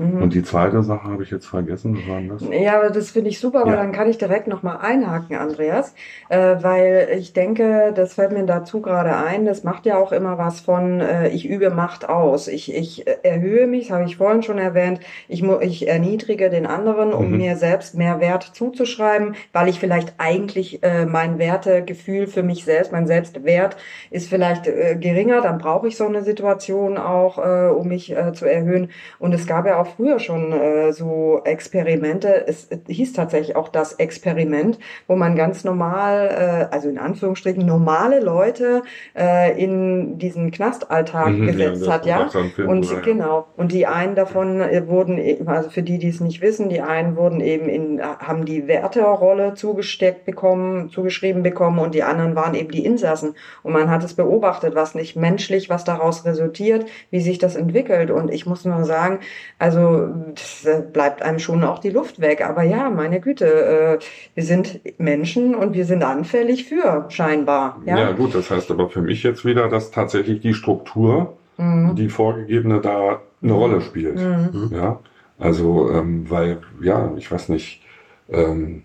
Mhm. 0.00 0.22
Und 0.22 0.34
die 0.34 0.42
zweite 0.42 0.82
Sache 0.82 1.04
habe 1.04 1.22
ich 1.22 1.30
jetzt 1.30 1.46
vergessen. 1.46 1.94
Was 1.94 2.08
war 2.08 2.22
das? 2.22 2.58
Ja, 2.58 2.78
aber 2.78 2.88
das 2.88 3.10
finde 3.10 3.28
ich 3.28 3.38
super, 3.38 3.64
weil 3.66 3.74
ja. 3.74 3.76
dann 3.76 3.92
kann 3.92 4.08
ich 4.08 4.16
direkt 4.16 4.48
nochmal 4.48 4.78
einhaken, 4.78 5.36
Andreas. 5.36 5.94
Äh, 6.30 6.56
weil 6.62 7.08
ich 7.18 7.34
denke, 7.34 7.92
das 7.94 8.14
fällt 8.14 8.32
mir 8.32 8.46
dazu 8.46 8.80
gerade 8.80 9.14
ein, 9.14 9.44
das 9.44 9.62
macht 9.62 9.84
ja 9.84 9.98
auch 9.98 10.12
immer 10.12 10.38
was 10.38 10.60
von, 10.60 11.00
äh, 11.00 11.28
ich 11.28 11.46
übe 11.46 11.68
Macht 11.68 12.08
aus. 12.08 12.48
Ich, 12.48 12.74
ich 12.74 13.06
erhöhe 13.22 13.66
mich, 13.66 13.88
das 13.88 13.96
habe 13.96 14.06
ich 14.06 14.16
vorhin 14.16 14.42
schon 14.42 14.56
erwähnt, 14.56 15.00
ich, 15.28 15.42
ich 15.42 15.86
erniedrige 15.86 16.48
den 16.48 16.66
anderen, 16.66 17.12
um 17.12 17.30
mhm. 17.30 17.36
mir 17.36 17.56
selbst 17.56 17.94
mehr 17.94 18.20
Wert 18.20 18.42
zuzuschreiben, 18.54 19.34
weil 19.52 19.68
ich 19.68 19.78
vielleicht 19.78 20.14
eigentlich 20.16 20.82
äh, 20.82 21.04
mein 21.04 21.38
Wertegefühl 21.38 22.26
für 22.26 22.42
mich 22.42 22.64
selbst, 22.64 22.90
mein 22.90 23.06
Selbstwert 23.06 23.76
ist 24.10 24.30
vielleicht 24.30 24.66
äh, 24.66 24.96
geringer, 24.96 25.42
dann 25.42 25.58
brauche 25.58 25.88
ich 25.88 25.98
so 25.98 26.06
eine 26.06 26.22
Situation 26.22 26.96
auch, 26.96 27.36
äh, 27.36 27.70
um 27.70 27.88
mich 27.88 28.16
äh, 28.16 28.32
zu 28.32 28.46
erhöhen. 28.46 28.90
Und 29.18 29.34
es 29.34 29.46
gab 29.46 29.66
ja 29.66 29.78
auch 29.78 29.89
früher 29.96 30.18
schon 30.18 30.52
äh, 30.52 30.92
so 30.92 31.40
Experimente. 31.44 32.46
Es, 32.46 32.68
hieß 32.86 33.12
tatsächlich 33.12 33.56
auch 33.56 33.68
das 33.68 33.94
Experiment, 33.94 34.78
wo 35.06 35.16
man 35.16 35.36
ganz 35.36 35.64
normal, 35.64 36.68
äh, 36.70 36.74
also 36.74 36.88
in 36.88 36.98
Anführungsstrichen 36.98 37.64
normale 37.64 38.20
Leute 38.20 38.82
äh, 39.16 39.62
in 39.62 40.18
diesen 40.18 40.50
Knastalltag 40.50 41.30
mhm, 41.30 41.46
gesetzt 41.46 41.86
ja, 41.86 41.92
hat, 41.92 42.06
ja. 42.06 42.30
Und 42.66 42.90
oder, 42.90 43.00
genau. 43.00 43.46
Und 43.56 43.72
die 43.72 43.86
einen 43.86 44.14
davon 44.14 44.60
äh, 44.60 44.86
wurden, 44.86 45.18
e, 45.18 45.38
also 45.46 45.70
für 45.70 45.82
die, 45.82 45.98
die 45.98 46.08
es 46.08 46.20
nicht 46.20 46.40
wissen, 46.40 46.68
die 46.68 46.80
einen 46.80 47.16
wurden 47.16 47.40
eben 47.40 47.68
in, 47.68 48.00
haben 48.02 48.44
die 48.44 48.66
Wärterrolle 48.68 49.54
zugesteckt 49.54 50.24
bekommen, 50.24 50.90
zugeschrieben 50.90 51.42
bekommen 51.42 51.78
und 51.78 51.94
die 51.94 52.02
anderen 52.02 52.34
waren 52.34 52.54
eben 52.54 52.70
die 52.70 52.84
Insassen. 52.84 53.34
Und 53.62 53.72
man 53.72 53.90
hat 53.90 54.04
es 54.04 54.14
beobachtet, 54.14 54.74
was 54.74 54.94
nicht 54.94 55.16
menschlich, 55.16 55.68
was 55.68 55.84
daraus 55.84 56.24
resultiert, 56.24 56.86
wie 57.10 57.20
sich 57.20 57.38
das 57.38 57.56
entwickelt. 57.56 58.10
Und 58.10 58.30
ich 58.30 58.46
muss 58.46 58.64
nur 58.64 58.84
sagen, 58.84 59.20
also 59.58 59.79
also 59.80 60.82
bleibt 60.92 61.22
einem 61.22 61.38
schon 61.38 61.64
auch 61.64 61.78
die 61.78 61.90
Luft 61.90 62.20
weg. 62.20 62.44
Aber 62.46 62.62
ja, 62.62 62.90
meine 62.90 63.20
Güte, 63.20 63.46
äh, 63.46 63.98
wir 64.34 64.44
sind 64.44 64.80
Menschen 64.98 65.54
und 65.54 65.74
wir 65.74 65.84
sind 65.84 66.02
anfällig 66.02 66.64
für, 66.64 67.06
scheinbar. 67.08 67.80
Ja, 67.86 67.98
ja 67.98 68.12
gut, 68.12 68.34
das 68.34 68.50
heißt 68.50 68.70
aber 68.70 68.88
für 68.88 69.02
mich 69.02 69.22
jetzt 69.22 69.44
wieder, 69.44 69.68
dass 69.68 69.90
tatsächlich 69.90 70.40
die 70.40 70.54
Struktur, 70.54 71.36
mhm. 71.56 71.94
die 71.96 72.08
vorgegebene, 72.08 72.80
da 72.80 73.20
eine 73.42 73.52
Rolle 73.52 73.80
spielt. 73.80 74.16
Mhm. 74.16 74.70
Ja, 74.72 75.00
also 75.38 75.90
ähm, 75.90 76.28
weil, 76.28 76.58
ja, 76.80 77.12
ich 77.16 77.30
weiß 77.30 77.48
nicht, 77.48 77.82
ähm, 78.30 78.82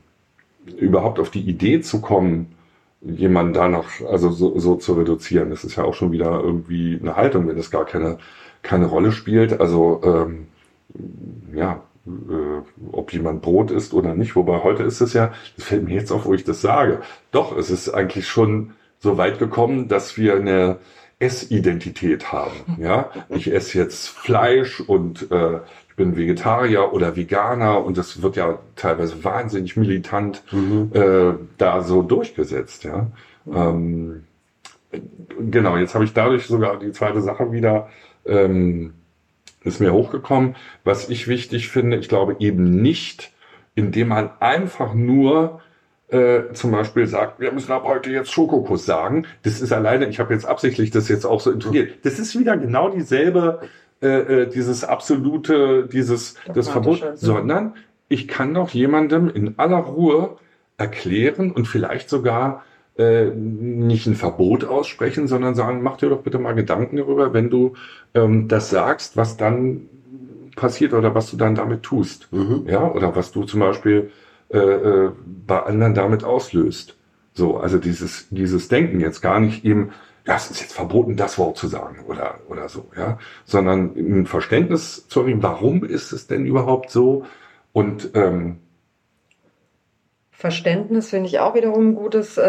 überhaupt 0.78 1.20
auf 1.20 1.30
die 1.30 1.42
Idee 1.42 1.82
zu 1.82 2.02
kommen, 2.02 2.56
jemanden 3.02 3.54
danach, 3.54 3.86
also 4.10 4.30
so, 4.32 4.58
so 4.58 4.76
zu 4.76 4.94
reduzieren. 4.94 5.50
Das 5.50 5.64
ist 5.64 5.76
ja 5.76 5.84
auch 5.84 5.94
schon 5.94 6.12
wieder 6.12 6.40
irgendwie 6.42 6.98
eine 7.00 7.16
Haltung, 7.16 7.48
wenn 7.48 7.58
es 7.58 7.70
gar 7.70 7.86
keine, 7.86 8.18
keine 8.64 8.88
Rolle 8.88 9.12
spielt. 9.12 9.60
Also 9.60 10.02
ähm, 10.04 10.48
ja, 11.54 11.82
äh, 12.06 12.92
ob 12.92 13.14
jemand 13.14 13.42
Brot 13.42 13.72
isst 13.72 13.94
oder 13.94 14.14
nicht. 14.14 14.36
Wobei 14.36 14.64
heute 14.64 14.84
ist 14.84 15.02
es 15.02 15.14
ja, 15.14 15.34
das 15.56 15.66
fällt 15.66 15.86
mir 15.86 15.96
jetzt 15.96 16.12
auf, 16.12 16.26
wo 16.26 16.34
ich 16.34 16.44
das 16.44 16.62
sage. 16.62 17.02
Doch, 17.32 17.58
es 17.58 17.72
ist 17.72 17.90
eigentlich 17.90 18.28
schon 18.28 18.72
so 19.00 19.18
weit 19.18 19.40
gekommen, 19.40 19.88
dass 19.88 20.18
wir 20.18 20.36
eine 20.36 20.78
Essidentität 21.20 22.32
haben. 22.32 22.78
Ja, 22.80 23.10
ich 23.30 23.52
esse 23.52 23.78
jetzt 23.78 24.10
Fleisch 24.10 24.82
und 24.82 25.32
äh, 25.32 25.60
ich 25.90 25.96
bin 25.96 26.18
Vegetarier 26.18 26.92
oder 26.92 27.16
Veganer 27.16 27.84
und 27.84 27.98
das 27.98 28.22
wird 28.22 28.36
ja 28.36 28.60
teilweise 28.76 29.24
wahnsinnig 29.24 29.78
militant 29.78 30.44
mhm. 30.52 30.92
äh, 30.94 31.34
da 31.58 31.82
so 31.82 32.02
durchgesetzt. 32.02 32.84
Ja, 32.84 33.08
ähm, 33.52 34.26
genau. 35.50 35.78
Jetzt 35.78 35.96
habe 35.96 36.04
ich 36.04 36.14
dadurch 36.14 36.48
sogar 36.48 36.78
die 36.80 36.92
zweite 36.92 37.22
Sache 37.22 37.52
wieder. 37.52 37.90
Ähm, 38.26 38.94
ist 39.66 39.80
mir 39.80 39.94
hochgekommen. 39.94 40.56
Was 40.84 41.10
ich 41.10 41.28
wichtig 41.28 41.70
finde, 41.70 41.98
ich 41.98 42.08
glaube 42.08 42.38
eben 42.40 42.82
nicht, 42.82 43.34
indem 43.76 44.10
man 44.10 44.30
einfach 44.40 44.94
nur 44.94 45.62
äh, 46.10 46.54
zum 46.54 46.72
Beispiel 46.72 47.08
sagt, 47.08 47.40
wir 47.40 47.52
müssen 47.52 47.72
ab 47.72 47.84
heute 47.86 48.12
jetzt 48.12 48.32
Schokokuss 48.32 48.86
sagen. 48.86 49.26
Das 49.44 49.60
ist 49.60 49.72
alleine, 49.72 50.08
ich 50.08 50.20
habe 50.20 50.34
jetzt 50.34 50.46
absichtlich 50.46 50.92
das 50.92 51.10
jetzt 51.10 51.26
auch 51.26 51.42
so 51.42 51.52
integriert. 51.52 52.06
Das 52.06 52.20
ist 52.20 52.38
wieder 52.38 52.58
genau 52.58 52.90
dieselbe, 52.90 53.62
äh, 54.02 54.08
äh 54.44 54.48
dieses 54.48 54.84
absolute, 54.84 55.88
dieses 55.92 56.36
das 56.54 56.70
Verbot, 56.70 57.04
sondern 57.16 57.74
ich 58.08 58.28
kann 58.28 58.54
doch 58.54 58.70
jemandem 58.70 59.30
in 59.30 59.58
aller 59.58 59.80
Ruhe 59.80 60.38
erklären 60.78 61.52
und 61.52 61.68
vielleicht 61.68 62.10
sogar 62.10 62.64
äh, 62.98 63.26
nicht 63.26 64.08
ein 64.08 64.16
Verbot 64.16 64.64
aussprechen, 64.64 65.28
sondern 65.28 65.56
sagen, 65.56 65.82
mach 65.84 65.98
dir 65.98 66.10
doch 66.10 66.22
bitte 66.22 66.40
mal 66.40 66.54
Gedanken 66.54 66.98
darüber, 66.98 67.34
wenn 67.34 67.50
du 67.50 67.74
ähm, 68.14 68.48
das 68.48 68.70
sagst, 68.70 69.18
was 69.18 69.38
dann 69.38 69.90
passiert 70.56 70.94
oder 70.94 71.14
was 71.14 71.30
du 71.30 71.38
dann 71.38 71.56
damit 71.56 71.84
tust. 71.84 72.32
Mhm. 72.32 72.66
Ja, 72.68 72.90
oder 72.90 73.16
was 73.16 73.32
du 73.32 73.44
zum 73.44 73.60
Beispiel 73.60 74.12
äh, 74.50 74.58
äh, 74.58 75.12
bei 75.46 75.62
anderen 75.64 75.94
damit 75.94 76.24
auslöst. 76.24 76.96
So, 77.34 77.58
also 77.58 77.78
dieses, 77.78 78.28
dieses 78.30 78.70
Denken 78.70 79.02
jetzt 79.02 79.22
gar 79.22 79.40
nicht 79.40 79.66
eben, 79.66 79.92
ja, 80.26 80.36
es 80.36 80.50
ist 80.50 80.62
jetzt 80.62 80.74
verboten, 80.74 81.18
das 81.18 81.38
Wort 81.38 81.58
zu 81.58 81.68
sagen 81.68 82.06
oder, 82.08 82.40
oder 82.48 82.70
so, 82.70 82.90
ja, 82.98 83.20
sondern 83.44 83.92
ein 83.96 84.26
Verständnis 84.26 85.08
zu 85.08 85.22
haben, 85.22 85.44
warum 85.44 85.84
ist 85.84 86.14
es 86.14 86.28
denn 86.28 86.46
überhaupt 86.46 86.92
so 86.92 87.26
und 87.74 88.12
ähm, 88.14 88.60
Verständnis 90.38 91.12
finde 91.12 91.30
ich 91.30 91.40
auch 91.40 91.56
wiederum 91.56 91.92
ein 91.92 91.96
gutes 91.96 92.38
äh, 92.38 92.44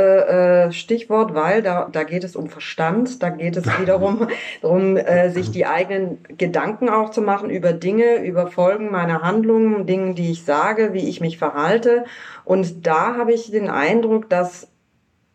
äh, 0.67 0.73
Stichwort, 0.73 1.35
weil 1.35 1.63
da, 1.63 1.89
da 1.91 2.03
geht 2.03 2.25
es 2.25 2.35
um 2.35 2.49
Verstand, 2.49 3.23
da 3.23 3.31
geht 3.31 3.57
es 3.57 3.65
wiederum 3.81 4.27
darum, 4.61 4.97
äh, 4.97 5.31
sich 5.31 5.53
die 5.53 5.67
eigenen 5.67 6.19
Gedanken 6.37 6.89
auch 6.89 7.11
zu 7.11 7.23
machen 7.23 7.49
über 7.49 7.73
Dinge, 7.73 8.25
über 8.25 8.49
Folgen 8.49 8.91
meiner 8.91 9.23
Handlungen, 9.23 9.87
Dinge, 9.87 10.15
die 10.15 10.33
ich 10.33 10.45
sage, 10.45 10.95
wie 10.95 11.09
ich 11.09 11.21
mich 11.21 11.39
verhalte. 11.39 12.05
Und 12.45 12.87
da 12.87 13.17
habe 13.17 13.33
ich 13.33 13.53
den 13.53 13.71
Eindruck, 13.71 14.29
dass 14.29 14.69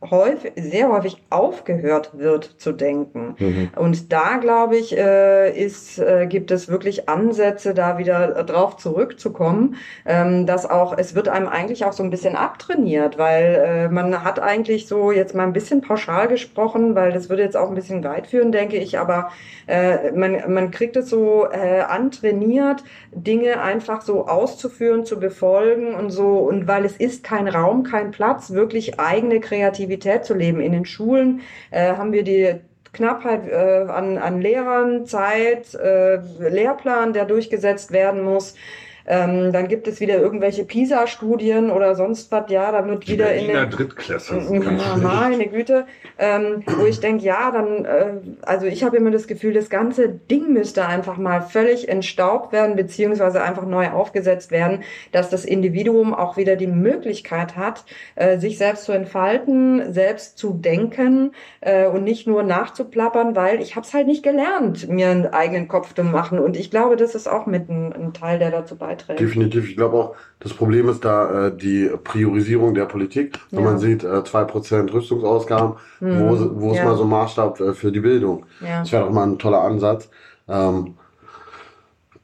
häufig, 0.10 0.54
sehr 0.56 0.90
häufig 0.90 1.22
aufgehört 1.30 2.18
wird 2.18 2.46
zu 2.58 2.72
denken. 2.72 3.36
Mhm. 3.38 3.70
Und 3.76 4.12
da, 4.12 4.38
glaube 4.38 4.78
ich, 4.78 4.98
äh, 4.98 5.52
ist, 5.52 6.00
äh, 6.00 6.26
gibt 6.26 6.50
es 6.50 6.70
wirklich 6.70 7.08
Ansätze, 7.08 7.76
da 7.76 8.00
wieder 8.00 8.44
drauf 8.44 8.78
zurückzukommen, 8.78 9.76
ähm, 10.06 10.48
dass 10.48 10.68
auch, 10.68 10.98
es 10.98 11.14
wird 11.14 11.28
einem 11.28 11.48
eigentlich 11.48 11.86
auch 11.86 11.94
so 11.94 12.02
ein 12.02 12.10
bisschen 12.10 12.36
abtrainiert, 12.36 13.20
weil 13.20 13.64
äh, 13.64 13.90
man 13.90 14.24
hat 14.24 14.40
eigentlich 14.40 14.88
so 14.88 15.12
jetzt 15.12 15.36
mal 15.36 15.44
ein 15.44 15.54
bisschen 15.54 15.82
pauschal 15.82 16.28
gesprochen, 16.28 16.96
weil 16.96 17.12
das 17.12 17.30
würde 17.30 17.44
jetzt 17.44 17.56
auch 17.56 17.70
ein 17.70 17.76
bisschen 17.76 18.04
weit 18.04 18.26
führen, 18.26 18.52
denke 18.52 18.78
ich, 18.78 18.98
aber 18.98 19.30
man, 20.16 20.54
man 20.54 20.72
kriegt 20.72 20.98
es 20.98 21.10
so 21.10 21.46
antrainiert, 21.46 22.84
Dinge 23.12 23.62
einfach 23.62 24.02
so 24.02 24.28
auszuführen, 24.28 25.06
zu 25.06 25.20
befolgen 25.20 25.94
und 25.94 26.10
so, 26.10 26.40
und 26.40 26.68
weil 26.68 26.84
es 26.84 26.98
ist 26.98 27.24
kein 27.24 27.48
Raum, 27.48 27.84
kein 27.84 28.12
Platz, 28.12 28.52
wirklich 28.52 29.00
eigene 29.00 29.40
Kreativität 29.40 29.91
Kreativität 29.92 30.26
zu 30.26 30.34
leben. 30.34 30.62
In 30.62 30.72
den 30.72 30.86
Schulen 30.86 31.42
äh, 31.72 31.96
haben 31.96 32.14
wir 32.14 32.24
die 32.24 32.56
Knappheit 32.94 33.48
äh, 33.48 33.86
an, 33.90 34.18
an 34.18 34.42
Lehrern, 34.42 35.06
Zeit, 35.06 35.74
äh, 35.76 36.18
Lehrplan, 36.40 37.14
der 37.14 37.26
durchgesetzt 37.26 37.92
werden 37.92 38.22
muss. 38.24 38.56
Ähm, 39.12 39.52
dann 39.52 39.68
gibt 39.68 39.90
es 39.90 40.00
wieder 40.00 40.16
irgendwelche 40.16 40.64
PISA-Studien 40.64 41.70
oder 41.70 41.96
sonst 41.96 42.32
was, 42.32 42.50
ja, 42.50 42.72
da 42.72 42.88
wird 42.88 43.10
wieder 43.10 43.34
in 43.34 43.48
der 43.48 43.66
Drittklasse. 43.66 44.38
Ja, 44.38 44.96
meine 44.96 45.48
Güte, 45.48 45.86
ähm, 46.18 46.64
wo 46.66 46.86
ich 46.86 47.02
denke, 47.02 47.26
ja, 47.26 47.52
dann, 47.52 47.84
äh, 47.84 48.14
also 48.44 48.68
ich 48.68 48.86
habe 48.86 48.96
immer 48.96 49.12
das 49.12 49.28
Gefühl, 49.28 49.54
das 49.54 49.70
ganze 49.70 50.08
Ding 50.08 50.54
müsste 50.54 50.86
einfach 50.86 51.18
mal 51.18 51.42
völlig 51.42 51.90
entstaubt 51.90 52.54
werden, 52.54 52.78
beziehungsweise 52.78 53.44
einfach 53.44 53.66
neu 53.66 53.90
aufgesetzt 53.90 54.50
werden, 54.50 54.80
dass 55.12 55.30
das 55.30 55.44
Individuum 55.44 56.14
auch 56.14 56.38
wieder 56.38 56.56
die 56.56 56.68
Möglichkeit 56.68 57.58
hat, 57.58 57.84
äh, 58.16 58.38
sich 58.38 58.58
selbst 58.58 58.86
zu 58.86 58.94
entfalten, 58.94 59.92
selbst 59.92 60.38
zu 60.38 60.54
denken 60.54 61.34
äh, 61.60 61.86
und 61.86 62.06
nicht 62.06 62.28
nur 62.28 62.44
nachzuplappern, 62.44 63.36
weil 63.36 63.62
ich 63.62 63.76
habe 63.76 63.86
es 63.86 63.94
halt 63.94 64.08
nicht 64.08 64.24
gelernt, 64.24 64.88
mir 64.88 65.10
einen 65.10 65.28
eigenen 65.28 65.68
Kopf 65.68 65.94
zu 65.94 66.06
machen. 66.06 66.40
Und 66.40 66.56
ich 66.56 66.72
glaube, 66.72 66.96
das 66.96 67.14
ist 67.14 67.28
auch 67.28 67.46
mit 67.46 67.68
ein, 67.68 67.92
ein 67.92 68.14
Teil, 68.14 68.40
der 68.40 68.52
dazu 68.52 68.78
beiträgt 68.78 69.01
beiträgt. 69.08 69.30
Definitiv. 69.30 69.70
Ich 69.70 69.76
glaube 69.76 69.96
auch, 69.96 70.16
das 70.40 70.54
Problem 70.54 70.90
ist 70.90 71.04
da 71.06 71.48
äh, 71.48 71.56
die 71.56 71.90
Priorisierung 72.04 72.74
der 72.74 72.86
Politik. 72.86 73.38
Wenn 73.52 73.64
ja. 73.64 73.66
man 73.66 73.80
sieht, 73.80 74.04
äh, 74.04 74.24
zwei 74.24 74.42
äh, 74.42 74.46
Prozent 74.46 74.94
Rüstungsausgaben, 74.94 75.76
hm. 76.00 76.20
wo, 76.20 76.62
wo 76.62 76.72
ist 76.72 76.78
ja. 76.78 76.86
mal 76.86 76.96
so 76.96 77.06
Maßstab 77.06 77.60
äh, 77.60 77.74
für 77.74 77.92
die 77.92 78.00
Bildung? 78.00 78.46
Ja. 78.62 78.80
Das 78.80 78.92
wäre 78.92 79.06
doch 79.06 79.12
mal 79.12 79.28
ein 79.28 79.40
toller 79.40 79.62
Ansatz. 79.62 80.10
Ähm, 80.48 80.96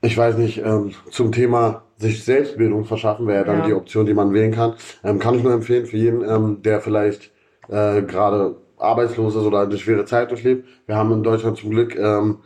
ich 0.02 0.18
weiß 0.18 0.38
nicht, 0.38 0.60
ähm, 0.60 0.92
zum 1.10 1.32
Thema 1.32 1.84
sich 1.98 2.24
Selbstbildung 2.24 2.86
verschaffen 2.86 3.28
wäre 3.28 3.44
dann 3.44 3.64
die 3.66 3.74
Option, 3.74 4.06
die 4.06 4.14
man 4.14 4.34
wählen 4.34 4.52
kann. 4.52 4.74
Ähm, 5.04 5.20
kann 5.20 5.36
ich 5.36 5.44
nur 5.44 5.54
empfehlen 5.54 5.86
für 5.88 5.98
jeden, 5.98 6.24
ähm, 6.24 6.62
der 6.62 6.82
vielleicht 6.82 7.32
äh, 7.70 8.04
gerade 8.04 8.58
arbeitslos 8.78 9.36
ist 9.36 9.44
oder 9.44 9.62
eine 9.62 9.78
schwere 9.78 10.06
Zeit 10.06 10.30
durchlebt. 10.30 10.68
Wir 10.86 10.96
haben 10.96 11.12
in 11.12 11.24
Deutschland 11.24 11.58
zum 11.58 11.72
Glück 11.72 11.96
ähm, 11.96 12.38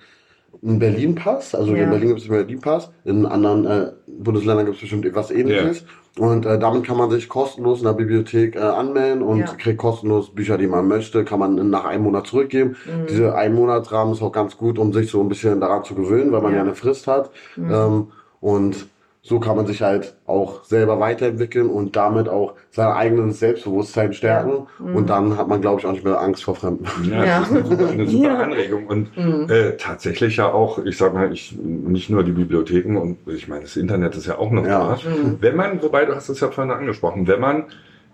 einen 0.64 0.80
Berlin-Pass. 0.80 1.55
Also 1.55 1.76
ja. 1.76 1.84
in 1.84 1.89
Berlin 1.89 2.09
gibt 2.09 2.22
es 2.22 2.30
einen 2.30 2.38
Berlin-Pass. 2.38 2.91
In 3.03 3.26
anderen 3.26 3.66
äh, 3.66 3.91
Bundesländern 4.07 4.66
gibt 4.66 4.76
es 4.76 4.82
bestimmt 4.82 5.05
etwas 5.05 5.32
ähnliches. 5.32 5.82
Ja. 5.82 6.24
Und 6.24 6.45
äh, 6.45 6.59
damit 6.59 6.84
kann 6.84 6.97
man 6.97 7.09
sich 7.09 7.30
kostenlos 7.30 7.80
in 7.80 7.86
der 7.86 7.93
Bibliothek 7.93 8.55
äh, 8.55 8.59
anmelden 8.59 9.24
und 9.24 9.39
ja. 9.39 9.45
kriegt 9.45 9.78
kostenlos 9.78 10.34
Bücher, 10.36 10.57
die 10.57 10.68
man 10.68 10.88
möchte, 10.88 11.24
kann 11.24 11.39
man 11.39 11.70
nach 11.70 11.86
einem 11.86 12.03
Monat 12.03 12.28
zurückgeben. 12.28 12.76
Mhm. 12.86 13.07
Diese 13.07 13.34
ein 13.34 13.53
Monatsrahmen 13.53 14.14
ist 14.14 14.22
auch 14.22 14.34
ganz 14.34 14.57
gut, 14.57 14.78
um 14.78 14.91
sich 14.91 15.09
so 15.09 15.22
ein 15.22 15.30
bisschen 15.30 15.62
daran 15.62 15.86
zu 15.86 15.95
gewöhnen, 15.95 16.32
weil 16.32 16.41
man 16.41 16.53
ja, 16.53 16.62
eine 16.62 16.76
Frist 16.76 17.07
hat. 17.07 17.32
Mhm. 17.55 17.72
Ähm, 17.72 18.07
und 18.41 18.88
so 19.24 19.39
kann 19.39 19.55
man 19.55 19.67
sich 19.67 19.84
halt 19.84 20.15
auch 20.26 20.63
selber 20.63 20.99
weiterentwickeln 20.99 21.69
und 21.69 21.95
damit 21.95 22.28
auch 22.28 22.55
sein 22.72 22.88
eigenes 22.88 23.39
Selbstbewusstsein 23.39 24.13
stärken. 24.13 24.67
Ja. 24.80 24.86
Mhm. 24.86 24.95
Und 24.95 25.09
dann 25.11 25.38
hat 25.38 25.47
man, 25.47 25.61
glaube 25.61 25.80
ich, 25.80 25.86
auch 25.86 25.91
nicht 25.91 26.03
mehr 26.03 26.19
Angst 26.19 26.43
vor 26.43 26.55
Fremden. 26.55 26.86
Ja, 27.07 27.24
ja. 27.24 27.39
das 27.39 27.51
ist 27.51 27.55
eine 27.55 27.65
super, 27.65 27.89
eine 27.89 28.07
super 28.07 28.24
ja. 28.28 28.39
Anregung. 28.39 28.88
Und 28.88 29.15
mhm. 29.15 29.47
äh, 29.47 29.78
tatsächlich 29.78 30.38
ja 30.38 30.51
auch, 30.51 30.84
ich 30.84 30.97
sag 30.97 31.13
mal, 31.13 31.32
ich 31.32 31.55
nicht 31.61 32.09
nur 32.09 32.24
die 32.24 32.32
Bibliotheken 32.32 32.97
und 32.97 33.17
ich 33.28 33.47
meine, 33.47 33.61
das 33.61 33.78
Internet 33.78 34.15
ist 34.15 34.26
ja 34.26 34.39
auch 34.39 34.49
noch 34.49 34.65
da. 34.65 34.97
Mhm. 35.03 35.38
Wenn 35.39 35.55
man, 35.55 35.84
wobei 35.84 36.05
du 36.05 36.15
hast 36.15 36.30
es 36.30 36.39
ja 36.39 36.49
vorhin 36.49 36.74
angesprochen, 36.74 37.28
wenn 37.28 37.39
man 37.39 37.65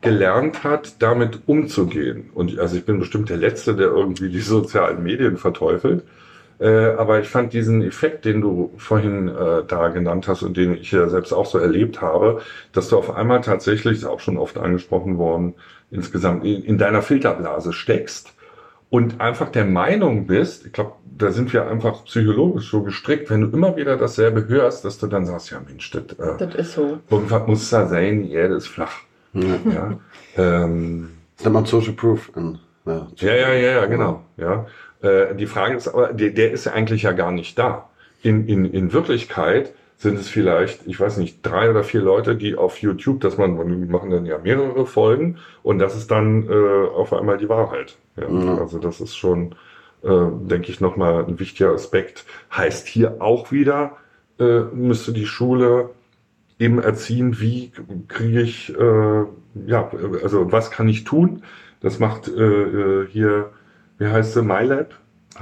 gelernt 0.01 0.65
hat, 0.65 1.01
damit 1.01 1.39
umzugehen. 1.45 2.29
Und 2.33 2.59
also 2.59 2.75
ich 2.75 2.85
bin 2.85 2.99
bestimmt 2.99 3.29
der 3.29 3.37
Letzte, 3.37 3.75
der 3.75 3.87
irgendwie 3.87 4.29
die 4.29 4.39
sozialen 4.41 5.01
Medien 5.03 5.37
verteufelt. 5.37 6.03
Äh, 6.59 6.91
aber 6.91 7.19
ich 7.19 7.27
fand 7.27 7.53
diesen 7.53 7.83
Effekt, 7.83 8.25
den 8.25 8.41
du 8.41 8.71
vorhin 8.77 9.27
äh, 9.27 9.63
da 9.67 9.89
genannt 9.89 10.27
hast 10.27 10.41
und 10.41 10.57
den 10.57 10.75
ich 10.75 10.91
ja 10.91 11.07
selbst 11.07 11.31
auch 11.33 11.45
so 11.45 11.59
erlebt 11.59 12.01
habe, 12.01 12.41
dass 12.73 12.89
du 12.89 12.97
auf 12.97 13.15
einmal 13.15 13.41
tatsächlich, 13.41 13.99
ist 13.99 14.05
auch 14.05 14.19
schon 14.19 14.37
oft 14.37 14.57
angesprochen 14.57 15.17
worden, 15.17 15.53
insgesamt 15.91 16.43
in, 16.45 16.63
in 16.63 16.77
deiner 16.77 17.01
Filterblase 17.01 17.73
steckst 17.73 18.33
und 18.89 19.19
einfach 19.19 19.49
der 19.49 19.65
Meinung 19.65 20.27
bist, 20.27 20.65
ich 20.65 20.71
glaube, 20.71 20.93
da 21.17 21.31
sind 21.31 21.51
wir 21.51 21.67
einfach 21.67 22.05
psychologisch 22.05 22.69
so 22.69 22.83
gestrickt, 22.83 23.29
wenn 23.29 23.41
du 23.41 23.47
immer 23.49 23.75
wieder 23.75 23.97
dasselbe 23.97 24.47
hörst, 24.47 24.85
dass 24.85 24.97
du 24.97 25.07
dann 25.07 25.25
sagst, 25.25 25.51
ja 25.51 25.59
Mensch, 25.59 25.91
das, 25.91 26.03
äh, 26.17 26.37
das 26.37 26.55
ist 26.55 26.73
so. 26.73 26.99
Irgendwas 27.09 27.47
muss 27.47 27.69
da 27.69 27.87
sein, 27.87 28.23
die 28.23 28.33
Erde 28.33 28.55
ist 28.55 28.67
flach. 28.67 28.93
Ja. 29.33 29.57
ja. 29.65 29.99
Ähm, 30.37 31.09
das 31.35 31.45
nennt 31.45 31.53
man 31.53 31.65
Social 31.65 31.93
Proof. 31.93 32.31
In, 32.35 32.59
ja, 32.85 33.07
ja, 33.17 33.33
ja, 33.33 33.53
ja, 33.53 33.71
ja, 33.71 33.85
genau. 33.85 34.23
Ja. 34.37 34.65
Äh, 35.01 35.35
die 35.35 35.47
Frage 35.47 35.75
ist 35.75 35.87
aber, 35.87 36.13
der, 36.13 36.31
der 36.31 36.51
ist 36.51 36.65
ja 36.65 36.73
eigentlich 36.73 37.03
ja 37.03 37.11
gar 37.11 37.31
nicht 37.31 37.57
da. 37.57 37.89
In, 38.23 38.47
in, 38.47 38.65
in 38.65 38.93
Wirklichkeit 38.93 39.73
sind 39.97 40.19
es 40.19 40.29
vielleicht, 40.29 40.85
ich 40.85 40.99
weiß 40.99 41.17
nicht, 41.17 41.39
drei 41.41 41.69
oder 41.69 41.83
vier 41.83 42.01
Leute, 42.01 42.35
die 42.35 42.55
auf 42.55 42.77
YouTube, 42.77 43.19
dass 43.21 43.37
man, 43.37 43.55
man 43.55 43.89
machen 43.89 44.11
dann 44.11 44.25
ja 44.25 44.37
mehrere 44.37 44.85
Folgen 44.85 45.37
und 45.63 45.79
das 45.79 45.95
ist 45.95 46.11
dann 46.11 46.47
äh, 46.47 46.87
auf 46.87 47.13
einmal 47.13 47.37
die 47.37 47.49
Wahrheit. 47.49 47.97
Ja, 48.15 48.29
mhm. 48.29 48.59
Also 48.59 48.77
das 48.77 49.01
ist 49.01 49.15
schon, 49.15 49.55
äh, 50.03 50.09
denke 50.41 50.71
ich, 50.71 50.81
nochmal 50.81 51.25
ein 51.25 51.39
wichtiger 51.39 51.71
Aspekt. 51.71 52.25
Heißt 52.55 52.87
hier 52.87 53.21
auch 53.21 53.51
wieder, 53.51 53.97
äh, 54.39 54.61
müsste 54.71 55.13
die 55.13 55.25
Schule 55.25 55.89
eben 56.59 56.79
erziehen, 56.79 57.39
wie 57.39 57.71
kriege 58.07 58.41
ich, 58.41 58.75
äh, 58.77 59.23
ja, 59.65 59.91
also 60.23 60.51
was 60.51 60.71
kann 60.71 60.87
ich 60.87 61.03
tun, 61.03 61.43
Das 61.81 61.99
macht 61.99 62.27
äh, 62.27 62.41
äh 62.41 63.07
hier, 63.07 63.51
wie 63.97 64.07
heißt 64.07 64.33
sie, 64.33 64.41
MyLab? 64.41 64.93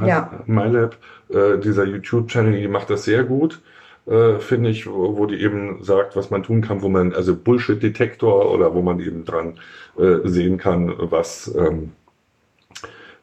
Ja. 0.06 0.44
MyLab, 0.46 0.98
äh, 1.30 1.58
dieser 1.58 1.86
YouTube-Channel, 1.86 2.60
die 2.60 2.68
macht 2.68 2.90
das 2.90 3.06
sehr 3.06 3.24
gut 3.24 3.62
äh, 4.08 4.40
finde 4.40 4.70
ich, 4.70 4.88
wo, 4.88 5.18
wo 5.18 5.26
die 5.26 5.42
eben 5.42 5.84
sagt, 5.84 6.16
was 6.16 6.30
man 6.30 6.44
tun 6.44 6.62
kann, 6.62 6.82
wo 6.82 6.90
man, 6.90 7.14
also 7.14 7.36
Bullshit-Detektor 7.36 8.52
oder 8.52 8.74
wo 8.74 8.82
man 8.82 9.00
eben 9.00 9.26
dran 9.26 9.60
äh, 9.98 10.28
sehen 10.28 10.58
kann, 10.58 10.94
was, 10.98 11.54
ähm, 11.56 11.94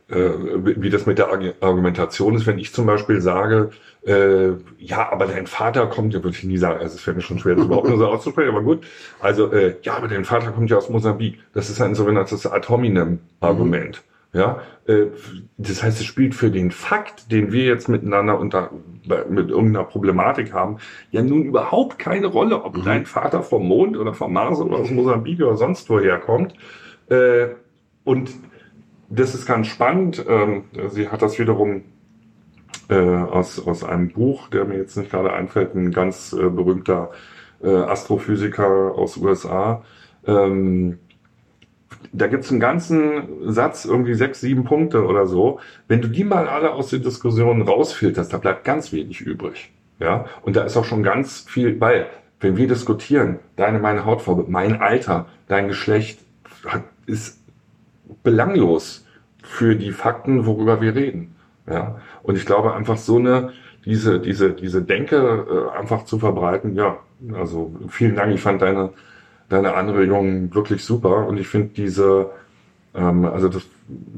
äh, 0.08 0.30
wie 0.64 0.90
das 0.90 1.06
mit 1.06 1.18
der 1.18 1.28
Argumentation 1.60 2.34
ist. 2.34 2.46
Wenn 2.46 2.58
ich 2.58 2.72
zum 2.72 2.86
Beispiel 2.86 3.20
sage, 3.20 3.70
äh, 4.04 4.50
ja, 4.78 5.12
aber 5.12 5.26
dein 5.26 5.46
Vater 5.46 5.86
kommt, 5.86 6.14
ja, 6.14 6.22
würde 6.24 6.36
ich 6.36 6.44
nie 6.44 6.58
sagen, 6.58 6.80
also 6.80 6.96
es 6.96 7.00
fällt 7.00 7.16
mir 7.16 7.22
schon 7.22 7.38
schwer, 7.38 7.54
das 7.54 7.66
überhaupt 7.66 7.88
nur 7.88 7.98
so 7.98 8.08
auszusprechen, 8.08 8.50
aber 8.50 8.62
gut. 8.62 8.84
Also, 9.20 9.52
äh, 9.52 9.76
ja, 9.82 9.96
aber 9.96 10.08
dein 10.08 10.24
Vater 10.24 10.50
kommt 10.50 10.68
ja 10.70 10.76
aus 10.76 10.90
Mosambik. 10.90 11.38
Das 11.54 11.70
ist 11.70 11.80
ein 11.80 11.94
sogenanntes 11.94 12.44
Ad 12.44 12.68
hominem-Argument. 12.68 14.02
Mhm. 14.04 14.11
Ja, 14.34 14.62
äh, 14.86 15.08
das 15.58 15.82
heißt, 15.82 16.00
es 16.00 16.06
spielt 16.06 16.34
für 16.34 16.50
den 16.50 16.70
Fakt, 16.70 17.30
den 17.30 17.52
wir 17.52 17.64
jetzt 17.64 17.88
miteinander 17.88 18.38
unter, 18.38 18.70
mit 19.28 19.50
irgendeiner 19.50 19.84
Problematik 19.84 20.54
haben, 20.54 20.78
ja 21.10 21.22
nun 21.22 21.42
überhaupt 21.44 21.98
keine 21.98 22.28
Rolle, 22.28 22.64
ob 22.64 22.78
mhm. 22.78 22.84
dein 22.84 23.06
Vater 23.06 23.42
vom 23.42 23.68
Mond 23.68 23.96
oder 23.96 24.14
vom 24.14 24.32
Mars 24.32 24.58
oder 24.60 24.76
aus 24.76 24.90
Mosambik 24.90 25.40
oder 25.42 25.56
sonst 25.56 25.90
woher 25.90 26.18
kommt. 26.18 26.54
Äh, 27.10 27.48
und 28.04 28.30
das 29.10 29.34
ist 29.34 29.44
ganz 29.44 29.66
spannend. 29.66 30.24
Ähm, 30.26 30.64
sie 30.88 31.10
hat 31.10 31.20
das 31.20 31.38
wiederum 31.38 31.82
äh, 32.88 32.94
aus, 32.94 33.64
aus 33.66 33.84
einem 33.84 34.12
Buch, 34.12 34.48
der 34.48 34.64
mir 34.64 34.78
jetzt 34.78 34.96
nicht 34.96 35.10
gerade 35.10 35.32
einfällt, 35.34 35.74
ein 35.74 35.90
ganz 35.92 36.30
berühmter 36.30 37.10
Astrophysiker 37.62 38.92
aus 38.96 39.16
USA. 39.18 39.84
Ähm, 40.26 40.98
da 42.12 42.26
gibt's 42.26 42.50
einen 42.50 42.60
ganzen 42.60 43.52
Satz, 43.52 43.84
irgendwie 43.84 44.14
sechs, 44.14 44.40
sieben 44.40 44.64
Punkte 44.64 45.04
oder 45.04 45.26
so. 45.26 45.60
Wenn 45.88 46.00
du 46.00 46.08
die 46.08 46.24
mal 46.24 46.48
alle 46.48 46.72
aus 46.72 46.88
den 46.88 47.02
Diskussionen 47.02 47.62
rausfilterst, 47.62 48.32
da 48.32 48.38
bleibt 48.38 48.64
ganz 48.64 48.92
wenig 48.92 49.20
übrig. 49.20 49.72
Ja, 49.98 50.24
und 50.42 50.56
da 50.56 50.64
ist 50.64 50.76
auch 50.76 50.84
schon 50.84 51.02
ganz 51.02 51.40
viel, 51.48 51.80
weil, 51.80 52.06
wenn 52.40 52.56
wir 52.56 52.66
diskutieren, 52.66 53.38
deine, 53.56 53.78
meine 53.78 54.04
Hautfarbe, 54.04 54.46
mein 54.48 54.80
Alter, 54.80 55.26
dein 55.46 55.68
Geschlecht, 55.68 56.20
ist 57.06 57.40
belanglos 58.22 59.06
für 59.42 59.76
die 59.76 59.92
Fakten, 59.92 60.46
worüber 60.46 60.80
wir 60.80 60.94
reden. 60.94 61.36
Ja, 61.68 62.00
und 62.22 62.36
ich 62.36 62.46
glaube 62.46 62.74
einfach 62.74 62.96
so 62.96 63.18
eine, 63.18 63.52
diese, 63.84 64.20
diese, 64.20 64.52
diese 64.52 64.82
Denke 64.82 65.70
äh, 65.76 65.78
einfach 65.78 66.04
zu 66.04 66.18
verbreiten, 66.18 66.74
ja, 66.74 66.98
also 67.34 67.72
vielen 67.88 68.16
Dank, 68.16 68.34
ich 68.34 68.40
fand 68.40 68.62
deine, 68.62 68.90
deine 69.52 69.74
Anregungen 69.74 70.54
wirklich 70.54 70.84
super 70.84 71.26
und 71.26 71.38
ich 71.38 71.46
finde 71.46 71.70
diese, 71.76 72.30
ähm, 72.94 73.24
also 73.24 73.48
das 73.48 73.62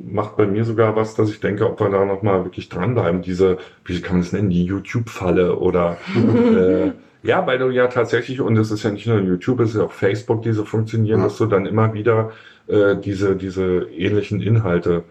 macht 0.07 0.37
bei 0.37 0.47
mir 0.47 0.65
sogar 0.65 0.95
was, 0.95 1.15
dass 1.15 1.31
ich 1.31 1.41
denke, 1.41 1.67
ob 1.67 1.81
wir 1.81 1.91
da 1.91 2.05
nochmal 2.05 2.45
wirklich 2.45 2.69
dranbleiben, 2.69 3.23
diese, 3.23 3.59
wie 3.85 4.01
kann 4.01 4.17
man 4.17 4.23
das 4.23 4.33
nennen, 4.33 4.51
die 4.51 4.65
YouTube-Falle 4.65 5.57
oder 5.57 5.99
äh, 6.57 6.93
ja, 7.25 7.47
weil 7.47 7.59
du 7.59 7.71
ja 7.71 7.87
tatsächlich, 7.87 8.41
und 8.41 8.57
es 8.59 8.71
ist 8.71 8.83
ja 8.83 8.91
nicht 8.91 9.07
nur 9.07 9.19
YouTube, 9.19 9.61
es 9.61 9.71
ist 9.71 9.77
ja 9.77 9.85
auch 9.85 9.93
Facebook, 9.93 10.43
die 10.43 10.53
so 10.53 10.65
funktionieren, 10.65 11.21
ja. 11.21 11.25
dass 11.25 11.39
du 11.39 11.47
dann 11.47 11.65
immer 11.65 11.95
wieder 11.95 12.33
äh, 12.67 12.97
diese, 12.97 13.35
diese 13.35 13.89
ähnlichen 13.97 14.43
Inhalte 14.43 15.05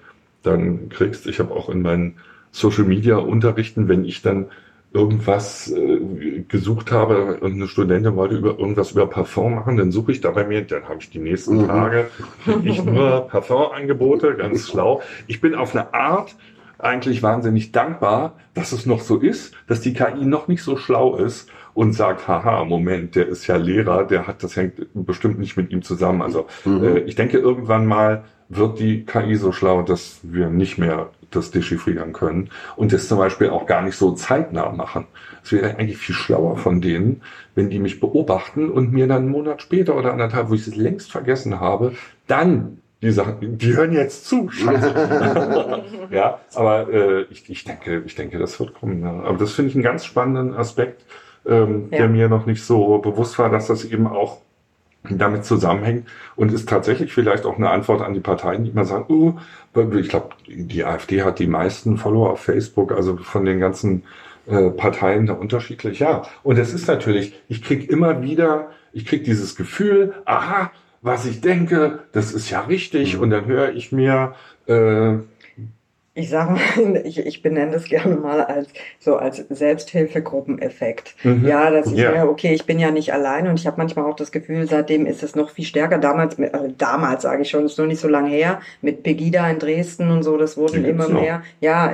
dann 0.43 0.89
kriegst. 0.89 1.25
Ich 1.25 1.39
habe 1.39 1.53
auch 1.53 1.69
in 1.69 1.81
meinen 1.81 2.17
Social 2.51 2.83
Media 2.83 3.17
Unterrichten, 3.17 3.87
wenn 3.87 4.05
ich 4.05 4.21
dann 4.21 4.45
irgendwas 4.93 5.71
äh, 5.71 6.43
gesucht 6.47 6.91
habe 6.91 7.37
und 7.41 7.53
eine 7.53 7.67
Studentin 7.67 8.15
wollte 8.15 8.35
über 8.35 8.59
irgendwas 8.59 8.91
über 8.91 9.07
Parfum 9.07 9.55
machen, 9.55 9.77
dann 9.77 9.91
suche 9.91 10.11
ich 10.11 10.21
da 10.21 10.31
bei 10.31 10.45
mir, 10.45 10.61
dann 10.61 10.83
habe 10.83 10.99
ich 10.99 11.09
die 11.09 11.19
nächsten 11.19 11.63
mhm. 11.63 11.67
Tage 11.67 12.07
nicht 12.61 12.85
nur 12.85 13.27
Parfumangebote, 13.27 14.35
ganz 14.35 14.69
schlau. 14.69 15.01
Ich 15.27 15.41
bin 15.41 15.55
auf 15.55 15.75
eine 15.75 15.93
Art 15.93 16.35
eigentlich 16.77 17.23
wahnsinnig 17.23 17.71
dankbar, 17.71 18.35
dass 18.53 18.71
es 18.71 18.85
noch 18.85 19.01
so 19.01 19.17
ist, 19.17 19.55
dass 19.67 19.81
die 19.81 19.93
KI 19.93 20.25
noch 20.25 20.47
nicht 20.47 20.63
so 20.63 20.77
schlau 20.77 21.15
ist 21.15 21.49
und 21.73 21.93
sagt, 21.93 22.27
haha, 22.27 22.63
Moment, 22.65 23.15
der 23.15 23.27
ist 23.27 23.47
ja 23.47 23.55
Lehrer, 23.55 24.05
der 24.05 24.27
hat, 24.27 24.43
das 24.43 24.55
hängt 24.55 24.87
bestimmt 24.93 25.39
nicht 25.39 25.57
mit 25.57 25.71
ihm 25.71 25.81
zusammen. 25.81 26.21
Also 26.21 26.45
mhm. 26.65 26.83
äh, 26.83 26.99
ich 26.99 27.15
denke, 27.15 27.39
irgendwann 27.39 27.87
mal 27.87 28.25
wird 28.49 28.79
die 28.79 29.05
KI 29.05 29.35
so 29.35 29.51
schlau, 29.51 29.81
dass 29.81 30.19
wir 30.23 30.49
nicht 30.49 30.77
mehr 30.77 31.09
das 31.35 31.51
dechiffrieren 31.51 32.13
können 32.13 32.49
und 32.75 32.93
das 32.93 33.07
zum 33.07 33.17
Beispiel 33.17 33.49
auch 33.49 33.65
gar 33.65 33.81
nicht 33.81 33.95
so 33.95 34.13
zeitnah 34.13 34.71
machen. 34.71 35.07
Es 35.43 35.51
wäre 35.51 35.75
eigentlich 35.75 35.97
viel 35.97 36.15
schlauer 36.15 36.57
von 36.57 36.81
denen, 36.81 37.21
wenn 37.55 37.69
die 37.69 37.79
mich 37.79 37.99
beobachten 37.99 38.69
und 38.69 38.93
mir 38.93 39.07
dann 39.07 39.23
einen 39.23 39.31
Monat 39.31 39.61
später 39.61 39.97
oder 39.97 40.11
anderthalb, 40.11 40.49
wo 40.49 40.53
ich 40.53 40.67
es 40.67 40.75
längst 40.75 41.11
vergessen 41.11 41.59
habe, 41.59 41.93
dann 42.27 42.79
die 43.03 43.11
sagen, 43.11 43.57
die 43.57 43.75
hören 43.75 43.91
jetzt 43.91 44.25
zu. 44.25 44.49
ja, 46.09 46.39
aber 46.55 46.87
äh, 46.89 47.21
ich, 47.23 47.49
ich 47.49 47.65
denke, 47.65 48.01
ich 48.05 48.15
denke, 48.15 48.39
das 48.39 48.57
wird 48.61 48.73
kommen. 48.75 49.01
Ja. 49.01 49.23
Aber 49.23 49.37
das 49.37 49.51
finde 49.51 49.69
ich 49.69 49.75
einen 49.75 49.83
ganz 49.83 50.05
spannenden 50.05 50.55
Aspekt, 50.55 51.05
ähm, 51.45 51.89
ja. 51.91 51.97
der 51.97 52.07
mir 52.07 52.29
noch 52.29 52.45
nicht 52.45 52.63
so 52.63 52.99
bewusst 52.99 53.37
war, 53.39 53.49
dass 53.49 53.67
das 53.67 53.83
eben 53.83 54.07
auch 54.07 54.39
damit 55.09 55.45
zusammenhängt 55.45 56.07
und 56.35 56.53
ist 56.53 56.69
tatsächlich 56.69 57.13
vielleicht 57.13 57.45
auch 57.45 57.57
eine 57.57 57.69
Antwort 57.69 58.01
an 58.01 58.13
die 58.13 58.19
Parteien, 58.19 58.63
die 58.63 58.71
immer 58.71 58.85
sagen, 58.85 59.05
oh, 59.09 59.33
ich 59.97 60.09
glaube, 60.09 60.29
die 60.47 60.85
AfD 60.85 61.23
hat 61.23 61.39
die 61.39 61.47
meisten 61.47 61.97
Follower 61.97 62.31
auf 62.31 62.41
Facebook, 62.41 62.91
also 62.91 63.17
von 63.17 63.43
den 63.45 63.59
ganzen 63.59 64.03
äh, 64.47 64.69
Parteien 64.69 65.25
da 65.25 65.33
unterschiedlich. 65.33 65.99
Ja, 65.99 66.23
und 66.43 66.57
es 66.57 66.73
ist 66.73 66.87
natürlich, 66.87 67.33
ich 67.49 67.61
krieg 67.63 67.89
immer 67.89 68.21
wieder, 68.21 68.69
ich 68.93 69.05
krieg 69.05 69.23
dieses 69.23 69.55
Gefühl, 69.55 70.13
aha, 70.25 70.71
was 71.01 71.25
ich 71.25 71.41
denke, 71.41 71.99
das 72.13 72.33
ist 72.33 72.49
ja 72.49 72.61
richtig, 72.61 73.15
mhm. 73.15 73.23
und 73.23 73.29
dann 73.29 73.45
höre 73.45 73.73
ich 73.73 73.91
mir 73.91 74.35
äh, 74.67 75.15
ich 76.15 76.29
sage 76.29 76.53
mal, 76.53 77.01
ich, 77.05 77.17
ich 77.19 77.41
benenne 77.41 77.71
das 77.71 77.85
gerne 77.85 78.15
mal 78.15 78.41
als 78.41 78.69
so 78.99 79.15
als 79.15 79.37
Selbsthilfegruppeneffekt. 79.49 81.15
Mhm. 81.23 81.47
Ja, 81.47 81.71
das 81.71 81.87
ist 81.87 81.97
ja. 81.97 82.25
okay, 82.25 82.53
ich 82.53 82.65
bin 82.65 82.79
ja 82.79 82.91
nicht 82.91 83.13
allein 83.13 83.47
und 83.47 83.59
ich 83.59 83.65
habe 83.65 83.77
manchmal 83.77 84.05
auch 84.05 84.15
das 84.15 84.31
Gefühl, 84.31 84.67
seitdem 84.67 85.07
ist 85.07 85.23
es 85.23 85.35
noch 85.35 85.49
viel 85.49 85.65
stärker. 85.65 85.97
Damals, 85.97 86.37
also 86.39 86.73
damals 86.77 87.23
sage 87.23 87.41
ich 87.41 87.49
schon, 87.49 87.65
ist 87.65 87.79
noch 87.79 87.87
nicht 87.87 87.99
so 87.99 88.07
lange 88.07 88.29
her, 88.29 88.61
mit 88.81 89.01
Pegida 89.01 89.49
in 89.49 89.57
Dresden 89.57 90.11
und 90.11 90.23
so, 90.23 90.37
das 90.37 90.55
wurden 90.55 90.85
immer 90.85 91.09
mehr. 91.09 91.39
Noch. 91.39 91.45
Ja, 91.61 91.93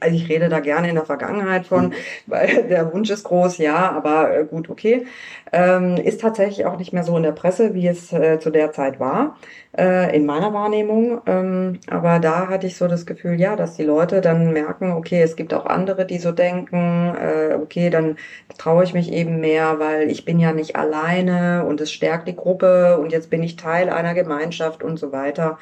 also 0.00 0.16
ich 0.16 0.28
rede 0.28 0.48
da 0.48 0.60
gerne 0.60 0.88
in 0.88 0.96
der 0.96 1.04
Vergangenheit 1.04 1.66
von, 1.66 1.86
mhm. 1.86 1.92
weil 2.26 2.64
der 2.68 2.92
Wunsch 2.92 3.10
ist 3.10 3.24
groß, 3.24 3.58
ja, 3.58 3.92
aber 3.92 4.36
äh, 4.36 4.44
gut, 4.44 4.68
okay. 4.68 5.06
Ähm, 5.52 5.96
ist 5.96 6.20
tatsächlich 6.20 6.66
auch 6.66 6.78
nicht 6.78 6.92
mehr 6.92 7.04
so 7.04 7.16
in 7.16 7.22
der 7.22 7.30
Presse, 7.30 7.74
wie 7.74 7.86
es 7.86 8.12
äh, 8.12 8.40
zu 8.40 8.50
der 8.50 8.72
Zeit 8.72 8.98
war 8.98 9.36
äh, 9.76 10.14
in 10.16 10.26
meiner 10.26 10.52
Wahrnehmung. 10.52 11.20
Ähm, 11.26 11.80
aber 11.88 12.18
da 12.18 12.48
hatte 12.48 12.66
ich 12.66 12.76
so 12.76 12.88
das 12.88 13.06
Gefühl, 13.06 13.40
ja, 13.40 13.56
dass 13.56 13.76
die 13.76 13.82
Leute 13.82 14.20
dann 14.20 14.52
merken, 14.52 14.92
okay, 14.92 15.22
es 15.22 15.36
gibt 15.36 15.54
auch 15.54 15.66
andere, 15.66 16.06
die 16.06 16.18
so 16.18 16.32
denken, 16.32 17.14
äh, 17.14 17.54
okay, 17.54 17.90
dann 17.90 18.16
traue 18.58 18.84
ich 18.84 18.94
mich 18.94 19.12
eben 19.12 19.40
mehr, 19.40 19.78
weil 19.78 20.10
ich 20.10 20.24
bin 20.24 20.38
ja 20.38 20.52
nicht 20.52 20.76
alleine 20.76 21.64
und 21.66 21.80
es 21.80 21.92
stärkt 21.92 22.28
die 22.28 22.36
Gruppe 22.36 22.98
und 22.98 23.12
jetzt 23.12 23.30
bin 23.30 23.42
ich 23.42 23.56
Teil 23.56 23.90
einer 23.90 24.14
Gemeinschaft 24.14 24.82
und 24.82 24.98
so 24.98 25.12
weiter. 25.12 25.58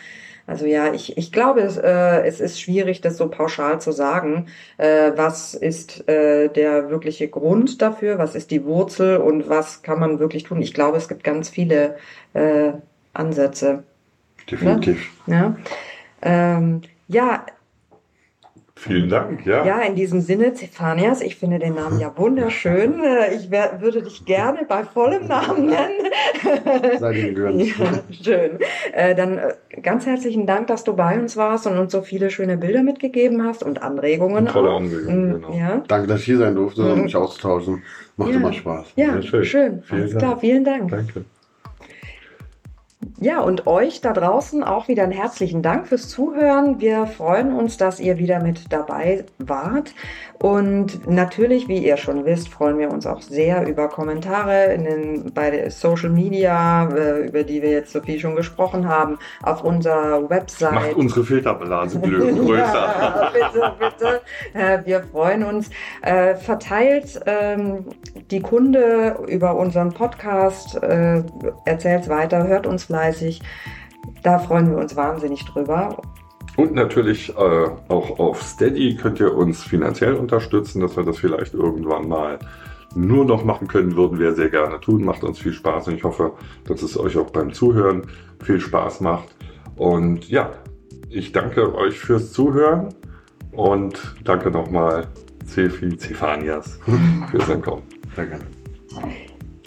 Also 0.47 0.67
ja, 0.67 0.93
ich, 0.93 1.17
ich 1.17 1.33
glaube, 1.33 1.61
es, 1.61 1.77
äh, 1.77 2.23
es 2.27 2.41
ist 2.41 2.61
schwierig, 2.61 3.01
das 3.01 3.17
so 3.17 3.29
pauschal 3.29 3.81
zu 3.81 3.93
sagen. 3.93 4.49
Äh, 4.77 5.13
was 5.17 5.55
ist 5.55 6.09
äh, 6.09 6.49
der 6.49 6.91
wirkliche 6.91 7.29
Grund 7.29 7.81
dafür? 7.81 8.19
Was 8.19 8.35
ist 8.35 8.51
die 8.51 8.65
Wurzel 8.65 9.19
und 9.19 9.49
was 9.49 9.83
kann 9.83 10.01
man 10.01 10.19
wirklich 10.19 10.43
tun? 10.45 10.61
Ich 10.61 10.75
glaube, 10.75 10.99
es 10.99 11.09
gibt 11.09 11.25
ganz 11.25 11.49
viele 11.49 11.97
äh, 12.35 12.73
Ansätze. 13.13 13.85
Definitiv. 14.51 15.11
Ne? 15.27 15.57
Ja. 16.23 16.57
Ähm, 16.57 16.83
ja, 17.09 17.45
Vielen 18.83 19.09
Dank, 19.09 19.47
ja. 19.47 19.65
Ja, 19.65 19.81
in 19.83 19.95
diesem 19.95 20.21
Sinne, 20.21 20.55
Zephanias, 20.55 21.21
ich 21.21 21.37
finde 21.37 21.61
den 21.61 21.75
Namen 21.75 22.01
ja 22.01 22.13
wunderschön. 22.17 22.95
Ich 23.33 23.49
wär, 23.49 23.81
würde 23.81 24.03
dich 24.03 24.25
gerne 24.25 24.65
bei 24.69 24.83
vollem 24.83 25.29
Namen 25.29 25.67
nennen. 25.67 26.99
Sei 26.99 27.13
dir 27.13 27.23
gegönnt. 27.29 27.63
Ja, 27.79 28.03
schön. 28.11 28.59
Äh, 28.93 29.15
dann 29.15 29.39
äh, 29.39 29.55
ganz 29.83 30.05
herzlichen 30.05 30.49
Dank, 30.49 30.67
dass 30.67 30.83
du 30.83 30.97
bei 30.97 31.17
uns 31.17 31.37
warst 31.37 31.69
und 31.69 31.79
uns 31.79 31.93
so 31.93 32.03
viele 32.03 32.31
schöne 32.31 32.57
Bilder 32.57 32.83
mitgegeben 32.83 33.45
hast 33.45 33.63
und 33.63 33.81
Anregungen. 33.81 34.47
Und 34.47 34.53
tolle 34.53 34.71
Anregungen, 34.71 35.29
mhm, 35.29 35.33
genau. 35.35 35.55
Ja. 35.55 35.83
Danke, 35.87 36.09
dass 36.09 36.19
ich 36.21 36.27
hier 36.27 36.39
sein 36.39 36.57
durfte 36.57 36.83
und 36.83 36.97
mhm. 36.97 37.05
mich 37.05 37.15
auszutauschen. 37.15 37.85
Macht 38.17 38.31
ja. 38.31 38.37
immer 38.37 38.53
Spaß. 38.53 38.95
Ja, 38.97 39.23
schön. 39.23 39.45
schön. 39.45 39.83
Vielen 39.85 40.01
Alles 40.01 40.13
Dank. 40.13 40.25
klar, 40.25 40.41
vielen 40.41 40.65
Dank. 40.65 40.91
Danke. 40.91 41.25
Ja, 43.23 43.41
und 43.41 43.69
euch 43.69 44.01
da 44.01 44.13
draußen 44.13 44.65
auch 44.65 44.89
wieder 44.89 45.05
einen 45.05 45.13
herzlichen 45.13 45.63
Dank 45.63 45.87
fürs 45.87 46.09
Zuhören. 46.09 46.81
Wir 46.81 47.07
freuen 47.07 47.55
uns, 47.55 47.77
dass 47.77 48.01
ihr 48.01 48.19
wieder 48.19 48.43
mit 48.43 48.73
dabei 48.73 49.25
wart. 49.39 49.95
Und 50.41 51.09
natürlich, 51.09 51.69
wie 51.69 51.79
ihr 51.79 51.97
schon 51.97 52.25
wisst, 52.25 52.49
freuen 52.49 52.77
wir 52.79 52.91
uns 52.91 53.07
auch 53.07 53.23
sehr 53.23 53.65
über 53.69 53.87
Kommentare 53.87 54.73
in 54.75 54.83
den, 54.83 55.33
bei 55.33 55.71
Social 55.71 56.11
Media, 56.11 56.89
äh, 56.89 57.29
über 57.29 57.45
die 57.45 57.63
wir 57.63 57.71
jetzt 57.71 57.93
so 57.93 58.01
viel 58.01 58.19
schon 58.19 58.35
gesprochen 58.35 58.89
haben, 58.89 59.21
auf 59.45 59.63
unserer 59.63 60.29
Website. 60.29 60.73
Macht 60.73 60.95
unsere 60.95 61.23
Filterblase 61.23 62.01
größer. 62.01 62.75
ja, 62.75 63.33
bitte, 63.53 63.73
bitte. 63.79 64.21
Äh, 64.53 64.85
wir 64.85 65.05
freuen 65.05 65.45
uns. 65.45 65.71
Äh, 66.03 66.35
verteilt 66.35 67.21
ähm, 67.27 67.85
die 68.33 68.41
Kunde 68.41 69.19
über 69.29 69.55
unseren 69.55 69.93
Podcast, 69.93 70.77
erzählt 71.65 72.09
weiter, 72.09 72.47
hört 72.47 72.67
uns 72.67 72.85
fleißig. 72.85 73.12
Da 74.23 74.39
freuen 74.39 74.71
wir 74.71 74.79
uns 74.79 74.97
wahnsinnig 74.97 75.45
drüber. 75.45 76.01
Und 76.57 76.75
natürlich 76.75 77.31
äh, 77.31 77.67
auch 77.89 78.19
auf 78.19 78.43
Steady 78.43 78.97
könnt 78.97 79.21
ihr 79.21 79.35
uns 79.35 79.63
finanziell 79.63 80.15
unterstützen, 80.15 80.81
dass 80.81 80.97
wir 80.97 81.05
das 81.05 81.19
vielleicht 81.19 81.55
irgendwann 81.55 82.09
mal 82.09 82.39
nur 82.95 83.25
noch 83.25 83.43
machen 83.45 83.69
können, 83.69 83.97
würden 83.97 84.19
wir 84.19 84.35
sehr 84.35 84.51
gerne 84.51 84.79
tun. 84.81 85.05
Macht 85.05 85.25
uns 85.25 85.39
viel 85.39 85.55
Spaß 85.55 85.89
und 85.89 85.95
ich 85.95 86.05
hoffe, 86.05 86.33
dass 86.65 86.83
es 86.83 86.99
euch 86.99 87.17
auch 87.17 87.31
beim 87.31 87.53
Zuhören 87.53 88.03
viel 88.43 88.61
Spaß 88.61 89.01
macht. 89.01 89.35
Und 89.77 90.29
ja, 90.29 90.51
ich 91.09 91.33
danke 91.33 91.75
euch 91.75 91.99
fürs 91.99 92.33
Zuhören 92.33 92.91
und 93.53 94.15
danke 94.25 94.51
nochmal 94.51 95.07
Cefi 95.47 95.97
Zefanias 95.97 96.79
fürs 97.31 97.49
Entkommen. 97.49 97.85
Gerne. 98.15 98.41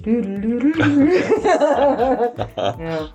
ja. 2.55 3.09